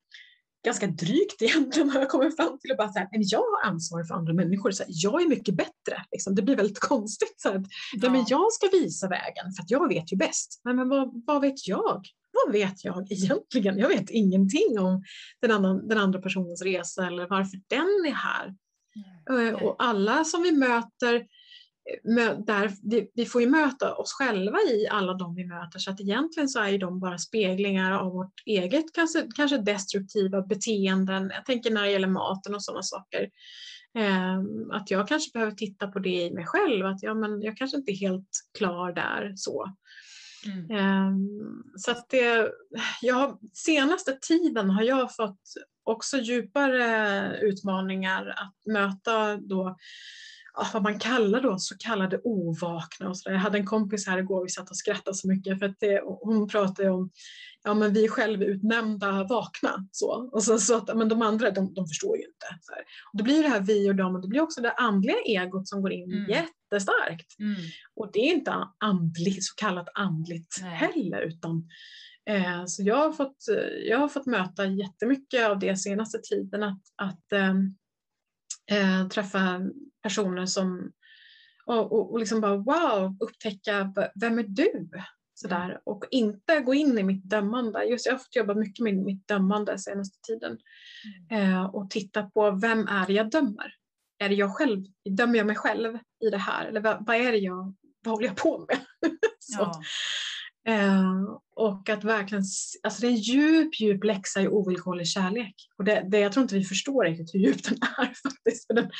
ganska 0.65 0.87
drygt 0.87 1.43
egentligen 1.43 1.91
har 1.91 2.01
jag 2.01 2.09
kommit 2.09 2.37
fram 2.37 2.59
till. 2.59 2.71
Och 2.71 2.77
bara 2.77 2.93
så 2.93 2.99
här, 2.99 3.09
men 3.13 3.21
jag 3.25 3.39
har 3.39 3.71
ansvar 3.71 4.05
för 4.05 4.15
andra 4.15 4.33
människor. 4.33 4.71
Så 4.71 4.83
här, 4.83 4.93
jag 4.95 5.23
är 5.23 5.29
mycket 5.29 5.55
bättre. 5.55 6.05
Liksom. 6.13 6.35
Det 6.35 6.43
blir 6.43 6.57
väldigt 6.57 6.81
konstigt. 6.91 7.35
Så 7.41 7.49
här, 7.49 7.65
ja. 7.93 8.11
men 8.11 8.25
jag 8.29 8.53
ska 8.53 8.69
visa 8.73 9.09
vägen 9.09 9.53
för 9.57 9.63
att 9.63 9.71
jag 9.71 9.89
vet 9.89 10.13
ju 10.13 10.17
bäst. 10.17 10.61
Nej, 10.65 10.75
men 10.75 10.89
vad, 10.89 11.23
vad 11.27 11.41
vet 11.41 11.69
jag? 11.69 12.03
Vad 12.45 12.53
vet 12.53 12.85
jag 12.85 13.13
egentligen? 13.13 13.79
Jag 13.79 13.89
vet 13.89 14.11
ingenting 14.11 14.79
om 14.79 15.03
den 15.41 15.51
andra, 15.51 15.75
den 15.75 15.99
andra 15.99 16.21
personens 16.21 16.63
resa 16.63 17.07
eller 17.07 17.27
varför 17.29 17.59
den 17.67 18.07
är 18.07 18.13
här. 18.15 18.55
Eh, 19.31 19.55
Och 19.63 19.77
alla 19.79 20.25
som 20.25 20.43
vi 20.43 20.53
möter, 20.53 21.15
mö- 21.15 21.27
där, 22.47 22.72
vi, 22.82 23.11
vi 23.14 23.26
får 23.26 23.41
ju 23.43 23.49
möta 23.51 23.95
oss 23.95 24.12
själva 24.12 24.59
i 24.59 24.88
alla 24.91 25.14
de 25.14 25.34
vi 25.34 25.47
möter 25.47 25.78
så 25.78 25.91
att 25.91 26.01
egentligen 26.01 26.49
så 26.49 26.61
är 26.61 26.68
ju 26.68 26.78
de 26.78 27.01
bara 27.01 27.18
speglingar 27.18 27.93
av 27.93 28.12
vårt 28.12 28.43
eget 28.47 28.84
kanske, 28.95 29.28
kanske 29.36 29.59
destruktiva 29.59 30.43
beteenden. 30.43 31.30
Jag 31.34 31.45
tänker 31.45 31.70
när 31.70 31.82
det 31.82 31.91
gäller 31.91 32.09
maten 32.09 32.55
och 32.55 32.64
sådana 32.64 32.82
saker. 32.82 33.30
Eh, 33.99 34.38
att 34.72 34.91
jag 34.91 35.09
kanske 35.09 35.30
behöver 35.32 35.53
titta 35.53 35.86
på 35.86 35.99
det 35.99 36.22
i 36.22 36.30
mig 36.30 36.47
själv, 36.47 36.86
att 36.86 37.03
ja, 37.03 37.14
men 37.14 37.43
jag 37.43 37.57
kanske 37.57 37.76
inte 37.76 37.93
är 37.93 37.97
helt 37.97 38.30
klar 38.59 38.93
där 38.93 39.32
så. 39.36 39.66
Mm. 40.47 40.70
Ehm, 40.70 41.62
Så 41.76 41.91
att 41.91 42.09
det, 42.09 42.51
jag 43.01 43.38
senaste 43.53 44.18
tiden 44.20 44.70
har 44.70 44.82
jag 44.82 45.16
fått 45.16 45.41
också 45.84 46.16
djupare 46.16 47.38
utmaningar 47.41 48.26
att 48.26 48.72
möta 48.72 49.36
då 49.36 49.76
vad 50.72 50.82
man 50.82 50.98
kallar 50.98 51.40
då 51.40 51.59
så 51.59 51.78
kallade 51.78 52.20
ovakna. 52.24 53.09
Och 53.09 53.18
så 53.18 53.28
där. 53.28 53.34
Jag 53.36 53.42
hade 53.42 53.59
en 53.59 53.66
kompis 53.66 54.07
här 54.07 54.18
igår, 54.18 54.42
vi 54.42 54.48
satt 54.48 54.70
och 54.70 54.76
skrattade 54.76 55.16
så 55.16 55.28
mycket 55.28 55.59
för 55.59 55.66
att 55.66 55.76
det, 55.80 56.03
hon 56.05 56.48
pratade 56.48 56.90
om 56.90 57.11
ja 57.62 57.74
men 57.74 57.92
vi 57.92 58.05
är 58.05 58.09
självutnämnda 58.09 59.24
vakna. 59.24 59.88
Så. 59.92 60.30
Och 60.32 60.42
så, 60.42 60.59
så 60.59 60.76
att, 60.76 60.96
men 60.96 61.09
de 61.09 61.22
andra 61.22 61.51
de, 61.51 61.74
de 61.74 61.86
förstår 61.86 62.16
ju 62.16 62.22
inte. 62.22 62.46
Så 62.61 62.72
här. 62.72 62.82
Och 63.12 63.18
det 63.18 63.22
blir 63.22 63.42
det 63.42 63.48
här 63.48 63.61
vi 63.61 63.90
och 63.90 63.94
dem 63.94 64.14
och 64.14 64.22
det 64.22 64.28
blir 64.28 64.40
också 64.40 64.61
det 64.61 64.72
andliga 64.72 65.16
egot 65.26 65.68
som 65.68 65.82
går 65.82 65.92
in 65.92 66.12
Mm. 66.12 66.30
jättestarkt. 66.30 67.38
Mm. 67.38 67.57
Och 67.96 68.11
det 68.12 68.18
är 68.18 68.32
inte 68.32 68.55
andligt, 68.78 69.44
så 69.44 69.55
kallat 69.55 69.88
andligt 69.94 70.57
Nej. 70.62 70.70
heller. 70.70 71.20
Utan, 71.20 71.68
eh, 72.30 72.64
så 72.66 72.82
jag 72.82 72.96
har, 72.96 73.12
fått, 73.12 73.48
eh, 73.48 73.88
jag 73.88 73.98
har 73.98 74.09
fått 74.09 74.26
möta 74.26 74.66
jättemycket 74.66 75.46
av 75.48 75.59
det 75.59 75.76
senaste 75.76 76.18
tiden. 76.18 76.62
Att, 76.62 76.82
att 76.96 77.32
eh, 77.32 77.55
eh, 78.71 79.09
träffa 79.09 79.61
personer 80.03 80.47
som 80.47 80.93
och, 81.66 81.93
och, 81.93 82.12
och 82.12 82.18
liksom 82.18 82.41
bara 82.41 82.57
wow, 82.57 83.16
upptäcka 83.21 83.93
vem 84.14 84.39
är 84.39 84.43
du? 84.43 84.91
Sådär. 85.35 85.81
Och 85.85 86.05
inte 86.11 86.61
gå 86.61 86.75
in 86.75 86.99
i 86.99 87.03
mitt 87.03 87.25
dömande. 87.25 87.85
Just 87.85 88.07
jag 88.07 88.12
har 88.12 88.18
fått 88.18 88.37
jobba 88.37 88.55
mycket 88.55 88.85
med 88.85 88.97
mitt 88.97 89.29
dömande 89.29 89.79
senaste 89.79 90.18
tiden. 90.27 90.59
Eh, 91.31 91.64
och 91.64 91.91
titta 91.91 92.23
på 92.23 92.51
vem 92.51 92.89
är 92.89 93.07
det 93.07 93.12
jag 93.12 93.31
dömer? 93.31 93.75
Är 94.18 94.29
det 94.29 94.35
jag 94.35 94.57
själv? 94.57 94.85
Dömer 95.11 95.37
jag 95.37 95.47
mig 95.47 95.57
själv 95.57 95.99
i 96.25 96.31
det 96.31 96.39
här? 96.39 96.66
Eller 96.66 96.81
vad, 96.81 97.07
vad 97.07 97.16
är 97.16 97.33
det 97.33 97.39
jag, 97.39 97.75
vad 98.05 98.14
håller 98.14 98.27
jag 98.27 98.37
på 98.37 98.66
med? 98.68 98.79
Så. 99.39 99.73
Ja. 100.62 100.73
Eh, 100.73 101.39
och 101.61 101.89
att 101.89 102.05
verkligen, 102.05 102.45
alltså 102.83 103.01
det 103.01 103.07
är 103.07 103.11
en 103.11 103.17
djup, 103.17 103.81
djup 103.81 104.05
läxa 104.05 104.43
i 104.43 104.49
ovillkorlig 104.49 105.09
kärlek. 105.09 105.55
Och 105.79 105.85
det, 105.85 106.07
det, 106.11 106.19
jag 106.19 106.33
tror 106.33 106.43
inte 106.43 106.55
vi 106.55 106.65
förstår 106.65 107.05
riktigt 107.05 107.35
hur 107.35 107.41
djup 107.41 107.65
den 107.65 107.75
är 107.99 108.05
faktiskt. 108.05 108.67
För 108.67 108.75
den, 108.75 108.91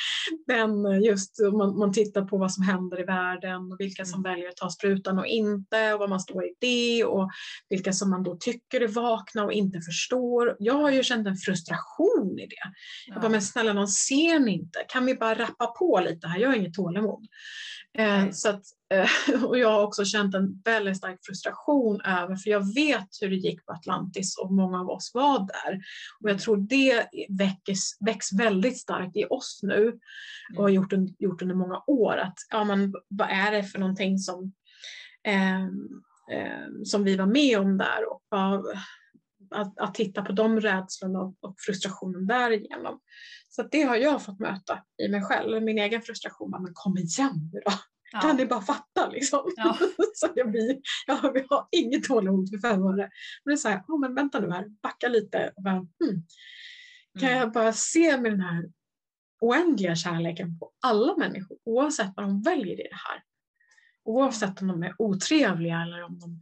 den 0.47 0.87
eh, 0.87 1.01
just 1.01 1.41
om 1.41 1.59
man, 1.59 1.79
man 1.79 1.93
tittar 1.93 2.23
på 2.23 2.39
vad 2.39 2.53
som 2.53 2.65
händer 2.65 3.01
i 3.01 3.05
världen 3.05 3.73
och 3.73 3.77
vilka 3.79 4.05
som 4.05 4.23
väljer 4.23 4.49
att 4.49 4.57
ta 4.57 4.71
sprutan 4.71 5.19
och 5.19 5.27
inte 5.27 5.93
och 5.93 6.01
vad 6.01 6.11
man 6.11 6.21
står 6.21 6.45
i 6.45 6.55
det 6.59 7.05
och 7.05 7.31
vilka 7.69 7.93
som 7.93 8.11
man 8.11 8.23
då 8.23 8.37
tycker 8.37 8.81
är 8.81 8.89
vakna 8.89 9.45
och 9.45 9.53
inte 9.53 9.81
förstår. 9.81 10.57
Jag 10.59 10.75
har 10.75 10.91
ju 10.91 11.03
känt 11.03 11.27
en 11.27 11.37
frustration 11.37 12.39
i 12.39 12.47
det. 12.47 12.71
Jag 13.07 13.21
bara, 13.21 13.29
men 13.29 13.43
snälla 13.43 13.73
någon 13.73 13.89
ser 13.89 14.39
ni 14.39 14.53
inte? 14.53 14.85
Kan 14.89 15.07
vi 15.07 15.15
bara 15.15 15.35
rappa 15.35 15.67
på 15.67 16.01
lite 16.05 16.27
här? 16.27 16.39
Jag 16.39 16.49
har 16.49 16.57
inget 16.57 16.75
tålamod. 16.75 17.27
Eh, 17.99 18.31
så 18.31 18.49
att, 18.49 18.63
eh, 18.95 19.45
och 19.45 19.59
jag 19.59 19.71
har 19.71 19.83
också 19.83 20.05
känt 20.05 20.35
en 20.35 20.63
väldigt 20.65 20.97
stark 20.97 21.19
frustration 21.23 22.01
över, 22.01 22.37
för 22.37 22.50
jag 22.51 22.75
vet 22.75 23.09
hur 23.21 23.31
det 23.31 23.37
gick 23.37 23.67
på 23.67 23.73
Atlantis 23.73 24.39
och 24.39 24.53
många 24.53 24.81
av 24.81 24.91
oss 24.91 25.11
var 25.15 25.39
där. 25.39 25.81
Och 26.21 26.31
jag 26.31 26.39
tror 26.39 26.57
det 26.57 27.09
väcks, 27.29 27.81
väcks 28.01 28.33
väldigt 28.33 28.79
starkt 28.79 29.17
i 29.17 29.25
oss 29.31 29.61
nu 29.63 29.99
och 30.57 30.63
har 30.63 30.71
gjort, 30.71 30.93
un, 30.93 31.15
gjort 31.19 31.43
under 31.43 31.55
många 31.55 31.83
år. 31.87 32.17
Att, 32.17 32.37
ja, 32.51 32.65
men, 32.65 32.95
vad 33.09 33.31
är 33.31 33.53
det 33.53 33.65
för 33.65 33.79
någonting 33.79 34.19
som, 34.19 34.53
eh, 35.27 35.65
eh, 36.37 36.69
som 36.85 37.05
vi 37.05 37.17
var 37.17 37.27
med 37.27 37.59
om 37.59 37.79
där? 37.79 38.13
Och 38.13 38.23
vad, 38.29 38.67
att, 39.51 39.79
att 39.79 39.95
titta 39.95 40.23
på 40.23 40.33
de 40.33 40.61
rädslorna 40.61 41.21
och, 41.21 41.35
och 41.41 41.55
frustrationen 41.59 42.27
därigenom. 42.27 43.01
Så 43.49 43.63
det 43.63 43.83
har 43.83 43.97
jag 43.97 44.23
fått 44.23 44.39
möta 44.39 44.83
i 45.03 45.09
mig 45.09 45.23
själv, 45.23 45.63
min 45.63 45.79
egen 45.79 46.03
frustration. 46.03 46.51
Men 46.51 46.73
kom 46.75 46.99
igen 46.99 47.51
nu 47.53 47.61
då, 47.65 47.73
Ja. 48.13 48.21
kan 48.21 48.37
ni 48.37 48.47
bara 48.47 48.61
fatta 48.63 49.09
liksom? 49.09 49.53
Ja. 49.57 49.79
så 50.15 50.29
jag, 50.35 50.51
blir, 50.51 50.79
ja, 51.07 51.31
vi 51.35 51.47
har 51.49 51.69
inget 51.71 52.05
tålamod 52.05 52.51
för 52.51 52.69
fem 52.69 52.83
år. 52.83 52.97
Men 52.97 53.09
det 53.45 53.53
är 53.53 53.57
så 53.57 53.69
här, 53.69 53.83
oh, 53.89 54.01
men 54.01 54.15
vänta 54.15 54.41
nu 54.41 54.51
här, 54.51 54.67
backa 54.83 55.09
lite. 55.09 55.53
Och 55.57 55.63
bara, 55.63 55.75
hmm, 55.75 56.27
kan 57.21 57.29
Mm. 57.29 57.39
jag 57.39 57.53
bara 57.53 57.73
se 57.73 58.19
med 58.21 58.33
den 58.33 58.41
här 58.41 58.71
oändliga 59.41 59.95
kärleken 59.97 60.59
på 60.59 60.73
alla 60.83 61.17
människor, 61.17 61.59
oavsett 61.65 62.13
vad 62.17 62.27
de 62.27 62.43
väljer 62.43 62.81
i 62.81 62.89
det 62.91 62.97
här. 63.09 63.23
Oavsett 64.05 64.63
om 64.63 64.69
de 64.69 64.83
är 64.83 64.95
otrevliga 64.99 65.83
eller 65.83 66.03
om, 66.03 66.19
de, 66.19 66.41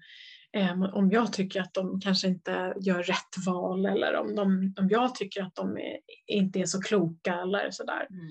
eh, 0.61 0.95
om 0.95 1.11
jag 1.11 1.33
tycker 1.33 1.61
att 1.61 1.75
de 1.75 2.01
kanske 2.01 2.29
inte 2.29 2.75
gör 2.81 3.03
rätt 3.03 3.47
val 3.47 3.87
eller 3.87 4.15
om, 4.17 4.35
de, 4.35 4.75
om 4.79 4.89
jag 4.91 5.15
tycker 5.15 5.43
att 5.43 5.55
de 5.55 5.79
är, 5.79 5.99
inte 6.27 6.61
är 6.61 6.67
så 6.67 6.81
kloka 6.83 7.35
eller 7.35 7.71
sådär. 7.71 8.07
Mm. 8.11 8.27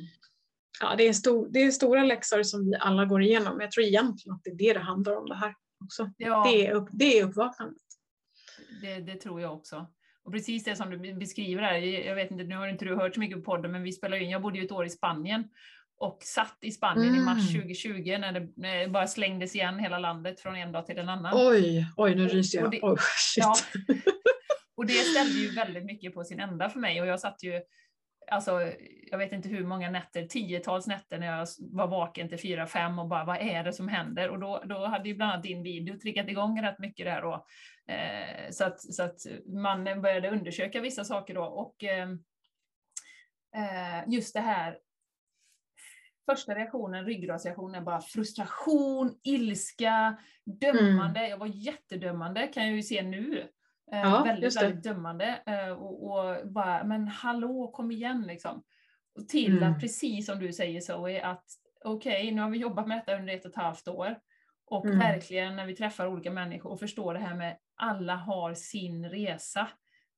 Ja, 0.81 0.95
det, 0.97 1.07
är 1.07 1.13
stor, 1.13 1.47
det 1.49 1.59
är 1.63 1.71
stora 1.71 2.03
läxor 2.03 2.43
som 2.43 2.65
vi 2.65 2.75
alla 2.79 3.05
går 3.05 3.21
igenom. 3.21 3.61
Jag 3.61 3.71
tror 3.71 3.85
egentligen 3.85 4.35
att 4.35 4.43
det 4.43 4.49
är 4.49 4.55
det 4.55 4.73
det 4.73 4.79
handlar 4.79 5.15
om 5.17 5.25
det 5.29 5.35
här 5.35 5.53
också. 5.85 6.11
Ja. 6.17 6.47
Det, 6.51 6.67
är 6.67 6.71
upp, 6.73 6.89
det 6.91 7.19
är 7.19 7.23
uppvaknandet. 7.25 7.77
Det, 8.81 8.95
det 8.99 9.15
tror 9.15 9.41
jag 9.41 9.53
också. 9.53 9.87
Och 10.23 10.31
precis 10.33 10.63
det 10.63 10.75
som 10.75 10.89
du 10.89 11.13
beskriver 11.13 11.61
här, 11.61 11.73
jag 11.77 12.15
vet 12.15 12.31
inte, 12.31 12.43
nu 12.43 12.55
har 12.55 12.67
inte 12.67 12.85
du 12.85 12.95
hört 12.95 13.13
så 13.13 13.19
mycket 13.19 13.37
på 13.37 13.51
podden, 13.51 13.71
men 13.71 13.83
vi 13.83 13.91
spelar 13.91 14.17
in, 14.17 14.29
jag 14.29 14.41
bodde 14.41 14.57
ju 14.59 14.65
ett 14.65 14.71
år 14.71 14.85
i 14.85 14.89
Spanien 14.89 15.43
och 15.99 16.17
satt 16.23 16.57
i 16.61 16.71
Spanien 16.71 17.15
i 17.15 17.19
mars 17.19 17.49
Mm. 17.55 17.61
2020 17.61 18.17
när 18.19 18.31
det, 18.31 18.47
när 18.55 18.77
det 18.79 18.87
bara 18.87 19.07
slängdes 19.07 19.55
igen 19.55 19.79
hela 19.79 19.99
landet 19.99 20.39
från 20.39 20.55
en 20.55 20.71
dag 20.71 20.85
till 20.85 20.97
en 20.97 21.09
annan. 21.09 21.33
Oj, 21.35 21.85
oj 21.97 22.15
nu 22.15 22.27
ryser 22.27 22.59
Och 22.59 22.65
jag. 22.65 22.71
det- 22.71 22.79
Oj, 22.87 22.97
shit. 22.99 23.43
Ja. 23.43 23.55
Och 24.77 24.85
det 24.85 24.93
ställde 24.93 25.33
ju 25.39 25.49
väldigt 25.51 25.85
mycket 25.85 26.13
på 26.13 26.23
sin 26.23 26.39
ända 26.39 26.69
för 26.69 26.79
mig 26.79 27.01
och 27.01 27.07
jag 27.07 27.19
satt 27.19 27.43
ju, 27.43 27.61
alltså 28.31 28.71
jag 29.11 29.17
vet 29.17 29.31
inte 29.31 29.49
hur 29.49 29.65
många 29.65 29.91
nätter, 29.91 30.25
tiotals 30.27 30.87
nätter 30.87 31.17
när 31.17 31.27
jag 31.27 31.47
var 31.59 31.87
vaken 31.87 32.29
till 32.29 32.39
fyra, 32.39 32.67
fem 32.67 32.99
och 32.99 33.07
bara 33.07 33.25
vad 33.25 33.37
är 33.37 33.63
det 33.63 33.73
som 33.73 33.87
händer? 33.87 34.29
Och 34.29 34.39
då, 34.39 34.63
då 34.65 34.85
hade 34.85 35.09
ju 35.09 35.15
bland 35.15 35.31
annat 35.31 35.43
din 35.43 35.63
video 35.63 35.99
triggat 35.99 36.29
igång 36.29 36.61
rätt 36.61 36.79
mycket 36.79 37.05
där 37.05 37.21
då. 37.21 37.45
Eh, 37.93 38.51
så, 38.51 38.63
att, 38.63 38.81
så 38.93 39.03
att 39.03 39.19
man 39.45 39.83
började 39.83 40.29
undersöka 40.29 40.81
vissa 40.81 41.03
saker 41.03 41.33
då 41.33 41.43
och 41.43 41.83
eh, 41.83 42.09
eh, 43.55 44.03
just 44.07 44.33
det 44.33 44.41
här 44.41 44.77
Första 46.31 46.55
reaktionen, 46.55 47.05
ryggradsreaktionen, 47.05 47.85
bara 47.85 48.01
frustration, 48.01 49.19
ilska, 49.23 50.17
dömande. 50.45 51.27
Jag 51.27 51.37
var 51.37 51.47
jättedömande 51.47 52.47
kan 52.47 52.67
jag 52.67 52.75
ju 52.75 52.83
se 52.83 53.01
nu. 53.01 53.47
Eh, 53.91 53.99
Ja, 53.99 54.23
väldigt, 54.23 54.57
väldigt 54.61 54.83
dömande. 54.83 55.39
Eh, 55.45 55.69
och, 55.69 56.03
och 56.11 56.47
bara, 56.51 56.83
men 56.83 57.07
hallå, 57.07 57.71
kom 57.73 57.91
igen 57.91 58.23
liksom. 58.27 58.63
Och 59.19 59.27
till 59.27 59.57
Mm. 59.57 59.73
att 59.73 59.79
precis 59.81 60.25
som 60.25 60.39
du 60.39 60.53
säger 60.53 60.81
Zoe, 60.81 61.21
att 61.25 61.45
okej, 61.85 62.31
nu 62.31 62.41
har 62.41 62.49
vi 62.49 62.57
jobbat 62.57 62.87
med 62.87 62.97
detta 62.97 63.15
under 63.19 63.33
ett 63.33 63.45
och 63.45 63.51
ett 63.51 63.57
halvt 63.57 63.87
år. 63.87 64.15
Och 64.65 64.85
Mm. 64.85 64.99
verkligen 64.99 65.55
när 65.55 65.65
vi 65.65 65.75
träffar 65.75 66.07
olika 66.07 66.31
människor 66.31 66.71
och 66.71 66.79
förstår 66.79 67.13
det 67.13 67.19
här 67.19 67.35
med 67.35 67.57
alla 67.75 68.15
har 68.15 68.53
sin 68.53 69.09
resa. 69.09 69.67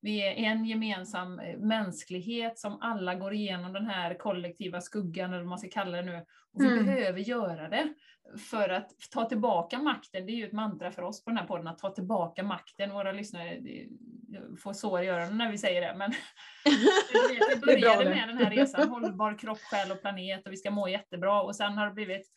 Vi 0.01 0.27
är 0.27 0.33
en 0.33 0.65
gemensam 0.65 1.39
eh, 1.39 1.57
mänsklighet 1.57 2.59
som 2.59 2.81
alla 2.81 3.15
går 3.15 3.33
igenom 3.33 3.73
den 3.73 3.85
här 3.85 4.13
kollektiva 4.13 4.81
skuggan, 4.81 5.29
eller 5.29 5.39
vad 5.41 5.49
man 5.49 5.59
ska 5.59 5.69
kalla 5.69 5.97
det 5.97 6.03
nu. 6.03 6.25
Och 6.53 6.61
vi 6.61 6.67
Mm. 6.67 6.85
behöver 6.85 7.19
göra 7.19 7.69
det 7.69 7.93
för 8.49 8.69
att 8.69 8.89
ta 9.11 9.25
tillbaka 9.25 9.79
makten. 9.79 10.25
Det 10.25 10.31
är 10.31 10.35
ju 10.35 10.45
ett 10.47 10.53
mantra 10.53 10.91
för 10.91 11.01
oss 11.01 11.23
på 11.23 11.29
den 11.29 11.37
här 11.37 11.45
podden, 11.47 11.67
att 11.67 11.77
ta 11.77 11.89
tillbaka 11.89 12.43
makten. 12.43 12.93
Våra 12.93 13.11
lyssnare 13.11 13.59
får 14.63 14.73
sår 14.73 15.01
i 15.03 15.07
öronen 15.07 15.37
när 15.37 15.51
vi 15.51 15.57
säger 15.57 15.81
det, 15.81 15.95
men 15.97 16.11
vi 17.43 17.59
började 17.59 18.05
med 18.09 18.27
den 18.27 18.37
här 18.37 18.49
resan, 18.51 18.89
hållbar 18.89 19.37
kropp, 19.37 19.59
själ 19.59 19.91
och 19.91 20.01
planet 20.01 20.45
och 20.45 20.51
vi 20.53 20.57
ska 20.57 20.71
må 20.71 20.87
jättebra 20.87 21.41
och 21.41 21.55
sen 21.55 21.73
har 21.73 21.85
det 21.87 21.93
blivit 21.93 22.27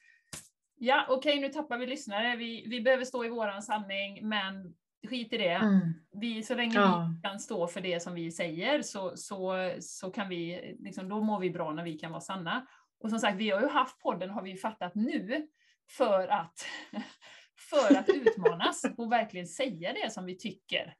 Ja, 0.76 1.06
okej, 1.08 1.40
nu 1.40 1.48
tappar 1.48 1.78
vi 1.78 1.86
lyssnare. 1.86 2.36
Vi, 2.36 2.66
vi 2.68 2.80
behöver 2.80 3.04
stå 3.04 3.24
i 3.24 3.28
våran 3.28 3.62
sanning, 3.62 4.28
men 4.28 4.74
skit 5.08 5.32
i 5.32 5.38
det. 5.38 5.48
Mm. 5.48 5.94
Vi, 6.12 6.42
så 6.42 6.54
länge 6.54 6.74
Ja. 6.74 7.10
vi 7.16 7.28
kan 7.28 7.40
stå 7.40 7.66
för 7.66 7.80
det 7.80 8.00
som 8.00 8.14
vi 8.14 8.30
säger 8.30 8.82
så, 8.82 9.16
så, 9.16 9.72
så 9.80 10.10
kan 10.10 10.28
vi, 10.28 10.76
liksom, 10.78 11.08
då 11.08 11.20
mår 11.20 11.40
vi 11.40 11.50
bra 11.50 11.72
när 11.72 11.84
vi 11.84 11.98
kan 11.98 12.10
vara 12.10 12.20
sanna. 12.20 12.66
Och 13.00 13.10
som 13.10 13.18
sagt, 13.18 13.38
vi 13.38 13.50
har 13.50 13.60
ju 13.60 13.68
haft 13.68 13.98
podden, 13.98 14.30
har 14.30 14.42
vi 14.42 14.56
fattat 14.56 14.94
nu, 14.94 15.46
för 15.90 16.28
att, 16.28 16.66
för 17.70 17.96
att 17.98 18.08
utmanas 18.08 18.84
och 18.96 19.12
verkligen 19.12 19.46
säga 19.46 19.92
det 19.92 20.12
som 20.12 20.24
vi 20.24 20.38
tycker. 20.38 20.94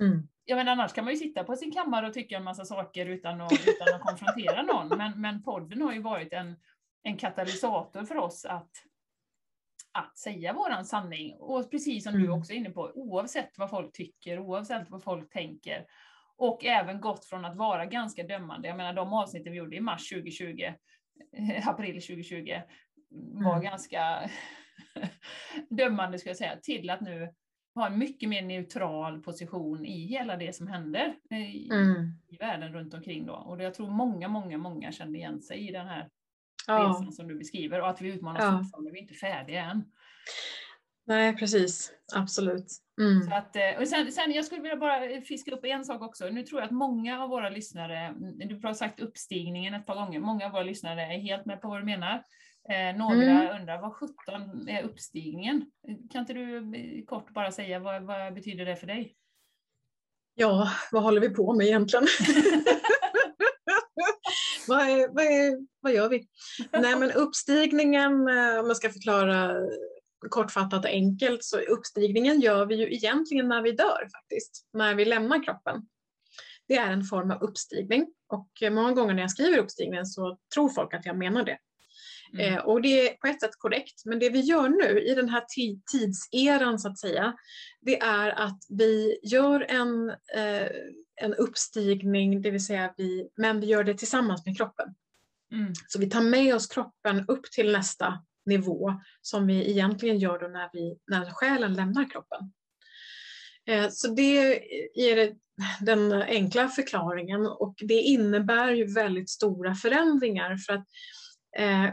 Mm. 0.00 0.28
Jag 0.44 0.56
menar, 0.56 0.72
annars 0.72 0.92
kan 0.92 1.04
man 1.04 1.12
ju 1.12 1.18
sitta 1.18 1.44
på 1.44 1.56
sin 1.56 1.72
kammare 1.72 2.06
och 2.06 2.14
tycka 2.14 2.36
en 2.36 2.44
massa 2.44 2.64
saker 2.64 3.06
utan 3.06 3.40
att, 3.40 3.52
utan 3.52 3.94
att 3.94 4.00
konfrontera 4.00 4.62
någon. 4.62 4.88
Men, 4.88 5.20
men 5.20 5.42
podden 5.42 5.82
har 5.82 5.92
ju 5.92 6.02
varit 6.02 6.32
en, 6.32 6.56
en 7.02 7.16
katalysator 7.16 8.04
för 8.04 8.16
oss 8.16 8.44
att, 8.44 8.70
att 9.92 10.18
säga 10.18 10.52
våran 10.52 10.84
sanning. 10.84 11.34
Och 11.38 11.70
precis 11.70 12.04
som 12.04 12.12
du 12.12 12.24
Mm. 12.24 12.32
också 12.38 12.52
är 12.52 12.56
inne 12.56 12.70
på, 12.70 12.92
oavsett 12.94 13.58
vad 13.58 13.70
folk 13.70 13.92
tycker, 13.92 14.38
oavsett 14.38 14.90
vad 14.90 15.02
folk 15.02 15.30
tänker. 15.32 15.86
Och 16.36 16.64
även 16.64 17.00
gått 17.00 17.24
från 17.24 17.44
att 17.44 17.56
vara 17.56 17.86
ganska 17.86 18.22
dömande. 18.22 18.68
Jag 18.68 18.76
menar 18.76 18.92
de 18.92 19.12
avsnitten 19.12 19.52
vi 19.52 19.58
gjorde 19.58 19.76
i 19.76 19.80
mars 19.80 20.08
2020, 20.08 20.62
eh, 21.36 21.68
april 21.68 21.94
2020 22.02 22.60
var 23.32 23.52
Mm. 23.52 23.62
ganska 23.64 24.30
dömande, 25.70 26.18
ska 26.18 26.30
jag 26.30 26.36
säga, 26.36 26.56
till 26.62 26.90
att 26.90 27.00
nu 27.00 27.34
ha 27.74 27.86
en 27.86 27.98
mycket 27.98 28.28
mer 28.28 28.42
neutral 28.42 29.22
position 29.22 29.86
i 29.86 30.06
hela 30.06 30.36
det 30.36 30.54
som 30.54 30.66
händer 30.66 31.14
eh, 31.30 31.56
i, 31.56 31.68
Mm. 31.72 32.12
i 32.28 32.36
världen 32.36 32.72
runt 32.72 32.94
omkring 32.94 33.26
då. 33.26 33.32
Och 33.34 33.62
jag 33.62 33.74
tror 33.74 33.90
många, 33.90 34.28
många, 34.28 34.58
många 34.58 34.92
kände 34.92 35.18
igen 35.18 35.42
sig 35.42 35.68
i 35.68 35.72
den 35.72 35.86
här 35.86 36.08
Ja, 36.66 36.74
resan 36.98 37.12
som 37.12 37.28
du 37.28 37.34
beskriver 37.38 37.80
och 37.80 37.88
att 37.90 38.00
vi 38.00 38.08
utmanas 38.08 38.42
Ja. 38.42 38.58
fortfarande, 38.62 38.90
vi 38.90 38.98
är 38.98 39.02
inte 39.02 39.14
färdiga 39.14 39.64
än. 39.64 39.84
nej 41.06 41.36
precis. 41.36 41.92
Absolut. 42.14 42.66
Mm. 43.00 43.22
Så 43.22 43.34
att, 43.34 43.56
eh, 43.56 43.80
och 43.80 43.88
sen, 43.88 44.12
sen, 44.12 44.32
jag 44.32 44.44
skulle 44.44 44.60
vilja 44.62 44.76
bara 44.76 45.20
fiska 45.20 45.50
upp 45.54 45.64
en 45.64 45.84
sak 45.84 46.02
också. 46.02 46.28
Nu 46.28 46.42
tror 46.42 46.60
jag 46.60 46.66
att 46.66 46.72
många 46.74 47.22
av 47.22 47.30
våra 47.30 47.48
lyssnare, 47.50 48.14
du 48.46 48.60
har 48.66 48.74
sagt 48.74 49.00
uppstigningen 49.00 49.74
ett 49.74 49.86
par 49.86 49.94
gånger, 49.94 50.20
många 50.20 50.46
av 50.46 50.52
våra 50.52 50.62
lyssnare 50.62 51.02
är 51.02 51.18
helt 51.18 51.44
med 51.46 51.60
på 51.60 51.68
vad 51.68 51.80
du 51.80 51.84
menar. 51.84 52.24
Eh, 52.68 52.96
några 52.98 53.22
Mm. 53.22 53.60
undrar, 53.60 53.80
vad 53.80 53.92
sjutton 53.92 54.68
är 54.68 54.82
uppstigningen? 54.82 55.64
Kan 56.12 56.20
inte 56.20 56.32
du 56.32 56.56
eh, 56.58 57.04
kort 57.04 57.30
bara 57.30 57.52
säga, 57.52 57.78
vad, 57.78 58.02
vad 58.02 58.34
betyder 58.34 58.64
det 58.64 58.76
för 58.76 58.86
dig? 58.86 59.14
Ja, 60.34 60.68
vad 60.92 61.02
håller 61.02 61.20
vi 61.20 61.30
på 61.30 61.52
med 61.54 61.66
egentligen? 61.66 62.06
vad, 64.68 64.80
är, 64.80 65.08
vad, 65.08 65.24
är, 65.24 65.66
vad 65.80 65.92
gör 65.92 66.08
vi? 66.08 66.26
Nej 66.72 66.96
men 66.96 67.12
uppstigningen, 67.12 68.12
eh, 68.28 68.60
om 68.60 68.66
jag 68.66 68.76
ska 68.76 68.90
förklara 68.90 69.56
kortfattat 70.28 70.84
och 70.84 70.90
enkelt, 70.90 71.44
så 71.44 71.58
uppstigningen 71.58 72.40
gör 72.40 72.66
vi 72.66 72.74
ju 72.74 72.94
egentligen 72.94 73.48
när 73.48 73.62
vi 73.62 73.72
dör 73.72 74.08
faktiskt, 74.12 74.68
när 74.72 74.94
vi 74.94 75.04
lämnar 75.04 75.44
kroppen. 75.44 75.82
Det 76.68 76.76
är 76.76 76.92
en 76.92 77.04
form 77.04 77.30
av 77.30 77.42
uppstigning 77.42 78.06
och 78.28 78.48
många 78.72 78.92
gånger 78.92 79.14
när 79.14 79.22
jag 79.22 79.30
skriver 79.30 79.58
uppstigningen 79.58 80.06
så 80.06 80.38
tror 80.54 80.68
folk 80.68 80.94
att 80.94 81.06
jag 81.06 81.18
menar 81.18 81.44
det. 81.44 81.58
Mm. 82.32 82.54
Eh, 82.54 82.60
och 82.60 82.82
det 82.82 83.08
är 83.08 83.14
på 83.14 83.26
ett 83.26 83.40
sätt 83.40 83.58
korrekt, 83.58 84.04
men 84.04 84.18
det 84.18 84.30
vi 84.30 84.40
gör 84.40 84.68
nu 84.68 85.00
i 85.00 85.14
den 85.14 85.28
här 85.28 85.40
ti- 85.40 85.80
tidseran 85.92 86.78
så 86.78 86.88
att 86.88 86.98
säga, 86.98 87.34
det 87.80 88.00
är 88.00 88.30
att 88.30 88.58
vi 88.68 89.18
gör 89.22 89.66
en, 89.68 90.10
eh, 90.10 90.70
en 91.22 91.34
uppstigning, 91.34 92.42
det 92.42 92.50
vill 92.50 92.64
säga 92.64 92.94
vi, 92.96 93.28
men 93.36 93.60
vi 93.60 93.66
gör 93.66 93.84
det 93.84 93.94
tillsammans 93.94 94.46
med 94.46 94.56
kroppen. 94.56 94.94
Mm. 95.52 95.72
Så 95.88 95.98
vi 95.98 96.10
tar 96.10 96.20
med 96.20 96.54
oss 96.54 96.66
kroppen 96.66 97.24
upp 97.28 97.44
till 97.44 97.72
nästa 97.72 98.24
nivå 98.46 98.94
som 99.20 99.46
vi 99.46 99.70
egentligen 99.70 100.18
gör 100.18 100.38
då 100.38 100.48
när, 100.48 100.70
vi, 100.72 100.98
när 101.06 101.30
själen 101.30 101.74
lämnar 101.74 102.10
kroppen. 102.10 102.52
Eh, 103.66 103.88
Så 103.90 104.08
det 104.08 104.56
är 104.94 105.34
den 105.80 106.12
enkla 106.12 106.68
förklaringen 106.68 107.46
och 107.46 107.74
det 107.78 108.00
innebär 108.00 108.70
ju 108.70 108.94
väldigt 108.94 109.30
stora 109.30 109.74
förändringar 109.74 110.56
för 110.56 110.72
att 110.72 110.86
eh, 111.58 111.90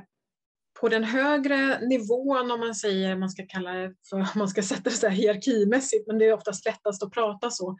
på 0.80 0.90
den 0.90 1.04
högre 1.04 1.80
nivån, 1.80 2.52
om 2.52 2.60
man 2.60 2.76
säger, 2.76 3.16
man 3.16 3.30
ska 3.30 3.46
kalla 3.46 3.74
det 3.74 3.94
för, 4.10 4.28
man 4.38 4.48
ska 4.48 4.62
sätta 4.62 4.82
det 4.84 4.96
så 4.96 5.08
här 5.08 5.16
hierarkimässigt, 5.16 6.08
men 6.08 6.18
det 6.18 6.26
är 6.26 6.34
oftast 6.34 6.66
lättast 6.66 7.04
att 7.04 7.12
prata 7.12 7.50
så. 7.50 7.78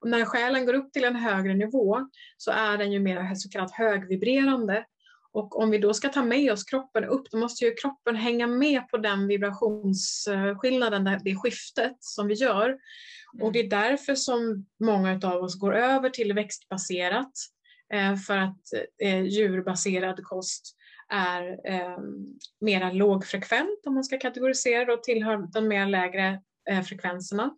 Och 0.00 0.08
när 0.08 0.24
själen 0.24 0.66
går 0.66 0.74
upp 0.74 0.92
till 0.92 1.04
en 1.04 1.16
högre 1.16 1.54
nivå 1.54 1.98
så 2.36 2.50
är 2.50 2.78
den 2.78 2.92
ju 2.92 3.00
mer 3.00 3.34
så 3.34 3.48
kallat 3.48 3.72
högvibrerande. 3.72 4.84
Och 5.32 5.60
om 5.60 5.70
vi 5.70 5.78
då 5.78 5.94
ska 5.94 6.08
ta 6.08 6.24
med 6.24 6.52
oss 6.52 6.64
kroppen 6.64 7.04
upp, 7.04 7.30
då 7.30 7.38
måste 7.38 7.64
ju 7.64 7.74
kroppen 7.74 8.16
hänga 8.16 8.46
med 8.46 8.88
på 8.88 8.96
den 8.96 9.26
vibrationsskillnaden, 9.26 11.04
det 11.04 11.20
det 11.24 11.36
skiftet 11.36 11.96
som 12.00 12.26
vi 12.26 12.34
gör. 12.34 12.78
Och 13.42 13.52
det 13.52 13.58
är 13.60 13.70
därför 13.70 14.14
som 14.14 14.66
många 14.80 15.20
av 15.24 15.42
oss 15.42 15.58
går 15.58 15.74
över 15.76 16.10
till 16.10 16.32
växtbaserat, 16.32 17.32
eh, 17.92 18.16
för 18.16 18.36
att 18.36 18.62
eh, 19.02 19.22
djurbaserad 19.22 20.24
kost 20.24 20.77
är 21.08 21.60
eh, 21.64 21.98
mera 22.60 22.92
lågfrekvent 22.92 23.86
om 23.86 23.94
man 23.94 24.04
ska 24.04 24.18
kategorisera 24.18 24.92
och 24.92 25.02
tillhör 25.02 25.52
de 25.52 25.68
mer 25.68 25.86
lägre 25.86 26.40
eh, 26.70 26.82
frekvenserna. 26.82 27.50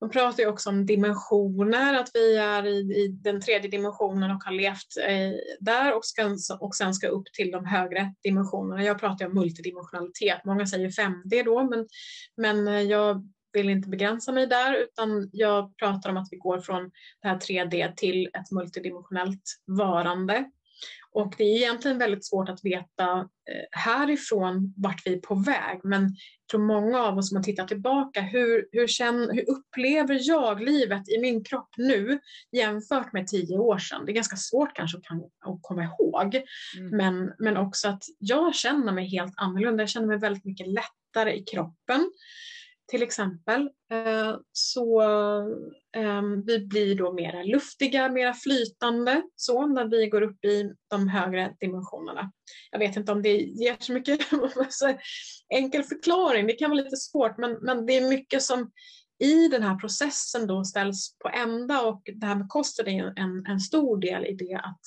Man 0.00 0.10
pratar 0.10 0.42
ju 0.42 0.48
också 0.48 0.70
om 0.70 0.86
dimensioner, 0.86 1.94
att 1.94 2.10
vi 2.14 2.36
är 2.36 2.66
i, 2.66 2.78
i 2.78 3.08
den 3.08 3.40
tredje 3.40 3.70
dimensionen 3.70 4.30
och 4.30 4.44
har 4.44 4.52
levt 4.52 4.96
eh, 5.08 5.56
där 5.60 5.96
och, 5.96 6.04
ska, 6.04 6.36
och 6.60 6.74
sen 6.74 6.94
ska 6.94 7.08
upp 7.08 7.32
till 7.32 7.50
de 7.50 7.66
högre 7.66 8.14
dimensionerna. 8.22 8.84
Jag 8.84 9.00
pratar 9.00 9.26
om 9.26 9.34
multidimensionalitet, 9.34 10.44
många 10.44 10.66
säger 10.66 10.90
5D 10.90 11.44
då, 11.44 11.64
men, 11.64 11.86
men 12.36 12.68
eh, 12.68 12.82
jag 12.82 13.28
vill 13.52 13.68
inte 13.68 13.88
begränsa 13.88 14.32
mig 14.32 14.46
där 14.46 14.74
utan 14.74 15.30
jag 15.32 15.76
pratar 15.76 16.10
om 16.10 16.16
att 16.16 16.28
vi 16.30 16.36
går 16.36 16.60
från 16.60 16.90
det 17.22 17.28
här 17.28 17.36
3D 17.36 17.94
till 17.96 18.26
ett 18.26 18.50
multidimensionellt 18.50 19.42
varande. 19.66 20.50
Och 21.12 21.34
det 21.38 21.44
är 21.44 21.56
egentligen 21.56 21.98
väldigt 21.98 22.26
svårt 22.26 22.48
att 22.48 22.64
veta 22.64 23.10
eh, 23.50 23.64
härifrån 23.70 24.74
vart 24.76 25.06
vi 25.06 25.14
är 25.14 25.18
på 25.18 25.34
väg 25.34 25.80
men 25.84 26.02
jag 26.02 26.50
tror 26.50 26.60
många 26.66 27.02
av 27.02 27.18
oss 27.18 27.28
som 27.28 27.36
har 27.36 27.42
tittat 27.42 27.68
tillbaka, 27.68 28.20
hur, 28.20 28.68
hur, 28.72 28.86
känner, 28.86 29.34
hur 29.34 29.50
upplever 29.50 30.18
jag 30.20 30.62
livet 30.62 31.08
i 31.08 31.18
min 31.18 31.44
kropp 31.44 31.68
nu 31.76 32.20
jämfört 32.52 33.12
med 33.12 33.26
tio 33.26 33.58
år 33.58 33.78
sedan? 33.78 34.06
Det 34.06 34.12
är 34.12 34.14
ganska 34.14 34.36
svårt 34.36 34.76
kanske 34.76 34.98
att, 34.98 35.04
komma 35.60 35.84
ihåg 35.84 36.40
Mm. 36.78 36.96
men, 36.96 37.32
men 37.38 37.56
också 37.56 37.88
att 37.88 38.02
jag 38.18 38.54
känner 38.54 38.92
mig 38.92 39.08
helt 39.08 39.32
annorlunda. 39.36 39.82
Jag 39.82 39.90
känner 39.90 40.06
mig 40.06 40.18
väldigt 40.18 40.44
mycket 40.44 40.66
lättare 40.66 41.34
i 41.34 41.42
kroppen. 41.42 42.10
Till 42.90 43.02
exempel 43.02 43.70
eh, 43.90 44.36
så 44.52 45.00
ehm, 45.96 46.42
vi 46.46 46.66
blir 46.66 46.94
då 46.94 47.12
mera 47.12 47.42
luftiga, 47.42 48.08
mera 48.08 48.34
flytande 48.34 49.22
så 49.36 49.66
när 49.66 49.84
vi 49.84 50.06
går 50.06 50.22
upp 50.22 50.44
i 50.44 50.72
de 50.90 51.08
högre 51.08 51.56
dimensionerna. 51.60 52.32
Jag 52.70 52.78
vet 52.78 52.96
inte 52.96 53.12
om 53.12 53.22
det 53.22 53.36
ger 53.36 53.76
så 53.80 53.92
mycket 53.92 54.20
enkel 55.54 55.82
förklaring, 55.82 56.46
det 56.46 56.52
kan 56.52 56.70
vara 56.70 56.80
lite 56.80 56.96
svårt 56.96 57.38
men, 57.38 57.58
men 57.60 57.86
det 57.86 57.96
är 57.96 58.08
mycket 58.08 58.42
som 58.42 58.70
i 59.18 59.48
den 59.48 59.62
här 59.62 59.76
processen 59.76 60.46
då 60.46 60.64
ställs 60.64 61.16
på 61.18 61.28
ända 61.28 61.82
och 61.82 62.02
det 62.14 62.26
här 62.26 62.34
med 62.34 62.48
kosten 62.48 62.88
är 62.88 63.12
en, 63.16 63.46
en 63.46 63.60
stor 63.60 63.96
del 64.00 64.26
i 64.26 64.34
det 64.34 64.54
att 64.54 64.80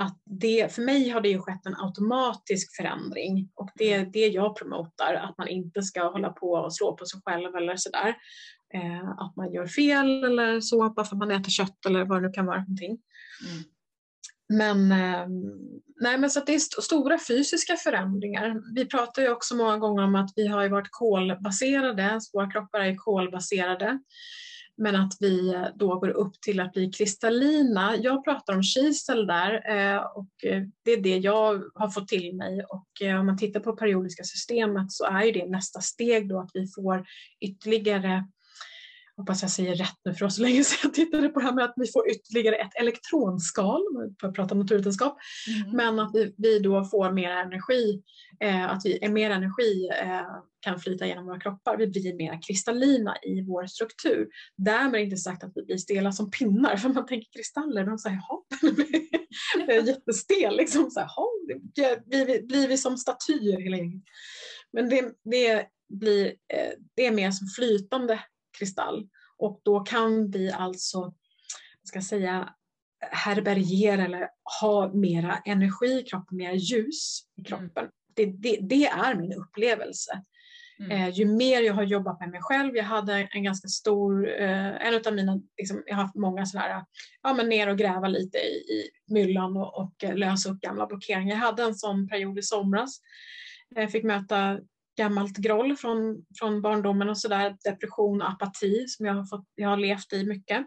att 0.00 0.22
det, 0.24 0.74
för 0.74 0.82
mig 0.82 1.08
har 1.08 1.20
det 1.20 1.28
ju 1.28 1.38
skett 1.38 1.66
en 1.66 1.76
automatisk 1.76 2.76
förändring 2.76 3.50
och 3.54 3.70
det 3.74 3.92
är 3.92 4.06
det 4.06 4.26
jag 4.26 4.56
promotar, 4.56 5.14
att 5.14 5.38
man 5.38 5.48
inte 5.48 5.82
ska 5.82 6.10
hålla 6.10 6.30
på 6.30 6.52
och 6.52 6.74
slå 6.74 6.96
på 6.96 7.04
sig 7.06 7.20
själv 7.24 7.56
eller 7.56 7.76
sådär. 7.76 8.14
Eh, 8.74 9.08
att 9.08 9.36
man 9.36 9.52
gör 9.52 9.66
fel 9.66 10.24
eller 10.24 10.60
så 10.60 10.90
bara 10.90 11.06
för 11.06 11.16
att 11.16 11.18
man 11.18 11.30
äter 11.30 11.50
kött 11.50 11.86
eller 11.86 12.04
vad 12.04 12.22
det 12.22 12.28
nu 12.28 12.32
kan 12.32 12.46
vara. 12.46 12.58
Någonting. 12.58 12.98
Mm. 13.48 13.64
Men, 14.48 14.92
eh, 14.92 15.26
nej, 16.00 16.18
men 16.18 16.30
så 16.30 16.40
det 16.40 16.52
är 16.52 16.56
st 16.56 16.82
stora 16.82 17.18
fysiska 17.18 17.76
förändringar. 17.76 18.74
Vi 18.74 18.86
pratar 18.86 19.22
ju 19.22 19.30
också 19.30 19.56
många 19.56 19.78
gånger 19.78 20.02
om 20.02 20.14
att 20.14 20.32
vi 20.36 20.46
har 20.46 20.68
varit 20.68 20.88
kolbaserade, 20.90 22.20
våra 22.32 22.50
kroppar 22.50 22.80
är 22.80 22.96
kolbaserade. 22.96 23.98
Men 24.80 24.96
att 24.96 25.12
vi 25.20 25.54
eh, 25.54 25.66
då 25.74 25.98
går 25.98 26.08
upp 26.08 26.40
till 26.40 26.60
att 26.60 26.72
bli 26.72 26.90
kristallina. 26.90 27.96
Jag 27.96 28.24
pratar 28.24 28.54
om 28.54 28.62
kisel 28.62 29.26
där 29.26 29.52
eh, 29.70 30.02
och 30.02 30.44
eh, 30.44 30.62
det 30.84 30.90
är 30.90 31.00
det 31.00 31.16
jag 31.16 31.62
har 31.74 31.88
fått 31.88 32.08
till 32.08 32.36
mig. 32.36 32.64
Och 32.64 33.18
om 33.20 33.26
man 33.26 33.38
tittar 33.38 33.60
på 33.60 33.76
periodiska 33.76 34.24
systemet 34.24 34.92
så 34.92 35.04
är 35.04 35.22
ju 35.22 35.32
det 35.32 35.46
nästa 35.46 35.80
steg 35.80 36.28
då 36.28 36.40
att 36.40 36.50
vi 36.54 36.66
får 36.76 37.06
ytterligare 37.40 38.24
hoppas 39.20 39.42
jag 39.42 39.50
säger 39.50 39.74
rätt 39.74 39.94
nu 40.04 40.12
för 40.12 40.18
det 40.18 40.24
var 40.24 40.30
så 40.30 40.42
länge 40.42 40.64
sedan 40.64 40.78
jag 40.82 40.94
tittade 40.94 41.28
på 41.28 41.38
det 41.40 41.44
här 41.46 41.52
med 41.54 41.64
att 41.64 41.74
vi 41.76 41.86
får 41.92 42.10
ytterligare 42.10 42.56
ett 42.56 42.80
elektronskal, 42.80 43.82
för 44.20 44.28
att 44.28 44.34
prata 44.34 44.54
naturvetenskap, 44.54 45.18
Mm. 45.62 45.76
men 45.76 45.98
att 45.98 46.10
vi, 46.14 46.34
vi 46.38 46.58
då 46.58 46.84
får 46.84 47.12
mer 47.12 47.30
energi, 47.30 48.02
eh, 48.40 48.70
att 48.70 48.82
vi 48.84 49.04
är 49.04 49.08
mer 49.08 49.30
energi 49.30 49.90
eh, 50.02 50.26
kan 50.60 50.80
flyta 50.80 51.06
genom 51.06 51.26
våra 51.26 51.40
kroppar. 51.40 51.76
Vi 51.76 51.86
blir 51.86 52.14
mer 52.14 52.38
kristallina 52.46 53.16
i 53.22 53.42
vår 53.42 53.66
struktur. 53.66 54.28
Därmed 54.56 55.00
inte 55.02 55.16
sagt 55.16 55.44
att 55.44 55.52
vi 55.54 55.62
blir 55.62 55.76
stela 55.76 56.12
som 56.12 56.30
pinnar, 56.30 56.76
för 56.82 56.88
man 56.88 57.06
tänker 57.06 57.28
kristaller, 57.32 57.84
de 57.84 57.98
säger 57.98 58.16
jaha, 58.28 58.40
det 59.66 59.76
är 59.76 59.82
jättestel 59.86 60.56
liksom. 60.56 60.90
Så 60.90 61.00
här, 61.00 61.06
"Jaha, 61.16 61.26
det- 61.74 62.06
blir, 62.06 62.26
vi, 62.26 62.42
blir 62.42 62.68
vi 62.68 62.78
som 62.78 62.96
statyer 62.96 63.60
hela 63.60 63.76
gänget? 63.76 64.02
Men 64.72 64.88
det, 64.88 65.12
det, 65.24 65.66
blir, 65.88 66.26
eh, 66.26 66.72
det 66.96 67.06
är 67.06 67.10
mer 67.12 67.30
som 67.30 67.46
flytande 67.56 68.20
kristall 68.60 69.08
och 69.38 69.60
då 69.64 69.80
kan 69.80 70.30
vi 70.30 70.50
alltså, 70.50 70.98
jag 71.80 71.88
ska 71.88 72.00
säga, 72.00 72.54
härbärgera 73.00 74.04
eller 74.04 74.28
ha 74.60 74.92
mera 74.92 75.36
energi 75.36 76.00
i 76.00 76.02
kroppen, 76.02 76.36
mera 76.36 76.54
ljus 76.54 77.20
i 77.36 77.44
kroppen. 77.44 77.88
Det, 78.14 78.26
det, 78.26 78.58
det 78.60 78.86
är 78.86 79.14
min 79.14 79.32
upplevelse. 79.32 80.22
Mm. 80.80 80.90
Eh, 80.90 81.08
ju 81.08 81.26
mer 81.26 81.60
jag 81.60 81.74
har 81.74 81.82
jobbat 81.82 82.20
med 82.20 82.30
mig 82.30 82.40
själv, 82.42 82.76
jag 82.76 82.84
hade 82.84 83.28
en 83.30 83.42
ganska 83.42 83.68
stor, 83.68 84.28
eh, 84.40 84.86
en 84.86 85.02
av 85.06 85.14
mina, 85.14 85.40
liksom, 85.58 85.82
jag 85.86 85.96
har 85.96 86.02
haft 86.02 86.14
många 86.14 86.46
sådär, 86.46 86.84
ja 87.22 87.34
men 87.34 87.48
ner 87.48 87.68
och 87.68 87.78
gräva 87.78 88.08
lite 88.08 88.38
i, 88.38 88.50
i 88.50 88.90
myllan 89.06 89.56
och, 89.56 89.78
och 89.78 90.04
eh, 90.04 90.14
lösa 90.14 90.50
upp 90.50 90.60
gamla 90.60 90.86
blockeringar. 90.86 91.34
Jag 91.34 91.40
hade 91.40 91.62
en 91.62 91.74
sån 91.74 92.08
period 92.08 92.38
i 92.38 92.42
somras. 92.42 93.00
Jag 93.68 93.90
fick 93.90 94.04
möta 94.04 94.60
gammalt 95.00 95.36
groll 95.36 95.76
från, 95.76 96.24
från 96.38 96.62
barndomen 96.62 97.08
och 97.08 97.18
sådär, 97.18 97.56
depression, 97.64 98.22
apati 98.22 98.84
som 98.88 99.06
jag 99.06 99.14
har, 99.14 99.24
fått, 99.24 99.44
jag 99.54 99.68
har 99.68 99.76
levt 99.76 100.12
i 100.12 100.26
mycket. 100.26 100.66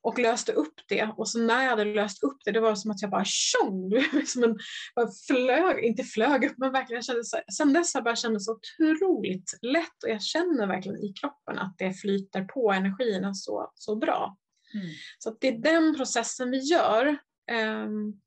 och 0.00 0.18
löste 0.18 0.52
upp 0.52 0.74
det. 0.88 1.14
Och 1.16 1.28
så 1.28 1.38
när 1.38 1.62
jag 1.62 1.70
hade 1.70 1.84
löst 1.84 2.22
upp 2.22 2.36
det, 2.44 2.52
det 2.52 2.60
var 2.60 2.74
som 2.74 2.90
att 2.90 3.02
jag 3.02 3.10
bara 3.10 3.24
tjong, 3.24 3.92
som 4.26 4.44
en, 4.44 4.58
bara 4.96 5.08
flög, 5.26 5.84
inte 5.84 6.04
flög 6.04 6.44
upp, 6.44 6.58
men 6.58 6.72
verkligen 6.72 7.02
kände 7.02 7.24
så, 7.24 7.40
sen 7.56 7.72
dess 7.72 7.94
har 7.94 8.00
jag 8.00 8.04
bara 8.04 8.16
känt 8.16 8.42
så 8.42 8.52
otroligt 8.52 9.58
lätt 9.62 10.02
och 10.04 10.10
jag 10.10 10.22
känner 10.22 10.66
verkligen 10.66 10.98
i 10.98 11.12
kroppen 11.12 11.58
att 11.58 11.74
det 11.78 11.92
flyter 11.92 12.44
på 12.44 12.72
energierna 12.72 13.34
så, 13.34 13.72
så 13.74 13.96
bra. 13.96 14.36
Mm. 14.74 14.86
Så 15.18 15.36
det 15.40 15.48
är 15.48 15.58
den 15.58 15.96
processen 15.96 16.50
vi 16.50 16.58
gör. 16.58 17.18
Um, 17.52 18.20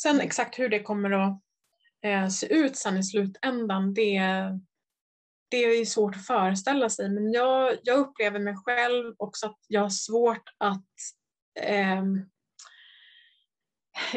sen 0.00 0.20
exakt 0.20 0.58
hur 0.58 0.68
det 0.68 0.82
kommer 0.82 1.10
att 1.10 1.42
Eh, 2.04 2.28
se 2.28 2.54
ut 2.54 2.76
sen 2.76 2.96
i 2.96 3.02
slutändan, 3.02 3.94
det, 3.94 4.20
det 5.50 5.56
är 5.56 5.84
svårt 5.84 6.16
att 6.16 6.26
föreställa 6.26 6.90
sig 6.90 7.10
men 7.10 7.32
jag, 7.32 7.76
jag 7.82 7.98
upplever 7.98 8.38
mig 8.38 8.56
själv 8.56 9.14
också 9.16 9.46
att 9.46 9.58
jag 9.68 9.80
har 9.80 9.88
svårt 9.88 10.48
att 10.58 10.86
eh, 11.60 12.04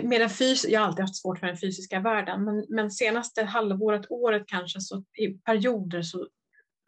med 0.03 0.21
den 0.21 0.29
fys 0.29 0.65
jag 0.65 0.79
har 0.79 0.87
alltid 0.87 1.01
haft 1.01 1.21
svårt 1.21 1.39
för 1.39 1.47
den 1.47 1.57
fysiska 1.57 1.99
världen 1.99 2.43
men, 2.43 2.65
men 2.69 2.91
senaste 2.91 3.43
halvåret, 3.43 4.05
året 4.09 4.43
kanske, 4.47 4.81
så 4.81 5.03
i 5.17 5.27
perioder 5.27 6.01
så 6.01 6.27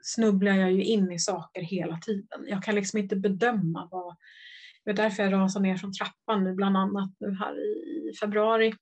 snubblar 0.04 0.54
jag 0.54 0.72
ju 0.72 0.84
in 0.84 1.12
i 1.12 1.20
saker 1.20 1.62
hela 1.62 1.98
tiden. 1.98 2.46
Jag 2.48 2.64
kan 2.64 2.76
liksom 2.76 3.00
inte 3.00 3.16
bedöma 3.16 3.88
vad... 3.92 4.16
Det 4.86 4.92
är 4.92 4.96
därför 4.96 5.24
jag 5.24 5.34
rasar 5.34 5.60
ner 5.60 5.78
från 5.78 5.94
trappan 5.94 6.44
nu 6.44 6.54
bland 6.54 6.78
annat 6.78 7.10
nu 7.20 7.36
här 7.36 7.60
i 8.10 8.14
februari. 8.20 8.74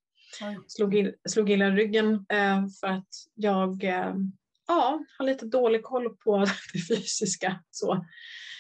Slog, 0.68 0.96
in, 0.96 1.14
slog 1.30 1.50
illa 1.50 1.70
ryggen 1.70 2.26
eh, 2.30 2.66
för 2.80 2.88
att 2.88 3.10
jag 3.36 3.84
eh, 3.84 4.16
ja, 4.68 5.06
har 5.18 5.26
lite 5.26 5.46
dålig 5.46 5.84
koll 5.84 6.10
på 6.10 6.38
det 6.74 6.80
fysiska 6.80 7.64
så. 7.72 8.06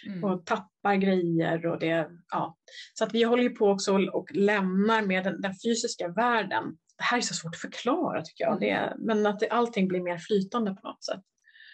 Mm. 0.05 0.23
och 0.23 0.45
tappar 0.45 0.95
grejer 0.95 1.65
och 1.65 1.79
det, 1.79 2.09
ja. 2.31 2.57
Så 2.93 3.03
att 3.03 3.13
vi 3.13 3.23
håller 3.23 3.43
ju 3.43 3.49
på 3.49 3.69
också 3.69 3.97
och 3.97 4.31
lämnar 4.33 5.01
med 5.01 5.23
den, 5.23 5.41
den 5.41 5.53
fysiska 5.65 6.07
världen. 6.07 6.63
Det 6.97 7.03
här 7.03 7.17
är 7.17 7.21
så 7.21 7.33
svårt 7.33 7.55
att 7.55 7.61
förklara 7.61 8.21
tycker 8.21 8.43
jag, 8.43 8.59
det, 8.59 8.69
mm. 8.69 8.99
men 8.99 9.25
att 9.25 9.39
det, 9.39 9.49
allting 9.49 9.87
blir 9.87 10.01
mer 10.01 10.17
flytande 10.17 10.73
på 10.73 10.87
något 10.87 11.03
sätt. 11.03 11.21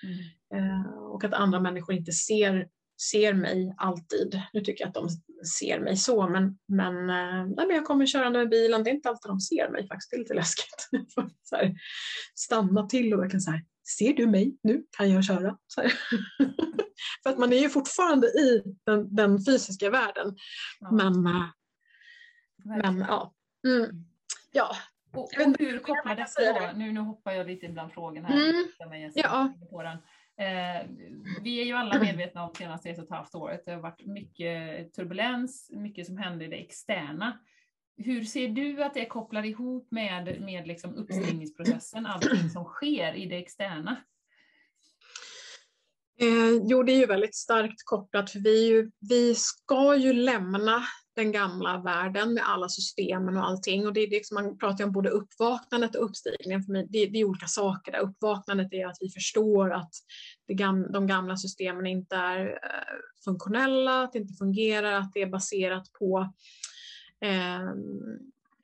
Mm. 0.04 0.18
Eh, 0.56 0.90
och 0.92 1.24
att 1.24 1.34
andra 1.34 1.60
människor 1.60 1.96
inte 1.96 2.12
ser, 2.12 2.68
ser 3.12 3.34
mig 3.34 3.76
alltid. 3.78 4.42
Nu 4.54 4.62
tycker 4.62 4.84
jag 4.84 4.88
att 4.88 4.94
de 4.94 5.10
ser 5.60 5.80
mig 5.80 5.98
så, 5.98 6.28
men, 6.28 6.58
men, 6.68 7.10
eh, 7.10 7.46
nej, 7.56 7.68
men 7.68 7.76
jag 7.76 7.86
kommer 7.86 8.06
körande 8.06 8.40
med 8.40 8.50
bilen, 8.50 8.84
det 8.84 8.90
är 8.90 8.94
inte 8.94 9.10
alltid 9.10 9.30
de 9.30 9.40
ser 9.40 9.70
mig 9.70 9.88
faktiskt, 9.88 10.12
det 10.12 10.18
är 10.18 10.20
lite 10.20 10.34
läskigt. 10.34 10.90
så 11.44 11.56
här, 11.56 11.76
stanna 12.36 12.88
till 12.88 13.14
och 13.14 13.20
verkligen 13.22 13.42
så 13.42 13.52
här, 13.52 13.66
ser 13.98 14.14
du 14.14 14.28
mig 14.28 14.58
nu? 14.64 14.84
Kan 14.98 15.12
jag 15.12 15.26
köra? 15.26 15.58
För 17.24 17.30
att 17.30 17.38
man 17.38 17.54
är 17.54 17.58
ju 17.58 17.70
fortfarande 17.70 18.28
i 18.28 18.64
den, 18.86 19.16
den 19.16 19.46
fysiska 19.46 19.90
världen. 19.90 20.36
Ja. 20.80 20.92
Men, 20.92 21.28
äh, 21.28 21.44
men 22.66 22.98
ja. 23.00 23.34
Mm. 23.68 24.06
ja. 24.52 24.76
Och, 25.14 25.24
och 25.24 25.56
hur 25.60 25.80
kopplar 25.80 26.16
detta 26.16 26.60
då? 26.60 26.78
Nu, 26.78 26.92
nu 26.92 27.00
hoppar 27.00 27.32
jag 27.32 27.48
lite 27.48 27.70
bland 27.70 27.92
frågorna 27.92 28.28
här. 28.28 28.50
Mm. 28.50 29.12
ja. 29.16 29.54
på 29.70 29.84
den. 29.84 29.98
Eh, 30.38 30.88
vi 31.42 31.62
är 31.62 31.66
ju 31.66 31.74
alla 31.74 32.00
medvetna 32.00 32.44
om 32.44 32.54
senaste 32.56 32.90
ett 32.90 32.98
och 32.98 33.04
ett 33.04 33.10
halvt 33.10 33.36
året. 33.36 33.66
Det 33.66 33.72
har 33.72 33.82
varit 33.82 34.06
mycket 34.06 34.94
turbulens, 34.94 35.72
mycket 35.74 36.06
som 36.06 36.18
händer 36.18 36.46
i 36.46 36.50
det 36.50 36.56
externa. 36.56 37.40
Hur 37.98 38.24
ser 38.24 38.50
du 38.50 38.84
att 38.84 38.94
det 38.94 39.06
kopplar 39.06 39.46
ihop 39.46 39.88
med, 39.92 40.42
med 40.42 40.68
liksom 40.68 40.96
uppstigningsprocessen, 40.96 42.06
allting 42.06 42.50
som 42.50 42.64
sker 42.66 43.14
i 43.14 43.26
det 43.26 43.38
externa? 43.38 43.96
Eh, 46.22 46.62
jo, 46.64 46.84
det 46.84 46.92
är 46.92 46.98
ju 46.98 47.06
väldigt 47.06 47.36
starkt 47.36 47.86
kopplat 47.86 48.32
för 48.32 48.40
vi, 48.40 48.68
ju, 48.68 48.92
vi 49.00 49.36
ska 49.36 49.96
ju 49.96 50.14
lämna 50.14 50.84
den 51.16 51.32
gamla 51.32 51.78
världen 51.78 52.34
med 52.34 52.44
alla 52.50 52.70
systemen 52.70 53.38
och 53.38 53.46
allting. 53.46 53.88
Och 53.88 53.94
det 53.94 54.02
är 54.02 54.10
liksom, 54.10 54.36
man 54.36 54.58
pratar 54.58 54.80
ju 54.80 54.86
om 54.86 54.92
både 54.92 55.10
uppvaknandet 55.10 55.96
och 55.96 56.06
uppstigningen. 56.06 56.64
För 56.64 56.72
mig, 56.72 56.88
det, 56.90 57.06
det, 57.06 57.20
är 57.20 57.26
olika 57.26 57.48
saker 57.48 57.92
där. 57.92 58.00
Uppvaknandet 58.00 58.74
är 58.74 58.88
att 58.88 58.98
vi 59.00 59.10
förstår 59.10 59.74
att 59.74 59.92
gam, 60.54 60.92
de 60.92 61.08
gamla 61.08 61.38
systemen 61.38 61.86
inte 61.86 62.16
är 62.16 62.46
eh, 62.48 62.96
funktionella, 63.24 64.04
att 64.04 64.14
det 64.14 64.20
inte 64.20 64.34
fungerar, 64.34 64.92
att 64.92 65.14
det 65.14 65.22
är 65.22 65.30
baserat 65.30 65.92
på 66.00 66.34
eh, 67.22 67.74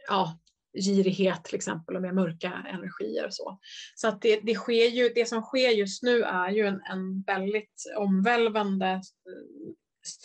ja, 0.07 0.39
girighet 0.73 1.43
till 1.43 1.55
exempel 1.55 1.95
och 1.95 2.01
mer 2.01 2.11
mörka 2.11 2.65
energier 2.73 3.25
och 3.25 3.33
så. 3.33 3.59
Så 3.95 4.07
att 4.07 4.21
det, 4.21 4.39
det, 4.43 4.55
sker 4.55 4.87
ju, 4.87 5.09
det 5.15 5.25
som 5.25 5.41
sker 5.41 5.69
just 5.69 6.03
nu 6.03 6.23
är 6.23 6.49
ju 6.49 6.67
en, 6.67 6.81
en 6.91 7.21
väldigt 7.21 7.93
omvälvande, 7.97 8.87
eh, 8.87 9.01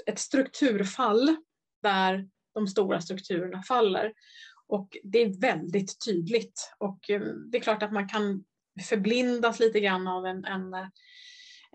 ett 0.06 0.18
strukturfall 0.18 1.36
där 1.82 2.28
de 2.54 2.66
stora 2.66 3.00
strukturerna 3.00 3.62
faller. 3.62 4.12
Och 4.66 4.96
det 5.02 5.22
är 5.22 5.40
väldigt 5.40 6.04
tydligt 6.04 6.72
och 6.78 7.10
eh, 7.10 7.20
det 7.20 7.58
är 7.58 7.62
klart 7.62 7.82
att 7.82 7.92
man 7.92 8.08
kan 8.08 8.44
förblindas 8.88 9.60
lite 9.60 9.80
grann 9.80 10.08
av 10.08 10.26
en, 10.26 10.44
en 10.44 10.74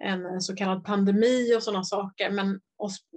en 0.01 0.41
så 0.41 0.55
kallad 0.55 0.83
pandemi 0.83 1.55
och 1.55 1.63
sådana 1.63 1.83
saker. 1.83 2.31
Men, 2.31 2.59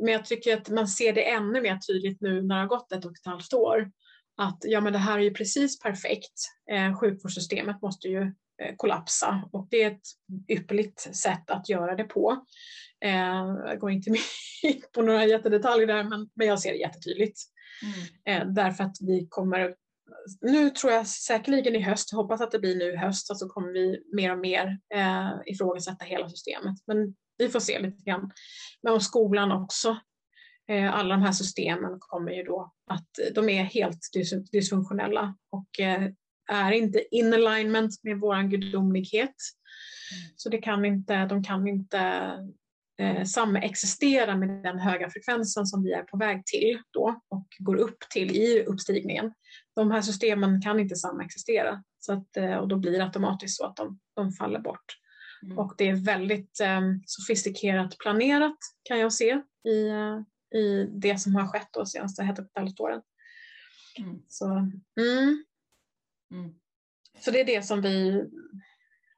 men 0.01 0.13
jag 0.13 0.25
tycker 0.25 0.57
att 0.57 0.69
man 0.69 0.89
ser 0.89 1.13
det 1.13 1.31
ännu 1.31 1.61
mer 1.61 1.79
tydligt 1.79 2.21
nu 2.21 2.43
när 2.43 2.55
det 2.55 2.61
har 2.61 2.69
gått 2.69 2.93
ett 2.93 3.05
och 3.05 3.13
ett 3.13 3.27
halvt 3.27 3.53
år. 3.53 3.91
Att 4.37 4.59
ja, 4.63 4.81
men 4.81 4.93
det 4.93 4.99
här 4.99 5.19
är 5.19 5.23
ju 5.23 5.35
precis 5.35 5.81
perfekt. 5.81 6.49
Eh, 6.71 6.99
sjukvårdssystemet 7.01 7.83
måste 7.83 8.09
ju 8.09 8.23
eh, 8.63 8.77
kollapsa 8.77 9.49
och 9.53 9.69
det 9.71 9.83
är 9.83 9.91
ett 9.91 10.07
ypperligt 10.49 11.17
sätt 11.17 11.51
att 11.51 11.69
göra 11.69 11.95
det 11.95 12.05
på. 12.05 12.45
Eh, 13.05 13.57
jag 13.67 13.79
går 13.81 13.91
inte 13.91 14.11
in 14.63 14.83
på 14.93 15.03
några 15.03 15.27
jättedetaljer 15.27 15.87
där 15.87 16.05
men, 16.05 16.29
men 16.35 16.47
jag 16.47 16.61
ser 16.61 16.73
det 16.73 16.79
jättetydligt. 16.79 17.41
Mm. 17.83 18.43
Eh, 18.43 18.55
därför 18.55 18.85
att 18.85 18.97
vi 19.01 19.27
kommer 19.31 19.75
nu 20.41 20.71
tror 20.71 20.93
jag 20.93 21.07
säkerligen 21.07 21.77
i 21.77 21.81
höst, 21.81 22.13
hoppas 22.13 22.41
att 22.41 22.51
det 22.51 22.59
blir 22.59 22.77
nu 22.77 22.93
i 22.93 22.97
höst, 22.97 23.27
så 23.27 23.33
alltså 23.33 23.49
kommer 23.49 23.73
vi 23.73 24.03
mer 24.13 24.33
och 24.33 24.39
mer 24.39 24.79
eh, 24.95 25.31
ifrågasätta 25.47 26.05
hela 26.05 26.29
systemet. 26.29 26.75
Men 26.87 27.15
vi 27.39 27.49
får 27.49 27.61
se 27.61 27.79
lite 27.79 28.03
grann. 28.03 28.31
Men 28.83 28.93
om 28.93 29.01
skolan 29.01 29.53
också, 29.53 29.97
alla 30.69 31.15
de 31.15 31.23
här 31.23 31.33
systemen 31.33 31.97
kommer 31.99 32.33
ju 32.33 32.43
då 32.43 32.73
att 32.91 33.35
de 33.35 33.49
är 33.49 33.65
helt 33.65 33.99
dysfunktionella 34.53 35.37
och 35.51 35.81
eh, 35.81 36.09
är 36.51 36.73
inte 36.73 37.17
in 37.17 37.35
alignment 37.35 38.03
med 38.03 38.21
våran 38.21 38.51
gudomlighet. 38.51 39.35
Mm. 40.13 40.35
Så 40.37 40.49
det 40.49 40.59
kan 40.59 40.85
inte, 40.85 41.27
de 41.27 41.45
kan 41.45 41.69
inte 41.69 42.01
eh, 43.01 43.25
samexistera 43.25 44.37
med 44.37 44.49
den 44.63 44.79
höga 44.79 45.11
frekvensen 45.11 45.67
som 45.67 45.83
vi 45.83 45.93
är 45.93 46.03
på 46.03 46.17
väg 46.17 46.47
till 46.47 46.83
då 46.91 47.21
och 47.29 47.47
går 47.59 47.77
upp 47.77 47.99
till 48.11 48.37
i 48.37 48.65
uppstigningen 48.67 49.33
de 49.77 49.91
här 49.91 50.03
systemen 50.03 50.63
kan 50.63 50.81
inte 50.81 50.97
samexistera 50.97 51.83
så 51.99 52.13
att, 52.13 52.37
eh, 52.37 52.57
och 52.57 52.69
då 52.69 52.77
blir 52.77 52.93
det 52.93 53.05
automatiskt 53.05 53.57
så 53.57 53.67
att 53.67 53.77
de, 53.77 53.99
de 54.15 54.33
faller 54.33 54.61
bort. 54.61 54.85
Mm. 55.43 55.59
Och 55.59 55.75
det 55.79 55.89
är 55.89 55.95
väldigt 55.95 56.61
eh, 56.61 56.81
sofistikerat 57.07 57.99
planerat 57.99 58.57
kan 58.83 58.99
jag 58.99 59.13
se 59.13 59.41
i, 59.69 59.89
eh, 59.89 60.21
i 60.55 60.85
det 60.85 61.19
som 61.19 61.35
har 61.35 61.47
skett 61.47 61.69
de 61.73 61.87
senaste 61.87 62.23
ett 62.23 62.39
och 62.39 62.45
ett 62.45 62.51
halvt 62.55 62.81
åren. 62.81 63.03
Mm. 63.99 64.23
Så, 64.29 64.47
mm. 65.01 65.45
mm. 66.33 66.55
så 67.21 67.31
det 67.31 67.41
är 67.41 67.45
det 67.45 67.63
som 67.63 67.83
vi, 67.83 68.25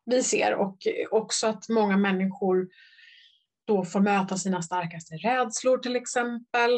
vi 0.05 0.23
ser 0.23 0.55
och 0.55 0.87
också 1.11 1.47
att 1.47 1.69
många 1.69 1.97
människor 1.97 2.69
då 3.69 3.85
får 3.85 4.01
möta 4.01 4.37
sina 4.37 4.63
starkaste 4.63 5.15
rädslor 5.15 5.79
till 5.79 5.97
exempel, 5.97 6.71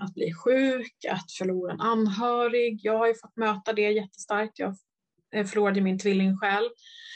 att 0.00 0.14
bli 0.14 0.32
sjuk, 0.34 1.04
att 1.10 1.32
förlora 1.38 1.72
en 1.72 1.80
anhörig. 1.80 2.80
Jag 2.82 2.98
har 2.98 3.06
ju 3.06 3.14
fått 3.14 3.36
möta 3.36 3.72
det 3.72 3.90
jättestarkt. 3.90 4.58
Jag 4.58 4.76
eh, 5.34 5.46
förlorade 5.46 5.80
min 5.80 5.98
tvillingsjäl 5.98 6.64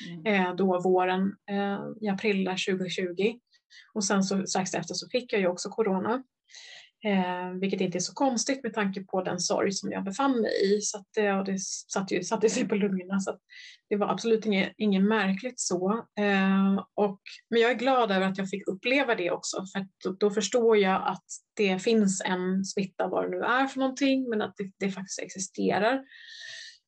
mm. 0.08 0.26
Eh, 0.26 0.54
då 0.54 0.80
våren 0.80 1.36
eh, 1.50 1.80
i 2.00 2.08
april 2.08 2.46
2020 2.46 3.38
och 3.94 4.04
sen 4.04 4.22
så 4.22 4.46
strax 4.46 4.74
efter 4.74 4.94
så 4.94 5.08
fick 5.08 5.32
jag 5.32 5.40
ju 5.40 5.46
också 5.46 5.68
corona. 5.68 6.22
Eh, 7.04 7.50
vilket 7.60 7.80
inte 7.80 7.98
är 7.98 8.00
så 8.00 8.14
konstigt 8.14 8.62
med 8.62 8.74
tanke 8.74 9.04
på 9.04 9.22
den 9.22 9.40
sorg 9.40 9.72
som 9.72 9.92
jag 9.92 10.04
befann 10.04 10.40
mig 10.40 10.50
i. 10.64 10.80
Så 10.80 10.98
att, 10.98 11.16
eh, 11.16 11.38
och 11.38 11.44
det 11.44 11.60
satte, 11.92 12.14
ju, 12.14 12.22
satte 12.22 12.50
sig 12.50 12.68
på 12.68 12.74
lungorna 12.74 13.20
så 13.20 13.38
det 13.88 13.96
var 13.96 14.08
absolut 14.08 14.46
inget, 14.46 14.72
inget 14.76 15.02
märkligt 15.02 15.60
så. 15.60 15.92
Eh, 16.18 16.84
och, 16.94 17.20
men 17.50 17.60
jag 17.60 17.70
är 17.70 17.74
glad 17.74 18.10
över 18.10 18.26
att 18.26 18.38
jag 18.38 18.50
fick 18.50 18.68
uppleva 18.68 19.14
det 19.14 19.30
också 19.30 19.56
för 19.56 19.86
då, 20.04 20.12
då, 20.20 20.30
förstår 20.30 20.76
jag 20.76 21.02
att 21.06 21.24
det 21.56 21.78
finns 21.78 22.22
en 22.24 22.64
smitta 22.64 23.08
vad 23.08 23.24
det 23.24 23.30
nu 23.30 23.40
är 23.44 23.66
för 23.66 23.78
någonting 23.78 24.28
men 24.28 24.42
att 24.42 24.54
det, 24.56 24.72
det 24.78 24.92
faktiskt 24.92 25.22
existerar. 25.22 26.02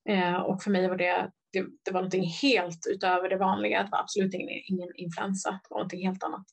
Eh, 0.09 0.37
och 0.37 0.63
för 0.63 0.71
mig 0.71 0.89
var 0.89 0.97
det, 0.97 1.31
det, 1.53 1.67
det 1.85 1.91
var 1.91 2.01
någonting 2.01 2.27
helt 2.43 2.87
utöver 2.91 3.29
det 3.29 3.37
vanliga. 3.37 3.83
Det 3.83 3.91
var 3.91 4.01
absolut 4.01 4.35
ingen, 4.35 4.63
ingen 4.67 4.89
influensa, 4.97 5.51
det 5.51 5.71
var 5.71 5.79
någonting 5.79 6.07
helt 6.07 6.23
annat. 6.23 6.47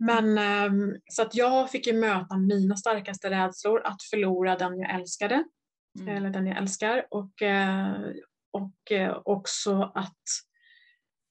Men 0.00 0.38
ehm, 0.38 0.96
så 1.10 1.22
att 1.22 1.34
jag 1.34 1.70
fick 1.70 1.86
ju 1.86 1.92
möta 1.92 2.36
mina 2.36 2.76
starkaste 2.76 3.30
rädslor, 3.30 3.86
att 3.86 4.02
förlora 4.02 4.56
den 4.56 4.78
jag 4.78 4.94
älskade, 4.94 5.44
mm. 6.00 6.16
eller 6.16 6.30
den 6.30 6.46
jag 6.46 6.58
älskar 6.58 7.06
och, 7.10 7.42
eh, 7.42 7.96
och 8.52 8.92
eh, 8.92 9.20
också 9.24 9.92
att 9.94 10.22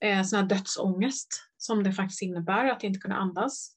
eh, 0.06 0.24
sån 0.24 0.40
här 0.40 0.46
dödsångest 0.46 1.28
som 1.58 1.84
det 1.84 1.94
faktiskt 1.94 2.22
innebär 2.22 2.66
att 2.66 2.84
inte 2.84 3.00
kunna 3.00 3.16
andas. 3.16 3.76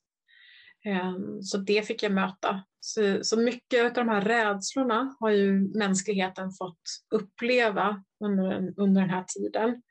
Ehm, 0.85 1.43
så 1.43 1.59
det 1.59 1.87
fick 1.87 2.03
jag 2.03 2.13
möta. 2.13 2.65
Så, 2.81 3.19
så 3.23 3.41
mycket 3.41 3.85
av 3.85 3.93
de 3.93 4.09
här 4.09 4.21
rädslorna 4.21 5.17
har 5.21 5.31
ju 5.31 5.79
mänskligheten 5.79 6.51
fått 6.51 6.83
uppleva 7.15 8.05
under, 8.25 8.75
under 8.77 9.01
den 9.01 9.11
här 9.11 9.25
tiden. 9.25 9.83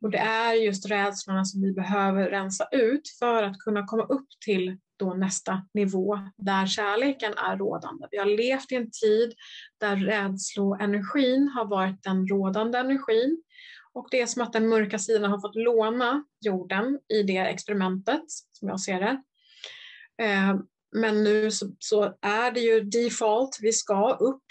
Och 0.00 0.10
det 0.10 0.18
är 0.18 0.54
just 0.54 0.90
rädslorna 0.90 1.44
som 1.44 1.62
vi 1.62 1.72
behöver 1.72 2.30
rensa 2.30 2.68
ut 2.72 3.08
för 3.18 3.42
att 3.42 3.58
kunna 3.58 3.86
komma 3.86 4.04
upp 4.04 4.28
till 4.44 4.78
då 4.98 5.14
nästa 5.14 5.62
nivå 5.74 6.18
där 6.36 6.66
kärleken 6.66 7.32
är 7.32 7.56
rådande. 7.56 8.06
Vi 8.10 8.18
har 8.18 8.26
levt 8.26 8.72
i 8.72 8.74
en 8.74 8.90
tid 8.90 9.34
där 9.80 9.96
rädsloenergin 9.96 11.48
har 11.48 11.64
varit 11.64 12.02
den 12.02 12.26
rådande 12.26 12.78
energin 12.78 13.42
och 13.92 14.08
det 14.10 14.20
är 14.20 14.26
som 14.26 14.42
att 14.42 14.52
den 14.52 14.68
mörka 14.68 14.98
sidan 14.98 15.30
har 15.30 15.40
fått 15.40 15.56
låna 15.56 16.24
jorden 16.40 16.98
i 17.08 17.22
det 17.22 17.38
experimentet, 17.38 18.24
som 18.52 18.68
jag 18.68 18.80
ser 18.80 19.00
det. 19.00 19.22
Eh, 20.24 20.56
men 20.92 21.24
nu 21.24 21.50
så, 21.78 22.14
är 22.22 22.50
det 22.50 22.60
ju 22.60 22.80
default, 22.80 23.58
vi 23.60 23.72
ska 23.72 24.14
upp 24.14 24.44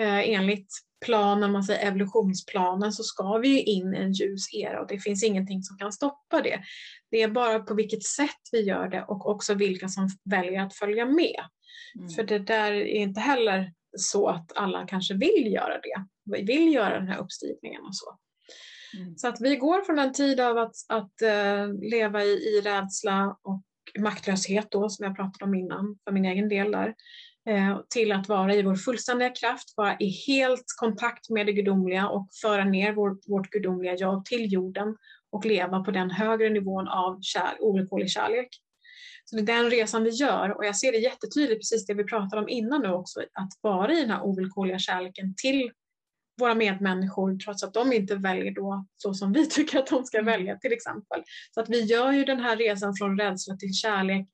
eh, 0.00 0.30
enligt 0.30 0.68
planen, 1.04 1.52
man 1.52 1.64
säger 1.64 1.86
evolutionsplanen, 1.86 2.92
så 2.92 3.02
ska 3.02 3.38
vi 3.38 3.62
in 3.62 3.94
i 3.94 3.98
en 3.98 4.12
ljus 4.12 4.54
era 4.54 4.80
och 4.80 4.88
det 4.88 4.98
finns 4.98 5.24
ingenting 5.24 5.62
som 5.62 5.78
kan 5.78 5.92
stoppa 5.92 6.42
det. 6.42 6.60
Det 7.10 7.22
är 7.22 7.28
bara 7.28 7.60
på 7.60 7.74
vilket 7.74 8.02
sätt 8.02 8.40
vi 8.52 8.60
gör 8.60 8.88
det 8.88 9.04
och 9.08 9.30
också 9.30 9.54
vilka 9.54 9.88
som 9.88 10.08
väljer 10.24 10.60
att 10.60 10.74
följa 10.74 11.06
med. 11.06 11.44
Mm. 11.98 12.08
För 12.08 12.22
det 12.22 12.38
där 12.38 12.72
är 12.72 12.84
inte 12.84 13.20
heller 13.20 13.72
så 13.96 14.28
att 14.28 14.56
alla 14.56 14.86
kanske 14.86 15.14
vill 15.14 15.52
göra 15.52 15.80
det, 15.80 16.04
Vi 16.24 16.42
vill 16.42 16.74
göra 16.74 16.98
den 16.98 17.08
här 17.08 17.18
uppstigningen 17.18 17.82
och 17.82 17.96
så. 17.96 18.18
Mm. 18.96 19.16
Så 19.16 19.28
att 19.28 19.40
vi 19.40 19.56
går 19.56 19.82
från 19.82 19.98
en 19.98 20.12
tid 20.12 20.40
av 20.40 20.58
att, 20.58 20.74
att 20.88 21.12
uh, 21.22 21.90
leva 21.90 22.24
i, 22.24 22.32
i 22.32 22.60
rädsla 22.60 23.36
och 23.42 23.62
maktlöshet 23.98 24.70
då, 24.70 24.88
som 24.88 25.04
jag 25.04 25.16
pratade 25.16 25.44
om 25.44 25.54
innan, 25.54 25.98
för 26.04 26.12
min 26.12 26.24
egen 26.24 26.48
del 26.48 26.72
där, 26.72 26.94
till 27.90 28.12
att 28.12 28.28
vara 28.28 28.54
i 28.54 28.62
vår 28.62 28.74
fullständiga 28.74 29.30
kraft, 29.30 29.74
vara 29.76 29.96
i 30.00 30.08
helt 30.26 30.64
kontakt 30.80 31.30
med 31.30 31.46
det 31.46 31.52
gudomliga 31.52 32.08
och 32.08 32.28
föra 32.42 32.64
ner 32.64 32.92
vår, 32.92 33.18
vårt 33.26 33.50
gudomliga 33.50 33.94
jag 33.94 34.24
till 34.24 34.52
jorden 34.52 34.96
och 35.32 35.44
leva 35.44 35.80
på 35.80 35.90
den 35.90 36.10
högre 36.10 36.50
nivån 36.50 36.88
av 36.88 37.18
kär, 37.22 37.56
ovillkorlig 37.60 38.10
kärlek. 38.10 38.48
Så 39.24 39.36
det 39.36 39.42
är 39.42 39.56
den 39.56 39.70
resan 39.70 40.04
vi 40.04 40.10
gör 40.10 40.56
och 40.56 40.64
jag 40.64 40.76
ser 40.76 40.92
det 40.92 40.98
jättetydligt, 40.98 41.60
precis 41.60 41.86
det 41.86 41.94
vi 41.94 42.04
pratade 42.04 42.42
om 42.42 42.48
innan 42.48 42.82
nu 42.82 42.88
också, 42.88 43.20
att 43.20 43.50
vara 43.60 43.92
i 43.92 44.00
den 44.00 44.10
här 44.10 44.22
ovillkorliga 44.22 44.78
kärleken 44.78 45.34
till 45.36 45.70
våra 46.40 46.54
medmänniskor 46.54 47.38
trots 47.38 47.62
att 47.62 47.74
de 47.74 47.92
inte 47.92 48.16
väljer 48.16 48.50
då 48.50 48.86
så 48.96 49.14
som 49.14 49.32
vi 49.32 49.46
tycker 49.50 49.78
att 49.78 49.86
de 49.86 50.04
ska 50.04 50.18
mm. 50.18 50.32
välja 50.32 50.56
till 50.56 50.72
exempel. 50.72 51.22
Så 51.50 51.60
att 51.60 51.68
vi 51.68 51.80
gör 51.80 52.12
ju 52.12 52.24
den 52.24 52.40
här 52.40 52.56
resan 52.56 52.94
från 52.96 53.18
rädsla 53.18 53.56
till 53.56 53.74
kärlek 53.74 54.28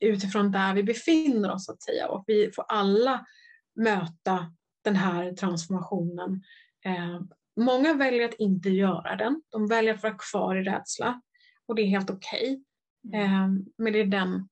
utifrån 0.00 0.52
där 0.52 0.74
vi 0.74 0.82
befinner 0.82 1.52
oss 1.52 1.68
att 1.68 1.82
säga 1.82 2.08
och 2.08 2.24
vi 2.26 2.52
får 2.52 2.64
alla 2.68 3.26
möta 3.74 4.52
den 4.84 4.96
här 4.96 5.32
transformationen. 5.32 6.42
Eh, 6.84 7.20
många 7.56 7.94
väljer 7.94 8.28
att 8.28 8.34
inte 8.34 8.68
göra 8.68 9.16
den, 9.16 9.42
de 9.48 9.68
väljer 9.68 9.94
att 9.94 10.02
vara 10.02 10.16
kvar 10.30 10.56
i 10.56 10.62
rädsla 10.62 11.20
och 11.66 11.74
det 11.74 11.82
är 11.82 11.86
helt 11.86 12.10
okej. 12.10 12.62
Okay. 13.08 13.20
Mm. 13.20 13.32
Eh, 13.32 13.64
men 13.78 13.92
det 13.92 14.00
är 14.00 14.06
den, 14.06 14.48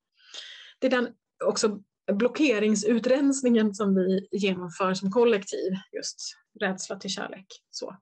det 0.78 0.86
är 0.86 0.90
den 0.90 1.08
också 1.44 1.82
blockeringsutrensningen 2.12 3.74
som 3.74 3.94
vi 3.94 4.28
genomför 4.32 4.94
som 4.94 5.10
kollektiv, 5.10 5.72
just 5.92 6.36
rädsla 6.60 6.96
till 6.96 7.10
kärlek. 7.10 7.46
Så. 7.70 7.96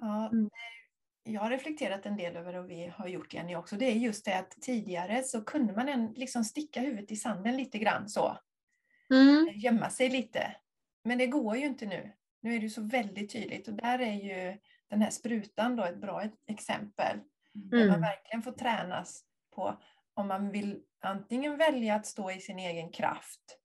Ja, 0.00 0.28
mm. 0.32 0.50
Jag 1.28 1.40
har 1.40 1.50
reflekterat 1.50 2.06
en 2.06 2.16
del 2.16 2.36
över 2.36 2.56
och 2.56 2.70
vi 2.70 2.92
har 2.96 3.08
gjort 3.08 3.34
Jenny 3.34 3.56
också. 3.56 3.76
Det 3.76 3.84
är 3.84 3.94
just 3.94 4.24
det 4.24 4.38
att 4.38 4.50
tidigare 4.50 5.22
så 5.22 5.44
kunde 5.44 5.72
man 5.72 5.88
en, 5.88 6.12
liksom 6.12 6.44
sticka 6.44 6.80
huvudet 6.80 7.10
i 7.10 7.16
sanden 7.16 7.56
lite 7.56 7.78
grann 7.78 8.08
så. 8.08 8.38
Mm. 9.10 9.48
Gömma 9.54 9.90
sig 9.90 10.08
lite. 10.08 10.56
Men 11.04 11.18
det 11.18 11.26
går 11.26 11.56
ju 11.56 11.66
inte 11.66 11.86
nu. 11.86 12.12
Nu 12.42 12.56
är 12.56 12.60
det 12.60 12.70
så 12.70 12.82
väldigt 12.82 13.32
tydligt 13.32 13.68
och 13.68 13.74
där 13.74 13.98
är 13.98 14.12
ju 14.12 14.58
den 14.90 15.02
här 15.02 15.10
sprutan 15.10 15.76
då 15.76 15.84
ett 15.84 16.00
bra 16.00 16.22
exempel. 16.46 17.18
Mm. 17.54 17.70
Där 17.70 17.88
man 17.88 18.00
verkligen 18.00 18.42
får 18.42 18.52
tränas 18.52 19.24
på 19.54 19.80
om 20.14 20.28
man 20.28 20.50
vill 20.50 20.80
antingen 21.02 21.56
välja 21.56 21.94
att 21.94 22.06
stå 22.06 22.30
i 22.30 22.40
sin 22.40 22.58
egen 22.58 22.90
kraft, 22.90 23.58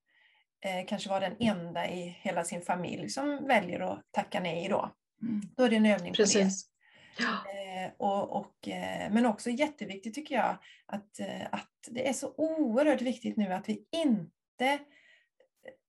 eh, 0.66 0.86
kanske 0.88 1.10
vara 1.10 1.20
den 1.30 1.36
enda 1.40 1.90
i 1.90 2.18
hela 2.22 2.44
sin 2.44 2.62
familj 2.62 3.10
som 3.10 3.48
väljer 3.48 3.80
att 3.80 4.12
tacka 4.12 4.40
nej 4.40 4.68
då. 4.70 4.92
Mm. 5.22 5.42
Då 5.58 5.64
är 5.64 5.70
det 5.70 5.76
en 5.76 5.86
övning 5.86 6.14
Precis. 6.14 6.64
på 6.64 6.68
det. 6.68 6.71
Ja. 7.18 7.46
Eh, 7.52 7.92
och, 7.98 8.36
och, 8.36 8.68
eh, 8.68 9.12
men 9.12 9.26
också 9.26 9.50
jätteviktigt 9.50 10.16
tycker 10.16 10.36
jag 10.36 10.58
att, 10.86 11.20
eh, 11.20 11.48
att 11.52 11.70
det 11.88 12.10
är 12.10 12.14
så 12.14 12.34
oerhört 12.38 13.02
viktigt 13.02 13.38
nu 13.38 13.54
att 13.54 13.70
vi 13.70 13.86
inte 13.92 14.80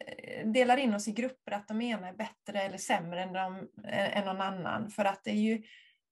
eh, 0.07 0.49
delar 0.49 0.77
in 0.77 0.95
oss 0.95 1.09
i 1.09 1.13
grupper 1.13 1.53
att 1.53 1.69
de 1.69 1.83
ena 1.83 2.09
är 2.09 2.15
bättre 2.15 2.63
eller 2.63 2.79
sämre 2.79 3.23
än, 3.23 3.33
de, 3.33 3.69
än 3.85 4.25
någon 4.25 4.41
annan. 4.41 4.91
För 4.91 5.05
att 5.05 5.25
det 5.25 5.31
är 5.31 5.41
ju 5.41 5.63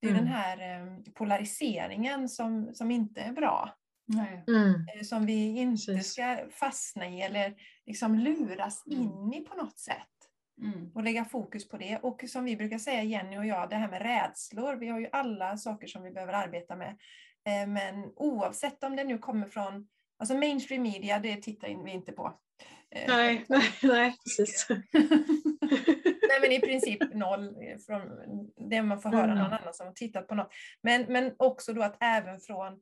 det 0.01 0.07
är 0.07 0.11
mm. 0.11 0.25
den 0.25 0.33
här 0.33 0.97
polariseringen 1.15 2.29
som, 2.29 2.75
som 2.75 2.91
inte 2.91 3.21
är 3.21 3.33
bra. 3.33 3.77
Mm. 4.49 5.05
Som 5.05 5.27
vi 5.27 5.59
inte 5.59 6.01
ska 6.01 6.39
fastna 6.51 7.09
i 7.09 7.23
eller 7.23 7.55
liksom 7.87 8.19
luras 8.19 8.87
mm. 8.87 9.03
in 9.03 9.33
i 9.33 9.41
på 9.41 9.55
något 9.55 9.79
sätt. 9.79 10.20
Mm. 10.63 10.91
Och 10.95 11.03
lägga 11.03 11.25
fokus 11.25 11.69
på 11.69 11.77
det. 11.77 11.99
Och 12.03 12.25
som 12.29 12.45
vi 12.45 12.57
brukar 12.57 12.79
säga, 12.79 13.03
Jenny 13.03 13.39
och 13.39 13.47
jag, 13.47 13.71
det 13.71 13.77
här 13.77 13.89
med 13.89 14.03
rädslor. 14.03 14.77
Vi 14.77 14.89
har 14.89 15.01
ju 15.01 15.09
alla 15.13 15.57
saker 15.57 15.87
som 15.87 16.03
vi 16.03 16.11
behöver 16.11 16.33
arbeta 16.33 16.77
med. 16.77 16.99
Eh, 17.47 17.69
men 17.69 18.13
oavsett 18.17 18.85
om 18.85 18.97
det 18.97 19.05
nu 19.05 19.19
kommer 19.19 19.47
från 19.47 19.87
Alltså 20.21 20.35
mainstream 20.35 20.83
media, 20.83 21.19
det 21.19 21.37
tittar 21.37 21.85
vi 21.85 21.91
inte 21.91 22.13
på. 22.13 22.39
Eh, 22.91 23.09
nej, 23.09 23.45
nej, 23.49 23.63
nej 23.83 24.17
precis. 24.25 24.67
nej 26.29 26.41
men 26.41 26.53
i 26.53 26.61
princip 26.61 27.15
noll 27.15 27.55
från 27.87 28.01
det 28.71 28.83
man 28.83 29.01
får 29.01 29.11
höra 29.11 29.25
mm. 29.25 29.39
någon 29.39 29.53
annan 29.53 29.75
som 29.75 29.87
har 29.87 29.95
tittat 29.95 30.29
på 30.29 30.35
något. 30.35 30.53
Men, 30.83 31.03
men 31.03 31.35
också 31.37 31.73
då 31.73 31.83
att 31.83 31.97
även 32.01 32.41
från 32.41 32.81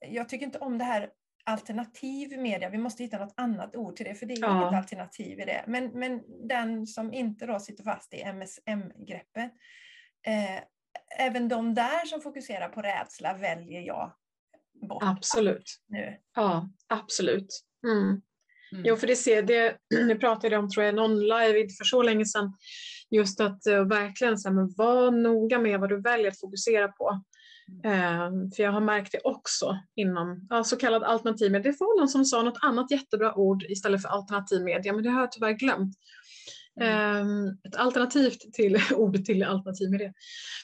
jag 0.00 0.28
tycker 0.28 0.46
inte 0.46 0.58
om 0.58 0.78
det 0.78 0.84
här 0.84 1.10
alternativ 1.48 2.38
media, 2.38 2.68
vi 2.68 2.78
måste 2.78 3.02
hitta 3.02 3.18
något 3.18 3.34
annat 3.36 3.76
ord 3.76 3.96
till 3.96 4.06
det, 4.06 4.14
för 4.14 4.26
det 4.26 4.34
är 4.34 4.40
ja. 4.40 4.62
inget 4.62 4.74
alternativ 4.74 5.40
i 5.40 5.44
det. 5.44 5.64
Men, 5.66 5.86
men 5.86 6.22
den 6.48 6.86
som 6.86 7.12
inte 7.12 7.46
då 7.46 7.60
sitter 7.60 7.84
fast 7.84 8.14
i 8.14 8.22
MSM-greppet, 8.22 9.52
eh, 10.26 10.62
även 11.18 11.48
de 11.48 11.74
där 11.74 12.06
som 12.06 12.20
fokuserar 12.20 12.68
på 12.68 12.82
rädsla 12.82 13.34
väljer 13.34 13.80
jag 13.80 14.12
bort. 14.88 15.02
Absolut. 15.02 15.80
Nu. 15.86 16.16
Ja, 16.34 16.68
absolut. 16.88 17.64
Mm. 17.86 18.22
Mm. 18.72 18.84
Jo, 18.84 18.96
för 18.96 19.06
det 19.06 19.16
ser 19.16 19.42
det, 19.42 19.76
nu 19.94 20.14
pratade 20.14 20.54
jag 20.54 20.64
om 20.64 20.70
tror 20.70 20.86
jag 20.86 20.94
någon 20.94 21.20
live 21.20 21.68
för 21.78 21.84
så 21.84 22.02
länge 22.02 22.24
sedan, 22.24 22.52
just 23.10 23.40
att 23.40 23.60
uh, 23.68 23.88
verkligen 23.88 24.38
så 24.38 24.48
här, 24.48 24.54
men 24.54 24.74
var 24.76 25.10
noga 25.10 25.58
med 25.58 25.80
vad 25.80 25.88
du 25.88 26.00
väljer 26.00 26.28
att 26.28 26.40
fokusera 26.40 26.88
på. 26.88 27.22
Um, 27.68 28.50
för 28.50 28.62
jag 28.62 28.72
har 28.72 28.80
märkt 28.80 29.12
det 29.12 29.20
också 29.24 29.78
inom 29.96 30.46
ja, 30.50 30.64
så 30.64 30.76
kallad 30.76 31.02
alternativmedia. 31.02 31.72
Det 31.72 31.80
var 31.80 32.00
någon 32.00 32.08
som 32.08 32.24
sa 32.24 32.42
något 32.42 32.58
annat 32.62 32.90
jättebra 32.90 33.34
ord 33.34 33.62
istället 33.62 34.02
för 34.02 34.08
alternativmedia, 34.08 34.92
men 34.92 35.02
det 35.02 35.10
har 35.10 35.20
jag 35.20 35.32
tyvärr 35.32 35.52
glömt. 35.52 35.94
Mm. 36.80 37.26
Um, 37.26 37.58
ett 37.68 37.76
alternativ 37.76 38.30
till 38.52 38.78
ord 38.94 39.24
till 39.24 39.42
alternativmedia. 39.42 40.12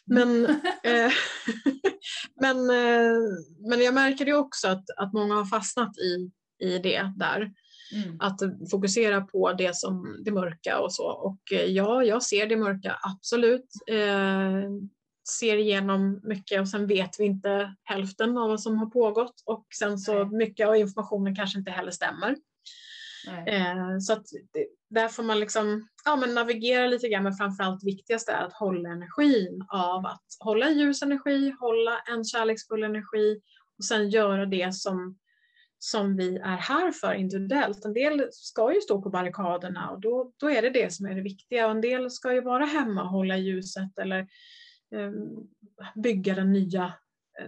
Men, 0.05 0.47
uh, 0.47 0.52
men, 2.40 2.56
uh, 2.56 3.39
men 3.68 3.81
jag 3.82 3.94
märker 3.94 4.24
det 4.24 4.35
också 4.35 4.68
att, 4.68 4.85
att 4.97 5.12
många 5.12 5.35
har 5.35 5.44
fastnat 5.44 5.98
i, 5.98 6.31
i 6.66 6.78
det 6.78 7.12
där. 7.16 7.51
Mm. 7.93 8.16
Att 8.20 8.40
fokusera 8.70 9.20
på 9.20 9.52
det 9.52 9.76
som 9.76 10.22
det 10.24 10.32
mörka 10.32 10.78
och 10.78 10.94
så. 10.94 11.06
Och 11.06 11.52
eh, 11.52 11.64
ja, 11.64 12.05
jag 12.05 12.22
ser 12.22 12.47
det 12.47 12.56
mörka, 12.56 12.98
absolut. 13.02 13.68
Eh, 13.86 14.70
ser 15.29 15.57
igenom 15.57 16.21
mycket 16.23 16.61
och 16.61 16.69
sen 16.69 16.87
vet 16.87 17.21
vi 17.21 17.25
inte 17.25 17.75
hälften 17.85 18.39
av 18.39 18.49
vad 18.49 18.61
som 18.61 18.79
har 18.79 18.87
pågått 18.87 19.43
och 19.45 19.67
sen 19.79 19.99
så 19.99 20.25
mycket 20.25 20.69
av 20.69 20.77
informationen 20.77 21.37
kanske 21.37 21.59
inte 21.59 21.71
heller 21.71 21.91
stämmer. 21.91 22.37
Eh, 23.47 23.99
så 24.01 24.13
att 24.13 24.27
där 24.91 25.09
får 25.09 25.23
man 25.23 25.41
liksom 25.41 25.89
ja, 26.05 26.17
men 26.17 26.35
navigera 26.35 26.87
lite 26.87 27.09
grann 27.09 27.23
men 27.23 27.35
framförallt 27.35 27.85
viktigast 27.85 28.29
är 28.29 28.43
att 28.43 28.53
hålla 28.53 28.89
energin 28.89 29.65
av 29.69 30.07
att 30.07 30.25
hålla 30.39 30.71
ljus 30.71 31.03
energi, 31.03 31.55
hålla 31.61 31.99
en 31.99 32.25
kärleksfull 32.25 32.83
energi 32.83 33.41
och 33.79 33.85
sen 33.85 34.11
göra 34.11 34.47
det 34.47 34.75
som 34.75 35.19
som 35.79 36.17
vi 36.17 36.37
är 36.37 36.57
här 36.57 36.93
för 36.93 37.15
individuellt. 37.15 37.85
En 37.85 37.93
del 37.93 38.29
ska 38.33 38.75
ju 38.75 38.81
stå 38.81 39.03
på 39.03 39.11
barrikaderna 39.11 39.91
och 39.91 40.01
då, 40.01 40.33
då 40.37 40.51
är 40.51 40.63
det 40.63 40.71
det 40.71 40.93
som 40.93 41.07
är 41.07 41.15
det 41.15 41.21
viktiga. 41.21 41.71
En 41.71 41.81
del 41.81 42.11
ska 42.11 42.35
ju 42.35 42.41
vara 42.41 42.65
hemma 42.65 43.03
och 43.03 43.09
hålla 43.09 43.37
ljuset 43.37 43.99
eller 43.99 44.27
bygga 45.95 46.35
den 46.35 46.53
nya, 46.53 46.93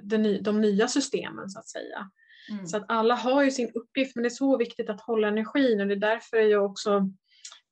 den, 0.03 0.43
de 0.43 0.61
nya 0.61 0.89
systemen 0.89 1.51
så 1.51 1.59
att 1.59 1.69
säga. 1.69 2.11
Mm. 2.51 2.67
Så 2.67 2.77
att 2.77 2.85
alla 2.89 3.15
har 3.15 3.43
ju 3.43 3.51
sin 3.51 3.71
uppgift 3.75 4.17
men 4.17 4.23
det 4.23 4.29
är 4.29 4.31
så 4.31 4.57
viktigt 4.57 4.91
att 4.91 5.01
hålla 5.01 5.29
energin 5.29 5.81
och 5.81 5.87
det 5.87 5.95
är 5.95 5.97
därför 5.97 6.37
jag 6.37 6.65
också 6.65 7.11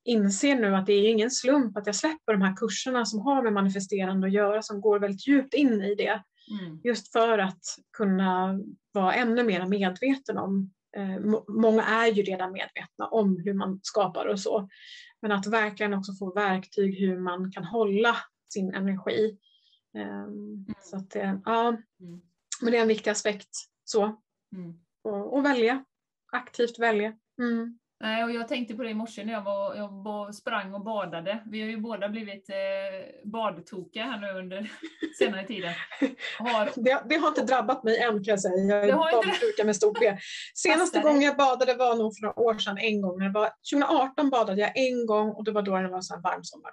inser 0.05 0.57
nu 0.57 0.77
att 0.77 0.87
det 0.87 0.93
är 0.93 1.11
ingen 1.11 1.31
slump 1.31 1.77
att 1.77 1.87
jag 1.87 1.97
släpper 1.97 2.33
de 2.33 2.43
här 2.43 2.57
kurserna 2.57 3.05
som 3.05 3.21
har 3.21 3.43
med 3.43 3.53
manifesterande 3.53 4.27
att 4.27 4.33
göra 4.33 4.63
som 4.63 4.81
går 4.81 4.99
väldigt 4.99 5.29
djupt 5.29 5.55
in 5.55 5.83
i 5.83 5.95
det. 5.95 6.23
Mm. 6.61 6.81
Just 6.85 7.13
för 7.13 7.39
att 7.39 7.63
kunna 7.97 8.61
vara 8.93 9.15
ännu 9.15 9.43
mer 9.43 9.67
medveten 9.67 10.39
om 10.39 10.71
eh, 10.97 11.21
må- 11.21 11.45
många 11.49 11.85
är 11.85 12.07
ju 12.07 12.23
redan 12.23 12.53
medvetna 12.53 13.07
om 13.11 13.43
hur 13.45 13.55
man 13.55 13.81
skapar 13.83 14.27
och 14.27 14.41
så. 14.41 14.69
Men 15.23 15.33
att 15.33 15.47
verkligen 15.47 15.95
också 15.95 16.13
få 16.13 16.33
verktyg 16.33 17.01
hur 17.01 17.19
man 17.19 17.53
kan 17.53 17.65
hålla 17.65 18.17
sin 18.53 18.75
energi. 18.75 19.39
Ehm, 19.95 20.67
Så 20.83 20.97
att 20.97 21.15
ja, 21.45 21.69
Mm. 22.01 22.21
men 22.63 22.73
det 22.73 22.77
är 22.79 22.83
en 22.83 22.89
viktig 22.89 23.11
aspekt. 23.11 23.51
Så. 23.85 24.03
Mm. 24.57 24.75
Och, 25.05 25.35
och 25.37 25.45
välja. 25.45 25.85
Aktivt 26.33 26.79
välja. 26.79 27.13
Mm. 27.39 27.79
Nej, 28.01 28.25
och 28.25 28.31
jag 28.31 28.49
tänkte 28.49 28.75
på 28.75 28.83
det 28.83 28.91
i 28.91 28.95
morse 28.95 29.25
när 29.25 29.33
jag, 29.33 29.43
var, 29.43 29.75
jag 29.75 29.89
var, 30.05 30.33
sprang 30.33 30.75
och 30.75 30.85
badade. 30.85 31.43
Vi 31.47 31.61
har 31.61 31.69
ju 31.69 31.77
båda 31.77 32.09
blivit 32.09 32.51
eh, 32.51 33.31
badtokiga 33.31 34.05
här 34.05 34.21
nu 34.21 34.39
under 34.39 34.71
senare 35.19 35.47
tiden. 35.47 35.73
Har, 36.39 36.85
Det, 36.85 37.03
det 37.09 37.17
har 37.17 37.29
inte 37.29 37.45
drabbat 37.45 37.85
mig 37.85 37.99
än 37.99 38.13
kan 38.13 38.23
jag 38.25 38.41
säga. 38.41 38.57
Jag 38.87 38.89
är 38.89 38.93
har 38.93 39.49
inte 39.49 39.65
med 39.65 39.77
stort 39.77 40.01
B. 40.01 40.17
Senaste 40.55 41.01
gången 41.01 41.23
jag 41.23 41.37
badade 41.37 41.75
var 41.75 41.97
nog 41.97 42.17
för 42.17 42.23
några 42.23 42.41
år 42.41 42.59
sedan 42.59 42.79
en 42.79 43.03
gång. 43.03 43.19
Det 43.19 43.29
var, 43.29 43.51
2018 43.73 44.31
badade 44.31 44.61
jag 44.61 44.73
en 44.77 45.07
gång 45.07 45.31
och 45.31 45.45
det 45.45 45.53
var 45.53 45.63
då 45.63 45.77
det 45.77 45.89
var 45.89 46.15
här 46.15 46.23
varm 46.23 46.45
sommar. 46.45 46.71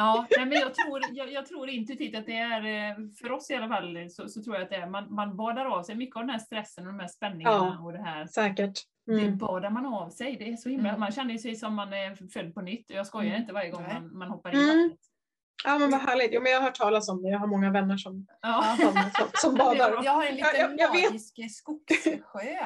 Ja, 0.00 0.26
nej, 0.36 0.46
men 0.46 0.58
jag 0.58 0.74
tror, 0.74 1.00
jag, 1.12 1.32
jag 1.32 1.46
tror 1.46 1.68
intuitivt 1.68 2.16
att 2.18 2.26
det 2.26 2.36
är, 2.36 2.90
eh, 2.90 2.96
för 3.20 3.32
oss 3.32 3.50
i 3.50 3.54
alla 3.54 3.68
fall, 3.68 4.10
så, 4.10 4.28
så 4.28 4.42
tror 4.42 4.56
jag 4.56 4.62
att 4.64 4.70
det 4.70 4.76
är, 4.76 4.86
man, 4.86 5.14
man 5.14 5.36
badar 5.36 5.64
av 5.66 5.82
sig 5.82 5.94
mycket 5.96 6.16
av 6.16 6.22
den 6.22 6.30
här 6.30 6.38
stressen 6.38 6.86
och 6.86 6.92
de 6.92 7.00
här 7.00 7.08
spänningarna 7.08 7.76
Ja. 7.80 7.84
och 7.84 7.92
det 7.92 8.02
här. 8.02 8.26
Säkert. 8.26 8.78
Det 9.06 9.12
Mm. 9.12 9.38
badar 9.38 9.70
man 9.70 9.86
av 9.86 10.10
sig. 10.10 10.36
Det 10.36 10.48
är 10.52 10.56
så 10.56 10.68
himla, 10.68 10.88
Mm. 10.88 11.00
man 11.00 11.12
känner 11.12 11.38
sig 11.38 11.56
som 11.56 11.74
man 11.74 11.92
är 11.92 12.28
född 12.32 12.54
på 12.54 12.60
nytt. 12.60 12.90
Jag 12.90 13.06
skojar 13.06 13.28
Mm. 13.30 13.40
inte 13.40 13.52
varje 13.52 13.70
gång 13.70 13.82
man, 13.82 14.18
man 14.18 14.28
hoppar 14.30 14.54
i 14.54 14.70
Mm. 14.70 14.90
Ja 15.64 15.78
men 15.78 15.90
vad 15.90 16.00
härligt. 16.00 16.30
Jo, 16.32 16.40
men 16.42 16.52
jag 16.52 16.58
har 16.58 16.64
hört 16.64 16.74
talas 16.74 17.08
om 17.08 17.22
det. 17.22 17.28
Jag 17.28 17.38
har 17.38 17.46
många 17.46 17.70
vänner 17.70 17.96
som, 17.96 18.26
Ja. 18.42 18.76
som, 18.80 18.94
som, 19.34 19.54
badar. 19.54 20.04
Jag 20.04 20.12
har 20.12 20.24
en 20.26 20.34
liten 20.34 20.50
jag- 20.58 20.78
jag 20.80 20.90
magisk 20.90 21.34
skogssjö. 21.50 22.56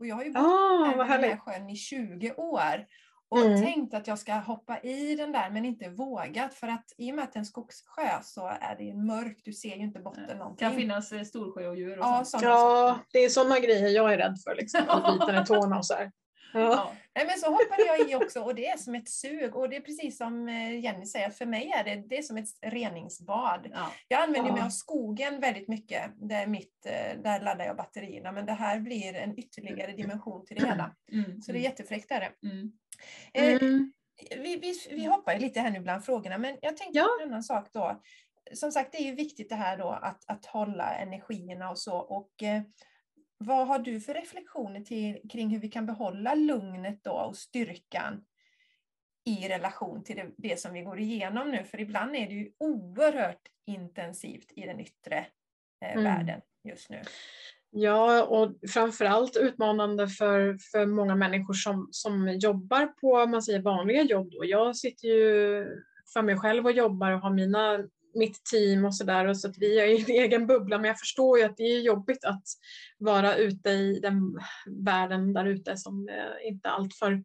Och 0.00 0.06
jag 0.06 0.16
har 0.16 0.24
ju 0.24 0.32
bott 0.32 0.42
Ah, 0.42 0.88
vid 0.88 0.98
den 0.98 1.30
här 1.30 1.36
sjön 1.36 1.70
i 1.70 1.76
20 1.76 2.32
år. 2.32 2.86
Och 3.30 3.38
Mm. 3.38 3.62
tänkt 3.62 3.94
att 3.94 4.06
jag 4.06 4.18
ska 4.18 4.32
hoppa 4.34 4.78
i 4.80 5.14
den 5.16 5.32
där 5.32 5.50
men 5.50 5.64
inte 5.64 5.88
vågat. 5.88 6.54
För 6.54 6.68
att 6.68 6.84
i 6.98 7.10
och 7.12 7.16
med 7.16 7.24
att 7.24 7.32
det 7.32 7.36
är 7.36 7.40
en 7.40 7.46
skogssjö 7.46 8.22
så 8.22 8.46
är 8.60 8.76
det 8.78 8.94
mörkt. 8.94 9.44
Du 9.44 9.52
ser 9.52 9.76
ju 9.76 9.82
inte 9.82 10.00
botten 10.00 10.24
Det 10.28 10.34
någonting. 10.34 10.68
kan 10.68 10.76
finnas 10.76 11.12
eh, 11.12 11.22
storsjöodjur 11.22 11.98
och 11.98 12.04
Ja, 12.04 12.24
sånt. 12.24 12.42
Ja, 12.42 12.98
det 13.12 13.18
är 13.24 13.28
sådana 13.28 13.58
grejer 13.58 13.88
jag 13.88 14.12
är 14.12 14.18
rädd 14.18 14.36
för. 14.44 14.54
Liksom, 14.54 14.80
att 14.88 15.12
bita 15.20 15.42
i 15.42 15.46
tårna 15.46 15.78
och 15.78 15.86
så 15.86 15.94
här. 15.94 16.12
Ja. 16.52 16.92
Nej, 17.14 17.26
men 17.26 17.38
så 17.38 17.46
hoppade 17.50 17.82
jag 17.86 18.10
i 18.10 18.14
också 18.14 18.40
och 18.40 18.54
det 18.54 18.66
är 18.66 18.76
som 18.76 18.94
ett 18.94 19.08
sug. 19.08 19.56
Och 19.56 19.68
det 19.68 19.76
är 19.76 19.80
precis 19.80 20.16
som 20.18 20.48
eh, 20.48 20.80
Jenny 20.80 21.06
säger, 21.06 21.30
för 21.30 21.46
mig 21.46 21.72
är 21.76 21.84
det, 21.84 21.94
det 22.08 22.18
är 22.18 22.22
som 22.22 22.36
ett 22.36 22.48
reningsbad. 22.62 23.68
Ja. 23.72 23.92
Jag 24.08 24.22
använder 24.22 24.50
mig 24.52 24.60
Ja. 24.60 24.66
av 24.66 24.70
skogen 24.70 25.40
väldigt 25.40 25.68
mycket. 25.68 26.02
Det 26.16 26.34
är 26.34 26.46
mitt, 26.46 26.86
eh, 26.86 27.22
där 27.22 27.40
laddar 27.40 27.64
jag 27.64 27.76
batterierna. 27.76 28.32
Men 28.32 28.46
det 28.46 28.52
här 28.52 28.80
blir 28.80 29.14
en 29.14 29.38
ytterligare 29.38 29.92
dimension 29.92 30.46
till 30.46 30.56
det 30.56 30.66
hela. 30.66 30.94
Mm. 31.12 31.42
Så 31.42 31.52
det 31.52 31.58
är 31.58 31.62
jättefräckt. 31.62 32.10
Är 32.10 32.20
det. 32.20 32.48
mm. 32.48 32.72
Eh, 33.34 33.62
Mm. 33.62 33.92
vi, 34.30 34.56
vi, 34.56 34.74
vi 34.90 35.04
hoppar 35.06 35.38
lite 35.38 35.60
här 35.60 35.70
nu 35.70 35.80
bland 35.80 36.04
frågorna, 36.04 36.38
men 36.38 36.58
jag 36.62 36.76
tänkte 36.76 37.00
på 37.00 37.22
en 37.22 37.28
annan 37.30 37.42
sak 37.42 37.68
då. 37.72 38.00
Som 38.54 38.72
sagt, 38.72 38.92
det 38.92 38.98
är 38.98 39.04
ju 39.04 39.14
viktigt 39.14 39.48
det 39.48 39.54
här 39.54 39.76
då 39.76 39.88
att, 39.90 40.24
att 40.30 40.46
hålla 40.46 40.94
energierna 40.94 41.70
och 41.70 41.78
så. 41.78 41.96
Och 41.98 42.42
eh, 42.42 42.62
vad 43.38 43.66
har 43.66 43.78
du 43.78 44.00
för 44.00 44.14
reflektioner 44.14 44.80
till, 44.80 45.20
kring 45.30 45.48
hur 45.48 45.58
vi 45.58 45.68
kan 45.68 45.86
behålla 45.86 46.34
lugnet 46.34 47.04
då 47.04 47.12
och 47.12 47.36
styrkan 47.36 48.24
i 49.24 49.48
relation 49.48 50.04
till 50.04 50.16
det, 50.16 50.30
det 50.36 50.60
som 50.60 50.72
vi 50.72 50.82
går 50.82 50.98
igenom 50.98 51.50
nu? 51.50 51.64
För 51.64 51.80
ibland 51.80 52.16
är 52.16 52.26
det 52.26 52.34
ju 52.34 52.52
oerhört 52.58 53.48
intensivt 53.66 54.52
i 54.56 54.60
den 54.60 54.80
yttre 54.80 55.26
eh, 55.84 55.92
Mm. 55.92 56.04
världen 56.04 56.40
just 56.64 56.90
nu. 56.90 57.02
Ja, 57.70 58.24
och 58.24 58.54
framförallt 58.70 59.36
utmanande 59.36 60.08
för, 60.08 60.58
för 60.72 60.86
många 60.86 61.14
människor 61.14 61.54
som, 61.54 61.88
som 61.90 62.28
jobbar 62.28 62.86
på 62.86 63.26
man 63.26 63.42
säger, 63.42 63.62
vanliga 63.62 64.02
jobb. 64.02 64.30
Då. 64.30 64.44
Jag 64.44 64.76
sitter 64.76 65.08
ju 65.08 65.66
för 66.12 66.22
mig 66.22 66.36
själv 66.38 66.64
och 66.64 66.72
jobbar 66.72 67.12
och 67.12 67.20
har 67.20 67.30
mina, 67.30 67.78
mitt 68.14 68.44
team 68.44 68.84
och 68.84 68.96
sådär. 68.96 69.34
Så 69.34 69.48
att 69.48 69.58
vi 69.58 69.80
är 69.80 69.86
i 69.86 70.00
en 70.00 70.06
egen 70.24 70.46
bubbla. 70.46 70.78
Men 70.78 70.88
jag 70.88 70.98
förstår 70.98 71.38
ju 71.38 71.44
att 71.44 71.56
det 71.56 71.62
är 71.62 71.80
jobbigt 71.80 72.24
att 72.24 72.44
vara 72.98 73.36
ute 73.36 73.70
i 73.70 74.00
den 74.00 74.38
världen 74.66 75.32
där 75.32 75.44
ute 75.44 75.76
som 75.76 76.08
eh, 76.08 76.48
inte 76.48 76.68
är 76.68 76.72
alltför 76.72 77.24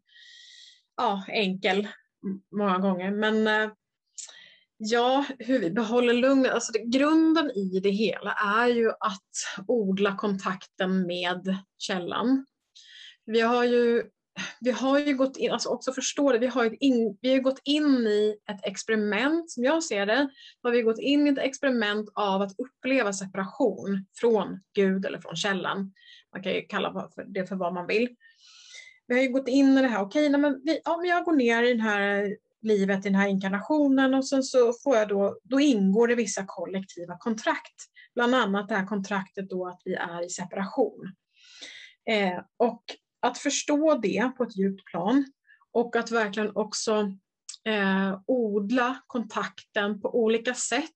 ja, 0.98 1.24
enkel 1.28 1.88
många 2.52 2.78
gånger. 2.78 3.12
Men 3.12 3.48
eh, 3.48 3.72
Ja, 4.86 5.26
hur 5.40 5.60
vi 5.60 5.72
behåller 5.72 6.14
lugnet. 6.14 6.52
Alltså 6.52 6.72
det, 6.72 6.80
grunden 6.80 7.52
i 7.52 7.80
det 7.80 7.90
hela 7.90 8.34
är 8.34 8.68
ju 8.68 8.90
att 8.90 9.66
odla 9.68 10.16
kontakten 10.16 11.08
med 11.08 11.58
källan. 11.78 12.46
Vi 13.26 13.42
har 13.42 13.64
ju, 13.64 14.04
vi 14.60 14.72
har 14.72 15.00
ju 15.00 15.18
gått 15.18 15.38
in, 15.38 15.52
alltså 15.52 15.70
också 15.70 15.94
förstå 15.94 16.32
det, 16.32 16.40
vi 16.40 16.48
har, 16.48 16.64
ju 16.64 16.78
in, 16.80 17.18
vi 17.22 17.34
har 17.34 17.40
gått 17.40 17.62
in 17.64 18.08
i 18.08 18.36
ett 18.52 18.66
experiment, 18.66 19.52
som 19.52 19.64
jag 19.64 19.84
ser 19.84 20.06
det, 20.06 20.30
har 20.64 20.72
vi 20.72 20.82
gått 20.82 21.00
in 21.00 21.28
i 21.28 21.30
ett 21.30 21.38
experiment 21.38 22.10
av 22.14 22.42
att 22.42 22.60
uppleva 22.60 23.14
separation 23.14 24.06
från 24.20 24.60
Gud 24.76 25.06
eller 25.06 25.20
från 25.20 25.36
källan. 25.36 25.94
Man 26.34 26.44
kan 26.44 26.52
ju 26.52 26.62
kalla 26.62 27.10
det 27.28 27.46
för 27.46 27.56
vad 27.56 27.74
man 27.74 27.88
vill. 27.88 28.16
Vi 29.08 29.16
har 29.16 29.22
ju 29.22 29.30
gått 29.30 29.48
in 29.48 29.78
i 29.78 29.82
det 29.82 29.88
här, 29.88 30.02
okej, 30.02 30.30
okay, 30.30 30.42
men 30.42 30.62
vi, 30.64 30.82
ja, 30.84 30.98
men 30.98 31.10
jag 31.10 31.26
går 31.26 31.34
ner 31.34 31.64
i 31.64 31.70
den 31.70 31.82
här 31.82 32.36
livet 32.62 33.06
i 33.06 33.10
den 33.10 33.16
här 33.16 33.28
inkarnationen 33.28 34.14
och 34.14 34.28
sen 34.28 34.44
så 34.44 34.74
får 34.84 34.96
jag 34.96 35.08
då, 35.08 35.40
då 35.44 35.60
ingår 35.60 36.08
det 36.08 36.16
vissa 36.16 36.44
kollektiva 36.48 37.18
kontrakt. 37.18 37.76
Bland 38.16 38.36
annat 38.36 38.70
det 38.70 38.76
här 38.76 38.86
kontraktet 38.86 39.50
då 39.50 39.68
att 39.68 39.82
vi 39.86 39.94
är 39.94 40.26
i 40.26 40.30
separation. 40.30 41.14
Eh, 42.10 42.40
och 42.58 42.84
att 43.24 43.38
förstå 43.38 44.00
det 44.02 44.32
på 44.38 44.44
ett 44.44 44.58
djupt 44.58 44.86
plan 44.86 45.26
och 45.72 45.95
att 45.95 46.12
verkligen 46.12 46.52
också 46.56 47.12
eh, 47.66 48.20
odla 48.28 49.02
kontakten 49.08 50.02
på 50.02 50.24
olika 50.24 50.54
sätt 50.54 50.90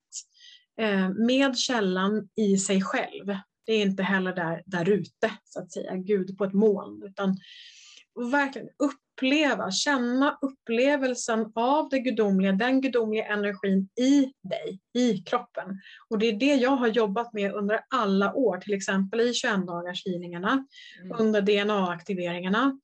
eh, 0.82 1.10
med 1.10 1.58
källan 1.58 2.30
i 2.36 2.58
sig 2.58 2.82
själv. 2.82 3.38
Det 3.66 3.74
är 3.74 3.82
inte 3.82 4.04
heller 4.04 4.36
där, 4.36 4.64
där 4.66 4.90
ute, 4.90 5.32
så 5.44 5.60
att 5.60 5.72
säga, 5.72 5.96
Gud 5.96 6.38
på 6.38 6.46
ett 6.46 6.54
moln, 6.54 7.04
utan 7.04 7.38
verkligen 8.18 8.68
uppleva, 8.80 9.72
känna 9.72 10.38
upplevelsen 10.42 11.52
av 11.56 11.90
det 11.90 12.00
gudomliga, 12.00 12.52
den 12.52 12.82
gudomliga 12.82 13.26
energin 13.26 13.90
i 14.00 14.34
dig, 14.50 14.80
i 14.94 15.18
kroppen. 15.18 15.82
Och 16.10 16.20
det 16.20 16.26
är 16.26 16.34
det 16.34 16.56
jag 16.56 16.72
har 16.72 16.88
jobbat 16.88 17.34
med 17.34 17.54
under 17.54 17.80
alla 17.96 18.34
år, 18.34 18.58
till 18.58 18.74
exempel 18.74 19.22
i 19.22 19.32
21-dagars 19.32 20.06
healingarna, 20.06 20.66
Mm. 21.04 21.18
under 21.20 21.42
DNA-aktiveringarna, 21.42 22.80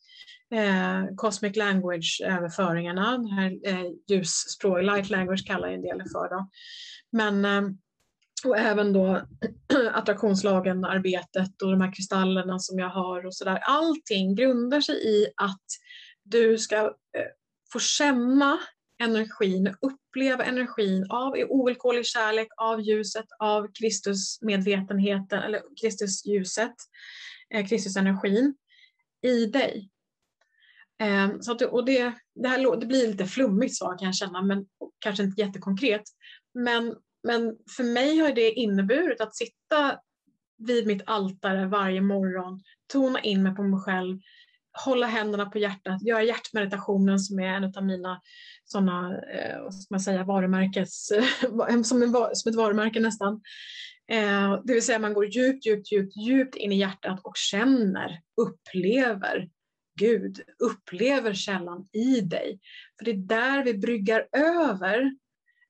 eh, 0.51 1.15
Cosmic 1.15 1.55
Language-överföringarna, 1.55 3.17
det 3.17 3.33
här 3.33 3.59
eh, 3.63 3.91
ljusspråk, 4.07 4.83
light 4.83 5.09
language 5.09 5.47
kallar 5.47 5.67
en 5.67 5.81
del 5.81 5.97
för. 5.97 6.29
Då. 6.29 6.49
Men, 7.11 7.45
eh, 7.45 7.61
och 8.45 8.57
även 8.57 8.93
då 8.93 9.21
attraktionslagen, 9.93 10.85
arbetet 10.85 11.61
och 11.61 11.71
de 11.71 11.81
här 11.81 11.93
kristallerna 11.93 12.59
som 12.59 12.79
jag 12.79 12.89
har 12.89 13.25
och 13.25 13.35
sådär. 13.35 13.59
Allting 13.63 14.35
grundar 14.35 14.81
sig 14.81 14.95
i 14.95 15.27
att 15.37 15.65
du 16.23 16.57
ska 16.57 16.77
eh, 16.77 17.31
få 17.73 17.79
känna 17.79 18.59
energin, 18.99 19.75
uppleva 19.81 20.43
energin 20.43 21.05
av 21.09 21.33
ovillkorlig 21.49 22.05
kärlek, 22.05 22.47
av 22.57 22.81
ljuset, 22.81 23.25
av 23.39 23.67
Kristusmedvetenheten 23.79 25.39
eller 25.39 25.61
Kristusljuset, 25.81 26.75
Kristus 27.49 27.69
Kristusenergin 27.69 28.55
i 29.21 29.45
dig. 29.45 29.89
Ehm, 30.99 31.41
så 31.41 31.51
att, 31.51 31.61
och 31.61 31.85
det, 31.85 32.13
det, 32.35 32.47
här, 32.47 32.79
det 32.79 32.85
blir 32.85 33.07
lite 33.07 33.25
flummigt 33.25 33.77
svar 33.77 33.97
kan 33.97 34.05
jag 34.05 34.15
känna, 34.15 34.41
men 34.41 34.65
kanske 34.99 35.23
inte 35.23 35.41
jättekonkret. 35.41 36.03
Men, 36.53 36.95
men 37.23 37.57
för 37.75 37.83
mig 37.83 38.19
har 38.19 38.31
det 38.31 38.51
inneburit 38.51 39.21
att 39.21 39.35
sitta 39.35 39.99
vid 40.57 40.87
mitt 40.87 41.01
altare 41.05 41.65
varje 41.65 42.01
morgon, 42.01 42.61
tona 42.93 43.19
in 43.19 43.43
mig 43.43 43.55
på 43.55 43.63
mig 43.63 43.79
själv, 43.79 44.19
hålla 44.85 45.07
händerna 45.07 45.45
på 45.45 45.59
hjärtat, 45.59 46.03
göra 46.03 46.23
hjärtmeditationen 46.23 47.19
som 47.19 47.39
är 47.39 47.47
en 47.47 47.63
av 47.63 47.85
mina 47.85 48.21
sådana, 48.65 49.21
eh, 49.21 49.61
vad 49.63 49.75
ska 49.75 49.93
man 49.93 49.99
säga, 49.99 50.23
varumärkes, 50.23 51.07
som, 51.41 51.61
en, 51.69 51.83
som 51.83 52.49
ett 52.49 52.55
varumärke 52.55 52.99
nästan. 52.99 53.41
Eh, 54.11 54.61
det 54.63 54.73
vill 54.73 54.85
säga 54.85 54.99
man 54.99 55.13
går 55.13 55.25
djupt, 55.25 55.65
djupt, 55.65 55.91
djupt, 55.91 56.17
djupt 56.17 56.55
in 56.55 56.71
i 56.71 56.77
hjärtat 56.77 57.19
och 57.23 57.33
känner, 57.35 58.21
upplever 58.41 59.49
Gud, 59.99 60.41
upplever 60.59 61.33
källan 61.33 61.87
i 61.91 62.21
dig. 62.21 62.59
För 62.97 63.05
det 63.05 63.11
är 63.11 63.15
där 63.15 63.63
vi 63.63 63.73
bryggar 63.73 64.27
över 64.37 65.15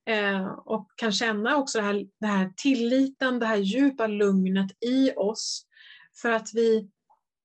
eh, 0.06 0.46
och 0.46 0.90
kan 0.96 1.12
känna 1.12 1.56
också 1.56 1.78
det 1.78 1.84
här, 1.84 2.06
det 2.20 2.26
här 2.26 2.52
tilliten, 2.56 3.38
det 3.38 3.46
här 3.46 3.56
djupa 3.56 4.06
lugnet 4.06 4.70
i 4.84 5.12
oss. 5.16 5.66
För 6.22 6.30
att 6.30 6.48
vi 6.54 6.90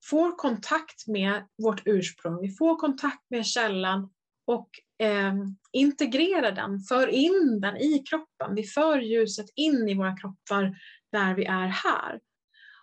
får 0.10 0.36
kontakt 0.38 1.07
med 1.07 1.48
vårt 1.64 1.81
ursprung, 1.86 2.41
vi 2.41 2.56
får 2.56 2.76
kontakt 2.76 3.30
med 3.30 3.45
källan 3.45 4.10
och 4.45 4.69
eh, 5.06 5.34
integrerar 5.72 6.52
den, 6.52 6.80
för 6.80 7.07
in 7.07 7.60
den 7.61 7.77
i 7.77 8.03
kroppen. 8.10 8.56
Vi 8.56 8.64
för 8.64 8.99
ljuset 8.99 9.48
in 9.56 9.90
i 9.90 9.95
våra 9.95 10.18
kroppar 10.18 10.77
där 11.11 11.36
vi 11.36 11.45
är 11.45 11.68
här. 11.68 12.19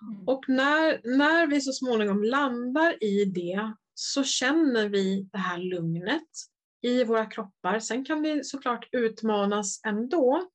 Mm. 0.02 0.28
Och 0.28 0.48
när, 0.48 1.16
när 1.16 1.46
vi 1.46 1.60
så 1.60 1.72
småningom 1.72 2.24
landar 2.24 3.04
i 3.04 3.24
det 3.24 3.72
så 3.94 4.24
känner 4.24 4.88
vi 4.88 5.28
det 5.32 5.38
här 5.38 5.58
lugnet 5.58 6.28
i 6.82 7.04
våra 7.04 7.26
kroppar. 7.26 7.78
Sen 7.78 8.04
kan 8.04 8.22
vi 8.22 8.44
såklart 8.44 8.88
utmanas 8.92 9.80
ändå. 9.84 10.48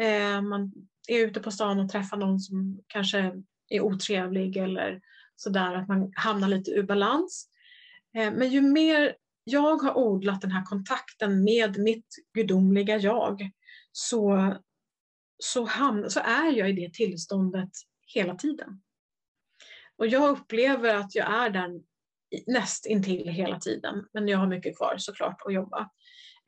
Eh, 0.00 0.42
man 0.42 0.72
är 1.08 1.26
ute 1.26 1.40
på 1.40 1.50
stan 1.50 1.80
och 1.80 1.88
träffar 1.88 2.16
någon 2.16 2.40
som 2.40 2.80
kanske 2.86 3.32
är 3.68 3.80
otrevlig 3.80 4.56
eller 4.56 5.00
sådär, 5.36 5.74
att 5.74 5.88
man 5.88 6.12
hamnar 6.16 6.48
lite 6.48 6.70
ur 6.70 6.82
balans. 6.82 7.48
Eh, 8.16 8.32
men 8.32 8.50
ju 8.50 8.60
mer 8.60 9.16
jag 9.44 9.76
har 9.76 9.98
odlat 9.98 10.40
den 10.40 10.50
här 10.50 10.64
kontakten 10.64 11.44
med 11.44 11.78
mitt 11.78 12.06
gudomliga 12.32 12.96
jag 12.96 13.50
så, 13.92 14.54
så, 15.38 15.64
hamn, 15.64 16.10
så 16.10 16.20
är 16.20 16.52
jag 16.52 16.70
i 16.70 16.72
det 16.72 16.92
tillståndet 16.92 17.70
hela 18.06 18.34
tiden. 18.34 18.82
Och 19.96 20.06
jag 20.06 20.30
upplever 20.30 20.94
att 20.94 21.14
jag 21.14 21.34
är 21.34 21.50
där 21.50 21.80
näst 22.46 22.86
intill 22.86 23.28
hela 23.28 23.58
tiden, 23.60 24.04
men 24.12 24.28
jag 24.28 24.38
har 24.38 24.46
mycket 24.46 24.76
kvar 24.76 24.94
såklart 24.98 25.42
att 25.46 25.54
jobba 25.54 25.90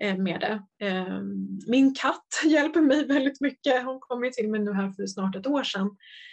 eh, 0.03 0.17
med 0.17 0.41
det. 0.41 0.87
Eh, 0.87 1.21
Min 1.67 1.95
katt 1.95 2.27
hjälper 2.45 2.81
mig 2.81 3.07
väldigt 3.07 3.41
mycket. 3.41 3.85
Hon 3.85 4.01
kom 4.01 4.25
ju 4.25 4.31
till 4.31 4.51
mig 4.51 4.61
nu 4.61 4.73
här 4.73 4.91
för 4.93 5.07
snart 5.07 5.37
ett 5.37 5.47
år 5.47 5.63
sedan. 5.63 5.91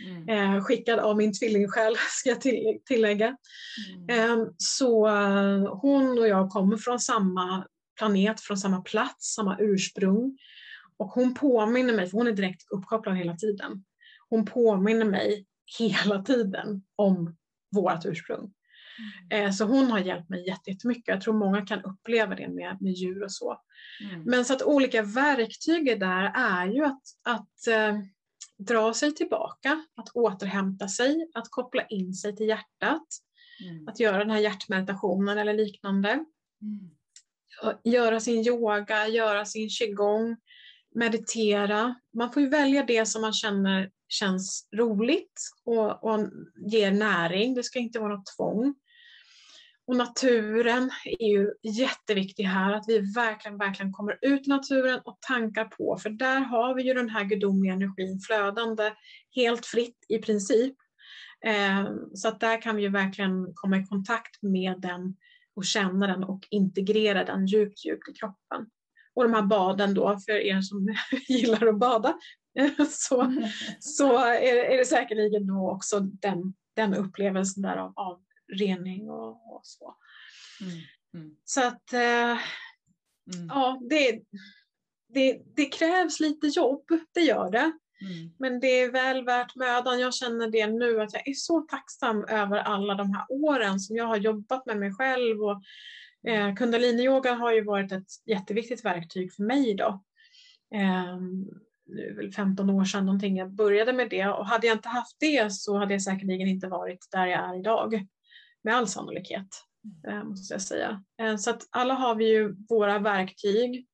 Mm. 0.08 0.30
Eh, 0.56 0.64
Skickad 0.64 1.00
av 1.00 1.18
min 1.18 1.34
tvillingsjäl 1.34 1.96
ska 2.12 2.30
jag 2.30 2.42
till- 2.42 2.80
tillägga. 2.86 3.38
Mm. 4.10 4.40
Eh, 4.42 4.48
Så 4.58 5.08
eh, 5.08 5.76
hon 5.82 6.20
och 6.20 6.28
jag 6.28 6.50
kommer 6.50 6.78
från 6.78 7.00
samma 7.00 7.68
planet, 7.98 8.42
från 8.42 8.58
samma 8.58 8.82
plats, 8.82 9.34
samma 9.36 9.58
ursprung. 9.60 10.38
Och 10.98 11.08
hon 11.08 11.34
påminner 11.34 11.94
mig, 11.94 12.08
för 12.10 12.18
hon 12.18 12.28
är 12.28 12.32
direkt 12.32 12.64
uppkopplad 12.72 13.18
hela 13.18 13.36
tiden. 13.36 13.84
Hon 14.30 14.46
påminner 14.46 15.06
mig 15.06 15.46
hela 15.80 16.22
tiden 16.24 16.84
om 16.96 17.36
vårt 17.76 18.06
ursprung. 18.06 18.54
Eh, 19.30 19.52
Så 19.52 19.66
hon 19.66 19.92
har 19.92 20.00
hjälpt 20.00 20.30
mig 20.30 20.48
jätte- 20.48 20.70
jättemycket. 20.72 21.08
Jag 21.08 21.22
tror 21.22 21.34
många 21.34 21.66
kan 21.66 21.84
uppleva 21.84 22.36
det 22.36 22.48
med, 22.48 22.78
med 22.82 22.92
djur 22.94 23.24
och 23.24 23.32
så. 23.32 23.62
Mm. 24.10 24.24
Men 24.24 24.46
så 24.46 24.54
att 24.54 24.64
olika 24.64 25.02
verktyg 25.02 26.00
där 26.00 26.32
är 26.36 26.68
ju 26.68 26.86
att, 26.86 27.02
att 27.24 27.68
eh, 27.68 27.98
dra 28.58 28.94
sig 28.94 29.16
tillbaka, 29.16 29.86
att 29.96 30.10
återhämta 30.10 30.88
sig, 30.88 31.32
att 31.34 31.50
koppla 31.50 31.86
in 31.86 32.14
sig 32.14 32.36
till 32.36 32.48
hjärtat, 32.48 33.08
Mm. 33.70 33.88
att 33.88 34.00
göra 34.00 34.18
den 34.18 34.30
här 34.30 34.40
hjärtmeditationen 34.40 35.38
eller 35.38 35.54
liknande. 35.54 36.10
Mm. 36.62 36.90
Göra 37.84 38.20
sin 38.20 38.48
yoga, 38.48 39.08
göra 39.08 39.46
sin 39.46 39.70
qigong, 39.70 40.38
meditera. 40.96 41.96
Man 42.14 42.32
får 42.34 42.42
ju 42.44 42.50
välja 42.50 42.84
det 42.84 43.06
som 43.06 43.22
man 43.22 43.34
känner 43.34 43.92
känns 44.08 44.68
roligt 44.76 45.42
och, 45.66 46.04
och 46.04 46.20
ger 46.72 46.92
näring. 46.92 47.54
Det 47.56 47.64
ska 47.64 47.80
inte 47.80 48.00
vara 48.00 48.16
något 48.16 48.26
tvång. 48.38 48.76
Och 49.88 49.96
naturen 49.96 50.92
är 51.20 51.28
ju 51.28 51.54
jätteviktig 51.64 52.44
här, 52.44 52.74
att 52.74 52.84
vi 52.88 53.00
verkligen, 53.00 53.58
verkligen 53.58 53.92
kommer 53.92 54.20
ut 54.22 54.48
i 54.48 54.50
naturen 54.50 55.00
och 55.06 55.18
tankar 55.22 55.66
på, 55.66 55.98
för 55.98 56.10
där 56.10 56.40
har 56.40 56.76
vi 56.76 56.84
ju 56.84 56.94
den 56.94 57.10
här 57.10 57.24
gudomliga 57.24 57.74
energin 57.74 58.20
flödande 58.20 58.92
helt 59.36 59.66
fritt 59.66 60.06
i 60.10 60.18
princip. 60.18 60.76
Eh, 61.46 61.86
så 62.14 62.28
att 62.28 62.40
där 62.40 62.62
kan 62.62 62.76
vi 62.76 62.82
ju 62.82 62.90
verkligen 62.90 63.54
komma 63.54 63.78
i 63.78 63.86
kontakt 63.86 64.42
med 64.42 64.82
den 64.82 65.16
och 65.56 65.66
känna 65.66 66.08
den 66.08 66.24
och 66.24 66.48
integrera 66.50 67.24
den 67.24 67.46
djupt, 67.46 67.86
djupt 67.86 68.10
i 68.10 68.14
kroppen. 68.14 68.70
Och 69.16 69.24
de 69.24 69.34
här 69.34 69.42
baden 69.42 69.94
då, 69.94 70.20
för 70.26 70.32
er 70.32 70.62
som 70.62 70.96
gillar 71.28 71.68
att 71.68 71.80
bada, 71.80 72.20
så, 72.90 73.36
så 73.80 74.18
är, 74.18 74.72
är 74.74 74.78
det 74.78 74.86
säkerligen 74.86 75.48
då 75.48 75.72
också 75.72 76.00
den, 76.00 76.54
den 76.76 76.94
upplevelsen 76.94 77.64
där 77.64 77.78
av, 77.78 77.94
av 77.96 78.25
rening 78.54 79.10
och, 79.10 79.56
och 79.56 79.62
så. 79.64 79.96
Mm. 80.62 80.78
Mm. 81.14 81.36
Så 81.46 81.68
att 81.68 81.94
eh, 81.94 82.38
Mm. 83.34 83.48
ja, 83.50 83.82
det, 83.90 84.22
det, 85.14 85.42
det 85.56 85.66
krävs 85.66 86.20
lite 86.20 86.48
jobb, 86.48 86.86
det 87.14 87.22
gör 87.22 87.52
det. 87.52 87.72
Mm. 88.02 88.34
Men 88.40 88.60
det 88.60 88.82
är 88.82 88.92
väl 88.92 89.26
värt 89.26 89.56
mödan. 89.56 90.00
Jag 90.00 90.14
känner 90.14 90.48
det 90.50 90.68
nu 90.68 91.02
att 91.02 91.14
jag 91.14 91.28
är 91.28 91.34
så 91.34 91.62
tacksam 91.62 92.24
över 92.24 92.58
alla 92.58 92.96
de 92.96 93.14
här 93.14 93.26
åren 93.30 93.80
som 93.80 93.96
jag 93.96 94.06
har 94.06 94.18
jobbat 94.18 94.66
med 94.66 94.78
mig 94.78 94.94
själv. 94.94 95.44
Och, 95.44 95.62
eh, 96.32 96.56
Kundaliniyoga 96.56 97.34
har 97.34 97.52
ju 97.52 97.64
varit 97.64 97.92
ett 97.92 98.08
jätteviktigt 98.26 98.86
verktyg 98.86 99.34
för 99.34 99.44
mig 99.44 99.76
då. 99.76 100.04
Eh, 100.76 101.18
nu 101.88 102.14
väl 102.14 102.32
15 102.32 102.70
år 102.70 102.86
sedan 102.86 103.06
någonting 103.06 103.38
jag 103.38 103.52
började 103.52 103.94
med 103.94 104.10
det 104.10 104.28
och 104.28 104.48
hade 104.48 104.68
jag 104.68 104.76
inte 104.76 104.90
haft 104.90 105.16
det 105.20 105.54
så 105.54 105.78
hade 105.78 105.94
jag 105.94 106.02
säkerligen 106.02 106.48
inte 106.48 106.68
varit 106.68 107.08
där 107.12 107.26
jag 107.26 107.40
är 107.40 107.60
idag. 107.60 108.08
Med 108.66 108.76
all 108.76 108.88
sannolikhet, 108.88 109.48
eh, 110.08 110.24
måste 110.24 110.54
jag 110.54 110.62
säga. 110.62 111.04
Eh, 111.22 111.36
så 111.36 111.50
att 111.50 111.68
alla 111.70 111.94
har 111.94 112.16
vi 112.16 112.30
ju 112.30 112.56
våra 112.70 113.00
verktyg. 113.00 113.88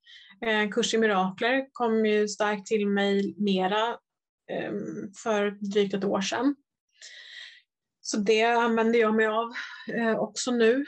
Eh, 0.45 0.69
Kurs 0.69 0.93
i 0.93 0.97
mirakler 0.97 1.67
kom 1.71 2.05
ju 2.05 2.27
starkt 2.27 2.67
till 2.67 2.87
mig 2.87 3.35
mera 3.37 3.97
för 5.23 5.51
drygt 5.71 5.93
ett 5.93 6.03
år 6.03 6.21
sedan. 6.21 6.55
Så 8.01 8.17
det 8.17 8.43
använder 8.43 8.99
jag 8.99 9.15
mig 9.15 9.27
av 9.27 9.53
också 10.17 10.51
nu. 10.51 10.85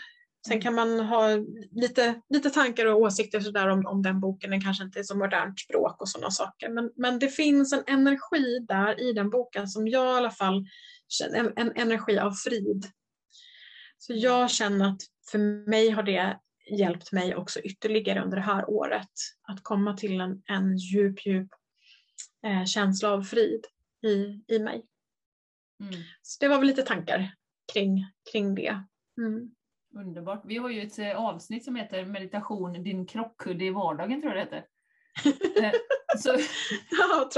Sen 0.48 0.62
kan 0.62 0.76
man 0.76 1.00
ha 1.00 1.28
lite, 1.72 2.22
lite 2.30 2.50
tankar 2.50 2.86
och 2.86 3.00
åsikter 3.00 3.40
sådär 3.40 3.68
om, 3.68 3.86
om 3.86 4.02
den 4.02 4.20
boken. 4.20 4.52
Den 4.52 4.62
kanske 4.62 4.84
inte 4.84 5.00
är 5.00 5.04
så 5.04 5.18
modernt 5.18 5.60
språk 5.60 6.02
och 6.02 6.10
sådana 6.10 6.32
saker. 6.32 6.70
Men, 6.70 6.92
men 6.96 7.20
det 7.20 7.28
finns 7.28 7.74
en 7.74 7.84
energi 7.88 8.60
där 8.68 9.02
i 9.02 9.14
den 9.14 9.30
boken 9.30 9.68
som 9.68 9.88
jag 9.88 10.16
i 10.16 10.18
alla 10.18 10.32
fall 10.32 10.66
känner, 11.08 11.40
en, 11.40 11.54
en 11.56 11.72
energi 11.76 12.20
av 12.20 12.32
frid. 12.32 12.92
Så 14.06 14.14
jag 14.16 14.52
känner 14.52 14.90
att 14.90 15.02
för 15.32 15.70
mig 15.70 15.90
har 15.90 16.04
det 16.04 16.40
hjälpt 16.72 17.12
mig 17.12 17.36
också 17.36 17.60
ytterligare 17.60 18.24
under 18.24 18.38
det 18.38 18.44
här 18.44 18.70
året. 18.70 19.10
Att 19.42 19.64
komma 19.64 19.98
till 19.98 20.22
en, 20.22 20.44
en 20.46 20.78
djup, 20.78 21.26
djup 21.26 21.48
eh, 22.46 22.66
känsla 22.66 23.10
av 23.10 23.22
frid 23.22 23.66
i, 24.02 24.44
i 24.56 24.60
mig. 24.60 24.86
Mm. 25.80 25.94
Så 26.22 26.38
det 26.40 26.48
var 26.48 26.58
väl 26.58 26.68
lite 26.68 26.82
tankar 26.82 27.34
kring, 27.74 28.06
kring 28.32 28.56
det. 28.56 28.84
Mm. 29.18 29.52
Underbart. 29.96 30.42
Vi 30.46 30.58
har 30.58 30.70
ju 30.70 30.82
ett 30.82 31.00
eh, 31.00 31.16
avsnitt 31.16 31.66
som 31.66 31.76
heter 31.76 32.06
Meditation, 32.06 32.84
din 32.84 33.06
krockkudde 33.06 33.66
i 33.66 33.70
vardagen, 33.70 34.22
tror 34.22 34.36
jag 34.36 34.48
det 34.48 34.56
heter. 34.56 34.68
Eh, 35.64 35.72
så, 36.18 36.38
Ja, 36.92 37.30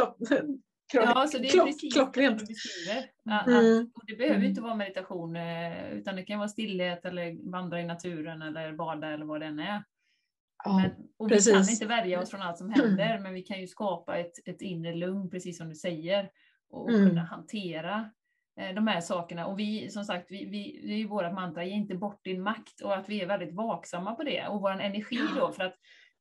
ja, 0.94 1.28
så 1.28 1.38
det 1.38 1.48
är 1.48 1.52
klock, 1.52 1.66
precis 1.66 1.94
det 1.94 2.00
klockrent. 2.00 2.40
du 2.40 2.46
beskriver. 2.46 3.04
Att, 3.30 3.48
Mm. 3.48 3.92
och 3.96 4.06
det 4.08 4.16
behöver 4.16 4.36
Mm. 4.36 4.50
inte 4.50 4.62
vara 4.62 4.76
meditation, 4.76 5.36
eh, 5.36 5.92
utan 5.92 6.16
det 6.16 6.24
kan 6.24 6.40
vara 6.40 6.50
stillhet 6.50 7.06
eller 7.06 7.52
vandra 7.52 7.82
i 7.82 7.86
naturen 7.86 8.42
eller 8.42 8.74
bada 8.74 9.08
eller 9.08 9.26
vad 9.26 9.40
det 9.40 9.46
än 9.46 9.60
är. 9.60 9.84
Ja, 10.64 10.78
Men, 10.78 10.92
och 11.18 11.32
vi 11.32 11.36
kan 11.36 11.54
precis. 11.54 11.72
inte 11.72 11.86
värja 11.86 12.22
oss 12.22 12.32
från 12.32 12.42
allt 12.42 12.58
som 12.58 12.70
händer, 12.70 13.20
men 13.20 13.34
vi 13.34 13.42
kan 13.42 13.62
ju 13.62 13.68
skapa 13.68 14.18
ett, 14.18 14.48
ett 14.48 14.62
inre 14.62 14.96
lugn, 14.96 15.30
precis 15.30 15.58
som 15.58 15.70
du 15.70 15.76
säger, 15.76 16.30
och 16.70 16.90
Mm. 16.90 17.10
kunna 17.10 17.24
hantera 17.24 18.10
eh, 18.60 18.76
de 18.76 18.88
här 18.88 19.02
sakerna. 19.02 19.46
Och 19.46 19.60
vi, 19.60 19.90
som 19.90 20.06
sagt, 20.06 20.26
vi, 20.32 20.46
vi, 20.46 20.82
det 20.88 20.94
är 20.94 20.98
ju 20.98 21.08
vårt 21.08 21.34
mantra, 21.34 21.64
ge 21.64 21.72
inte 21.72 21.96
bort 21.96 22.24
din 22.24 22.42
makt, 22.42 22.82
och 22.82 22.96
att 22.98 23.10
vi 23.10 23.22
är 23.22 23.28
väldigt 23.28 23.54
vaksamma 23.56 24.16
på 24.16 24.24
det, 24.24 24.48
och 24.48 24.62
vår 24.62 24.72
energi 24.72 25.20
då, 25.36 25.52
för 25.52 25.64
att 25.64 25.76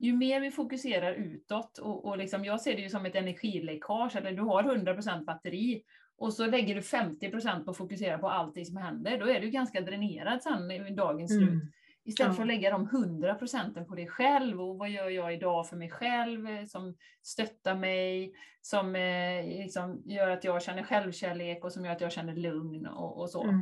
ju 0.05 0.17
mer 0.17 0.41
vi 0.41 0.51
fokuserar 0.51 1.13
utåt, 1.13 1.79
och, 1.79 2.05
och 2.05 2.19
liksom, 2.19 2.45
jag 2.45 2.61
ser 2.61 2.77
det 2.77 2.83
ju 2.83 2.89
som 2.89 3.07
ett 3.07 3.15
energiläckage, 3.15 4.17
eller 4.17 4.33
du 4.33 4.43
har 4.43 4.63
100% 4.63 5.25
batteri, 5.25 5.83
och 6.17 6.33
så 6.33 6.47
lägger 6.47 6.75
du 6.75 6.81
50% 6.81 7.65
på 7.65 7.71
att 7.71 7.77
fokusera 7.77 8.19
på 8.19 8.29
allting 8.29 8.65
som 8.65 8.77
händer, 8.77 9.19
då 9.19 9.29
är 9.29 9.41
du 9.41 9.51
ganska 9.51 9.81
dränerad 9.81 10.43
sen 10.43 10.71
i 10.71 10.95
dagens 10.95 11.33
slut. 11.33 11.49
Mm. 11.49 11.73
Istället 12.07 12.33
Ja. 12.33 12.35
för 12.35 12.43
att 12.43 12.49
lägga 12.49 12.71
de 12.71 12.87
100 12.87 13.35
procenten 13.35 13.87
på 13.87 13.95
dig 13.95 14.07
själv 14.07 14.63
och 14.63 14.79
vad 14.79 14.91
gör 14.91 15.09
jag 15.09 15.35
idag 15.35 15.69
för 15.69 15.77
mig 15.77 15.91
själv 15.91 16.49
eh, 16.49 16.65
som 16.65 16.97
stöttar 17.23 17.75
mig, 17.75 18.33
som 18.61 18.97
eh, 18.97 19.45
liksom 19.47 20.03
gör 20.05 20.31
att 20.31 20.45
jag 20.45 20.63
känner 20.63 20.83
självkärlek 20.83 21.65
och 21.65 21.73
som 21.73 21.85
gör 21.85 21.93
att 21.93 22.01
jag 22.01 22.13
känner 22.13 22.37
lugn 22.37 22.87
och, 22.87 23.21
och 23.21 23.31
så. 23.31 23.43
Mm. 23.43 23.61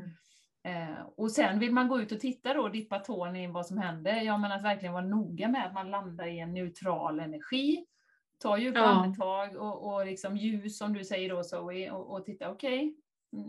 Eh, 0.65 1.03
och 1.17 1.31
sen 1.31 1.59
vill 1.59 1.73
man 1.73 1.89
gå 1.89 2.01
ut 2.01 2.13
och 2.13 2.21
titta 2.21 2.55
då, 2.55 2.69
dippa 2.69 2.99
tån 2.99 3.37
i 3.37 3.47
vad 3.47 3.67
som 3.67 3.79
händer. 3.79 4.21
Ja, 4.21 4.39
men 4.39 4.53
att 4.53 4.63
verkligen 4.65 4.93
vara 4.93 5.05
noga 5.05 5.49
med 5.49 5.67
att 5.67 5.75
man 5.75 5.91
landar 5.91 6.27
i 6.27 6.39
en 6.39 6.53
neutral 6.55 7.21
energi. 7.21 7.87
Ta 8.43 8.59
djupa 8.59 8.79
Ja. 8.79 8.85
andetag 8.85 9.57
och, 9.57 9.93
och 9.95 10.07
liksom 10.07 10.37
ljus 10.37 10.79
som 10.79 10.93
du 10.93 11.05
säger 11.05 11.29
då 11.29 11.43
Zoe 11.45 11.91
och, 11.91 12.13
och 12.15 12.25
titta, 12.25 12.51
okej, 12.51 12.95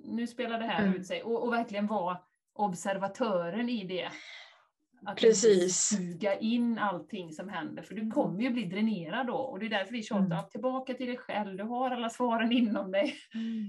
nu 0.03 0.27
spelar 0.27 0.59
det 0.59 0.65
här 0.65 0.83
Mm. 0.83 0.95
ut 0.95 1.07
sig. 1.07 1.23
Och, 1.23 1.43
och 1.43 1.53
verkligen 1.53 1.87
vara 1.87 2.17
observatören 2.53 3.69
i 3.69 3.83
det. 3.87 4.09
Att 5.05 5.17
Precis. 5.17 5.77
suga 5.77 6.39
in 6.39 6.77
allting 6.79 7.31
som 7.31 7.49
händer, 7.49 7.83
för 7.83 7.95
du 7.95 8.11
kommer 8.11 8.41
ju 8.41 8.49
bli 8.49 8.63
dränerad 8.65 9.27
då. 9.27 9.35
Och 9.35 9.59
det 9.59 9.65
är 9.65 9.69
därför 9.69 9.91
vi 9.91 10.03
tjatar, 10.03 10.25
Mm. 10.25 10.49
tillbaka 10.51 10.93
till 10.93 11.07
dig 11.07 11.17
själv, 11.17 11.57
du 11.57 11.63
har 11.63 11.91
alla 11.91 12.09
svaren 12.09 12.51
inom 12.51 12.91
dig. 12.91 13.13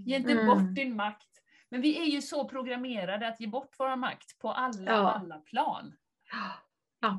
Ge 0.07 0.17
inte 0.17 0.33
Mm. 0.33 0.47
bort 0.47 0.75
din 0.75 0.97
makt. 0.97 1.29
Men 1.75 1.81
vi 1.81 1.99
är 1.99 2.05
ju 2.05 2.23
så 2.23 2.49
programmerade 2.49 3.29
att 3.29 3.41
ge 3.41 3.47
bort 3.47 3.75
vår 3.79 3.97
makt 3.97 4.39
på 4.39 4.53
alla, 4.53 4.93
Ja. 4.93 5.13
alla 5.13 5.39
plan. 5.39 5.93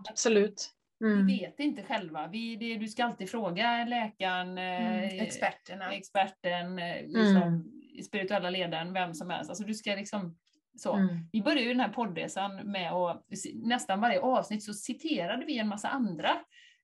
Absolut. 0.09 0.71
Mm. 1.03 1.27
Vi 1.27 1.39
vet 1.39 1.59
inte 1.59 1.83
själva. 1.83 2.27
Vi, 2.27 2.55
det, 2.55 2.77
du 2.77 2.87
ska 2.87 3.05
alltid 3.05 3.29
fråga 3.29 3.85
läkaren, 3.85 4.57
eh, 4.57 4.87
Mm, 5.03 5.19
experterna. 5.25 5.93
experten, 5.93 6.79
eh, 6.79 7.01
liksom, 7.01 7.35
Mm. 7.37 7.63
spirituella 8.05 8.49
ledaren, 8.49 8.93
vem 8.93 9.13
som 9.13 9.29
helst. 9.29 9.49
Alltså 9.49 9.63
du 9.63 9.73
ska 9.73 9.95
liksom 9.95 10.37
så. 10.77 10.93
Mm. 10.93 11.17
Vi 11.31 11.41
började 11.41 11.61
ju 11.61 11.67
den 11.69 11.79
här 11.79 11.89
poddresan 11.89 12.55
med 12.55 12.91
att 12.91 13.25
nästan 13.53 14.01
varje 14.01 14.19
avsnitt 14.19 14.63
så 14.63 14.73
citerade 14.73 15.45
vi 15.45 15.57
en 15.59 15.67
massa 15.67 15.87
andra 15.89 16.29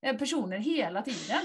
eh, 0.02 0.18
personer 0.18 0.58
hela 0.58 1.02
tiden. 1.02 1.42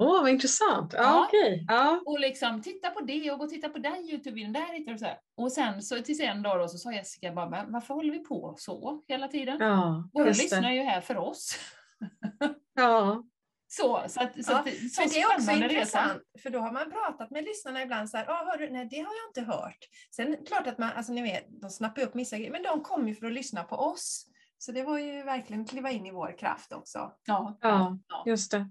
Åh, 0.00 0.20
vad 0.22 0.30
intressant. 0.30 0.92
Ja, 0.92 1.02
Ja. 1.02 1.26
okej. 1.28 1.64
Ja. 1.68 2.00
Och 2.06 2.20
liksom 2.20 2.62
titta 2.62 2.90
på 2.90 3.00
det 3.00 3.30
och 3.30 3.38
gå 3.38 3.44
och 3.44 3.50
titta 3.50 3.68
på 3.68 3.78
den 3.78 3.96
Youtube-videon, 3.96 4.52
där 4.52 4.72
hittar 4.72 4.92
du 4.92 4.98
så 4.98 5.04
här. 5.04 5.18
Och 5.36 5.52
sen 5.52 5.82
så 5.82 6.02
tills 6.02 6.20
en 6.20 6.42
dag 6.42 6.60
då 6.60 6.68
så 6.68 6.78
sa 6.78 6.92
Jessica 6.92 7.32
bara, 7.32 7.48
men 7.48 7.72
varför 7.72 7.94
håller 7.94 8.12
vi 8.12 8.18
på 8.18 8.54
så 8.58 9.02
hela 9.08 9.28
tiden? 9.28 9.56
Ja, 9.60 10.08
Våra 10.12 10.28
är 10.28 10.70
ju 10.72 10.82
här 10.82 11.00
för 11.00 11.16
oss. 11.16 11.58
Ja, 12.74 13.24
Så, 13.68 14.02
så, 14.08 14.22
att, 14.22 14.44
så, 14.44 14.52
Ja, 14.52 14.58
att, 14.58 14.68
så 14.92 15.00
Men 15.00 15.08
det 15.08 15.20
är 15.20 15.26
också 15.36 15.52
intressant, 15.52 16.22
för 16.42 16.50
då 16.50 16.58
har 16.58 16.72
man 16.72 16.90
pratat 16.90 17.30
med 17.30 17.44
lyssnarna 17.44 17.82
ibland 17.82 18.10
så 18.10 18.16
här, 18.16 18.30
ah, 18.30 18.44
hör 18.50 18.58
du, 18.58 18.70
nej 18.70 18.88
det 18.90 18.96
har 18.96 19.12
jag 19.14 19.30
inte 19.30 19.52
hört. 19.52 19.78
Sen 20.16 20.36
klart 20.46 20.66
att 20.66 20.78
man, 20.78 20.90
alltså 20.96 21.12
ni 21.12 21.22
vet, 21.22 21.60
de 21.60 21.70
snappar 21.70 22.02
upp 22.02 22.10
vissa 22.16 22.36
grejer, 22.36 22.50
men 22.52 22.62
de 22.62 22.82
kommer 22.82 23.08
ju 23.08 23.14
för 23.14 23.26
att 23.26 23.32
lyssna 23.32 23.64
på 23.64 23.76
oss. 23.76 24.26
Så 24.58 24.72
det 24.72 24.82
var 24.82 24.98
ju 24.98 25.22
verkligen 25.22 25.62
att 25.62 25.70
kliva 25.70 25.90
in 25.90 26.06
i 26.06 26.10
vår 26.10 26.38
kraft 26.38 26.72
också. 26.72 27.12
Ja, 27.26 27.58
Ja. 27.60 27.98
ja. 28.08 28.22
just 28.26 28.50
det. 28.50 28.70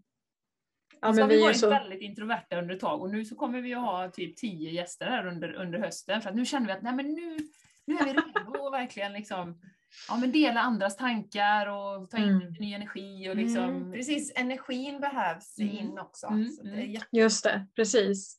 Ja, 1.01 1.07
så 1.07 1.13
men 1.13 1.21
har 1.21 1.29
vi 1.29 1.41
varit 1.41 1.59
så... 1.59 1.69
väldigt 1.69 2.01
introverta 2.01 2.57
under 2.59 2.75
ett 2.75 2.81
tag 2.81 3.01
och 3.01 3.09
nu 3.09 3.25
så 3.25 3.35
kommer 3.35 3.61
vi 3.61 3.73
att 3.73 3.81
ha 3.81 4.11
typ 4.11 4.37
tio 4.37 4.71
gäster 4.71 5.05
här 5.05 5.27
under, 5.27 5.53
under 5.53 5.79
hösten 5.79 6.21
för 6.21 6.29
att 6.29 6.35
nu 6.35 6.45
känner 6.45 6.67
vi 6.67 6.73
att 6.73 6.81
nej, 6.81 6.93
men 6.93 7.13
nu, 7.13 7.37
nu 7.85 7.95
är 7.97 8.05
vi 8.05 8.11
redo 8.11 8.65
att 8.67 8.73
verkligen 8.73 9.13
liksom, 9.13 9.61
ja, 10.09 10.17
men 10.17 10.31
dela 10.31 10.61
andras 10.61 10.97
tankar 10.97 11.67
och 11.67 12.09
ta 12.09 12.17
in 12.17 12.23
Mm. 12.23 12.53
ny 12.59 12.73
energi 12.73 13.29
och 13.29 13.35
liksom, 13.35 13.63
Mm, 13.63 13.91
precis, 13.91 14.31
energin 14.35 14.99
behövs 14.99 15.59
Mm. 15.59 15.77
in 15.77 15.99
också. 15.99 16.27
Mm, 16.27 16.49
Så 16.49 16.63
det 16.63 16.69
är 16.69 16.73
mm. 16.73 16.91
jätte... 16.91 17.07
Just 17.11 17.43
det, 17.43 17.67
precis. 17.75 18.35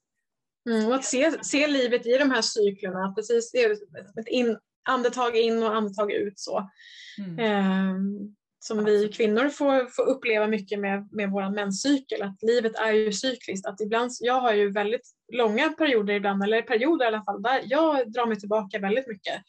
Mm, 0.71 0.87
och 0.89 0.95
att 0.95 1.05
se, 1.05 1.45
se 1.45 1.67
livet 1.67 2.07
i 2.07 2.19
de 2.19 2.31
här 2.31 2.43
cyklerna, 2.43 3.13
precis, 3.17 3.51
det 3.53 3.59
är 3.59 3.73
ett 4.21 4.29
in, 4.29 4.59
andetag 4.89 5.37
in 5.37 5.63
och 5.63 5.77
andetag 5.77 6.13
ut 6.13 6.39
så. 6.39 6.71
mm. 7.19 8.37
Som 8.63 8.85
vi 8.85 9.09
kvinnor 9.09 9.49
får, 9.49 9.87
får 9.87 10.03
uppleva 10.03 10.47
mycket 10.47 10.79
med, 10.79 11.09
med 11.13 11.31
vår 11.31 11.55
menscykel, 11.55 12.23
att 12.23 12.43
livet 12.43 12.77
är 12.77 12.93
ju 12.93 13.13
cykliskt. 13.13 13.67
Att 13.67 13.81
ibland, 13.81 14.11
jag 14.21 14.41
har 14.41 14.53
ju 14.53 14.71
väldigt 14.71 15.11
långa 15.33 15.69
perioder 15.69 16.15
ibland, 16.15 16.43
eller 16.43 16.63
perioder 16.63 17.05
i 17.05 17.09
alla 17.09 17.23
fall, 17.23 17.43
där 17.43 17.61
jag 17.65 18.13
drar 18.13 18.27
mig 18.27 18.41
tillbaka 18.41 18.79
väldigt 18.79 19.09
mycket. 19.09 19.43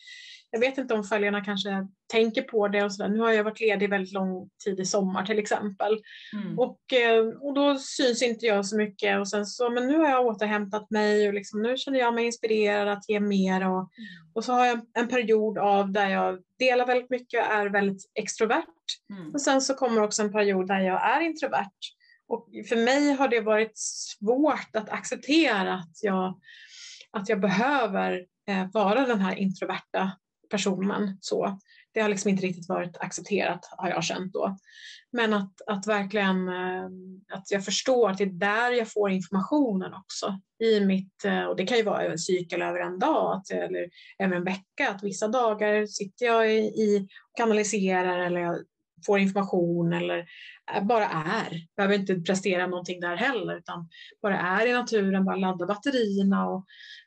Jag 0.52 0.60
vet 0.60 0.78
inte 0.78 0.94
om 0.94 1.04
följarna 1.04 1.44
kanske 1.44 1.88
tänker 2.12 2.42
på 2.42 2.68
det 2.68 2.84
och 2.84 2.94
sådär. 2.94 3.10
Nu 3.10 3.20
har 3.20 3.32
jag 3.32 3.44
varit 3.44 3.60
ledig 3.60 3.90
väldigt 3.90 4.14
lång 4.14 4.50
tid 4.66 4.80
i 4.80 4.86
sommar 4.86 5.26
till 5.26 5.40
exempel. 5.40 6.00
Mm. 6.34 6.60
Och, 6.60 6.94
eh, 6.94 7.26
och 7.26 7.54
då 7.54 7.78
syns 7.78 8.22
inte 8.22 8.46
jag 8.46 8.66
så 8.66 8.78
mycket 8.78 9.20
och 9.20 9.28
sen 9.28 9.46
så, 9.46 9.70
men 9.70 9.88
nu 9.88 9.98
har 9.98 10.10
jag 10.10 10.26
återhämtat 10.26 10.92
mig 10.92 11.28
och 11.28 11.34
liksom, 11.34 11.62
nu 11.62 11.78
känner 11.78 12.00
jag 12.00 12.14
mig 12.14 12.26
inspirerad 12.26 12.88
att 12.88 13.10
ge 13.10 13.20
mer 13.20 13.70
och, 13.70 13.90
och 14.34 14.46
så 14.46 14.54
har 14.54 14.66
jag 14.66 14.82
en 14.94 15.08
period 15.08 15.58
av 15.58 15.92
där 15.92 16.10
jag 16.10 16.40
delar 16.60 16.86
väldigt 16.86 17.10
mycket 17.10 17.40
och 17.40 17.54
är 17.54 17.66
väldigt 17.70 18.12
extrovert. 18.14 18.66
Mm. 19.10 19.32
Och 19.34 19.42
sen 19.42 19.62
så 19.62 19.74
kommer 19.74 20.02
också 20.02 20.22
en 20.22 20.32
period 20.32 20.68
där 20.68 20.80
jag 20.80 21.16
är 21.16 21.22
introvert. 21.22 21.80
Och 22.28 22.50
för 22.70 22.76
mig 22.76 23.14
har 23.14 23.28
det 23.28 23.42
varit 23.42 23.78
svårt 23.78 24.76
att 24.76 24.90
acceptera 24.90 25.74
att 25.74 26.04
jag, 26.04 26.40
att 27.12 27.30
jag 27.30 27.40
behöver 27.40 28.26
eh, 28.48 28.72
vara 28.74 29.08
den 29.08 29.20
här 29.20 29.36
introverta 29.36 30.12
personen. 30.52 31.18
Så. 31.22 31.60
Det 31.94 32.00
har 32.00 32.10
liksom 32.10 32.30
inte 32.30 32.44
riktigt 32.44 32.70
varit 32.70 32.98
accepterat 32.98 33.70
har 33.78 33.90
jag 33.90 34.04
känt 34.04 34.34
då. 34.34 34.58
Men 35.12 35.34
att, 35.34 35.62
att 35.68 35.88
verkligen 35.88 36.48
eh, 36.48 36.86
att 37.34 37.52
jag 37.52 37.66
förstår 37.66 38.10
att 38.10 38.18
det 38.18 38.24
är 38.24 38.40
där 38.40 38.72
jag 38.72 38.92
får 38.92 39.12
informationen 39.12 39.94
också. 39.94 40.40
I 40.60 40.80
mitt, 40.80 41.26
eh, 41.26 41.44
och 41.44 41.56
det 41.56 41.66
kan 41.66 41.78
ju 41.78 41.84
vara 41.84 42.06
en 42.06 42.18
cykel 42.18 42.62
över 42.62 42.80
en 42.80 43.00
dag 43.00 43.42
eller 43.52 43.90
över 44.20 44.36
en 44.36 44.44
vecka. 44.44 44.90
Att 44.90 45.04
vissa 45.04 45.28
dagar 45.28 45.86
sitter 45.86 46.26
jag 46.26 46.54
i, 46.54 46.58
i 46.60 47.08
kanaliserar 47.38 48.20
eller 48.20 48.40
jag 48.40 48.56
får 49.06 49.20
information 49.20 49.94
eller 49.94 50.26
eh, 50.76 50.84
bara 50.84 51.06
är. 51.10 51.76
Behöver 51.76 51.96
inte 51.96 52.16
prestera 52.16 52.68
någonting 52.68 53.00
där 53.00 53.16
heller 53.16 53.58
utan 53.58 53.90
bara 54.22 54.40
är 54.40 54.68
i 54.68 54.74
naturen, 54.74 55.26
bara 55.26 55.36
ladda 55.36 55.66
batterierna 55.66 56.48
och, 56.48 56.66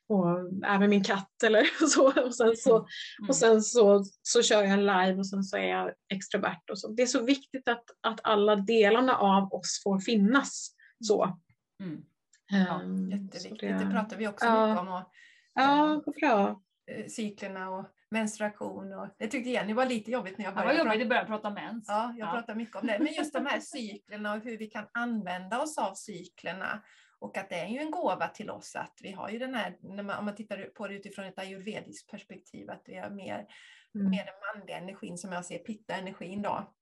och 0.08 0.28
är 0.64 0.78
med 0.78 0.88
min 0.88 1.04
katt 1.04 1.42
eller 1.44 1.64
så. 1.88 2.24
Och 2.26 2.34
sen, 2.34 2.56
så, 2.56 2.76
Mm. 2.76 3.28
och 3.28 3.36
sen 3.36 3.62
så, 3.62 4.04
så 4.22 4.42
kör 4.42 4.62
jag 4.62 4.70
en 4.70 4.86
live 4.86 5.14
och 5.14 5.26
sen 5.28 5.42
så 5.44 5.56
är 5.56 5.68
jag 5.68 5.92
extrovert. 6.14 6.70
Och 6.70 6.78
så. 6.78 6.88
Det 6.88 7.02
är 7.02 7.06
så 7.06 7.22
viktigt 7.22 7.68
att, 7.68 7.84
att 8.00 8.20
alla 8.22 8.56
delarna 8.56 9.16
av 9.16 9.52
oss 9.52 9.80
får 9.84 9.98
finnas 9.98 10.68
så. 11.08 11.38
Mm. 11.82 12.02
Ja, 12.50 12.80
Ehm, 12.80 13.10
så 13.10 13.16
jätteviktigt. 13.16 13.78
Det... 13.78 13.88
pratar 13.90 14.16
vi 14.16 14.28
också 14.28 14.44
Ja. 14.46 14.66
mycket 14.66 14.80
om. 14.80 14.88
Och, 14.88 15.10
Ja, 15.54 16.02
bra. 16.20 16.60
eh, 16.90 17.06
cyklerna 17.08 17.70
och 17.70 17.86
menstruation. 18.10 18.92
Och, 18.92 19.08
det 19.18 19.26
tyckte 19.26 19.50
Jenny 19.50 19.72
var 19.72 19.86
lite 19.86 20.10
jobbigt 20.10 20.38
när 20.38 20.44
jag 20.44 20.54
började 20.54 20.78
jobbigt 20.78 20.90
prata. 20.92 21.02
att 21.02 21.08
börja 21.08 21.24
prata 21.24 21.50
mens. 21.50 21.84
Ja, 21.88 22.14
jag 22.18 22.28
Ja. 22.28 22.32
pratar 22.32 22.54
mycket 22.54 22.76
om 22.76 22.86
det. 22.86 22.98
Men 22.98 23.12
just 23.12 23.32
de 23.32 23.46
här 23.46 23.60
cyklerna 23.62 24.34
och 24.34 24.40
hur 24.40 24.58
vi 24.58 24.66
kan 24.66 24.86
använda 24.92 25.62
oss 25.62 25.78
av 25.78 25.94
cyklerna. 25.94 26.82
Och 27.24 27.38
att 27.38 27.48
det 27.50 27.56
är 27.56 27.66
ju 27.68 27.78
en 27.78 27.90
gåva 27.90 28.28
till 28.28 28.50
oss 28.50 28.76
att 28.76 28.98
vi 29.02 29.12
har 29.12 29.28
ju 29.30 29.38
den 29.38 29.54
här, 29.54 29.76
när 29.82 30.02
man, 30.02 30.18
om 30.18 30.24
man 30.24 30.34
tittar 30.36 30.64
på 30.74 30.88
det 30.88 30.94
utifrån 30.94 31.24
ett 31.24 31.38
ayurvediskt 31.38 32.10
perspektiv, 32.10 32.70
att 32.70 32.82
vi 32.86 32.96
har 32.96 33.10
mer, 33.10 33.46
Mm. 33.94 34.10
mer 34.10 34.24
den 34.24 34.34
manliga 34.56 34.76
energin 34.78 35.18
som 35.18 35.32
jag 35.32 35.44
ser, 35.44 35.58
pitta-energin 35.58 36.42
då. 36.42 36.74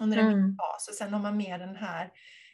Under 0.00 0.18
en 0.18 0.26
Mm. 0.32 0.56
fas. 0.56 0.88
Och 0.88 0.94
sen 0.94 1.12
har 1.14 1.20
man 1.20 1.36
mer 1.36 1.58
den 1.58 1.76
här 1.76 2.10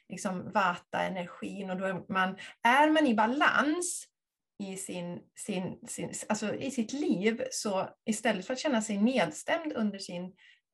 liksom 0.09 0.53
vata-energin 0.53 1.71
och 1.71 1.77
då 1.77 1.85
är 1.85 2.13
man, 2.13 2.37
är 2.63 2.91
man 2.91 3.07
i 3.07 3.15
balans 3.15 4.07
i, 4.59 4.77
sin, 4.77 5.21
sin, 5.35 5.79
sin, 5.89 6.13
alltså 6.29 6.55
i 6.55 6.71
sitt 6.71 6.93
liv 6.93 7.43
så 7.51 7.89
istället 8.07 8.47
för 8.47 8.53
att 8.53 8.59
känna 8.59 8.83
sig 8.83 8.99
nedstämd 8.99 9.73
under 9.73 9.99
sin, 9.99 10.25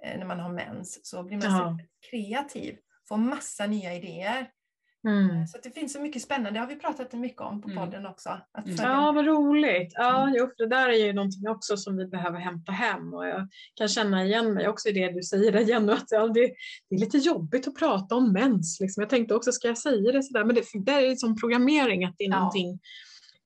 eh, 0.04 0.18
när 0.18 0.26
man 0.26 0.40
har 0.40 0.52
mens 0.52 1.06
så 1.06 1.22
blir 1.22 1.36
man 1.36 1.46
Ja. 1.46 1.78
kreativ, 2.10 2.78
får 3.08 3.16
massa 3.16 3.66
nya 3.66 3.94
idéer. 3.94 4.50
Mm. 5.04 5.46
Så 5.46 5.58
det 5.62 5.70
finns 5.70 5.92
så 5.92 6.00
mycket 6.00 6.22
spännande, 6.22 6.50
det 6.50 6.58
har 6.58 6.66
vi 6.66 6.76
pratat 6.76 7.12
mycket 7.12 7.40
om 7.40 7.62
på 7.62 7.68
Mm. 7.70 7.84
podden 7.84 8.06
också. 8.06 8.28
Mm. 8.58 8.76
Ja, 8.78 9.12
vad 9.12 9.26
roligt. 9.26 9.92
Ja, 9.94 10.22
Mm. 10.22 10.34
jo, 10.38 10.50
det 10.56 10.66
där 10.66 10.88
är 10.88 11.06
ju 11.06 11.12
någonting 11.12 11.48
också 11.48 11.76
som 11.76 11.96
vi 11.96 12.06
behöver 12.06 12.38
hämta 12.38 12.72
hem 12.72 13.14
och 13.14 13.26
jag 13.26 13.48
kan 13.74 13.88
känna 13.88 14.24
igen 14.24 14.54
mig 14.54 14.68
också 14.68 14.88
i 14.88 14.92
det 14.92 15.12
du 15.12 15.22
säger 15.22 15.52
där 15.52 15.60
Jenny, 15.60 15.92
att 15.92 16.06
ja, 16.10 16.26
det, 16.26 16.40
det 16.90 16.94
är 16.96 16.98
lite 17.00 17.18
jobbigt 17.18 17.68
att 17.68 17.74
prata 17.78 18.14
om 18.14 18.32
mens. 18.32 18.80
Liksom. 18.80 19.00
Jag 19.00 19.10
tänkte 19.10 19.34
också, 19.34 19.52
ska 19.52 19.68
jag 19.68 19.78
säga 19.78 20.12
det 20.12 20.22
sådär? 20.22 20.44
Men 20.44 20.54
det, 20.54 20.62
det 20.84 20.92
är 20.92 21.00
ju 21.00 21.16
som 21.16 21.36
programmering 21.40 22.04
att 22.04 22.14
det 22.18 22.24
är 22.24 22.28
Ja. 22.30 22.36
någonting 22.38 22.78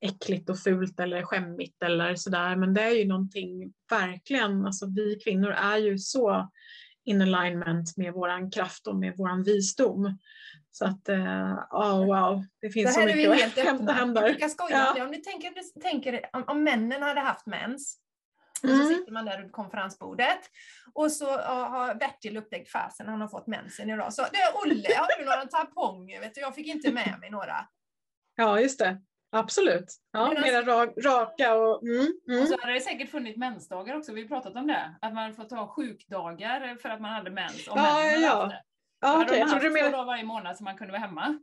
äckligt 0.01 0.49
och 0.49 0.59
fult 0.59 0.99
eller 0.99 1.23
skämmigt 1.23 1.83
eller 1.83 2.15
sådär. 2.15 2.55
Men 2.55 2.73
det 2.73 2.81
är 2.81 2.91
ju 2.95 3.05
någonting 3.05 3.73
verkligen, 3.89 4.65
alltså 4.65 4.85
vi 4.95 5.19
kvinnor 5.23 5.49
är 5.51 5.77
ju 5.77 5.97
så 5.97 6.49
in 7.05 7.21
alignment 7.21 7.97
med 7.97 8.13
våran 8.13 8.51
kraft 8.51 8.87
och 8.87 8.95
med 8.95 9.13
våran 9.17 9.43
visdom. 9.43 10.17
Så 10.77 10.85
att, 10.85 11.09
oh, 11.71 12.05
wow, 12.05 12.43
det 12.61 12.69
finns 12.69 12.95
Det 12.95 13.01
så 13.01 13.05
mycket 13.07 13.41
helt 13.41 13.57
att 13.57 13.63
hämta 13.63 13.93
hem 13.93 14.07
Jag 14.07 14.15
där. 14.15 14.29
brukar 14.29 14.47
skoja 14.47 14.93
Ja. 14.95 15.03
om 15.03 15.11
ni 15.11 15.21
tänker, 15.21 15.81
tänker 15.81 16.29
om, 16.33 16.43
om 16.47 16.63
männen 16.63 17.01
hade 17.03 17.19
haft 17.19 17.45
mens, 17.45 17.97
och 18.63 18.69
så 18.69 18.75
Mm. 18.75 18.87
sitter 18.87 19.11
man 19.11 19.25
där 19.25 19.41
runt 19.41 19.51
konferensbordet 19.51 20.39
och 20.93 21.11
så 21.11 21.37
har 21.37 21.95
Bertil 21.95 22.37
upptäckt 22.37 22.71
fasen, 22.71 23.07
han 23.07 23.21
har 23.21 23.27
fått 23.27 23.47
mensen 23.47 23.89
idag. 23.89 24.13
Så 24.13 24.21
det 24.31 24.37
är 24.37 24.55
Olle, 24.63 24.95
har 24.97 25.19
du 25.19 25.25
några 25.25 25.45
tamponger? 25.45 26.19
Vet 26.19 26.35
du, 26.35 26.41
jag 26.41 26.55
fick 26.55 26.67
inte 26.67 26.91
med 26.91 27.17
mig 27.19 27.29
några. 27.29 27.55
Ja, 28.35 28.59
just 28.59 28.79
det. 28.79 29.01
Absolut. 29.31 29.93
Ja, 30.11 30.27
Medan- 30.29 30.41
mera 30.43 30.61
ra 30.61 30.85
raka 30.85 31.55
och... 31.55 31.83
Mm, 31.83 32.07
mm. 32.29 32.41
Och 32.41 32.47
så 32.47 32.57
hade 32.61 32.73
det 32.73 32.81
säkert 32.81 33.09
funnits 33.11 33.37
mensdagar 33.37 33.97
också, 33.97 34.13
vi 34.13 34.21
har 34.21 34.27
pratat 34.27 34.55
om 34.55 34.67
det. 34.67 34.95
Att 35.01 35.13
man 35.13 35.33
får 35.33 35.43
ta 35.43 35.67
sjukdagar 35.67 36.75
för 36.81 36.89
att 36.89 37.01
man 37.01 37.11
hade 37.11 37.29
mens. 37.31 37.67
Om 37.67 37.77
Ja, 37.77 38.03
ja. 38.03 38.19
Ja, 38.19 38.53
Okej, 39.05 39.17
hade 39.17 39.37
jag 39.37 39.49
trodde 39.49 39.69
du 39.69 39.75
två 39.79 39.89
dagar 39.91 40.05
varje 40.05 40.23
månad 40.23 40.57
så 40.57 40.63
man 40.63 40.77
kunde 40.77 40.91
vara 40.91 41.01
hemma. 41.01 41.39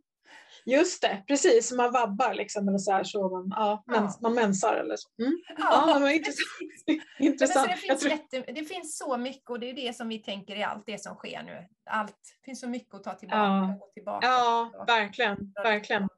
Just 0.67 1.03
det, 1.03 1.23
precis. 1.27 1.73
Man 1.73 1.93
vabbar 1.93 2.35
liksom 2.35 2.69
eller 2.69 2.79
så 2.79 2.93
här 2.93 3.05
så 3.05 3.29
man, 3.29 3.49
ja, 3.51 3.83
Ja. 3.87 4.01
mens, 4.01 4.21
man 4.21 4.35
mensar 4.35 4.77
eller 4.77 4.97
så. 4.97 5.09
Mm. 5.23 5.39
Ja, 5.59 5.99
det 5.99 6.11
intressant. 6.15 6.41
Ja, 6.41 6.87
men 6.87 6.99
så 7.19 7.25
intressant. 7.25 7.67
det, 7.67 7.71
Jag 7.71 7.79
finns 7.81 8.01
tror... 8.01 8.13
jätte, 8.13 8.53
det 8.53 8.65
finns 8.65 8.99
så 8.99 9.17
mycket 9.17 9.51
och 9.51 9.61
det 9.61 9.71
är 9.71 9.75
det 9.75 9.97
som 9.97 10.09
vi 10.09 10.19
tänker 10.19 10.57
i 10.57 10.63
allt 10.63 10.83
det 10.87 11.03
som 11.03 11.15
sker 11.15 11.43
nu. 11.43 11.67
Allt. 11.91 12.17
Det 12.41 12.45
finns 12.45 12.61
så 12.61 12.69
mycket 12.69 12.95
att 12.95 13.03
ta 13.05 13.15
tillbaka 13.15 13.39
Ja. 13.39 13.73
och 13.73 13.79
gå 13.81 13.91
tillbaka. 13.95 14.27
Ja, 14.27 14.85
verkligen, 14.87 15.37
verkligen. 15.65 16.09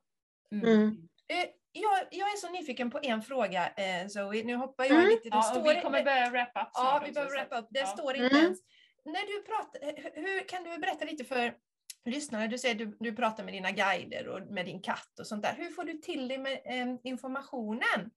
Mm. 0.52 0.88
Eh, 1.28 1.46
Jag, 1.72 1.98
jag 2.10 2.28
är 2.32 2.36
så 2.36 2.48
nyfiken 2.52 2.90
på 2.90 2.98
en 3.02 3.22
fråga 3.22 3.66
eh, 3.68 4.06
Zoe. 4.08 4.44
Nu 4.44 4.54
hoppar 4.56 4.84
jag 4.84 4.92
Mm. 4.92 5.06
lite. 5.08 5.28
Det 5.28 5.36
Ja, 5.36 5.42
står 5.42 5.60
och 5.60 5.66
vi 5.66 5.80
kommer 5.80 6.04
börja 6.04 6.30
wrap 6.30 6.48
up 6.48 6.54
Ja, 6.54 6.70
snart 6.74 7.02
vi 7.06 7.10
också, 7.10 7.20
behöver 7.20 7.38
att- 7.56 7.62
upp. 7.62 7.66
Det 7.70 7.80
ja. 7.80 7.86
står 7.86 8.14
Mm. 8.14 8.24
inte 8.24 8.36
ens. 8.36 8.58
När 9.06 9.26
du 9.36 9.42
pratar, 9.42 9.88
eh, 9.88 10.12
hur- 10.22 10.48
kan 10.48 10.64
du 10.64 10.78
berätta 10.78 11.04
lite 11.04 11.24
för 11.24 11.54
lyssnarna? 12.04 12.46
Du 12.46 12.58
säger 12.58 12.74
att 12.74 12.78
du, 12.78 12.96
du 13.00 13.16
pratar 13.16 13.44
med 13.44 13.54
dina 13.54 13.70
guider 13.70 14.28
och 14.28 14.52
med 14.52 14.66
din 14.66 14.82
katt 14.82 15.18
och 15.20 15.26
sånt 15.26 15.42
där. 15.42 15.54
Hur 15.56 15.70
får 15.70 15.84
du 15.84 15.92
till 15.92 16.28
dig 16.28 16.38
med 16.38 16.52
eh, 16.52 16.96
informationen? 17.04 18.10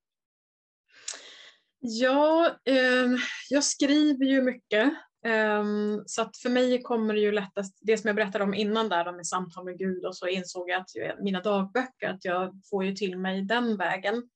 Ja, 1.79 2.47
eh, 2.65 3.07
jag 3.49 3.63
skriver 3.63 4.25
ju 4.25 4.41
mycket. 4.41 4.93
Eh, 5.25 5.63
så 6.05 6.21
att 6.21 6.37
för 6.37 6.49
mig 6.49 6.81
kommer 6.81 7.13
det 7.13 7.19
ju 7.19 7.31
lättast, 7.31 7.77
det 7.81 7.97
som 7.97 8.07
jag 8.07 8.15
berättade 8.15 8.43
om 8.43 8.53
innan 8.53 8.89
där, 8.89 9.11
med 9.11 9.27
samtal 9.27 9.65
med 9.65 9.77
Gud 9.77 10.05
och 10.05 10.17
så 10.17 10.27
insåg 10.27 10.69
jag 10.69 10.81
att 10.81 10.95
jag- 10.95 11.23
mina 11.23 11.41
dagböcker, 11.41 12.07
att 12.09 12.25
jag 12.25 12.61
får 12.69 12.85
ju 12.85 12.93
till 12.95 13.17
mig 13.17 13.41
den 13.41 13.77
vägen. 13.77 14.29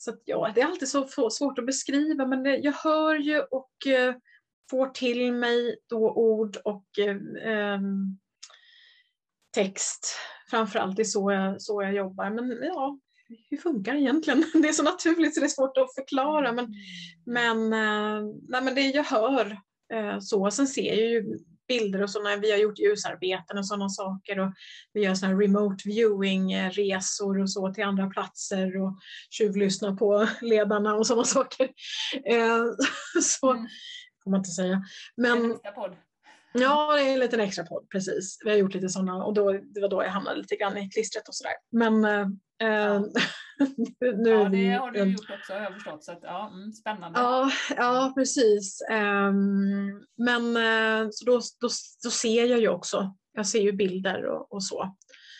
så 0.00 0.10
att, 0.10 0.22
ja, 0.24 0.52
det 0.54 0.60
är 0.60 0.66
alltid 0.66 0.88
så 0.88 1.30
svårt 1.30 1.58
att 1.58 1.66
beskriva 1.66 2.26
men 2.26 2.42
det, 2.42 2.56
jag 2.56 2.72
hör 2.72 3.14
ju 3.14 3.40
och 3.40 3.86
eh, 3.86 4.14
får 4.70 4.88
till 4.88 5.32
mig 5.32 5.76
då 5.88 6.12
ord 6.12 6.56
och 6.64 6.98
eh, 6.98 7.80
text. 9.54 10.16
Framförallt 10.50 10.96
det 10.96 11.02
är 11.02 11.04
så 11.04 11.32
jag, 11.32 11.62
så 11.62 11.82
jag 11.82 11.94
jobbar. 11.94 12.30
Men 12.30 12.58
ja, 12.62 12.98
hur 13.50 13.56
funkar 13.56 13.94
det 13.94 14.00
egentligen? 14.00 14.44
Det 14.62 14.68
är 14.68 14.72
så 14.72 14.82
naturligt 14.82 15.34
så 15.34 15.40
det 15.40 15.46
är 15.46 15.48
svårt 15.48 15.76
att 15.76 15.94
förklara. 15.94 16.52
Men, 16.52 16.74
men, 17.26 17.72
eh, 17.72 18.22
nej, 18.48 18.62
men 18.62 18.74
det 18.74 18.80
jag 18.80 19.04
hör 19.04 19.58
eh, 19.92 20.18
så. 20.20 20.50
Sen 20.50 20.66
ser 20.66 20.94
jag 20.94 20.96
ju 20.96 21.38
bilder 21.68 22.02
och 22.02 22.10
så 22.10 22.22
när 22.22 22.36
vi 22.36 22.50
har 22.50 22.58
gjort 22.58 22.78
ljusarbeten 22.78 23.58
och 23.58 23.66
sådana 23.66 23.88
saker. 23.88 24.38
Och 24.38 24.52
vi 24.92 25.00
gör 25.00 25.14
sådana 25.14 25.40
remote 25.40 25.88
viewing-resor 25.88 27.38
eh, 27.38 27.42
och 27.42 27.50
så 27.50 27.74
till 27.74 27.84
andra 27.84 28.06
platser 28.06 28.82
och 28.82 28.98
tjuvlyssnar 29.30 29.96
på 29.96 30.28
ledarna 30.40 30.94
och 30.94 31.06
sådana 31.06 31.24
saker. 31.24 31.68
Eh, 32.24 32.64
så 33.22 33.52
Mm 33.52 33.66
får 34.28 34.30
man 34.30 34.40
inte 34.40 34.50
säga. 34.50 34.74
En 34.74 34.82
Men 35.16 35.58
podd. 35.74 35.96
Ja, 36.52 36.96
det 36.96 37.02
är 37.02 37.12
en 37.12 37.20
liten 37.20 37.40
extra 37.40 37.64
podd, 37.64 37.88
precis. 37.90 38.38
Vi 38.44 38.50
har 38.50 38.56
gjort 38.56 38.74
lite 38.74 38.88
sådana 38.88 39.24
och 39.24 39.34
då, 39.34 39.52
det 39.52 39.80
var 39.80 39.88
då 39.88 40.02
jag 40.02 40.10
hamnade 40.10 40.36
lite 40.36 40.56
grann 40.56 40.76
i 40.76 40.90
klistret 40.90 41.28
och 41.28 41.34
sådär. 41.34 41.52
Men 41.70 42.04
eh, 42.04 42.26
eh, 42.68 43.00
nu 44.16 44.30
Ja, 44.30 44.48
det 44.48 44.72
har 44.72 44.90
du 44.90 45.12
gjort 45.12 45.30
också 45.40 45.52
har 45.52 45.60
jag 45.60 45.74
förstått. 45.74 46.04
Så 46.04 46.12
att, 46.12 46.18
ja, 46.22 46.50
mm, 46.54 46.72
spännande. 46.72 47.20
Ja, 47.20 47.50
ja 47.76 48.12
precis. 48.16 48.82
Ehm, 48.90 50.04
men 50.16 50.56
eh, 50.56 51.08
så 51.10 51.24
då, 51.24 51.40
då, 51.60 51.68
då 52.04 52.10
ser 52.10 52.44
jag 52.44 52.60
ju 52.60 52.68
också, 52.68 53.14
jag 53.32 53.46
ser 53.46 53.60
ju 53.60 53.72
bilder 53.72 54.24
och, 54.24 54.52
och 54.52 54.64
så. 54.64 54.82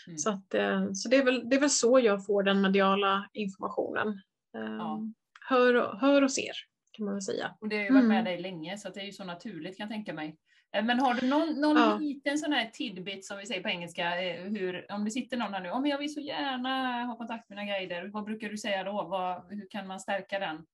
Mm. 0.06 0.18
Så, 0.18 0.30
att, 0.30 0.54
eh, 0.54 0.92
så 0.94 1.08
det, 1.08 1.16
är 1.16 1.24
väl, 1.24 1.48
det 1.48 1.56
är 1.56 1.60
väl 1.60 1.70
så 1.70 2.00
jag 2.00 2.26
får 2.26 2.42
den 2.42 2.60
mediala 2.60 3.28
informationen. 3.32 4.08
Ehm, 4.56 4.78
Ja. 4.78 5.00
hör, 5.48 5.74
och, 5.74 6.00
hör 6.00 6.22
och 6.22 6.32
ser, 6.32 6.52
kan 6.98 7.04
man 7.06 7.14
väl 7.14 7.22
säga. 7.22 7.54
Och 7.60 7.68
det 7.68 7.76
har 7.76 7.84
ju 7.84 7.92
varit 7.92 8.04
med 8.04 8.20
Mm. 8.20 8.24
dig 8.24 8.38
länge 8.40 8.78
så 8.78 8.88
det 8.88 9.00
är 9.00 9.04
ju 9.04 9.12
så 9.12 9.24
naturligt 9.24 9.76
kan 9.76 9.84
jag 9.84 9.90
tänka 9.90 10.12
mig. 10.12 10.36
Eh, 10.76 10.84
Men 10.84 11.00
har 11.00 11.14
du 11.14 11.26
någon, 11.26 11.60
någon 11.60 11.76
Ja. 11.76 11.98
liten 11.98 12.38
sån 12.38 12.52
här 12.52 12.70
tidbit 12.72 13.24
som 13.26 13.38
vi 13.38 13.46
säger 13.46 13.62
på 13.62 13.68
engelska, 13.68 14.22
eh, 14.22 14.42
hur, 14.44 14.92
om 14.92 15.04
det 15.04 15.10
sitter 15.10 15.36
någon 15.36 15.54
här 15.54 15.60
nu, 15.60 15.70
om 15.70 15.86
jag 15.86 15.98
vill 15.98 16.14
så 16.14 16.20
gärna 16.20 17.04
ha 17.04 17.16
kontakt 17.16 17.48
med 17.48 17.58
mina 17.58 17.72
guider, 17.78 18.06
vad 18.12 18.24
brukar 18.24 18.48
du 18.48 18.56
säga 18.58 18.84
då? 18.84 18.92
Vad, 18.92 19.44
hur 19.50 19.66
kan 19.70 19.86
man 19.86 20.00
stärka 20.00 20.38
den, 20.38 20.66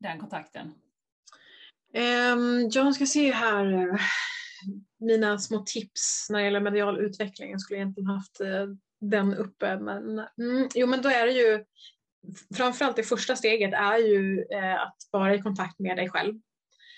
den 0.00 0.18
kontakten? 0.18 0.74
Um, 2.32 2.70
jag 2.72 2.94
ska 2.94 3.06
se 3.06 3.32
här. 3.32 3.88
eh, 3.88 3.96
Mina 4.98 5.38
små 5.38 5.58
tips 5.66 6.26
när 6.30 6.38
det 6.38 6.44
gäller 6.44 6.60
medial 6.60 6.98
utveckling. 7.00 7.50
Jag 7.50 7.60
skulle 7.60 7.78
egentligen 7.78 8.06
haft 8.10 8.40
den 9.00 9.34
uppe. 9.34 9.78
Men, 9.78 10.18
mm, 10.18 10.68
jo, 10.74 10.86
men 10.86 11.02
då 11.02 11.08
är 11.08 11.26
det 11.26 11.32
ju 11.32 11.64
framförallt 12.56 12.96
det 12.96 13.02
första 13.02 13.36
steget 13.36 13.72
är 13.74 13.98
ju 13.98 14.44
eh, 14.52 14.82
att 14.82 14.96
vara 15.10 15.34
i 15.34 15.42
kontakt 15.42 15.78
med 15.78 15.96
dig 15.96 16.10
själv. 16.10 16.34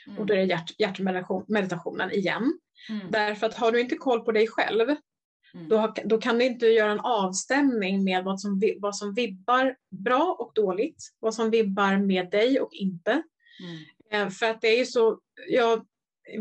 Mm. 0.07 0.19
Och 0.19 0.27
då 0.27 0.35
är 0.35 0.39
det 0.39 0.45
hjärt, 0.45 0.81
hjärtmeditationen 0.81 2.11
igen. 2.11 2.59
Mm. 2.89 3.11
Därför 3.11 3.47
att 3.47 3.55
har 3.55 3.73
du 3.73 3.81
inte 3.81 3.97
koll 3.97 4.21
på 4.21 4.33
dig 4.33 4.49
själv 4.49 4.97
Mm. 5.55 5.69
då, 5.69 5.95
då 6.05 6.19
kan 6.19 6.39
du 6.39 6.45
inte 6.45 6.67
göra 6.67 6.93
en 6.93 7.01
avstämning 7.01 8.05
med 8.05 8.25
vad 8.25 8.41
som, 8.41 8.61
vad 8.79 8.97
som 8.97 9.15
vibbar 9.15 9.77
bra 9.91 10.37
och 10.39 10.53
dåligt. 10.55 11.09
Vad 11.19 11.35
som 11.35 11.51
vibbar 11.51 11.97
med 11.97 12.31
dig 12.31 12.61
och 12.61 12.73
inte. 12.73 13.23
Mm. 13.61 14.27
Eh, 14.27 14.31
För 14.31 14.47
att 14.47 14.61
det 14.61 14.69
är 14.69 14.79
ju 14.79 14.87
så, 14.87 15.21
jag 15.49 15.87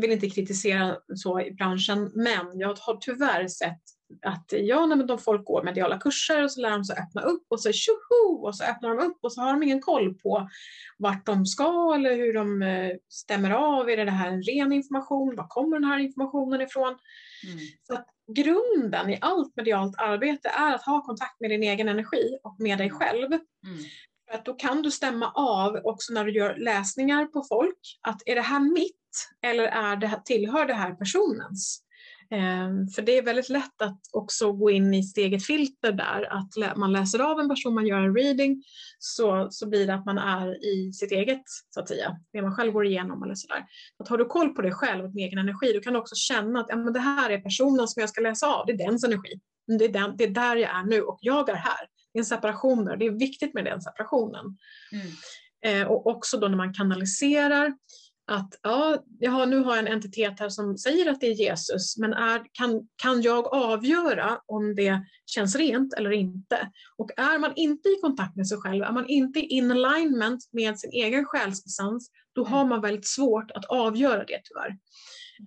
vill 0.00 0.12
inte 0.12 0.30
kritisera 0.30 0.96
så 1.14 1.40
i 1.40 1.50
branschen, 1.50 2.12
men 2.14 2.58
jag 2.58 2.74
har 2.78 2.96
tyvärr 3.00 3.48
sett 3.48 3.82
att 4.22 4.52
ja, 4.52 4.86
när 4.86 5.04
de 5.04 5.18
folk 5.18 5.44
går 5.44 5.62
mediala 5.62 5.98
kurser 5.98 6.44
och 6.44 6.52
så 6.52 6.60
lär 6.60 6.70
de 6.70 6.84
sig 6.84 6.96
öppna 6.98 7.22
upp 7.22 7.46
och 7.48 7.60
så 7.60 7.72
tjoho 7.72 8.46
och 8.46 8.56
så 8.56 8.64
öppnar 8.64 8.88
de 8.88 9.06
upp 9.06 9.18
och 9.20 9.32
så 9.32 9.40
har 9.40 9.52
de 9.52 9.62
ingen 9.62 9.80
koll 9.80 10.14
på 10.14 10.48
vart 10.98 11.26
de 11.26 11.46
ska 11.46 11.94
eller 11.94 12.16
hur 12.16 12.34
de 12.34 12.62
eh, 12.62 12.96
stämmer 13.08 13.50
av. 13.50 13.90
Är 13.90 13.96
det 13.96 14.10
här 14.10 14.28
en 14.28 14.42
ren 14.42 14.72
information? 14.72 15.36
Var 15.36 15.48
kommer 15.48 15.76
den 15.76 15.88
här 15.88 15.98
informationen 15.98 16.60
ifrån? 16.60 16.98
Mm. 17.46 17.58
Så 17.82 17.94
att 17.94 18.06
grunden 18.32 19.10
i 19.10 19.18
allt 19.20 19.56
medialt 19.56 19.94
arbete 19.98 20.48
är 20.48 20.74
att 20.74 20.82
ha 20.82 21.02
kontakt 21.02 21.40
med 21.40 21.50
din 21.50 21.62
egen 21.62 21.88
energi 21.88 22.38
och 22.42 22.60
med 22.60 22.78
dig 22.78 22.90
själv. 22.90 23.32
Mm. 23.32 23.78
För 24.30 24.38
att 24.38 24.44
då 24.44 24.54
kan 24.54 24.82
du 24.82 24.90
stämma 24.90 25.32
av 25.34 25.80
också 25.84 26.12
när 26.12 26.24
du 26.24 26.32
gör 26.32 26.56
läsningar 26.56 27.24
på 27.24 27.44
folk. 27.48 27.98
Att 28.00 28.22
är 28.26 28.34
det 28.34 28.40
här 28.40 28.60
mitt 28.60 28.94
eller 29.42 29.64
är 29.64 29.96
det 29.96 30.06
här, 30.06 30.20
tillhör 30.24 30.66
det 30.66 30.74
här 30.74 30.94
personens? 30.94 31.82
Ehm, 32.30 32.88
för 32.88 33.02
det 33.02 33.18
är 33.18 33.22
väldigt 33.22 33.48
lätt 33.48 33.82
att 33.82 34.00
också 34.12 34.52
gå 34.52 34.70
in 34.70 34.94
i 34.94 35.02
sitt 35.02 35.18
eget 35.18 35.46
filter 35.46 35.92
där. 35.92 36.32
Att 36.32 36.76
man 36.76 36.92
läser 36.92 37.18
av 37.18 37.40
en 37.40 37.48
person, 37.48 37.74
man 37.74 37.86
gör 37.86 38.00
en 38.00 38.16
reading. 38.16 38.62
Så, 38.98 39.48
så 39.50 39.68
blir 39.68 39.86
det 39.86 39.94
att 39.94 40.06
man 40.06 40.18
är 40.18 40.64
i 40.64 40.92
sitt 40.92 41.12
eget, 41.12 41.42
så 41.74 41.80
att 41.80 41.88
säga. 41.88 42.16
Det 42.32 42.42
man 42.42 42.54
själv 42.54 42.72
går 42.72 42.86
igenom 42.86 43.22
eller 43.22 43.34
sådär. 43.34 43.64
Att 43.98 44.08
har 44.08 44.18
du 44.18 44.24
koll 44.24 44.48
på 44.48 44.62
dig 44.62 44.72
själv 44.72 45.04
och 45.04 45.10
din 45.10 45.24
egen 45.24 45.38
energi, 45.38 45.72
då 45.72 45.80
kan 45.80 45.92
du 45.92 45.98
också 45.98 46.14
känna 46.14 46.60
att 46.60 46.66
ja, 46.68 46.76
men 46.76 46.92
det 46.92 47.00
här 47.00 47.30
är 47.30 47.38
personen 47.38 47.88
som 47.88 48.00
jag 48.00 48.10
ska 48.10 48.20
läsa 48.20 48.46
av. 48.46 48.66
Det 48.66 48.72
är 48.72 48.78
dens 48.78 49.04
energi. 49.04 49.40
Det 49.78 49.84
är, 49.84 49.92
den, 49.92 50.16
det 50.16 50.24
är 50.24 50.30
där 50.30 50.56
jag 50.56 50.70
är 50.70 50.82
nu 50.82 51.02
och 51.02 51.18
jag 51.20 51.48
är 51.48 51.54
här. 51.54 51.88
Det 52.12 52.18
är 52.18 52.20
en 52.20 52.26
separation 52.26 52.84
där. 52.84 52.96
Det 52.96 53.06
är 53.06 53.10
viktigt 53.10 53.54
med 53.54 53.64
den 53.64 53.80
separationen. 53.80 54.56
Mm. 54.92 55.06
Eh, 55.64 55.88
och 55.88 56.06
också 56.06 56.38
då 56.38 56.48
när 56.48 56.56
man 56.56 56.74
kanaliserar 56.74 57.72
att 58.28 58.54
ja, 58.62 59.04
jaha, 59.18 59.46
nu 59.46 59.58
har 59.58 59.76
jag 59.76 59.86
en 59.86 59.92
entitet 59.92 60.40
här 60.40 60.48
som 60.48 60.78
säger 60.78 61.10
att 61.10 61.20
det 61.20 61.26
är 61.26 61.32
Jesus, 61.32 61.96
men 61.98 62.12
är, 62.12 62.42
kan, 62.52 62.88
kan 62.96 63.22
jag 63.22 63.54
avgöra 63.54 64.40
om 64.46 64.74
det 64.74 65.00
känns 65.26 65.56
rent 65.56 65.94
eller 65.94 66.10
inte? 66.10 66.70
Och 66.96 67.10
är 67.16 67.38
man 67.38 67.52
inte 67.56 67.88
i 67.88 68.00
kontakt 68.00 68.36
med 68.36 68.48
sig 68.48 68.58
själv, 68.58 68.82
är 68.82 68.92
man 68.92 69.08
inte 69.08 69.40
in 69.40 69.70
alignment 69.70 70.48
med 70.52 70.78
sin 70.78 70.90
egen 70.90 71.24
själsessens, 71.24 72.10
då 72.34 72.44
har 72.44 72.64
man 72.64 72.80
väldigt 72.80 73.06
svårt 73.06 73.50
att 73.50 73.64
avgöra 73.64 74.24
det 74.24 74.40
tyvärr. 74.44 74.78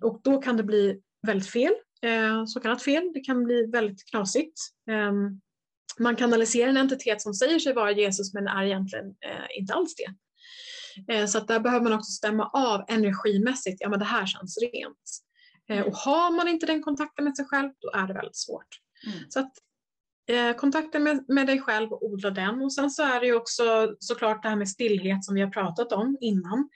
Och 0.02 0.20
då 0.24 0.42
kan 0.42 0.56
det 0.56 0.62
bli 0.62 1.00
väldigt 1.26 1.50
fel, 1.50 1.72
eh, 2.02 2.44
så 2.44 2.60
kallat 2.60 2.82
fel, 2.82 3.10
det 3.14 3.20
kan 3.20 3.44
bli 3.44 3.66
väldigt 3.66 4.10
knasigt. 4.10 4.58
Eh, 4.90 5.12
man 5.98 6.16
kanaliserar 6.16 6.68
en 6.68 6.76
entitet 6.76 7.22
som 7.22 7.34
säger 7.34 7.58
sig 7.58 7.74
vara 7.74 7.92
Jesus 7.92 8.34
men 8.34 8.46
är 8.46 8.64
egentligen 8.64 9.06
eh, 9.06 9.58
inte 9.58 9.74
alls 9.74 9.94
det. 9.94 10.14
Eh, 11.08 11.26
så 11.26 11.38
att 11.38 11.48
där 11.48 11.60
behöver 11.60 11.84
man 11.84 11.92
också 11.92 12.10
stämma 12.10 12.50
av 12.52 12.84
energimässigt, 12.88 13.80
ja 13.80 13.88
men 13.88 13.98
det 13.98 14.04
här 14.04 14.26
känns 14.26 14.58
rent. 14.58 15.22
Eh, 15.70 15.86
och 15.86 15.96
har 15.96 16.36
man 16.36 16.48
inte 16.48 16.66
den 16.66 16.82
kontakten 16.82 17.24
med 17.24 17.36
sig 17.36 17.44
själv, 17.44 17.70
då 17.80 17.90
är 17.90 18.06
det 18.06 18.14
väldigt 18.14 18.36
svårt. 18.36 18.68
Mm. 19.06 19.18
Så 19.28 19.40
att 19.40 19.52
eh, 20.30 20.56
kontakten 20.56 21.02
med, 21.02 21.24
med 21.28 21.46
dig 21.46 21.60
själv 21.60 21.92
och 21.92 22.02
odla 22.02 22.30
den. 22.30 22.62
Och 22.62 22.72
sen 22.72 22.90
så 22.90 23.02
är 23.02 23.20
det 23.20 23.26
ju 23.26 23.34
också 23.34 23.94
såklart 23.98 24.42
det 24.42 24.48
här 24.48 24.56
med 24.56 24.68
stillhet 24.68 25.24
som 25.24 25.34
vi 25.34 25.40
har 25.40 25.50
pratat 25.50 25.92
om 25.92 26.18
innan. 26.20 26.68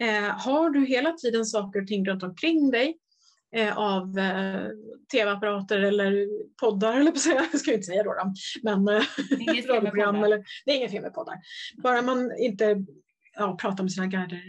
Eh, 0.00 0.30
har 0.38 0.70
du 0.70 0.86
hela 0.86 1.12
tiden 1.12 1.44
saker 1.44 1.82
och 1.82 1.86
ting 1.86 2.08
runt 2.08 2.22
omkring 2.22 2.70
dig 2.70 2.98
eh, 3.56 3.78
av 3.78 4.18
eh, 4.18 4.68
tv-apparater 5.12 5.78
eller 5.78 6.28
poddar, 6.60 7.00
eller 7.00 7.10
på 7.10 7.18
säga, 7.18 7.46
jag 7.52 7.60
ska 7.60 7.72
inte 7.72 7.86
säga 7.86 8.02
då, 8.02 8.14
då 8.14 8.32
men 8.62 8.86
radioprogram 9.68 10.24
eller 10.24 10.44
det 10.64 10.72
är 10.72 10.76
inget 10.76 10.90
fel 10.90 11.02
med 11.02 11.14
poddar. 11.14 11.34
Bara 11.82 12.02
man 12.02 12.38
inte 12.38 12.84
ja, 13.40 13.56
pratar 13.56 13.84
med 13.84 13.92
sina 13.92 14.06
guider 14.06 14.42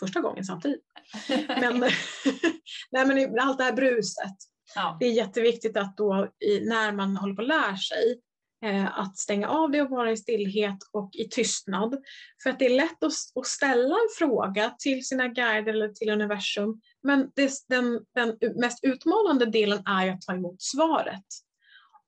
första 0.00 0.20
gången 0.20 0.44
samtidigt. 0.44 0.84
Men, 1.48 1.80
nej, 2.90 3.06
men 3.06 3.38
allt 3.40 3.58
det 3.58 3.64
här 3.64 3.72
bruset, 3.72 4.36
ja. 4.74 4.96
det 5.00 5.06
är 5.06 5.12
jätteviktigt 5.12 5.76
att 5.76 5.96
då 5.96 6.28
i, 6.44 6.60
när 6.60 6.92
man 6.92 7.16
håller 7.16 7.34
på 7.34 7.42
att 7.42 7.48
lära 7.48 7.76
sig 7.76 8.20
eh, 8.64 8.98
att 8.98 9.18
stänga 9.18 9.48
av 9.48 9.70
det 9.70 9.82
och 9.82 9.90
vara 9.90 10.10
i 10.10 10.16
stillhet 10.16 10.78
och 10.92 11.10
i 11.14 11.28
tystnad. 11.28 11.96
För 12.42 12.50
att 12.50 12.58
det 12.58 12.66
är 12.66 12.76
lätt 12.76 13.04
att, 13.04 13.12
att 13.34 13.46
ställa 13.46 13.94
en 13.94 14.08
fråga 14.18 14.74
till 14.78 15.06
sina 15.06 15.28
guider 15.28 15.72
eller 15.72 15.88
till 15.88 16.10
universum. 16.10 16.80
Men 17.02 17.30
det, 17.34 17.52
den, 17.68 18.00
den 18.14 18.38
mest 18.60 18.84
utmanande 18.84 19.46
delen 19.46 19.86
är 19.86 20.10
att 20.10 20.22
ta 20.22 20.34
emot 20.34 20.62
svaret 20.62 21.26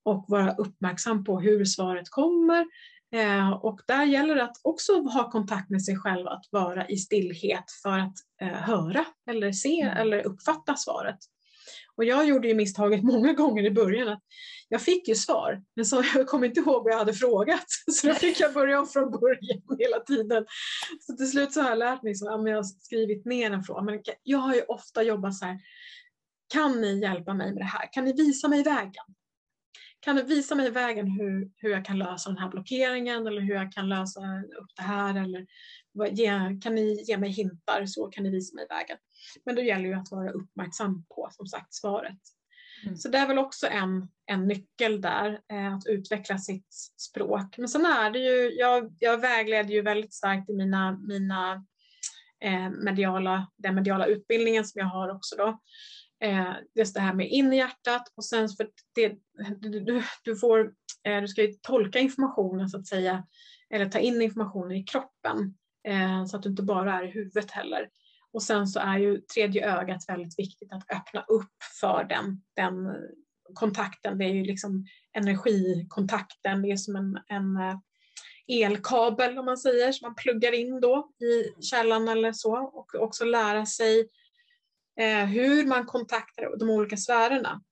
och 0.05 0.25
vara 0.29 0.55
uppmärksam 0.55 1.25
på 1.25 1.41
hur 1.41 1.65
svaret 1.65 2.11
kommer. 2.11 2.67
Eh, 3.13 3.51
och 3.51 3.81
där 3.87 4.05
gäller 4.05 4.35
det 4.35 4.43
att 4.43 4.57
också 4.63 4.93
ha 5.01 5.31
kontakt 5.31 5.71
med 5.71 5.85
sig 5.85 5.97
själv, 5.97 6.27
att 6.27 6.45
vara 6.51 6.89
i 6.89 6.97
stillhet 6.97 7.65
för 7.83 7.99
att 7.99 8.15
eh, 8.43 8.49
höra 8.49 9.05
eller 9.31 9.53
se 9.53 9.81
Mm. 9.81 9.97
eller 9.97 10.27
uppfatta 10.27 10.77
svaret. 10.77 11.19
Och 11.97 12.05
jag 12.05 12.29
gjorde 12.29 12.49
ju 12.49 12.55
misstaget 12.55 13.03
många 13.13 13.33
gånger 13.33 13.65
i 13.65 13.71
början 13.71 14.09
att 14.09 14.23
jag 14.69 14.83
fick 14.83 15.09
ju 15.09 15.15
svar, 15.15 15.63
men 15.77 15.85
så 15.87 16.05
jag 16.15 16.27
kom 16.27 16.45
inte 16.45 16.61
ihåg 16.61 16.85
vad 16.85 16.93
jag 16.93 16.99
hade 16.99 17.15
frågat. 17.15 17.65
Så 17.93 18.07
då 18.07 18.15
fick 18.15 18.41
jag 18.41 18.55
börja 18.55 18.81
om 18.81 18.87
från 18.87 19.11
början 19.11 19.63
hela 19.79 20.01
tiden. 20.01 20.47
Så 21.01 21.17
till 21.17 21.31
slut 21.31 21.53
så 21.53 21.63
har 21.63 21.69
jag 21.69 21.79
lärt 21.79 22.03
mig, 22.03 22.15
så, 22.15 22.27
ja, 22.27 22.37
men 22.37 22.47
jag 22.47 22.59
har 22.59 22.65
skrivit 22.65 23.25
ner 23.25 23.51
en 23.51 23.63
fråga. 23.63 23.83
Men 23.83 24.01
jag 24.23 24.39
har 24.39 24.55
ju 24.55 24.63
ofta 24.63 25.03
jobbat 25.03 25.35
så 25.35 25.45
här, 25.45 25.59
kan 26.53 26.81
ni 26.81 27.01
hjälpa 27.01 27.35
mig 27.35 27.53
med 27.53 27.63
det 27.63 27.67
här? 27.67 27.93
Kan 27.93 28.05
ni 28.05 28.13
visa 28.13 28.49
mig 28.49 28.63
vägen? 28.63 29.05
Kan 30.01 30.17
du 30.17 30.23
visa 30.23 30.55
mig 30.55 30.71
vägen 30.71 31.07
hur, 31.07 31.51
hur 31.57 31.71
jag 31.71 31.85
kan 31.85 31.99
lösa 31.99 32.31
den 32.31 32.39
här 32.39 32.49
blockeringen 32.49 33.27
eller 33.27 33.41
hur 33.41 33.55
jag 33.55 33.73
kan 33.73 33.89
lösa 33.89 34.21
upp 34.61 34.71
det 34.77 34.83
här? 34.83 35.23
Eller 35.23 35.47
vad, 35.93 36.19
ge, 36.19 36.31
kan 36.63 36.75
ni 36.75 37.03
ge 37.03 37.19
mig 37.19 37.31
hintar 37.31 37.87
så 37.87 38.07
kan 38.07 38.25
ni 38.25 38.31
visa 38.31 38.55
mig 38.55 38.67
vägen? 38.71 38.97
Men 39.45 39.55
då 39.55 39.63
gäller 39.63 39.85
ju 39.85 39.95
att 39.95 40.11
vara 40.11 40.31
uppmärksam 40.31 41.05
på 41.05 41.29
som 41.31 41.47
sagt 41.47 41.75
svaret. 41.75 42.19
Mm. 42.85 42.97
Så 42.97 43.09
det 43.09 43.19
är 43.19 43.27
väl 43.27 43.39
också 43.39 43.67
en, 43.67 44.09
en 44.27 44.49
nyckel 44.49 45.01
där, 45.01 45.41
eh, 45.53 45.75
att 45.75 45.87
utveckla 45.87 46.39
sitt 46.39 46.73
språk. 46.97 47.59
Men 47.59 47.69
sen 47.69 47.87
är 47.87 48.11
det 48.11 48.19
ju, 48.19 48.51
jag, 48.59 48.97
jag 48.99 49.21
vägleder 49.21 49.71
ju 49.71 49.83
väldigt 49.83 50.15
starkt 50.15 50.51
i 50.51 50.53
mina, 50.53 51.01
mina 51.09 51.65
eh, 52.45 52.71
mediala, 52.71 53.51
den 53.57 53.75
mediala 53.75 54.07
utbildningen 54.07 54.65
som 54.65 54.79
jag 54.79 54.87
har 54.87 55.17
också 55.17 55.37
då. 55.37 55.61
Eh, 56.23 56.55
just 56.75 56.95
det 56.95 57.01
här 57.01 57.15
med 57.15 57.29
in 57.29 57.53
i 57.53 57.57
hjärtat 57.57 58.13
och 58.17 58.25
sen 58.25 58.49
för 58.49 58.71
det, 58.95 59.19
du, 59.61 60.03
du, 60.25 60.37
får, 60.37 60.73
eh, 61.05 61.21
du 61.21 61.29
ska 61.29 61.43
ju 61.43 61.53
tolka 61.53 61.99
informationen 61.99 62.69
så 62.69 62.79
att 62.79 62.87
säga, 62.87 63.27
eller 63.71 63.89
ta 63.89 63.99
in 63.99 64.23
informationen 64.23 64.73
i 64.73 64.85
kroppen 64.85 65.55
eh, 65.89 66.25
så 66.25 66.37
att 66.37 66.43
du 66.43 66.49
inte 66.49 66.63
bara 66.63 66.99
är 66.99 67.05
i 67.05 67.11
huvudet 67.11 67.51
heller. 67.51 67.89
Och 68.33 68.43
sen 68.43 68.67
så 68.67 68.81
är 68.81 68.99
ju 68.99 69.21
tredje 69.21 69.79
ögat 69.79 70.05
väldigt 70.09 70.39
viktigt 70.39 70.73
att 70.73 70.93
öppna 70.93 71.23
upp 71.23 71.55
för 71.81 72.05
den, 72.05 72.43
den 72.57 72.75
kontakten. 73.55 74.19
Det 74.19 74.25
är 74.25 74.35
ju 74.35 74.45
liksom 74.45 74.87
energikontakten, 75.13 76.63
det 76.63 76.71
är 76.71 76.77
som 76.77 76.97
en, 76.97 77.19
en 77.29 77.57
eh, 77.57 77.77
elkabel 78.47 79.39
om 79.39 79.45
man 79.45 79.59
säger, 79.59 79.93
som 79.93 80.07
man 80.07 80.15
pluggar 80.15 80.53
in 80.53 80.81
då 80.81 81.11
i 81.21 81.63
källan 81.63 82.09
eller 82.09 82.33
så 82.33 82.57
och 82.57 82.95
också 82.95 83.25
lära 83.25 83.67
sig 83.67 84.09
eh, 85.01 85.25
hur 85.25 85.67
man 85.67 85.87
kontaktar 85.87 86.57
de 86.59 86.71
olika 86.71 86.97
sfärerna. 86.97 87.63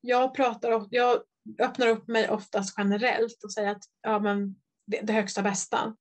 Jag, 0.00 0.34
pratar, 0.34 0.86
jag 0.90 1.22
öppnar 1.58 1.86
upp 1.86 2.08
mig 2.08 2.30
oftast 2.30 2.74
generellt 2.78 3.44
och 3.44 3.52
säger 3.52 3.70
att 3.70 3.82
ja, 4.02 4.18
men 4.18 4.54
det, 4.86 5.00
det 5.02 5.12
högsta 5.12 5.42
bästa. 5.42 5.96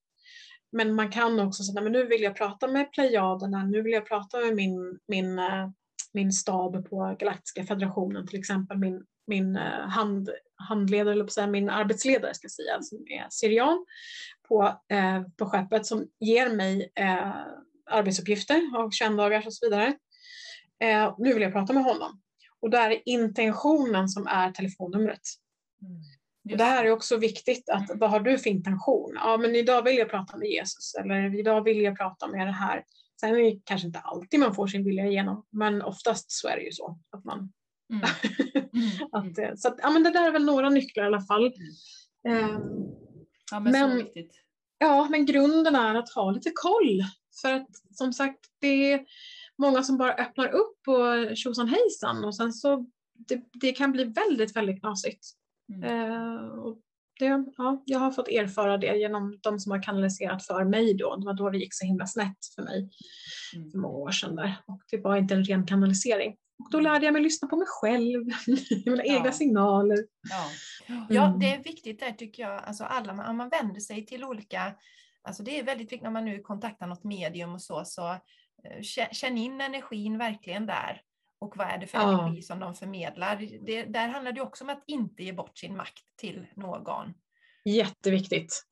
Men 0.71 0.95
man 0.95 1.11
kan 1.11 1.39
också 1.39 1.63
säga, 1.63 1.81
men 1.81 1.91
nu 1.91 2.07
vill 2.07 2.21
jag 2.21 2.35
prata 2.35 2.67
med 2.67 2.91
Plejaderna, 2.91 3.63
nu 3.63 3.81
vill 3.81 3.93
jag 3.93 4.07
prata 4.07 4.39
med 4.39 4.55
min, 4.55 4.99
min, 5.07 5.39
eh, 5.39 5.69
min 6.13 6.31
stab 6.31 6.89
på 6.89 7.15
Galaktiska 7.19 7.63
federationen, 7.63 8.27
till 8.27 8.39
exempel 8.39 8.77
min, 8.77 9.05
min 9.27 9.55
eh, 9.55 9.87
hand, 9.89 10.29
handledare, 10.55 11.13
eller 11.13 11.27
säga, 11.27 11.47
min 11.47 11.69
arbetsledare 11.69 12.33
ska 12.33 12.45
jag 12.45 12.51
säga, 12.51 12.81
som 12.81 12.97
är 12.97 13.27
syrian 13.29 13.85
på, 14.47 14.81
eh, 14.89 15.21
på 15.37 15.45
skeppet 15.45 15.85
som 15.85 16.07
ger 16.19 16.49
mig 16.49 16.91
eh, 16.95 17.33
arbetsuppgifter 17.89 18.61
av 18.77 18.91
21 18.91 19.17
dagar 19.17 19.43
och 19.45 19.53
så 19.53 19.65
vidare. 19.65 19.93
Eh, 20.79 21.15
nu 21.17 21.33
vill 21.33 21.43
jag 21.43 21.51
prata 21.51 21.73
med 21.73 21.83
honom. 21.83 22.21
Och 22.61 22.69
då 22.69 22.77
är 22.77 22.89
det 22.89 23.09
intentionen 23.09 24.09
som 24.09 24.27
är 24.27 24.51
telefonnumret. 24.51 25.21
Mm. 25.81 26.01
Och 26.51 26.57
det 26.57 26.63
här 26.63 26.85
är 26.85 26.91
också 26.91 27.17
viktigt, 27.17 27.69
att 27.69 27.89
mm. 27.89 27.99
vad 27.99 28.09
har 28.09 28.19
du 28.19 28.37
för 28.37 28.49
intention? 28.49 29.11
Ja, 29.15 29.37
men 29.37 29.55
idag 29.55 29.83
vill 29.83 29.97
jag 29.97 30.09
prata 30.09 30.37
med 30.37 30.47
Jesus 30.47 30.95
eller 30.95 31.39
idag 31.39 31.63
vill 31.63 31.81
jag 31.81 31.97
prata 31.97 32.27
med 32.27 32.47
det 32.47 32.51
här. 32.51 32.83
Sen 33.19 33.29
är 33.29 33.37
det 33.37 33.59
kanske 33.63 33.87
inte 33.87 33.99
alltid 33.99 34.39
man 34.39 34.55
får 34.55 34.67
sin 34.67 34.83
vilja 34.83 35.05
igenom, 35.05 35.45
men 35.51 35.81
oftast 35.81 36.31
så 36.31 36.47
är 36.47 36.55
det 36.55 36.63
ju 36.63 36.71
så 36.71 36.99
att 37.11 37.23
man... 37.23 37.53
Mm. 37.93 38.07
Mm. 38.73 38.89
att, 39.11 39.37
eh, 39.37 39.55
så 39.55 39.67
att, 39.67 39.79
ja, 39.81 39.89
men 39.89 40.03
det 40.03 40.09
där 40.09 40.27
är 40.27 40.31
väl 40.31 40.45
några 40.45 40.69
nycklar 40.69 41.03
i 41.03 41.07
alla 41.07 41.21
fall. 41.21 41.53
Mm. 42.27 42.55
Um, 42.55 42.95
ja, 43.51 43.59
men, 43.59 43.71
men, 43.71 43.91
så 43.91 43.97
viktigt. 43.97 44.31
Ja, 44.77 45.07
men 45.09 45.25
grunden 45.25 45.75
är 45.75 45.95
att 45.95 46.09
ha 46.09 46.31
lite 46.31 46.51
koll. 46.53 47.03
För 47.41 47.53
att 47.53 47.67
som 47.91 48.13
sagt, 48.13 48.39
det 48.59 48.93
är 48.93 49.05
många 49.57 49.83
som 49.83 49.97
bara 49.97 50.13
öppnar 50.13 50.47
upp 50.47 50.87
och 50.87 51.37
tjosan 51.37 51.67
hejsan 51.67 52.25
och 52.25 52.35
sen 52.35 52.53
så 52.53 52.85
det, 53.27 53.41
det 53.53 53.71
kan 53.71 53.91
bli 53.91 54.03
väldigt, 54.03 54.55
väldigt 54.55 54.79
knasigt. 54.79 55.25
Mm. 55.73 55.83
Eh, 55.83 56.47
och 56.47 56.77
det, 57.19 57.45
ja, 57.57 57.83
jag 57.85 57.99
har 57.99 58.11
fått 58.11 58.27
erfara 58.27 58.77
det 58.77 58.97
genom 58.97 59.39
de 59.41 59.59
som 59.59 59.71
har 59.71 59.83
kanaliserat 59.83 60.45
för 60.45 60.65
mig 60.65 60.93
då. 60.93 61.15
Det 61.15 61.25
var 61.25 61.33
då 61.33 61.49
det 61.49 61.57
gick 61.57 61.73
så 61.73 61.85
himla 61.85 62.07
snett 62.07 62.37
för 62.55 62.63
mig 62.63 62.89
mm. 63.55 63.71
för 63.71 63.77
många 63.77 63.97
år 63.97 64.11
sedan 64.11 64.35
där. 64.35 64.55
Och 64.65 64.81
det 64.91 64.97
var 64.97 65.17
inte 65.17 65.33
en 65.33 65.43
ren 65.43 65.65
kanalisering. 65.65 66.35
Och 66.65 66.71
då 66.71 66.79
lärde 66.79 67.05
jag 67.05 67.13
mig 67.13 67.21
lyssna 67.21 67.47
på 67.47 67.55
mig 67.55 67.67
själv, 67.67 68.25
mina 68.85 69.05
ja. 69.05 69.17
egna 69.17 69.31
signaler. 69.31 69.97
Ja. 70.29 70.49
ja, 71.09 71.27
mm. 71.27 71.39
det 71.39 71.53
är 71.53 71.63
viktigt 71.63 71.99
där 71.99 72.11
tycker 72.11 72.43
jag. 72.43 72.63
Alltså 72.63 72.83
alla, 72.83 73.29
om 73.29 73.37
man 73.37 73.49
vänder 73.49 73.79
sig 73.79 74.05
till 74.05 74.23
olika, 74.23 74.73
alltså 75.23 75.43
det 75.43 75.59
är 75.59 75.63
väldigt 75.63 75.85
viktigt 75.85 76.03
när 76.03 76.11
man 76.11 76.25
nu 76.25 76.39
kontaktar 76.39 76.87
något 76.87 77.03
medium 77.03 77.53
och 77.53 77.61
så, 77.61 77.85
så 77.85 78.17
känn 79.11 79.37
in 79.37 79.61
energin 79.61 80.17
verkligen 80.17 80.65
där. 80.65 81.01
Och 81.39 81.57
vad 81.57 81.67
är 81.67 81.77
det 81.77 81.87
för 81.87 81.97
ja. 81.97 82.23
energi 82.23 82.41
som 82.41 82.59
de 82.59 82.75
förmedlar? 82.75 83.47
Det, 83.61 83.83
där 83.83 84.07
handlar 84.07 84.31
det 84.31 84.41
också 84.41 84.63
om 84.63 84.69
att 84.69 84.83
inte 84.87 85.23
ge 85.23 85.33
bort 85.33 85.57
sin 85.57 85.77
makt 85.77 86.03
till 86.17 86.47
någon. 86.55 87.13
Jätteviktigt. 87.65 88.63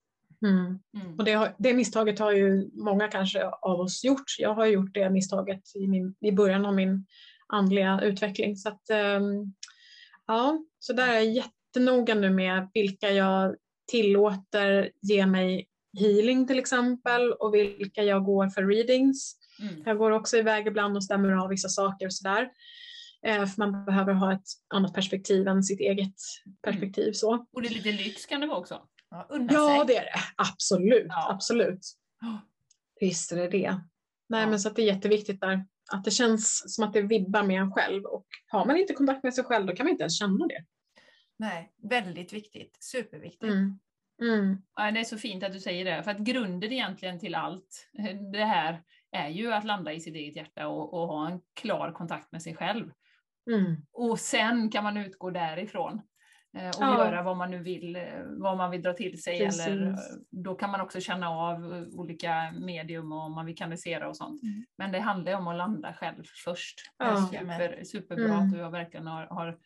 Mm. 0.42 0.80
Mm. 0.98 1.16
Och 1.18 1.24
det, 1.24 1.34
har, 1.34 1.56
det 1.58 1.74
misstaget 1.74 2.20
har 2.20 2.32
ju 2.32 2.70
många 2.74 3.08
kanske 3.08 3.46
av 3.46 3.80
oss 3.80 4.04
gjort. 4.04 4.36
Jag 4.40 4.54
har 4.54 4.66
gjort 4.66 4.94
det 4.94 5.10
misstaget 5.10 5.76
i, 5.76 5.88
min, 5.88 6.16
i 6.22 6.32
början 6.32 6.66
av 6.66 6.76
min 6.76 7.06
andliga 7.48 8.02
utveckling. 8.04 8.56
Så, 8.56 8.70
att, 8.70 8.90
um, 8.92 9.54
ja, 10.28 10.64
så 10.80 10.94
där 10.94 11.08
är 11.08 11.14
jag 11.14 11.26
jättenoga 11.26 12.16
nu 12.16 12.30
med 12.30 12.70
vilka 12.74 13.12
jag 13.12 13.56
tillåter 13.92 14.92
ge 15.02 15.26
mig 15.26 15.68
healing 16.00 16.48
till 16.48 16.60
exempel 16.60 17.34
och 17.34 17.54
vilka 17.54 18.04
jag 18.04 18.24
går 18.24 18.50
för 18.50 18.64
readings. 18.64 19.36
Mm. 19.62 19.84
Jag 19.86 19.98
går 19.98 20.12
också 20.12 20.38
iväg 20.38 20.68
ibland 20.68 20.98
och 20.98 21.04
stämmer 21.04 21.32
av 21.32 21.50
vissa 21.50 21.70
saker 21.70 22.06
och 22.06 22.14
sådär. 22.14 22.50
Eh, 23.26 23.46
för 23.46 23.60
man 23.60 23.86
behöver 23.86 24.14
ha 24.14 24.34
ett 24.34 24.48
annat 24.74 24.94
perspektiv 24.94 25.48
än 25.48 25.64
sitt 25.64 25.80
eget 25.80 26.16
perspektiv. 26.62 27.04
Mm. 27.04 27.14
Så. 27.14 27.48
Och 27.54 27.62
det 27.62 27.68
är 27.68 27.74
lite 27.74 27.92
lyx 27.92 28.26
kan 28.26 28.42
det 28.42 28.48
vara 28.48 28.58
också? 28.58 28.82
Ja, 29.10 29.28
ja 29.30 29.84
det 29.88 29.98
är 29.98 30.04
det. 30.04 30.20
Absolut. 30.36 31.06
Ja. 31.10 31.32
absolut. 31.32 31.80
Visst 33.00 33.32
är 33.32 33.36
det 33.36 33.50
det. 33.50 33.82
Nej, 34.30 34.42
ja. 34.42 34.48
men 34.48 34.60
så 34.60 34.68
att 34.68 34.76
det 34.76 34.82
är 34.82 34.94
jätteviktigt 34.94 35.42
där. 35.42 35.66
Att 35.92 36.04
det 36.04 36.12
känns 36.12 36.74
som 36.76 36.84
att 36.84 36.94
det 36.94 37.02
vibbar 37.02 37.44
med 37.44 37.62
en 37.62 37.72
själv. 37.72 38.06
Och 38.06 38.26
har 38.48 38.66
man 38.66 38.78
inte 38.78 38.94
kontakt 38.94 39.24
med 39.24 39.34
sig 39.34 39.44
själv 39.44 39.66
då 39.66 39.76
kan 39.76 39.86
man 39.86 39.92
inte 39.92 40.04
ens 40.04 40.20
känna 40.20 40.48
det. 40.48 40.66
Nej, 41.40 41.72
väldigt 41.84 42.34
viktigt. 42.34 42.78
Superviktigt. 42.80 43.44
Mm. 43.44 43.80
Mm. 44.22 44.58
Ja, 44.76 44.92
det 44.92 45.00
är 45.00 45.04
så 45.04 45.18
fint 45.18 45.44
att 45.44 45.54
du 45.54 45.60
säger 45.60 45.86
det, 45.86 46.04
för 46.04 46.12
att 46.12 46.18
grunden 46.18 46.72
egentligen 46.72 47.20
till 47.20 47.36
allt 47.36 47.90
det 48.34 48.46
här 48.46 48.82
är 49.16 49.30
ju 49.30 49.54
att 49.54 49.64
landa 49.64 49.94
i 49.94 50.00
sitt 50.00 50.16
eget 50.16 50.36
hjärta 50.36 50.68
och, 50.68 50.94
och 50.94 51.08
ha 51.08 51.30
en 51.30 51.42
klar 51.54 51.92
kontakt 51.92 52.32
med 52.32 52.42
sig 52.42 52.56
själv. 52.56 52.92
Mm. 53.52 53.76
Och 53.94 54.20
sen 54.20 54.70
kan 54.70 54.84
man 54.84 54.98
utgå 54.98 55.30
därifrån 55.30 56.02
eh, 56.58 56.68
och 56.68 56.76
ja. 56.80 57.06
göra 57.06 57.24
vad 57.24 57.38
man 57.38 57.52
nu 57.52 57.64
vill, 57.64 57.96
eh, 57.96 58.04
vad 58.26 58.58
man 58.58 58.72
vill 58.72 58.82
dra 58.82 58.94
till 58.94 59.24
sig. 59.24 59.42
Eller, 59.42 59.88
eh, 59.88 59.96
då 60.30 60.56
kan 60.56 60.72
man 60.72 60.82
också 60.82 61.00
känna 61.00 61.30
av 61.30 61.88
olika 61.94 62.52
medium 62.52 63.12
och 63.12 63.20
om 63.20 63.36
man 63.36 63.46
vill 63.46 63.58
kanalisera 63.58 64.10
och 64.10 64.18
sånt. 64.18 64.44
Mm. 64.44 64.66
Men 64.78 64.92
det 64.92 65.00
handlar 65.00 65.34
om 65.34 65.48
att 65.48 65.58
landa 65.58 65.94
själv 65.94 66.24
först. 66.46 66.92
Ja. 66.98 67.30
Super, 67.32 67.84
superbra 67.84 68.26
mm. 68.26 68.40
att 68.40 68.52
du 68.52 68.58
verkligen 68.70 69.08
har, 69.08 69.26
har 69.26 69.58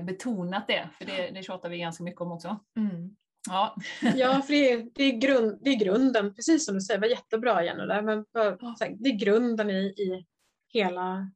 betonat 0.00 0.66
det, 0.66 0.88
för 0.98 1.04
det, 1.04 1.30
det 1.30 1.42
tjatar 1.42 1.68
vi 1.68 1.78
ganska 1.78 2.04
mycket 2.04 2.20
om 2.20 2.32
också. 2.32 2.58
Mm. 2.76 3.16
Ja, 3.48 3.76
ja 4.16 4.42
för 4.42 4.52
det 4.52 4.72
är, 4.72 4.86
det, 4.94 5.04
är 5.04 5.12
grund, 5.12 5.58
det 5.62 5.70
är 5.70 5.76
grunden, 5.76 6.34
precis 6.34 6.66
som 6.66 6.74
du 6.74 6.80
säger, 6.80 7.00
det 7.00 7.06
var 7.06 7.14
jättebra 7.14 7.64
Jenny 7.64 7.86
där, 7.86 8.02
men 8.02 8.24
för, 8.32 8.58
det 9.02 9.08
är 9.08 9.18
grunden 9.18 9.70
i, 9.70 9.82
i 9.82 10.26
hela, 10.68 11.30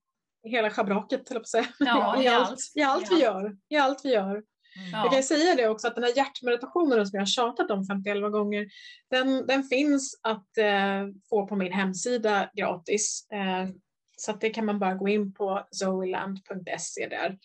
hela 0.44 0.70
schabraket, 0.70 1.30
eller 1.30 1.40
på 1.40 1.46
säga. 1.46 1.66
Ja, 1.78 2.22
I, 2.22 2.28
allt, 2.28 2.50
allt, 2.50 2.60
i 2.74 2.82
allt 2.82 3.12
vi 3.12 3.20
gör. 3.22 3.56
I 3.68 3.76
allt 3.76 4.04
vi 4.04 4.12
gör. 4.12 4.42
Mm. 4.76 4.90
Jag 4.90 5.12
kan 5.12 5.22
säga 5.22 5.54
det 5.54 5.68
också 5.68 5.88
att 5.88 5.94
den 5.94 6.04
här 6.04 6.16
hjärtmeditationen 6.16 7.06
som 7.06 7.16
jag 7.16 7.20
har 7.20 7.26
tjatat 7.26 7.70
om 7.70 7.84
51 7.86 8.32
gånger, 8.32 8.66
den, 9.10 9.46
den 9.46 9.64
finns 9.64 10.20
att 10.22 10.58
eh, 10.58 11.08
få 11.28 11.46
på 11.46 11.56
min 11.56 11.72
hemsida 11.72 12.50
gratis. 12.54 13.26
Eh, 13.32 13.68
så 14.16 14.30
att 14.30 14.40
det 14.40 14.50
kan 14.50 14.66
man 14.66 14.78
bara 14.78 14.94
gå 14.94 15.08
in 15.08 15.34
på 15.34 15.66
zoeland.se 15.70 17.08
där. 17.08 17.38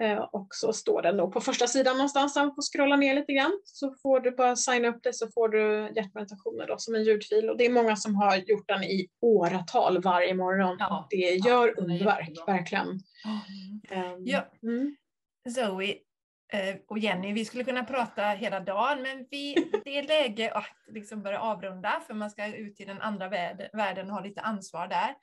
Eh, 0.00 0.18
och 0.18 0.48
så 0.50 0.72
står 0.72 1.02
den 1.02 1.16
nog 1.16 1.32
på 1.32 1.40
första 1.40 1.66
sidan 1.66 1.96
någonstans, 1.96 2.36
man 2.36 2.54
får 2.54 2.62
scrolla 2.62 2.96
ner 2.96 3.14
lite 3.14 3.32
grann. 3.32 3.60
Så 3.64 3.94
får 4.02 4.20
du 4.20 4.30
bara 4.30 4.56
signa 4.56 4.88
upp 4.88 5.02
det 5.02 5.12
så 5.12 5.28
får 5.34 5.48
du 5.48 5.92
hjärtmeditationer 5.96 6.66
då, 6.66 6.74
som 6.78 6.94
en 6.94 7.04
ljudfil. 7.04 7.50
Och 7.50 7.56
det 7.56 7.66
är 7.66 7.70
många 7.70 7.96
som 7.96 8.14
har 8.14 8.36
gjort 8.36 8.68
den 8.68 8.84
i 8.84 9.08
åratal 9.20 10.02
varje 10.02 10.34
morgon. 10.34 10.76
Ja. 10.78 11.06
Det 11.10 11.16
gör 11.16 11.66
ja, 11.66 11.82
underverk, 11.82 12.38
verkligen. 12.46 12.86
Mm. 12.86 14.12
Um, 14.12 14.22
ja. 14.26 14.46
Mm. 14.62 14.96
Zoe 15.54 15.94
eh, 16.52 16.76
och 16.88 16.98
Jenny, 16.98 17.32
vi 17.32 17.44
skulle 17.44 17.64
kunna 17.64 17.84
prata 17.84 18.22
hela 18.22 18.60
dagen, 18.60 19.02
men 19.02 19.26
vi, 19.30 19.54
det 19.84 19.98
är 19.98 20.02
läge 20.02 20.52
att 20.52 20.64
liksom 20.86 21.22
börja 21.22 21.40
avrunda, 21.40 22.02
för 22.06 22.14
man 22.14 22.30
ska 22.30 22.54
ut 22.54 22.80
i 22.80 22.84
den 22.84 23.00
andra 23.00 23.28
världen 23.72 24.10
och 24.10 24.16
ha 24.16 24.24
lite 24.24 24.40
ansvar 24.40 24.88
där. 24.88 25.14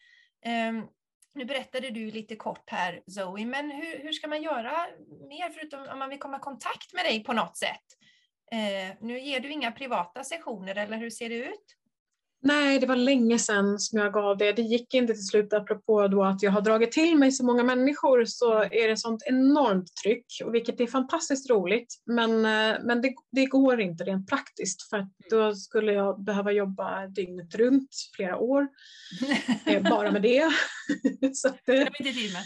Um, 0.70 0.88
nu 1.38 1.46
berättade 1.46 1.90
du 1.90 2.12
lite 2.12 2.36
kort 2.36 2.70
här 2.70 3.02
Zoe, 3.08 3.46
men 3.46 3.72
hur, 3.72 4.00
hur 4.00 4.12
ska 4.12 4.28
man 4.28 4.42
göra 4.42 4.88
mer 5.30 5.50
förutom 5.50 5.88
om 5.94 6.00
man 6.00 6.10
vill 6.10 6.20
komma 6.20 6.38
i 6.38 6.40
kontakt 6.40 6.94
med 6.94 7.06
dig 7.06 7.24
på 7.24 7.34
något 7.34 7.58
sätt? 7.58 7.86
Eh, 8.52 8.96
nu 9.02 9.20
ger 9.20 9.40
du 9.40 9.52
inga 9.52 9.72
privata 9.72 10.24
sessioner 10.24 10.76
eller 10.76 10.98
hur 10.98 11.10
ser 11.10 11.30
det 11.30 11.36
ut? 11.36 11.77
Nej, 12.48 12.80
det 12.80 12.88
var 12.88 12.96
länge 12.96 13.40
sedan 13.40 13.80
som 13.80 14.00
jag 14.00 14.14
gav 14.14 14.38
det. 14.38 14.52
Det 14.52 14.62
gick 14.62 14.94
inte 14.94 15.14
till 15.14 15.28
slut 15.28 15.54
apropå 15.54 16.08
då 16.08 16.24
att 16.24 16.44
jag 16.44 16.52
har 16.52 16.62
dragit 16.62 16.92
till 16.92 17.18
mig 17.18 17.32
så 17.32 17.46
många 17.46 17.64
människor 17.64 18.26
så 18.26 18.64
är 18.64 18.88
det 18.88 18.98
sånt 18.98 19.24
enormt 19.26 19.96
tryck, 20.04 20.26
vilket 20.52 20.82
är 20.82 20.88
fantastiskt 20.88 21.50
roligt. 21.50 21.94
Men, 22.06 22.32
eh, 22.32 22.78
men 22.84 23.02
det, 23.02 23.14
det 23.32 23.46
går 23.46 23.82
inte 23.82 24.04
rent 24.04 24.30
praktiskt 24.30 24.90
för 24.90 24.98
att 24.98 25.12
då 25.30 25.56
skulle 25.56 25.94
jag 25.94 26.24
behöva 26.24 26.52
jobba 26.52 27.08
dygnet 27.08 27.56
runt 27.56 27.90
flera 28.16 28.38
år. 28.38 28.68
Bara 29.90 30.12
med 30.12 30.22
det. 30.22 30.52
så 31.34 31.48
att, 31.48 31.60
det 31.66 31.78
har 31.78 31.90
vi 32.00 32.08
inte 32.08 32.20
tid 32.20 32.34
med. 32.34 32.44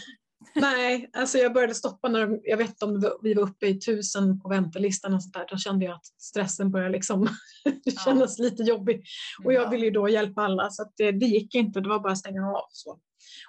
Nej, 0.54 1.10
alltså 1.12 1.38
jag 1.38 1.52
började 1.52 1.74
stoppa 1.74 2.08
när 2.08 2.40
jag 2.42 2.56
vet 2.56 2.82
om 2.82 3.18
vi 3.22 3.34
var 3.34 3.42
uppe 3.42 3.66
i 3.66 3.80
tusen 3.80 4.40
på 4.40 4.48
väntelistan 4.48 5.14
och 5.14 5.22
sånt 5.22 5.34
där. 5.34 5.46
Då 5.50 5.56
kände 5.56 5.84
jag 5.84 5.94
att 5.94 6.06
stressen 6.06 6.70
började 6.70 6.92
liksom 6.92 7.28
kännas 8.04 8.38
lite 8.38 8.62
jobbig. 8.62 9.04
Och 9.44 9.52
jag 9.52 9.64
Ja. 9.64 9.68
ville 9.68 9.84
ju 9.84 9.90
då 9.90 10.08
hjälpa 10.08 10.42
alla 10.42 10.70
så 10.70 10.82
att 10.82 10.92
det, 10.96 11.12
det 11.12 11.26
gick 11.26 11.54
inte. 11.54 11.80
Det 11.80 11.88
var 11.88 12.00
bara 12.00 12.12
att 12.12 12.18
stänga 12.18 12.48
av. 12.48 12.64
Så. 12.70 12.98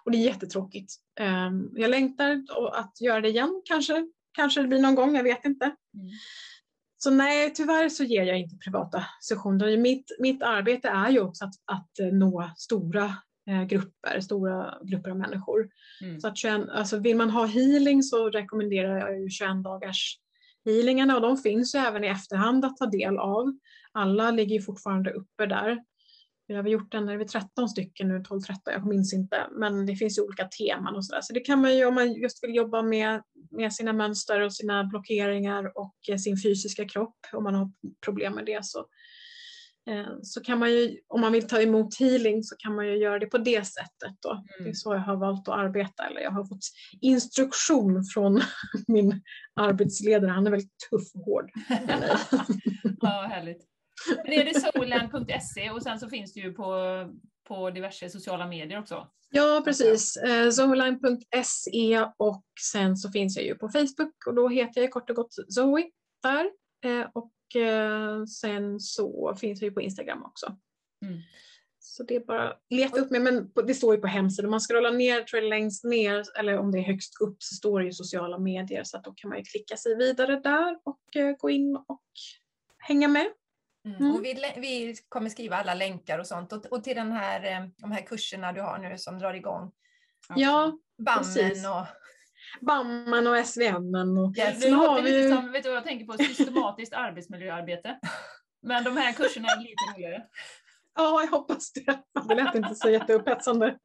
Och 0.06 0.12
det 0.12 0.18
är 0.18 0.26
jättetråkigt. 0.26 0.94
Ehm, 1.20 1.70
jag 1.74 1.90
längtar 1.90 2.44
att 2.74 3.02
göra 3.02 3.22
det 3.22 3.30
igen 3.30 3.62
kanske. 3.66 4.08
Kanske 4.36 4.62
det 4.62 4.68
blir 4.68 4.80
någon 4.82 4.96
gång, 4.96 5.16
jag 5.16 5.24
vet 5.24 5.46
inte. 5.46 5.66
Mm. 5.66 6.08
Så 6.98 7.12
nej, 7.12 7.54
tyvärr 7.54 7.90
så 7.90 8.04
ger 8.04 8.24
jag 8.24 8.40
inte 8.40 8.58
privata 8.58 9.06
sessioner. 9.30 9.78
Mitt, 9.78 10.06
mitt 10.20 10.44
arbete 10.44 10.88
är 10.88 11.10
ju 11.10 11.20
också 11.20 11.46
att, 11.46 11.54
att 11.66 12.00
eh, 12.00 12.06
nå 12.08 12.52
stora 12.58 13.16
grupper, 13.68 14.20
stora 14.20 14.78
grupper 14.84 15.10
av 15.10 15.18
människor. 15.18 15.70
Mm. 16.02 16.20
Så 16.20 16.28
att 16.28 16.38
21, 16.38 16.70
alltså 16.70 17.00
vill 17.00 17.18
man 17.18 17.30
ha 17.30 17.46
healing 17.46 18.04
så 18.04 18.30
rekommenderar 18.30 18.98
jag 18.98 19.20
ju 19.20 19.30
21 19.30 19.64
dagars 19.64 20.20
healingarna 20.66 21.16
och 21.16 21.22
de 21.22 21.38
finns 21.38 21.76
ju 21.76 21.80
även 21.80 22.04
i 22.04 22.08
efterhand 22.08 22.66
att 22.66 22.78
ta 22.78 22.86
del 22.86 23.18
av. 23.18 23.58
Alla 23.92 24.32
ligger 24.32 24.56
ju 24.56 24.62
fortfarande 24.62 25.12
uppe 25.12 25.46
där. 25.46 25.84
Vi 26.48 26.54
har 26.54 26.64
gjort 26.68 26.94
en, 26.94 27.10
är 27.10 27.18
vi 27.18 27.26
13 27.26 27.70
stycken 27.70 28.08
nu, 28.08 28.20
12-13, 28.20 28.44
jag 28.66 28.86
minns 28.88 29.14
inte. 29.14 29.48
Men 29.52 29.86
det 29.86 29.96
finns 29.96 30.18
ju 30.18 30.22
olika 30.22 30.48
teman 30.48 30.96
och 30.96 31.06
sådär. 31.06 31.22
Så 31.22 31.34
det 31.34 31.40
kan 31.40 31.62
man 31.62 31.78
ju 31.78 31.86
om 31.86 31.96
man 31.96 32.14
just 32.14 32.44
vill 32.44 32.56
jobba 32.56 32.82
med, 32.82 33.22
med 33.52 33.74
sina 33.74 33.94
mönster 33.94 34.42
och 34.42 34.54
sina 34.54 34.84
blockeringar 34.84 35.78
och 35.78 35.96
eh, 36.10 36.18
sin 36.18 36.38
fysiska 36.44 36.88
kropp, 36.88 37.18
om 37.34 37.44
man 37.44 37.56
har 37.56 37.72
problem 38.06 38.34
med 38.34 38.46
det 38.46 38.66
så, 38.66 38.80
eh, 38.80 38.86
så 40.22 40.42
kan 40.42 40.60
man 40.60 40.72
ju, 40.72 40.98
om 41.08 41.22
man 41.22 41.32
vill 41.32 41.48
ta 41.48 41.62
emot 41.62 42.00
healing 42.00 42.44
så 42.44 42.56
kan 42.60 42.76
man 42.76 42.88
ju 42.88 42.98
göra 42.98 43.20
det 43.20 43.26
på 43.26 43.38
det 43.38 43.68
sättet 43.68 44.18
då. 44.20 44.44
Det 44.60 44.70
är 44.70 44.74
så 44.74 44.94
jag 44.94 45.00
har 45.00 45.16
valt 45.16 45.48
att 45.48 45.58
arbeta, 45.58 46.08
eller 46.08 46.22
jag 46.22 46.32
har 46.32 46.46
fått 46.46 46.66
instruktion 47.02 48.04
från 48.14 48.42
min 48.88 49.22
arbetsledare, 49.56 50.32
han 50.32 50.48
är 50.48 50.52
väldigt 50.52 50.74
tuff 50.90 51.16
och 51.16 51.22
hård. 51.22 51.52
Ja, 53.02 53.28
härligt. 53.30 53.68
Men 54.24 54.34
är 54.34 54.46
det 54.46 54.60
soulland.se 54.60 55.70
och 55.70 55.84
sen 55.84 56.00
så 56.00 56.10
finns 56.10 56.34
det 56.34 56.40
ju 56.40 56.54
på, 56.54 56.74
på 57.48 57.70
diverse 57.70 58.10
sociala 58.10 58.48
medier 58.48 58.80
också. 58.80 59.08
Ja, 59.30 59.62
precis. 59.66 60.18
Eh, 60.18 60.50
Zoeline.se 60.50 62.06
och 62.18 62.44
sen 62.72 62.98
så 62.98 63.12
finns 63.12 63.38
jag 63.38 63.46
ju 63.46 63.56
på 63.56 63.70
Facebook 63.70 64.28
och 64.28 64.36
då 64.36 64.50
heter 64.50 64.82
jag 64.82 64.92
kort 64.92 65.10
och 65.10 65.16
gott 65.16 65.34
Zoe 65.48 65.90
där. 66.24 66.46
Eh, 66.86 67.08
och 67.56 67.62
eh, 67.62 68.26
sen 68.26 68.80
så 68.80 69.36
finns 69.40 69.62
ju 69.62 69.72
på 69.72 69.82
Instagram 69.82 70.24
också. 70.24 70.58
Mm. 71.06 71.20
Så 71.80 72.04
det 72.04 72.16
är 72.16 72.20
bara 72.20 72.54
leta 72.70 73.00
upp 73.00 73.12
mig, 73.12 73.20
men 73.20 73.52
det 73.68 73.74
står 73.74 73.96
ju 73.96 74.02
på 74.02 74.08
hemsidan. 74.08 74.46
Om 74.46 74.52
man 74.52 74.60
scrollar 74.60 74.92
ner, 74.92 75.22
tror 75.22 75.42
jag 75.42 75.50
längst 75.50 75.84
ner, 75.84 76.24
eller 76.40 76.58
om 76.58 76.72
det 76.72 76.80
är 76.80 76.84
högst 76.84 77.22
upp 77.22 77.44
så 77.44 77.56
står 77.56 77.80
det 77.80 77.86
ju 77.86 77.92
sociala 77.92 78.38
medier 78.38 78.84
så 78.84 78.98
att 78.98 79.04
då 79.04 79.12
kan 79.12 79.30
man 79.30 79.38
ju 79.38 79.44
klicka 79.44 79.78
sig 79.78 79.96
vidare 79.96 80.40
där 80.40 80.78
och 80.84 81.16
eh, 81.16 81.36
gå 81.38 81.50
in 81.50 81.76
och 81.76 82.04
hänga 82.78 83.08
med. 83.08 83.28
Mm. 83.86 83.98
Mm. 83.98 84.16
Och 84.16 84.26
vi, 84.26 84.54
vi 84.58 84.96
kommer 85.10 85.30
skriva 85.30 85.56
alla 85.56 85.74
länkar 85.74 86.20
och 86.20 86.28
sånt. 86.28 86.54
Och, 86.54 86.66
och 86.66 86.84
till 86.84 86.96
den 86.96 87.12
här, 87.12 87.44
eh, 87.44 87.68
de 87.78 87.92
här 87.92 88.06
kurserna 88.06 88.54
du 88.54 88.62
har 88.62 88.78
nu 88.78 88.98
som 88.98 89.20
drar 89.20 89.34
igång. 89.34 89.72
Ja, 90.36 90.78
Bammen 90.98 91.24
Precis. 91.24 91.66
och... 91.66 91.86
Bamman 92.62 93.28
och 93.28 93.48
SVN 93.48 93.96
och 93.96 94.38
Yes. 94.38 94.60
Det 94.60 94.70
låter 94.70 95.02
vi 95.02 95.12
lite 95.12 95.36
som, 95.36 95.52
vet 95.52 95.64
du 95.64 95.70
vad 95.70 95.78
jag 95.78 95.86
tänker 95.86 96.06
på? 96.06 96.14
Systematiskt 96.18 96.94
arbetsmiljöarbete. 96.94 98.00
Men 98.62 98.84
de 98.84 98.98
här 98.98 99.14
kurserna 99.14 99.48
är 99.48 99.60
lite 99.60 99.94
roligare. 99.96 100.24
Ja, 100.96 101.22
jag 101.22 101.32
hoppas 101.32 101.72
det. 101.74 102.00
Det 102.30 102.36
lät 102.36 102.56
inte 102.56 102.76
så 102.76 102.90
jätteupphetsande. 102.90 103.78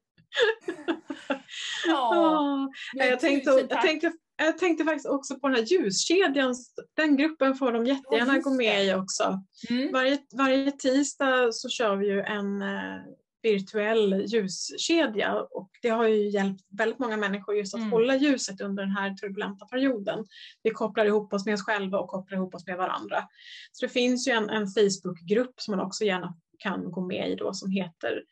Ja, 1.87 2.69
Jag, 2.93 3.21
tänkte, 3.21 3.51
jag, 3.71 3.83
tänkte, 3.83 4.13
jag 4.37 4.59
tänkte 4.59 4.85
faktiskt 4.85 5.09
också 5.09 5.39
på 5.39 5.49
den 5.49 5.57
här 5.57 5.65
ljuskedjan. 5.65 6.55
Den 6.97 7.17
gruppen 7.17 7.55
får 7.55 7.73
de 7.73 7.87
jättegärna 7.87 8.39
gå 8.39 8.51
med 8.51 8.85
i 8.85 8.95
också. 8.95 9.41
Mm. 9.71 9.93
Varje, 9.93 10.19
varje 10.39 10.73
tisdag 10.73 11.53
så 11.53 11.69
kör 11.69 11.97
vi 11.97 12.07
ju 12.07 12.21
en 12.21 12.63
eh, 12.63 13.01
virtuell 13.43 14.25
ljuskedja 14.29 15.35
och 15.51 15.71
det 15.83 15.89
har 15.89 16.09
ju 16.09 16.29
hjälpt 16.31 16.65
väldigt 16.79 16.99
många 16.99 17.17
människor 17.17 17.57
just 17.57 17.75
att 17.75 17.79
Mm. 17.81 17.93
hålla 17.93 18.17
ljuset 18.17 18.61
under 18.61 18.83
den 18.83 18.93
här 18.93 19.15
turbulenta 19.15 19.67
perioden. 19.67 20.25
Vi 20.63 20.71
kopplar 20.71 21.05
ihop 21.05 21.33
oss 21.33 21.47
med 21.47 21.55
oss 21.55 21.63
själva 21.63 21.99
och 21.99 22.09
kopplar 22.09 22.39
ihop 22.39 22.55
oss 22.55 22.67
med 22.67 22.77
varandra. 22.77 23.29
Så 23.73 23.87
det 23.87 23.93
finns 23.93 24.29
ju 24.29 24.33
en, 24.33 24.51
en 24.51 24.67
Facebookgrupp 24.67 25.61
som 25.61 25.77
man 25.77 25.87
också 25.87 26.05
gärna 26.05 26.35
kan 26.59 26.91
gå 26.93 27.01
med 27.01 27.31
i 27.31 27.35
då 27.35 27.53
som 27.55 27.71
heter 27.71 28.23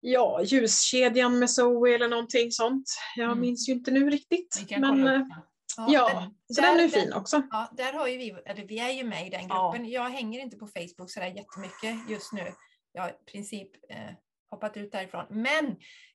Ja, 0.00 0.42
ljuskedjan 0.44 1.38
med 1.38 1.50
Zoe 1.50 1.94
eller 1.94 2.08
någonting 2.08 2.52
sånt. 2.52 2.84
Jag 3.16 3.26
Mm. 3.26 3.40
minns 3.40 3.68
ju 3.68 3.72
inte 3.72 3.90
nu 3.90 4.10
riktigt. 4.10 4.64
Men 4.78 5.06
eh, 5.06 5.20
ja, 5.88 6.32
så 6.54 6.60
där- 6.60 6.68
den 6.68 6.76
är 6.78 6.82
ju 6.82 6.88
där- 6.88 7.00
fin 7.00 7.12
också. 7.12 7.42
Ja, 7.50 7.68
där 7.76 7.92
har 7.92 8.08
ju 8.08 8.16
vi, 8.18 8.30
eller 8.46 8.64
vi 8.66 8.78
är 8.78 8.90
ju 8.90 9.04
med 9.04 9.26
i 9.26 9.30
den 9.30 9.40
Ja. 9.48 9.70
gruppen. 9.72 9.90
Jag 9.90 10.08
hänger 10.10 10.40
inte 10.40 10.56
på 10.56 10.66
Facebook 10.66 11.10
sådär 11.10 11.26
jättemycket 11.26 12.10
just 12.10 12.32
nu. 12.32 12.42
Jag 12.92 13.02
har 13.02 13.10
i 13.10 13.30
princip 13.32 13.70
eh, 13.90 14.10
hoppat 14.50 14.76
ut 14.76 14.92
därifrån. 14.92 15.24
Men 15.30 15.66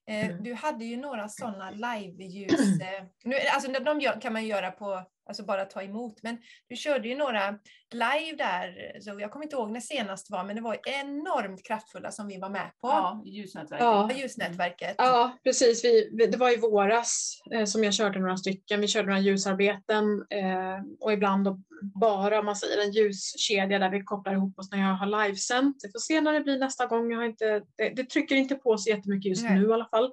eh, 0.06 0.30
Mm. 0.30 0.42
du 0.42 0.54
hade 0.54 0.84
ju 0.84 0.96
några 0.96 1.28
sådana 1.28 1.70
live-ljus. 1.70 2.80
Eh, 2.80 3.04
nu, 3.24 3.36
alltså 3.54 3.72
de- 3.72 4.00
gör, 4.00 4.20
kan 4.20 4.32
man 4.32 4.46
göra 4.46 4.70
på, 4.70 5.02
alltså 5.26 5.44
bara 5.44 5.64
ta 5.64 5.82
emot. 5.82 6.22
Men 6.22 6.38
du 6.68 6.76
körde 6.76 7.08
ju 7.08 7.16
några 7.16 7.58
live 7.92 8.36
där, 8.38 9.00
så 9.00 9.20
jag 9.20 9.30
kommer 9.30 9.44
inte 9.44 9.56
ihåg 9.56 9.70
när 9.70 9.80
senast 9.80 10.30
var, 10.30 10.44
men 10.44 10.56
det 10.56 10.62
var 10.62 10.78
enormt 10.84 11.66
kraftfulla 11.66 12.10
som 12.10 12.28
vi 12.28 12.38
var 12.38 12.50
med 12.50 12.70
på. 12.80 12.88
Ja, 12.88 13.22
ljusnätverket. 13.26 13.84
Ja. 13.84 14.10
Ljusnätverket. 14.14 14.94
Ja, 14.98 15.38
precis. 15.44 15.84
Vi, 15.84 16.26
det 16.26 16.36
var 16.36 16.50
i 16.50 16.56
våras 16.56 17.40
eh, 17.54 17.64
som 17.64 17.84
jag 17.84 17.94
körde 17.94 18.18
några 18.18 18.36
stycken. 18.36 18.80
Vi 18.80 18.88
körde 18.88 19.06
några 19.06 19.20
ljusarbeten 19.20 20.04
eh, 20.30 20.80
och 21.00 21.12
ibland 21.12 21.44
då 21.44 21.60
bara, 22.00 22.38
om 22.38 22.46
man 22.46 22.56
säger 22.56 22.84
en 22.84 22.92
ljuskedja 22.92 23.78
där 23.78 23.90
vi 23.90 24.04
kopplar 24.04 24.32
ihop 24.32 24.58
oss 24.58 24.70
när 24.70 24.78
jag 24.78 24.94
har 24.94 25.24
livesänt. 25.24 25.76
Vi 25.82 25.92
får 25.92 25.98
se 25.98 26.20
när 26.20 26.32
det 26.32 26.40
blir 26.40 26.58
nästa 26.58 26.86
gång. 26.86 27.10
Jag 27.10 27.18
har 27.18 27.24
inte, 27.24 27.62
det, 27.76 27.88
det 27.96 28.10
trycker 28.10 28.34
inte 28.34 28.54
på 28.54 28.78
så 28.78 28.90
jättemycket 28.90 29.28
just 29.28 29.44
Nej. 29.44 29.58
nu 29.58 29.68
i 29.68 29.72
alla 29.72 29.88
fall. 29.88 30.12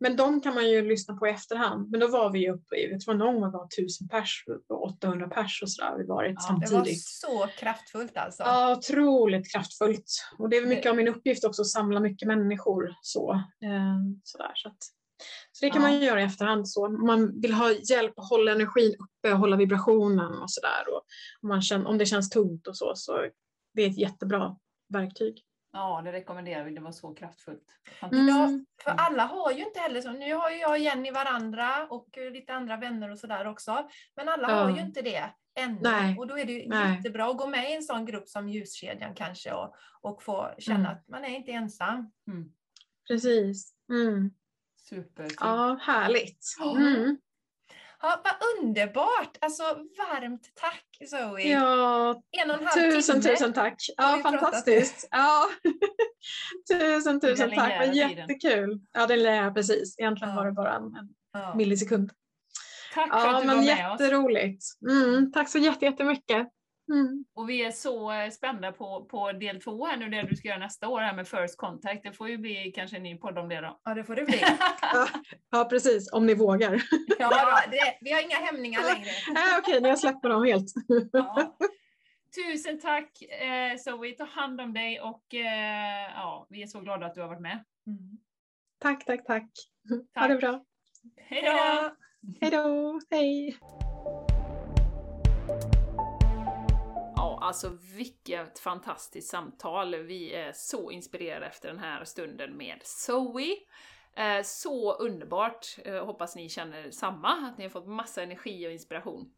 Men 0.00 0.16
de 0.16 0.40
kan 0.40 0.54
man 0.54 0.70
ju 0.70 0.88
lyssna 0.88 1.16
på 1.16 1.26
i 1.26 1.30
efterhand. 1.30 1.90
Men 1.90 2.00
då 2.00 2.08
var 2.08 2.30
vi 2.30 2.38
ju 2.38 2.52
uppe 2.54 2.76
i, 2.76 2.90
jag 2.90 3.00
tror 3.00 3.14
någon 3.14 3.40
gång 3.40 3.52
var 3.52 3.66
1000 3.66 4.08
pers 4.08 4.44
och 4.68 4.84
800 4.84 5.28
pers 5.28 5.62
och 5.62 5.70
sådär. 5.70 5.94
Vi 5.98 6.04
varit 6.06 6.36
Ja, 6.48 6.54
det 6.54 6.66
Det 6.66 6.72
var 6.72 6.78
samtidigt. 6.78 7.04
så 7.04 7.46
kraftfullt 7.58 8.16
alltså. 8.16 8.42
Ja, 8.42 8.76
otroligt 8.76 9.52
kraftfullt. 9.52 10.04
Och 10.38 10.48
det 10.48 10.56
är 10.56 10.66
mycket 10.66 10.90
av 10.90 10.96
min 10.96 11.08
uppgift 11.08 11.44
också 11.44 11.62
att 11.62 11.68
samla 11.68 12.00
mycket 12.00 12.28
människor. 12.28 12.94
Så, 13.02 13.32
eh, 13.32 13.96
sådär, 14.24 14.52
så, 14.54 14.68
att, 14.68 14.76
så 15.52 15.64
det 15.66 15.70
kan 15.70 15.82
Ja. 15.82 15.88
man 15.88 15.98
ju 16.00 16.04
göra 16.06 16.20
i 16.20 16.24
efterhand. 16.24 16.68
Så. 16.68 16.88
Man 16.88 17.40
vill 17.40 17.52
ha 17.52 17.72
hjälp 17.90 18.18
att 18.18 18.28
hålla 18.28 18.52
energin 18.52 18.94
uppe 18.98 19.32
och 19.32 19.38
hålla 19.38 19.56
vibrationen 19.56 20.32
och 20.38 20.50
sådär. 20.50 20.84
och 20.94 21.02
Om, 21.42 21.48
man 21.48 21.62
känner, 21.62 21.86
om 21.86 21.98
det 21.98 22.06
känns 22.06 22.30
tungt 22.30 22.66
och 22.66 22.76
så, 22.76 22.92
så 22.94 23.26
det 23.74 23.82
är 23.82 23.90
ett 23.90 23.98
jättebra 23.98 24.56
verktyg. 24.92 25.42
Ja, 25.76 26.02
det 26.04 26.12
rekommenderar 26.12 26.64
vi. 26.64 26.74
Det 26.74 26.80
var 26.80 26.92
så 26.92 27.14
kraftfullt. 27.14 27.64
Mm. 28.02 28.28
Ja, 28.28 28.50
för 28.84 28.90
alla 28.90 29.24
har 29.24 29.52
ju 29.52 29.64
inte 29.64 29.80
heller 29.80 30.00
så. 30.00 30.10
Nu 30.10 30.34
har 30.34 30.50
ju 30.50 30.56
jag 30.56 30.70
och 30.70 30.78
Jenny 30.78 31.10
varandra 31.10 31.86
och 31.90 32.18
eh, 32.18 32.30
lite 32.30 32.54
andra 32.54 32.76
vänner 32.76 33.10
och 33.10 33.18
sådär 33.18 33.46
också. 33.46 33.88
Men 34.16 34.28
alla 34.28 34.50
Ja. 34.50 34.54
har 34.54 34.70
ju 34.70 34.80
inte 34.80 35.02
det 35.02 35.30
ännu. 35.58 35.78
Nej. 35.82 36.18
Och 36.18 36.26
då 36.26 36.38
är 36.38 36.44
det 36.44 36.52
ju 36.52 36.68
Nej. 36.68 36.96
jättebra 36.96 37.26
att 37.30 37.36
gå 37.38 37.46
med 37.46 37.70
i 37.70 37.74
en 37.74 37.82
sån 37.82 38.06
grupp 38.06 38.28
som 38.28 38.48
ljuskedjan 38.48 39.14
kanske 39.14 39.52
och, 39.52 39.74
och 40.00 40.22
få 40.22 40.54
känna 40.58 40.78
Mm. 40.78 40.92
att 40.92 41.08
man 41.08 41.24
är 41.24 41.36
inte 41.36 41.52
ensam. 41.52 42.12
Mm. 42.28 42.48
Precis. 43.08 43.74
Mm. 43.90 44.30
Super. 44.88 45.28
Ja, 45.40 45.78
härligt. 45.82 46.44
Mm. 46.76 47.18
Ja, 48.08 48.20
vad 48.24 48.34
underbart! 48.64 49.36
Alltså 49.40 49.62
varmt 49.98 50.50
tack 50.54 51.08
Zoe! 51.10 51.40
Ja, 51.42 52.22
En 52.42 52.50
och 52.50 52.60
en 52.60 52.66
halv 52.66 52.90
tusen 52.92 53.20
timme. 53.22 53.34
tusen 53.34 53.52
tack. 53.52 53.76
Ja, 53.96 54.18
fantastiskt. 54.22 55.08
Ja. 55.10 55.48
tusen 56.72 57.20
tusen 57.20 57.50
tack, 57.54 57.72
vad 57.86 57.94
jättekul. 57.94 58.80
Ja, 58.92 59.06
den 59.06 59.18
linjära 59.22 59.50
precis. 59.50 59.98
Egentligen 59.98 60.30
Ja. 60.34 60.36
var 60.40 60.46
det 60.46 60.52
bara 60.52 60.74
en, 60.76 60.82
Ja. 61.32 61.54
millisekund. 61.54 62.10
Tack 62.94 63.10
för 63.10 63.18
Ja, 63.18 63.36
att 63.36 63.40
du 63.42 63.46
men 63.46 63.56
var 63.56 63.64
med 63.64 63.90
oss. 63.92 64.00
jätteroligt. 64.00 64.64
Mm, 64.90 65.32
tack 65.32 65.48
så 65.48 65.58
jätte- 65.58 65.84
jättemycket. 65.84 66.48
Mm. 66.92 67.24
Och 67.34 67.50
vi 67.50 67.64
är 67.64 67.70
så 67.70 68.12
eh, 68.12 68.30
spända 68.30 68.72
på, 68.72 69.04
på 69.04 69.32
del 69.32 69.60
två 69.60 69.86
här 69.86 69.96
nu, 69.96 70.08
det 70.08 70.22
du 70.22 70.36
ska 70.36 70.48
göra 70.48 70.58
nästa 70.58 70.88
år 70.88 71.00
här 71.00 71.14
med 71.14 71.28
First 71.28 71.56
Contact. 71.56 72.02
Det 72.02 72.12
får 72.12 72.28
ju 72.28 72.38
bli 72.38 72.72
kanske 72.74 72.96
en 72.96 73.02
ny 73.02 73.16
podd 73.16 73.38
om 73.38 73.48
det 73.48 73.60
då. 73.60 73.80
ja, 73.84 73.94
det 73.94 74.04
får 74.04 74.14
det 74.14 74.24
bli. 74.24 74.40
Ja, 74.82 75.08
ja, 75.50 75.64
precis. 75.64 76.12
Om 76.12 76.26
ni 76.26 76.34
vågar. 76.34 76.82
Ja, 77.18 77.60
det, 77.70 77.98
vi 78.00 78.12
har 78.12 78.22
inga 78.22 78.36
hämningar 78.36 78.82
längre. 78.82 79.10
Nej, 79.32 79.58
Okej, 79.58 79.80
när 79.80 79.88
jag 79.88 79.98
släpper 79.98 80.28
dem 80.28 80.44
helt. 80.44 80.72
Ja. 81.12 81.56
Tusen 82.36 82.80
tack 82.80 83.22
eh, 83.22 83.76
Zoe, 83.78 84.12
ta 84.12 84.24
hand 84.24 84.60
om 84.60 84.72
dig 84.74 85.00
och 85.00 85.34
eh, 85.34 86.10
ja, 86.14 86.46
vi 86.50 86.62
är 86.62 86.66
så 86.66 86.80
glada 86.80 87.06
att 87.06 87.14
du 87.14 87.20
har 87.20 87.28
varit 87.28 87.40
med. 87.42 87.64
Mm. 87.86 88.18
Tack, 88.78 89.04
tack, 89.04 89.26
tack. 89.26 89.50
Ha 89.88 90.20
Tack. 90.20 90.28
det 90.28 90.36
bra. 90.36 90.64
Hej 91.16 91.42
då! 91.42 91.90
Hej 92.40 92.50
då. 92.50 93.00
Hej. 93.10 93.56
Ja, 97.40 97.46
alltså 97.46 97.78
vilket 97.96 98.58
fantastiskt 98.58 99.30
samtal. 99.30 99.94
Vi 99.94 100.34
är 100.34 100.52
så 100.52 100.90
inspirerade 100.90 101.46
efter 101.46 101.68
den 101.68 101.78
här 101.78 102.04
stunden 102.04 102.56
med 102.56 102.78
Zoe. 102.82 103.56
Eh, 104.16 104.42
så 104.42 104.94
underbart! 104.94 105.66
Eh, 105.84 106.06
hoppas 106.06 106.36
ni 106.36 106.48
känner 106.48 106.90
samma, 106.90 107.28
att 107.28 107.58
ni 107.58 107.64
har 107.64 107.70
fått 107.70 107.88
massa 107.88 108.22
energi 108.22 108.66
och 108.66 108.72
inspiration. 108.72 109.32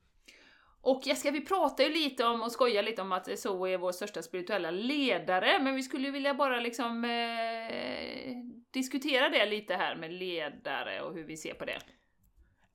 Och 0.82 1.02
Jessica, 1.06 1.30
vi 1.30 1.46
pratar 1.46 1.84
ju 1.84 1.90
lite 1.90 2.24
om 2.24 2.42
och 2.42 2.52
skojar 2.52 2.82
lite 2.82 3.02
om 3.02 3.12
att 3.12 3.38
Zoe 3.38 3.72
är 3.72 3.78
vår 3.78 3.92
största 3.92 4.22
spirituella 4.22 4.70
ledare, 4.70 5.58
men 5.62 5.74
vi 5.74 5.82
skulle 5.82 6.04
ju 6.04 6.10
vilja 6.10 6.34
bara 6.34 6.60
liksom 6.60 7.04
eh, 7.04 8.36
diskutera 8.70 9.28
det 9.28 9.46
lite 9.46 9.74
här 9.74 9.96
med 9.96 10.12
ledare 10.12 11.02
och 11.02 11.14
hur 11.14 11.24
vi 11.24 11.36
ser 11.36 11.54
på 11.54 11.64
det. 11.64 11.78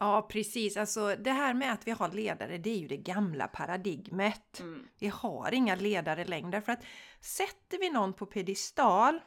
Ja, 0.03 0.21
precis. 0.29 0.77
Alltså 0.77 1.15
det 1.15 1.31
här 1.31 1.53
med 1.53 1.73
att 1.73 1.87
vi 1.87 1.91
har 1.91 2.11
ledare, 2.11 2.57
det 2.57 2.69
är 2.69 2.77
ju 2.77 2.87
det 2.87 2.97
gamla 2.97 3.47
paradigmet. 3.47 4.59
Mm. 4.59 4.87
Vi 4.99 5.07
har 5.07 5.53
inga 5.53 5.75
ledare 5.75 6.25
längre 6.25 6.61
för 6.61 6.71
att 6.71 6.83
sätter 7.21 7.79
vi 7.79 7.89
någon 7.89 8.13
på 8.13 8.25
pedestal 8.25 9.19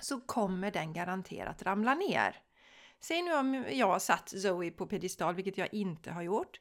så 0.00 0.20
kommer 0.20 0.70
den 0.70 0.92
garanterat 0.92 1.62
ramla 1.62 1.94
ner. 1.94 2.36
Säg 3.00 3.22
nu 3.22 3.34
om 3.34 3.64
jag 3.70 3.86
har 3.86 3.98
satt 3.98 4.28
Zoe 4.28 4.70
på 4.70 4.86
pedestal, 4.86 5.34
vilket 5.34 5.58
jag 5.58 5.74
inte 5.74 6.10
har 6.10 6.22
gjort. 6.22 6.60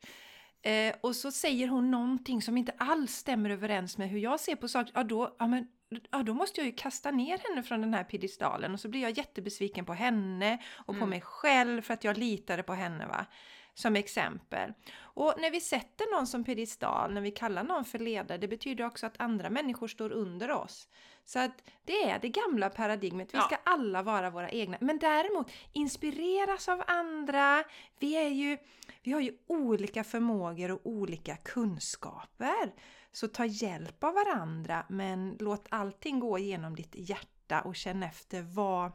Eh, 0.61 0.95
och 1.01 1.15
så 1.15 1.31
säger 1.31 1.67
hon 1.67 1.91
någonting 1.91 2.41
som 2.41 2.57
inte 2.57 2.73
alls 2.77 3.11
stämmer 3.11 3.49
överens 3.49 3.97
med 3.97 4.09
hur 4.09 4.19
jag 4.19 4.39
ser 4.39 4.55
på 4.55 4.67
saker. 4.67 4.93
Ja, 4.95 5.03
då, 5.03 5.35
ja, 5.39 5.47
men, 5.47 5.67
ja, 6.11 6.24
då 6.24 6.34
måste 6.34 6.60
jag 6.61 6.66
ju 6.66 6.74
kasta 6.74 7.11
ner 7.11 7.38
henne 7.38 7.64
från 7.64 7.82
den 7.82 7.94
här 7.94 8.03
pedestalen 8.03 8.74
och 8.74 8.80
så 8.80 8.88
blir 8.90 9.02
jag 9.02 9.11
jättebesviken 9.18 9.86
på 9.86 9.94
henne 9.94 10.57
och 10.78 10.86
på 10.86 10.91
Mm. 10.94 11.10
mig 11.10 11.22
själv 11.22 11.82
för 11.82 11.94
att 11.94 12.03
jag 12.03 12.18
litade 12.18 12.64
på 12.64 12.74
henne. 12.74 13.07
va 13.07 13.26
som 13.74 13.95
exempel. 13.95 14.74
Och 14.99 15.34
när 15.38 15.52
vi 15.52 15.61
sätter 15.61 16.16
någon 16.16 16.28
som 16.28 16.44
pedestal, 16.44 17.14
när 17.14 17.22
vi 17.22 17.32
kallar 17.32 17.64
någon 17.64 17.86
för 17.86 17.99
ledare, 17.99 18.38
det 18.38 18.48
betyder 18.48 18.86
också 18.86 19.06
att 19.06 19.22
andra 19.22 19.49
människor 19.49 19.88
står 19.88 20.11
under 20.11 20.52
oss. 20.52 20.88
Så 21.26 21.40
att 21.40 21.64
det 21.86 22.10
är 22.10 22.20
det 22.20 22.30
gamla 22.30 22.70
paradigmet, 22.70 23.34
vi 23.34 23.38
Ja. 23.38 23.44
ska 23.44 23.56
alla 23.64 24.02
vara 24.03 24.30
våra 24.30 24.49
egna. 24.49 24.78
Men 24.82 24.99
däremot 24.99 25.52
inspireras 25.74 26.70
av 26.70 26.84
andra, 26.88 27.64
vi, 27.99 28.16
är 28.16 28.30
ju, 28.30 28.57
vi 29.03 29.11
har 29.11 29.22
ju 29.22 29.34
olika 29.48 30.03
förmågor 30.03 30.72
och 30.72 30.80
olika 30.84 31.36
kunskaper. 31.36 32.72
Så 33.11 33.27
ta 33.27 33.45
hjälp 33.45 34.03
av 34.03 34.14
varandra, 34.14 34.86
men 34.90 35.38
låt 35.40 35.65
allting 35.69 36.19
gå 36.19 36.40
genom 36.40 36.76
ditt 36.76 36.95
hjärta 36.95 37.61
och 37.61 37.76
känn 37.76 38.03
efter 38.03 38.41
vad 38.41 38.91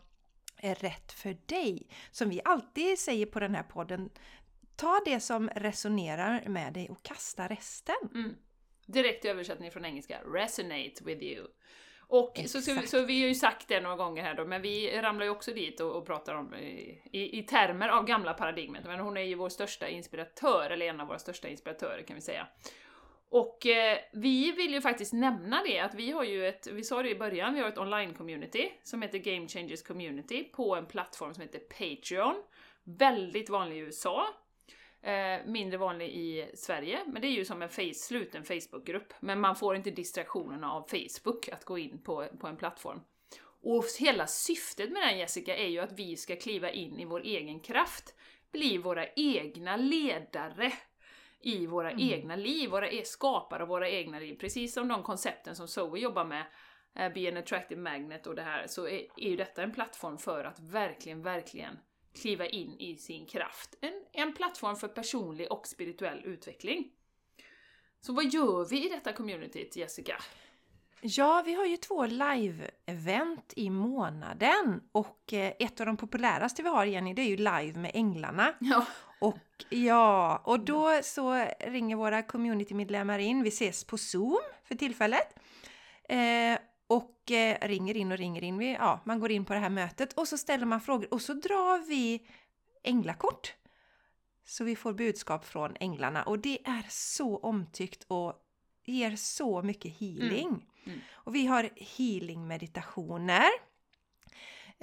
är 0.57 0.75
rätt 0.75 1.13
för 1.13 1.37
dig. 1.47 1.89
Som 2.11 2.29
vi 2.29 2.41
alltid 2.45 2.99
säger 2.99 3.27
på 3.27 3.41
den 3.41 3.55
här 3.55 3.63
podden, 3.63 4.11
ta 4.77 5.01
det 5.05 5.21
som 5.21 5.49
resonerar 5.49 6.49
med 6.49 6.73
dig 6.73 6.89
och 6.91 7.03
kasta 7.03 7.49
resten. 7.49 7.97
Mm. 8.15 8.35
Direkt 8.87 9.25
översättning 9.25 9.71
från 9.71 9.85
engelska, 9.85 10.21
resonate 10.35 11.05
with 11.05 11.23
you. 11.23 11.47
Och 12.07 12.41
så, 12.47 12.61
så, 12.61 12.81
så 12.87 13.05
vi 13.05 13.21
har 13.21 13.29
ju 13.29 13.35
sagt 13.35 13.69
det 13.69 13.81
några 13.81 13.97
gånger 13.97 14.23
här 14.23 14.35
då, 14.35 14.45
men 14.45 14.63
vi 14.63 15.01
ramlar 15.01 15.25
ju 15.25 15.31
också 15.31 15.53
dit 15.53 15.81
och, 15.81 15.97
och 15.97 16.07
pratar 16.07 16.35
om 16.35 16.55
i, 16.55 17.03
i, 17.13 17.39
i 17.39 17.43
termer 17.43 17.89
av 17.89 18.07
gamla 18.07 18.35
paradigmet. 18.35 18.85
Men 18.85 19.01
hon 19.01 19.17
är 19.17 19.23
ju 19.23 19.35
vår 19.35 19.49
största 19.49 19.89
inspiratör, 19.89 20.71
eller 20.71 20.87
en 20.87 21.01
av 21.01 21.07
våra 21.07 21.19
största 21.19 21.49
inspiratörer 21.49 22.03
kan 22.03 22.17
vi 22.17 22.23
säga. 22.23 22.49
Och 23.35 23.67
eh, 23.67 23.99
vi 24.13 24.53
vill 24.53 24.75
ju 24.75 24.81
faktiskt 24.81 25.13
nämna 25.13 25.63
det 25.63 25.79
att 25.79 25.95
vi 25.95 26.11
har 26.11 26.25
ju 26.25 26.47
ett, 26.49 26.67
vi 26.67 26.85
sa 26.85 27.03
det 27.03 27.11
i 27.11 27.15
början, 27.15 27.55
vi 27.55 27.61
har 27.61 27.69
ett 27.69 27.79
online-community 27.79 28.71
som 28.83 29.03
heter 29.03 29.19
Game 29.19 29.49
Changers 29.49 29.83
Community 29.83 30.45
på 30.45 30.77
en 30.77 30.87
plattform 30.87 31.35
som 31.35 31.43
heter 31.43 31.59
Patreon. 31.59 32.35
Väldigt 32.85 33.51
vanlig 33.51 33.77
i 33.77 33.79
USA. 33.79 34.27
Eh, 35.03 35.47
mindre 35.47 35.79
vanlig 35.79 36.09
i 36.09 36.51
Sverige, 36.55 37.01
men 37.07 37.23
det 37.23 37.29
är 37.29 37.33
ju 37.33 37.45
som 37.45 37.63
en 37.63 37.69
face, 37.69 37.95
sluten 37.95 38.45
Facebookgrupp. 38.45 39.13
Men 39.21 39.41
man 39.41 39.57
får 39.57 39.77
inte 39.77 39.91
distraktionerna 39.91 40.73
av 40.73 40.83
Facebook 40.83 41.49
att 41.49 41.65
gå 41.65 41.79
in 41.79 42.03
på, 42.03 42.27
på 42.41 42.47
en 42.47 42.57
plattform. 42.57 43.01
Och 43.63 43.85
hela 43.99 44.27
syftet 44.27 44.93
med 44.93 45.03
den 45.03 45.19
Jessica 45.19 45.57
är 45.57 45.69
ju 45.69 45.79
att 45.79 45.99
vi 45.99 46.17
ska 46.17 46.37
kliva 46.37 46.71
in 46.71 47.01
i 47.01 47.05
vår 47.05 47.21
egen 47.21 47.61
kraft, 47.61 48.15
bli 48.53 48.79
våra 48.79 49.07
egna 49.17 49.77
ledare 49.77 50.73
i 51.47 51.67
våra 51.67 51.93
egna 51.93 52.37
liv, 52.37 52.71
våra 52.71 52.91
e- 52.91 53.05
skapare 53.05 53.63
av 53.63 53.69
våra 53.69 53.89
egna 53.89 54.19
liv. 54.19 54.37
Precis 54.41 54.75
som 54.75 54.89
de 54.89 55.03
koncepten 55.03 55.57
som 55.57 55.69
Zoe 55.69 55.99
jobbar 55.99 56.25
med, 56.25 56.47
eh, 56.95 57.13
Be 57.13 57.29
an 57.29 57.37
attractive 57.37 57.81
magnet 57.81 58.27
och 58.27 58.35
det 58.35 58.43
här, 58.43 58.67
så 58.67 58.87
är, 58.87 59.07
är 59.17 59.31
ju 59.31 59.37
detta 59.37 59.63
en 59.63 59.73
plattform 59.73 60.19
för 60.19 60.45
att 60.45 60.61
verkligen, 60.61 61.23
verkligen 61.23 61.79
kliva 62.15 62.47
in 62.47 62.77
i 62.79 62.97
sin 62.97 63.27
kraft. 63.27 63.75
En, 63.81 64.05
en 64.13 64.35
plattform 64.35 64.77
för 64.77 64.89
personlig 64.89 65.53
och 65.53 65.67
spirituell 65.67 66.25
utveckling. 66.25 66.91
Så 68.01 68.13
vad 68.13 68.25
gör 68.25 68.69
vi 68.71 68.87
i 68.87 68.89
detta 68.89 69.13
communityt, 69.13 69.77
Jessica? 69.77 70.17
Ja, 71.01 71.43
vi 71.47 71.55
har 71.55 71.67
ju 71.67 71.77
två 71.77 72.07
live-event 72.07 73.53
i 73.57 73.71
månaden 73.71 74.81
och 74.93 75.33
eh, 75.33 75.53
ett 75.59 75.81
av 75.81 75.87
de 75.87 75.97
populäraste 75.97 76.63
vi 76.63 76.69
har 76.69 76.85
Jenny, 76.85 77.15
det 77.15 77.23
är 77.23 77.27
ju 77.27 77.37
live 77.37 77.79
med 77.79 77.91
Änglarna. 77.95 78.55
Ja. 78.61 78.87
Och 79.25 79.65
ja, 79.69 80.43
och 80.45 80.61
då 80.61 81.01
så 81.03 81.47
ringer 81.61 81.97
våra 81.97 82.23
communitymedlemmar 82.23 83.19
in. 83.19 83.43
Vi 83.43 83.49
ses 83.49 83.85
på 83.85 83.99
Zoom 83.99 84.41
för 84.65 84.75
tillfället. 84.75 85.35
Eh, 86.09 86.59
och 86.87 87.31
eh, 87.31 87.69
ringer 87.69 87.97
in 87.97 88.13
och 88.13 88.19
ringer 88.19 88.45
in. 88.45 88.59
Vi, 88.59 88.73
ja, 88.73 89.01
man 89.05 89.21
går 89.21 89.31
in 89.31 89.45
på 89.45 89.53
det 89.53 89.59
här 89.59 89.71
mötet 89.71 90.13
och 90.13 90.29
så 90.29 90.39
ställer 90.39 90.67
man 90.67 90.81
frågor 90.81 91.15
och 91.15 91.23
så 91.23 91.33
drar 91.33 91.89
vi 91.89 92.27
änglakort. 92.83 93.55
Så 94.47 94.65
vi 94.65 94.77
får 94.77 94.93
budskap 94.93 95.45
från 95.45 95.77
änglarna 95.81 96.23
och 96.23 96.39
det 96.39 96.59
är 96.65 96.87
så 96.89 97.37
omtyckt 97.37 98.05
och 98.09 98.35
ger 98.85 99.17
så 99.17 99.63
mycket 99.63 100.01
healing. 100.01 100.67
Mm. 100.87 101.01
Och 101.13 101.35
vi 101.35 101.47
har 101.47 101.71
healing-meditationer. 101.77 103.49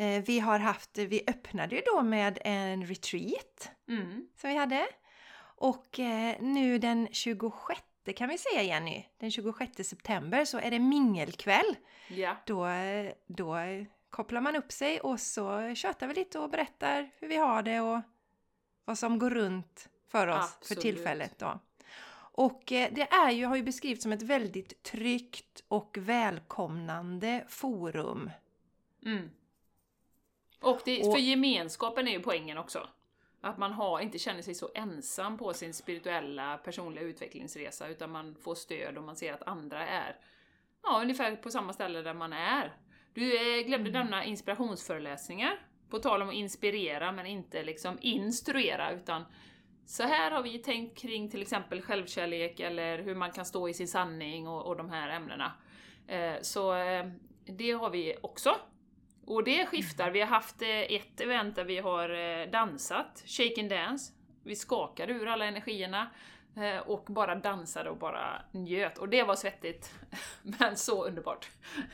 Eh, 0.02 0.24
vi 0.24 0.40
har 0.40 0.60
haft, 0.60 0.98
vi 0.98 1.24
öppnade 1.28 1.76
ju 1.76 1.82
då 1.86 2.02
med 2.02 2.40
en 2.42 2.86
retreat 2.86 3.72
Mm. 3.88 4.28
som 4.36 4.50
vi 4.50 4.56
hade. 4.56 4.88
Och 5.56 6.00
eh, 6.00 6.36
nu 6.42 6.78
den 6.78 7.08
26 7.12 7.82
kan 8.16 8.30
vi 8.30 8.38
säga 8.38 8.62
Jenny, 8.64 9.06
den 9.18 9.32
26 9.32 9.88
september 9.90 10.46
så 10.46 10.58
är 10.60 10.72
det 10.72 10.80
mingelkväll. 10.80 11.76
Ja. 12.08 12.36
Då, 12.46 12.68
då 13.28 13.56
kopplar 14.10 14.42
man 14.42 14.56
upp 14.56 14.72
sig 14.72 15.00
och 15.00 15.20
så 15.20 15.74
tjötar 15.76 16.08
vi 16.08 16.14
lite 16.14 16.40
och 16.40 16.50
berättar 16.50 17.10
hur 17.20 17.28
vi 17.28 17.36
har 17.38 17.64
det 17.64 17.80
och 17.80 18.00
vad 18.86 18.98
som 18.98 19.20
går 19.20 19.30
runt 19.30 19.90
för 20.12 20.28
oss 20.28 20.36
för 20.52 20.58
Absolut. 20.58 20.82
tillfället 20.82 21.40
då. 21.40 21.60
Och 22.34 22.72
eh, 22.72 22.90
det 22.94 23.02
är 23.14 23.32
ju, 23.32 23.46
har 23.46 23.56
ju 23.56 23.64
beskrivits 23.64 24.04
som 24.04 24.12
ett 24.12 24.22
väldigt 24.22 24.84
tryggt 24.84 25.64
och 25.68 25.98
välkomnande 26.00 27.46
forum. 27.48 28.30
Mm. 29.06 29.30
Och, 30.62 30.82
det, 30.86 31.04
Och- 31.04 31.14
för 31.14 31.20
gemenskapen 31.20 32.08
är 32.08 32.12
ju 32.12 32.20
poängen 32.20 32.58
också. 32.58 32.88
Att 33.42 33.58
man 33.58 33.72
har, 33.72 34.00
inte 34.00 34.20
känner 34.20 34.42
sig 34.42 34.54
så 34.56 34.70
ensam 34.76 35.38
på 35.38 35.54
sin 35.54 35.74
spirituella 35.74 36.58
personliga 36.58 37.04
utvecklingsresa 37.04 37.88
utan 37.88 38.12
man 38.12 38.36
får 38.36 38.56
stöd 38.56 38.98
och 38.98 39.04
man 39.04 39.16
ser 39.16 39.34
att 39.34 39.48
andra 39.48 39.88
är 39.88 40.16
ja, 40.84 41.02
ungefär 41.02 41.36
på 41.36 41.50
samma 41.52 41.74
ställe 41.74 42.02
där 42.02 42.14
man 42.14 42.34
är. 42.34 42.76
Du 43.14 43.60
eh, 43.60 43.66
glömde 43.68 43.90
Mm. 43.90 44.02
nämna 44.02 44.26
inspirationsföreläsningar. 44.26 45.60
På 45.90 46.00
tal 46.00 46.22
om 46.22 46.30
att 46.30 46.34
inspirera 46.36 47.12
men 47.12 47.26
inte 47.26 47.64
liksom 47.64 47.98
instruera 48.02 48.92
utan 48.92 49.26
så 49.86 50.04
här 50.04 50.32
har 50.32 50.42
vi 50.42 50.58
tänkt 50.60 50.98
kring 50.98 51.30
till 51.30 51.42
exempel 51.42 51.82
självkärlek 51.82 52.60
eller 52.60 53.00
hur 53.00 53.16
man 53.16 53.32
kan 53.32 53.46
stå 53.46 53.70
i 53.70 53.74
sin 53.74 53.88
sanning 53.88 54.48
och, 54.48 54.66
och 54.66 54.78
de 54.78 54.90
här 54.90 55.10
ämnena. 55.10 55.52
Eh, 56.08 56.36
så 56.42 56.76
eh, 56.76 57.06
det 57.46 57.72
har 57.72 57.90
vi 57.90 58.16
också. 58.22 58.56
Och 59.32 59.44
det 59.44 59.66
skiftar. 59.66 60.12
Vi 60.12 60.20
har 60.20 60.28
haft 60.28 60.62
eh, 60.62 60.68
ett 60.70 61.22
event 61.22 61.56
där 61.56 61.64
vi 61.64 61.80
har 61.80 62.10
eh, 62.10 62.52
dansat, 62.52 63.24
shake 63.26 63.62
and 63.62 63.70
dance. 63.70 64.14
Vi 64.44 64.56
skakade 64.56 65.14
ur 65.14 65.28
alla 65.28 65.46
energierna 65.46 66.10
eh, 66.56 66.78
och 66.78 67.06
bara 67.08 67.36
dansade 67.36 67.90
och 67.90 67.98
bara 67.98 68.42
njöt. 68.52 68.98
Och 68.98 69.10
det 69.10 69.24
var 69.24 69.36
svettigt, 69.36 69.92
men 70.42 70.78
så 70.78 71.06
underbart. 71.06 71.50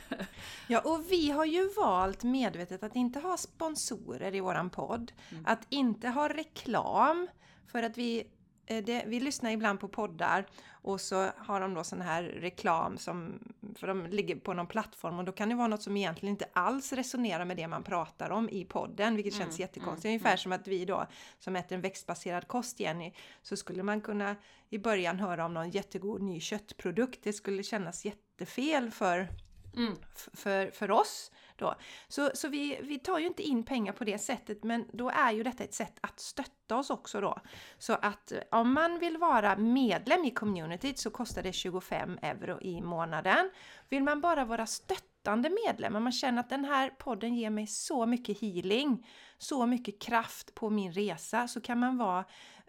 Ja, 0.68 0.82
och 0.86 1.12
vi 1.12 1.32
har 1.32 1.46
ju 1.46 1.70
valt 1.70 2.24
medvetet 2.24 2.84
att 2.84 2.96
inte 2.96 3.20
ha 3.20 3.38
sponsorer 3.38 4.36
i 4.36 4.40
våran 4.40 4.70
podd. 4.70 5.12
Mm. 5.32 5.44
Att 5.48 5.68
inte 5.70 6.10
ha 6.10 6.30
reklam. 6.30 7.28
För 7.72 7.84
att 7.84 7.98
vi, 7.98 8.28
det, 8.66 9.04
vi 9.08 9.20
lyssnar 9.20 9.52
ibland 9.52 9.80
på 9.80 9.88
poddar 9.88 10.46
och 10.88 11.02
så 11.02 11.30
har 11.38 11.60
de 11.62 11.74
då 11.74 11.84
sån 11.84 12.02
här 12.02 12.24
reklam 12.24 12.98
som, 12.98 13.40
för 13.76 13.88
de 13.88 14.08
ligger 14.08 14.36
på 14.36 14.54
någon 14.54 14.68
plattform 14.68 15.20
och 15.20 15.26
då 15.26 15.32
kan 15.32 15.50
det 15.50 15.56
vara 15.56 15.68
något 15.68 15.82
som 15.84 15.98
egentligen 15.98 16.32
inte 16.34 16.48
alls 16.54 16.94
resonerar 16.94 17.46
med 17.46 17.58
det 17.58 17.68
man 17.68 17.84
pratar 17.84 18.30
om 18.30 18.50
i 18.50 18.66
podden, 18.66 19.16
vilket 19.16 19.34
känns 19.34 19.60
Mm, 19.60 19.62
jättekonstigt. 19.62 20.06
mm, 20.06 20.14
Ungefär 20.16 20.38
som 20.38 20.52
att 20.52 20.68
vi 20.68 20.86
då 20.86 21.08
som 21.40 21.56
äter 21.56 21.76
en 21.76 21.82
växtbaserad 21.82 22.48
kost, 22.48 22.80
Jenny, 22.80 23.14
så 23.42 23.56
skulle 23.58 23.84
man 23.84 24.02
kunna 24.02 24.36
i 24.70 24.78
början 24.78 25.20
höra 25.20 25.46
om 25.46 25.54
någon 25.54 25.70
jättegod 25.70 26.22
ny 26.22 26.40
köttprodukt. 26.40 27.20
Det 27.24 27.34
skulle 27.34 27.64
kännas 27.64 28.06
jättefel 28.06 28.92
för 28.92 29.28
Mm. 29.76 29.96
för, 30.34 30.72
för 30.72 30.92
oss. 30.92 31.32
Då. 31.58 31.76
Så, 32.08 32.30
så 32.34 32.48
vi, 32.48 32.80
vi 32.82 33.00
tar 33.00 33.20
ju 33.20 33.28
inte 33.28 33.44
in 33.44 33.64
pengar 33.64 33.94
på 33.94 34.04
det 34.04 34.18
sättet 34.18 34.64
men 34.64 34.86
då 34.94 35.10
är 35.10 35.32
ju 35.32 35.44
detta 35.44 35.64
ett 35.64 35.74
sätt 35.74 35.98
att 36.02 36.20
stötta 36.20 36.78
oss 36.78 36.90
också 36.90 37.22
då. 37.22 37.40
Så 37.78 37.94
att 37.94 38.32
eh, 38.32 38.40
om 38.52 38.74
man 38.74 39.00
vill 39.00 39.18
vara 39.18 39.56
medlem 39.56 40.26
i 40.26 40.32
communityt 40.32 41.00
så 41.00 41.10
kostar 41.10 41.44
det 41.44 41.54
25 41.54 42.20
euro 42.22 42.62
i 42.62 42.82
månaden. 42.82 43.50
Vill 43.90 44.04
man 44.04 44.22
bara 44.22 44.46
vara 44.46 44.66
stöttande 44.66 45.50
medlem, 45.66 45.96
om 45.96 46.04
man 46.04 46.12
känner 46.12 46.40
att 46.40 46.50
den 46.50 46.66
här 46.66 46.90
podden 46.90 47.36
ger 47.36 47.50
mig 47.50 47.68
så 47.68 48.06
mycket 48.06 48.42
healing, 48.42 49.08
så 49.38 49.66
mycket 49.66 50.02
kraft 50.02 50.56
på 50.56 50.70
min 50.70 50.92
resa, 50.92 51.48
så 51.48 51.62
kan 51.62 51.80
man 51.80 51.98
vara 51.98 52.26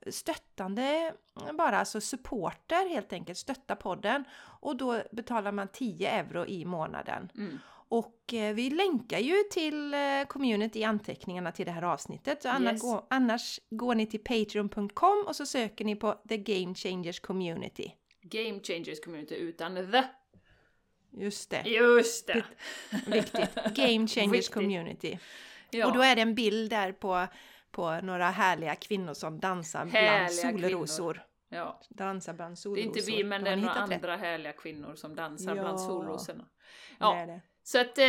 stöttande, 0.07 1.13
eh, 1.47 1.53
bara 1.53 1.79
alltså 1.79 2.01
supporter 2.01 2.89
helt 2.89 3.13
enkelt, 3.13 3.39
stötta 3.39 3.77
podden. 3.77 4.25
Och 4.61 4.77
då 4.77 5.03
betalar 5.13 5.53
man 5.53 5.69
10 5.69 6.11
euro 6.11 6.47
i 6.47 6.65
månaden. 6.65 7.31
Mm. 7.35 7.59
Och 7.91 8.35
eh, 8.35 8.55
vi 8.55 8.71
länkar 8.71 9.19
ju 9.19 9.35
till 9.51 9.95
eh, 9.95 10.01
community 10.29 10.79
i 10.81 10.85
anteckningarna 10.85 11.53
till 11.53 11.67
det 11.67 11.73
här 11.73 11.83
avsnittet. 11.83 12.43
Så 12.43 12.49
annars, 12.49 12.73
Yes. 12.73 12.83
går, 12.83 13.05
annars 13.11 13.61
går 13.71 13.95
ni 13.95 14.07
till 14.07 14.21
patreon.com 14.25 15.25
och 15.27 15.37
så 15.37 15.47
söker 15.47 15.85
ni 15.85 15.97
på 15.97 16.13
The 16.29 16.37
Game 16.37 16.75
Changers 16.75 17.21
Community. 17.21 17.93
Game 18.23 18.61
Changers 18.61 19.01
Community 19.01 19.35
utan 19.35 19.75
the. 19.75 20.03
Just 21.11 21.51
det, 21.51 21.63
Just 21.69 22.27
det! 22.27 22.45
viktigt. 23.07 23.55
Game 23.75 24.07
Changers 24.09 24.33
Viktigt. 24.33 24.55
Community. 24.55 25.19
Ja. 25.71 25.87
Och 25.87 25.93
då 25.93 26.03
är 26.03 26.17
det 26.17 26.23
en 26.23 26.35
bild 26.35 26.71
där 26.71 26.93
på, 26.93 27.27
på 27.71 28.01
några 28.01 28.31
härliga 28.31 28.75
kvinnor 28.75 29.15
som 29.15 29.41
dansar 29.41 29.85
bland 29.85 29.97
Härliga 30.07 30.29
solrosor. 30.29 31.23
ja. 31.49 31.81
Dansar 31.89 32.33
bland 32.33 32.51
Det 32.51 32.53
är 32.53 32.57
solrosor. 32.57 32.87
inte 32.87 33.01
vi, 33.11 33.25
men 33.25 33.45
det 33.45 33.51
är 33.51 33.57
några 33.57 33.73
andra 33.73 34.17
härliga 34.17 34.53
kvinnor 34.53 34.95
som 34.95 35.15
dansar 35.15 35.53
bland 35.55 35.69
Ja. 35.81 35.87
solrosorna. 35.87 36.43
Det 36.45 36.97
Ja, 37.01 37.27
det. 37.27 37.41
Så 37.69 37.79
att 37.79 37.99
eh, 37.99 38.05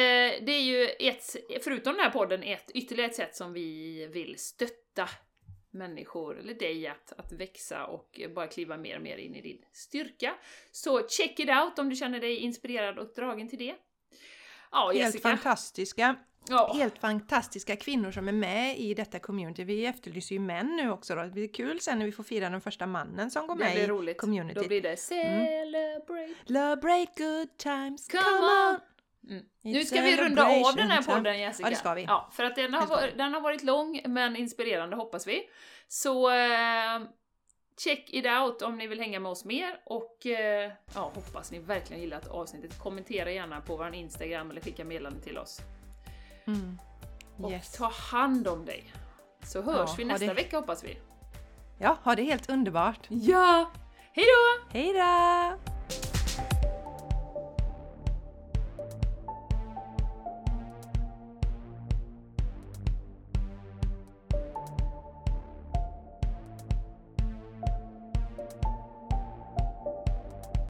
det 0.46 0.52
är 0.52 0.62
ju 0.62 0.86
ett, 1.00 1.36
förutom 1.64 1.94
den 1.94 2.04
här 2.04 2.12
podden, 2.12 2.44
ett 2.44 2.72
ytterligare 2.74 3.10
ett 3.10 3.16
sätt 3.16 3.36
som 3.36 3.54
vi 3.54 4.08
vill 4.08 4.36
stötta 4.40 5.10
människor, 5.72 6.40
eller 6.40 6.54
dig, 6.54 6.88
att, 6.88 7.14
att 7.18 7.32
växa 7.32 7.86
och 7.86 8.22
bara 8.36 8.48
kliva 8.48 8.78
mer 8.78 8.96
och 8.96 9.02
mer 9.02 9.18
in 9.18 9.36
i 9.36 9.42
din 9.42 9.62
styrka. 9.72 10.36
Så 10.72 11.08
check 11.08 11.40
it 11.40 11.50
out 11.50 11.80
om 11.80 11.90
du 11.90 11.96
känner 11.96 12.20
dig 12.20 12.38
inspirerad 12.38 13.00
och 13.00 13.14
dragen 13.16 13.50
till 13.50 13.60
det. 13.60 13.76
Ja, 14.72 14.86
Helt 14.88 15.00
Jessica. 15.00 15.30
fantastiska, 15.30 16.16
Ja, 16.48 16.74
helt 16.74 16.98
fantastiska 16.98 17.76
kvinnor 17.76 18.12
som 18.12 18.28
är 18.28 18.32
med 18.32 18.80
i 18.80 18.94
detta 18.94 19.20
community. 19.20 19.64
Vi 19.64 19.86
efterlyser 19.86 20.36
ju 20.36 20.40
män 20.40 20.76
nu 20.76 20.92
också 20.92 21.16
då. 21.16 21.22
Det 21.24 21.30
blir 21.30 21.48
kul 21.54 21.80
sen 21.80 22.00
när 22.00 22.06
vi 22.06 22.12
får 22.12 22.24
fira 22.24 22.50
den 22.50 22.62
första 22.62 22.88
mannen 22.88 23.32
som 23.32 23.48
går 23.48 23.56
det 23.56 23.64
med 23.64 23.78
i 23.78 23.88
roligt. 23.88 24.18
community. 24.18 24.60
Då 24.62 24.68
blir 24.68 24.82
det 24.82 24.98
celebrate. 24.98 26.34
Celebrate 26.48 27.12
good 27.18 27.58
times, 27.58 28.08
Come 28.08 28.24
come, 28.24 28.38
on! 28.46 28.76
on! 28.76 28.80
Mm. 29.30 29.44
Nu 29.62 29.86
ska 29.86 30.02
vi 30.02 30.18
runda 30.18 30.44
av 30.44 30.76
den 30.76 30.92
här 30.92 31.04
podden 31.04 31.40
Jessica. 31.40 31.66
Ja, 31.68 31.70
det 31.70 31.76
ska 31.76 31.94
vi. 31.94 32.04
Ja, 32.04 32.30
för 32.34 32.44
att 32.44 32.56
den 32.56 32.74
har, 32.74 32.88
varit, 32.88 33.18
den 33.18 33.34
har 33.34 33.42
varit 33.42 33.64
lång 33.64 34.02
men 34.06 34.36
inspirerande 34.36 34.96
hoppas 34.96 35.28
vi. 35.28 35.44
Så 35.88 36.30
eh, 36.30 37.00
check 37.84 38.10
it 38.10 38.26
out 38.26 38.62
om 38.62 38.78
ni 38.78 38.88
vill 38.88 39.00
hänga 39.00 39.20
med 39.20 39.32
oss 39.32 39.46
mer 39.46 39.80
och 39.86 40.26
eh, 40.26 40.72
ja, 40.96 41.12
hoppas 41.16 41.52
ni 41.52 41.60
verkligen 41.60 42.02
gillat 42.02 42.28
avsnittet. 42.28 42.80
Kommentera 42.80 43.32
gärna 43.32 43.62
på 43.62 43.76
vår 43.78 43.94
Instagram 43.96 44.52
eller 44.52 44.62
skicka 44.62 44.86
meddelande 44.86 45.22
till 45.22 45.38
oss. 45.38 45.60
Mm. 46.48 46.80
Och 47.38 47.52
Yes. 47.52 47.72
ta 47.78 47.90
hand 48.12 48.48
om 48.48 48.66
dig. 48.66 48.94
Så 49.44 49.62
hörs 49.62 49.90
Ja, 49.90 49.96
vi 49.98 50.06
nästa 50.06 50.26
det- 50.26 50.34
vecka 50.34 50.58
hoppas 50.58 50.84
vi. 50.84 50.98
Ja, 51.80 51.98
ha 52.04 52.16
det 52.16 52.24
helt 52.24 52.50
underbart. 52.50 53.00
Ja! 53.10 53.72
Hejdå! 54.14 54.64
Hej 54.74 54.94
då! 54.94 55.79